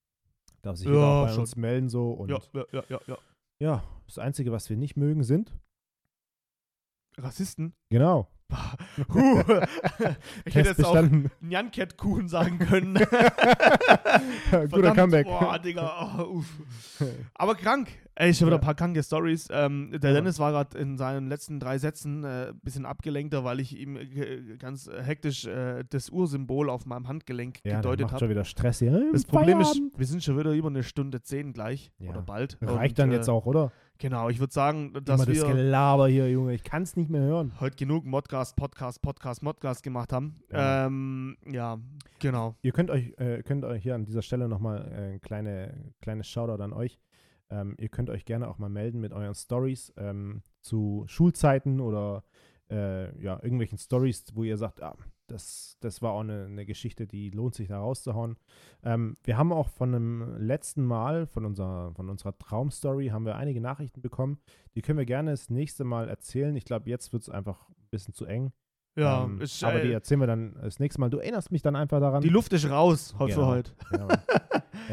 darf 0.61 0.77
sich 0.77 0.87
Ja, 0.87 0.93
jeder 0.93 1.05
auch 1.07 1.25
bei 1.25 1.31
schon. 1.31 1.41
uns 1.41 1.55
melden 1.55 1.89
so. 1.89 2.11
Und 2.11 2.29
Ja, 2.29 2.39
ja, 2.53 2.63
ja, 2.71 2.83
ja, 2.89 2.99
ja. 3.07 3.17
ja, 3.59 3.83
das 4.05 4.17
Einzige, 4.19 4.51
was 4.51 4.69
wir 4.69 4.77
nicht 4.77 4.95
mögen, 4.95 5.23
sind 5.23 5.53
Rassisten? 7.19 7.73
genau. 7.89 8.27
Huh. 9.13 9.43
ich 10.45 10.55
hätte 10.55 10.69
jetzt 10.69 10.83
auch 10.85 10.93
bestanden. 10.93 11.29
Nyan-Cat-Kuchen 11.41 12.29
sagen 12.29 12.59
können. 12.59 12.93
Guter 14.71 14.93
Comeback. 14.95 15.25
Boah, 15.27 15.59
Digga. 15.59 16.17
Oh. 16.23 16.41
Aber 17.35 17.55
krank. 17.55 17.89
Ey, 18.15 18.29
ich 18.31 18.37
habe 18.41 18.47
wieder 18.47 18.55
Ja. 18.55 18.61
ein 18.61 18.65
paar 18.65 18.73
kranke 18.75 19.03
Stories. 19.03 19.49
Ähm, 19.51 19.91
der 19.93 20.09
Ja. 20.11 20.15
Dennis 20.15 20.39
war 20.39 20.51
gerade 20.51 20.77
in 20.77 20.97
seinen 20.97 21.27
letzten 21.27 21.59
drei 21.59 21.77
Sätzen 21.77 22.23
ein 22.25 22.49
äh, 22.49 22.53
bisschen 22.63 22.85
abgelenkter, 22.85 23.43
weil 23.43 23.59
ich 23.59 23.77
ihm 23.77 23.95
äh, 23.97 24.55
ganz 24.57 24.89
hektisch 25.03 25.45
äh, 25.45 25.83
das 25.89 26.09
Ursymbol 26.09 26.69
auf 26.69 26.85
meinem 26.85 27.07
Handgelenk 27.07 27.59
Ja, 27.65 27.75
gedeutet 27.77 28.07
habe. 28.11 28.19
schon 28.19 28.29
wieder 28.29 28.45
Stress 28.45 28.79
hier. 28.79 29.09
Das 29.11 29.25
Problem 29.25 29.59
ist, 29.59 29.67
Feierabend. 29.73 29.99
wir 29.99 30.05
sind 30.07 30.23
schon 30.23 30.37
wieder 30.39 30.51
über 30.53 30.69
eine 30.69 30.83
Stunde 30.83 31.21
zehn 31.21 31.51
gleich 31.53 31.91
Ja. 31.99 32.11
oder 32.11 32.21
bald. 32.21 32.57
Reicht 32.61 32.93
Und, 32.93 32.99
dann 32.99 33.11
äh, 33.11 33.15
jetzt 33.15 33.29
auch, 33.29 33.45
oder? 33.45 33.71
Genau, 33.99 34.29
ich 34.29 34.39
würde 34.39 34.53
sagen, 34.53 34.93
dass 34.93 35.21
Immer 35.21 35.33
das 35.33 35.47
wir 35.47 35.53
Gelaber 35.53 36.07
hier, 36.07 36.29
Junge. 36.29 36.53
Ich 36.53 36.63
kann 36.63 36.83
es 36.83 36.95
nicht 36.95 37.09
mehr 37.09 37.21
hören. 37.21 37.53
heute 37.59 37.75
genug 37.75 38.05
Modcast, 38.05 38.55
Podcast, 38.55 39.01
Podcast, 39.01 39.41
Modcast 39.41 39.81
gemacht 39.81 40.13
haben. 40.13 40.39
Ja. 40.51 40.85
Ähm, 40.85 41.37
ja, 41.45 41.79
genau. 42.19 42.55
Ihr 42.61 42.73
könnt 42.73 42.91
euch, 42.91 43.13
äh, 43.17 43.41
könnt 43.41 43.65
euch 43.65 43.81
hier 43.81 43.95
an 43.95 44.05
dieser 44.05 44.21
Stelle 44.21 44.47
nochmal 44.47 44.87
äh, 44.91 45.13
ein 45.13 45.21
kleine, 45.21 45.93
kleines 46.01 46.27
Shoutout 46.27 46.61
an 46.61 46.73
euch. 46.73 46.99
Ähm, 47.49 47.75
ihr 47.79 47.89
könnt 47.89 48.09
euch 48.09 48.25
gerne 48.25 48.47
auch 48.49 48.59
mal 48.59 48.69
melden 48.69 48.99
mit 48.99 49.13
euren 49.13 49.33
Stories 49.33 49.91
ähm, 49.97 50.43
zu 50.61 51.05
Schulzeiten 51.07 51.79
oder 51.79 52.23
äh, 52.69 53.19
ja, 53.19 53.39
irgendwelchen 53.41 53.79
Stories, 53.79 54.25
wo 54.35 54.43
ihr 54.43 54.57
sagt, 54.57 54.83
ah, 54.83 54.95
das, 55.27 55.77
das 55.81 56.01
war 56.01 56.11
auch 56.13 56.21
eine, 56.21 56.45
eine 56.45 56.65
Geschichte, 56.65 57.05
die 57.07 57.29
lohnt 57.29 57.55
sich 57.55 57.67
da 57.67 57.79
rauszuhauen. 57.79 58.37
Ähm, 58.83 59.15
wir 59.23 59.37
haben 59.37 59.51
auch 59.51 59.67
von 59.69 59.91
dem 59.91 60.37
letzten 60.37 60.85
Mal, 60.85 61.27
von 61.27 61.45
unserer, 61.45 61.93
von 61.93 62.09
unserer 62.09 62.37
Traumstory, 62.37 63.07
haben 63.07 63.25
wir 63.25 63.35
einige 63.35 63.61
Nachrichten 63.61 64.01
bekommen. 64.01 64.39
Die 64.75 64.81
können 64.81 64.97
wir 64.97 65.05
gerne 65.05 65.31
das 65.31 65.49
nächste 65.49 65.83
Mal 65.83 66.09
erzählen. 66.09 66.55
Ich 66.55 66.65
glaube, 66.65 66.89
jetzt 66.89 67.13
wird 67.13 67.23
es 67.23 67.29
einfach 67.29 67.69
ein 67.69 67.75
bisschen 67.91 68.13
zu 68.13 68.25
eng. 68.25 68.51
Ja, 68.95 69.25
ähm, 69.25 69.41
ist, 69.41 69.63
aber 69.63 69.79
die 69.81 69.89
äh, 69.89 69.93
erzählen 69.93 70.19
wir 70.21 70.27
dann 70.27 70.55
das 70.61 70.79
nächste 70.79 70.99
Mal. 70.99 71.09
Du 71.09 71.19
erinnerst 71.19 71.51
mich 71.51 71.61
dann 71.61 71.75
einfach 71.75 71.99
daran. 71.99 72.21
die 72.21 72.29
Luft 72.29 72.51
ist 72.53 72.67
raus 72.69 73.13
heute 73.19 73.33
für 73.33 73.39
Genau. 73.41 73.51
heute. 73.53 73.71
Ja, 73.91 74.07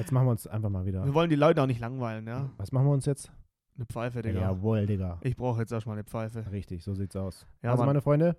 jetzt 0.00 0.12
machen 0.12 0.26
wir 0.26 0.30
uns 0.32 0.46
einfach 0.46 0.70
mal 0.70 0.84
wieder. 0.86 1.04
Wir 1.04 1.14
wollen 1.14 1.30
die 1.30 1.36
Leute 1.36 1.62
auch 1.62 1.66
nicht 1.66 1.80
langweilen, 1.80 2.26
ja. 2.26 2.50
Was 2.56 2.72
machen 2.72 2.86
wir 2.86 2.92
uns 2.92 3.06
jetzt? 3.06 3.30
Eine 3.76 3.86
Pfeife, 3.86 4.22
Digga. 4.22 4.40
Jawohl, 4.40 4.86
Digga. 4.86 5.18
Ich 5.22 5.36
brauche 5.36 5.60
jetzt 5.60 5.72
erstmal 5.72 5.96
eine 5.96 6.04
Pfeife. 6.04 6.50
Richtig, 6.52 6.84
so 6.84 6.94
sieht's 6.94 7.16
aus. 7.16 7.46
Ja, 7.62 7.70
also, 7.70 7.82
Mann. 7.82 7.88
meine 7.88 8.00
Freunde, 8.02 8.36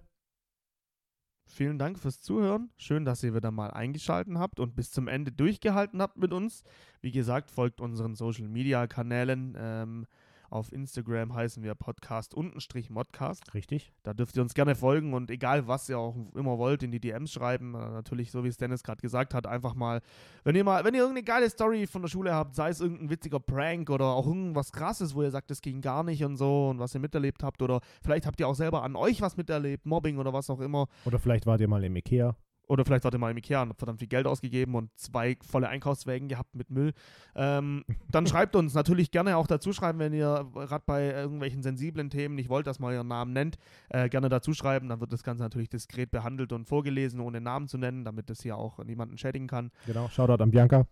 Vielen 1.47 1.77
Dank 1.77 1.99
fürs 1.99 2.21
Zuhören. 2.21 2.69
Schön, 2.77 3.05
dass 3.05 3.23
ihr 3.23 3.35
wieder 3.35 3.51
mal 3.51 3.71
eingeschaltet 3.71 4.35
habt 4.37 4.59
und 4.59 4.75
bis 4.75 4.91
zum 4.91 5.07
Ende 5.07 5.31
durchgehalten 5.31 6.01
habt 6.01 6.17
mit 6.17 6.33
uns. 6.33 6.63
Wie 7.01 7.11
gesagt, 7.11 7.51
folgt 7.51 7.81
unseren 7.81 8.15
Social 8.15 8.47
Media 8.47 8.87
Kanälen. 8.87 9.55
Ähm, 9.57 10.07
auf 10.49 10.71
Instagram 10.71 11.33
heißen 11.33 11.63
wir 11.63 11.75
Podcast-Modcast. 11.75 13.53
richtig. 13.53 13.91
Da 14.03 14.13
dürft 14.13 14.35
ihr 14.35 14.41
uns 14.41 14.53
gerne 14.53 14.75
folgen 14.75 15.13
und 15.13 15.31
egal, 15.31 15.67
was 15.67 15.89
ihr 15.89 15.97
auch 15.97 16.15
immer 16.35 16.57
wollt, 16.57 16.83
in 16.83 16.91
die 16.91 16.99
DMs 16.99 17.31
schreiben. 17.31 17.75
Äh, 17.75 17.77
natürlich, 17.77 18.31
so 18.31 18.43
wie 18.43 18.47
es 18.47 18.57
Dennis 18.57 18.83
gerade 18.83 19.01
gesagt 19.01 19.33
hat, 19.33 19.47
einfach 19.47 19.75
mal, 19.75 20.01
wenn 20.43 20.55
ihr 20.55 20.63
mal, 20.63 20.83
wenn 20.83 20.93
ihr 20.93 21.01
irgendeine 21.01 21.23
geile 21.23 21.49
Story 21.49 21.87
von 21.87 22.01
der 22.01 22.09
Schule 22.09 22.33
habt, 22.33 22.55
sei 22.55 22.69
es 22.69 22.81
irgendein 22.81 23.09
witziger 23.09 23.39
Prank 23.39 23.89
oder 23.89 24.05
auch 24.05 24.27
irgendwas 24.27 24.71
krasses, 24.71 25.15
wo 25.15 25.23
ihr 25.23 25.31
sagt, 25.31 25.51
das 25.51 25.61
ging 25.61 25.81
gar 25.81 26.03
nicht 26.03 26.23
und 26.23 26.37
so 26.37 26.69
und 26.69 26.79
was 26.79 26.93
ihr 26.93 26.99
miterlebt 26.99 27.43
habt 27.43 27.61
oder 27.61 27.81
vielleicht 28.01 28.25
habt 28.25 28.39
ihr 28.39 28.47
auch 28.47 28.55
selber 28.55 28.83
an 28.83 28.95
euch 28.95 29.21
was 29.21 29.37
miterlebt, 29.37 29.85
Mobbing 29.85 30.17
oder 30.17 30.33
was 30.33 30.49
auch 30.49 30.59
immer. 30.59 30.87
Oder 31.05 31.19
vielleicht 31.19 31.45
wart 31.45 31.61
ihr 31.61 31.67
mal 31.67 31.83
im 31.83 31.95
Ikea. 31.95 32.35
Oder 32.67 32.85
vielleicht 32.85 33.05
ihr 33.05 33.17
mal 33.17 33.31
im 33.31 33.37
Ikea 33.37 33.61
und 33.61 33.69
habt 33.69 33.79
verdammt 33.79 33.99
viel 33.99 34.07
Geld 34.07 34.27
ausgegeben 34.27 34.75
und 34.75 34.89
zwei 34.97 35.37
volle 35.41 35.69
Einkaufswägen 35.69 36.27
gehabt 36.27 36.55
mit 36.55 36.69
Müll. 36.69 36.93
Ähm, 37.35 37.83
dann 38.11 38.27
schreibt 38.27 38.55
uns 38.55 38.73
natürlich 38.73 39.11
gerne 39.11 39.37
auch 39.37 39.47
dazu 39.47 39.73
schreiben, 39.73 39.99
wenn 39.99 40.13
ihr 40.13 40.45
gerade 40.53 40.83
bei 40.85 41.11
irgendwelchen 41.11 41.63
sensiblen 41.63 42.09
Themen 42.09 42.35
nicht 42.35 42.49
wollt, 42.49 42.67
dass 42.67 42.79
man 42.79 42.93
euren 42.93 43.07
Namen 43.07 43.33
nennt. 43.33 43.57
Äh, 43.89 44.09
gerne 44.09 44.29
dazu 44.29 44.53
schreiben. 44.53 44.89
Dann 44.89 44.99
wird 44.99 45.13
das 45.13 45.23
Ganze 45.23 45.43
natürlich 45.43 45.69
diskret 45.69 46.11
behandelt 46.11 46.51
und 46.53 46.65
vorgelesen, 46.65 47.19
ohne 47.19 47.41
Namen 47.41 47.67
zu 47.67 47.77
nennen, 47.77 48.05
damit 48.05 48.29
das 48.29 48.41
hier 48.41 48.57
auch 48.57 48.83
niemanden 48.83 49.17
schädigen 49.17 49.47
kann. 49.47 49.71
Genau, 49.85 50.07
Shoutout 50.09 50.41
an 50.41 50.51
Bianca. 50.51 50.85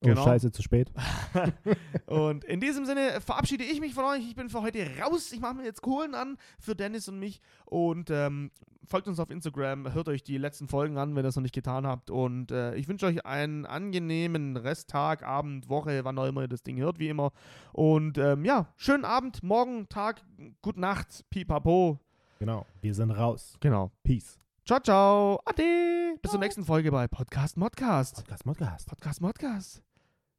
Oh, 0.00 0.06
Genau. 0.06 0.24
scheiße, 0.24 0.52
zu 0.52 0.62
spät. 0.62 0.92
und 2.06 2.44
in 2.44 2.60
diesem 2.60 2.86
Sinne 2.86 3.20
verabschiede 3.20 3.64
ich 3.64 3.80
mich 3.80 3.94
von 3.94 4.04
euch. 4.04 4.20
Ich 4.20 4.36
bin 4.36 4.48
für 4.48 4.62
heute 4.62 4.86
raus. 5.00 5.32
Ich 5.32 5.40
mache 5.40 5.54
mir 5.54 5.64
jetzt 5.64 5.82
Kohlen 5.82 6.14
an 6.14 6.36
für 6.60 6.76
Dennis 6.76 7.08
und 7.08 7.18
mich. 7.18 7.40
Und 7.64 8.08
ähm, 8.10 8.52
folgt 8.84 9.08
uns 9.08 9.18
auf 9.18 9.28
Instagram, 9.30 9.92
hört 9.92 10.08
euch 10.08 10.22
die 10.22 10.38
letzten 10.38 10.68
Folgen 10.68 10.98
an, 10.98 11.10
wenn 11.10 11.20
ihr 11.20 11.22
das 11.24 11.34
noch 11.34 11.42
nicht 11.42 11.54
getan 11.54 11.84
habt. 11.84 12.10
Und 12.10 12.52
äh, 12.52 12.76
ich 12.76 12.86
wünsche 12.86 13.06
euch 13.06 13.26
einen 13.26 13.66
angenehmen 13.66 14.56
Resttag, 14.56 15.24
Abend, 15.24 15.68
Woche, 15.68 16.04
wann 16.04 16.16
auch 16.18 16.26
immer 16.26 16.42
ihr 16.42 16.48
das 16.48 16.62
Ding 16.62 16.78
hört, 16.78 17.00
wie 17.00 17.08
immer. 17.08 17.32
Und 17.72 18.18
ähm, 18.18 18.44
ja, 18.44 18.72
schönen 18.76 19.04
Abend, 19.04 19.42
morgen, 19.42 19.88
Tag, 19.88 20.22
gute 20.62 20.80
Nacht, 20.80 21.24
pipapo. 21.30 21.98
Genau, 22.38 22.66
wir 22.80 22.94
sind 22.94 23.10
raus. 23.10 23.56
Genau. 23.58 23.90
Peace. 24.04 24.38
Ciao, 24.64 24.78
ciao. 24.78 25.40
Ade. 25.44 26.16
Bis 26.22 26.30
zur 26.30 26.40
nächsten 26.40 26.64
Folge 26.64 26.92
bei 26.92 27.08
Podcast 27.08 27.56
Modcast. 27.56 28.16
Podcast, 28.16 28.44
Podcast. 28.44 28.88
Podcast 28.88 29.20
Modcast. 29.20 29.87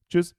Tschüss. 0.09 0.35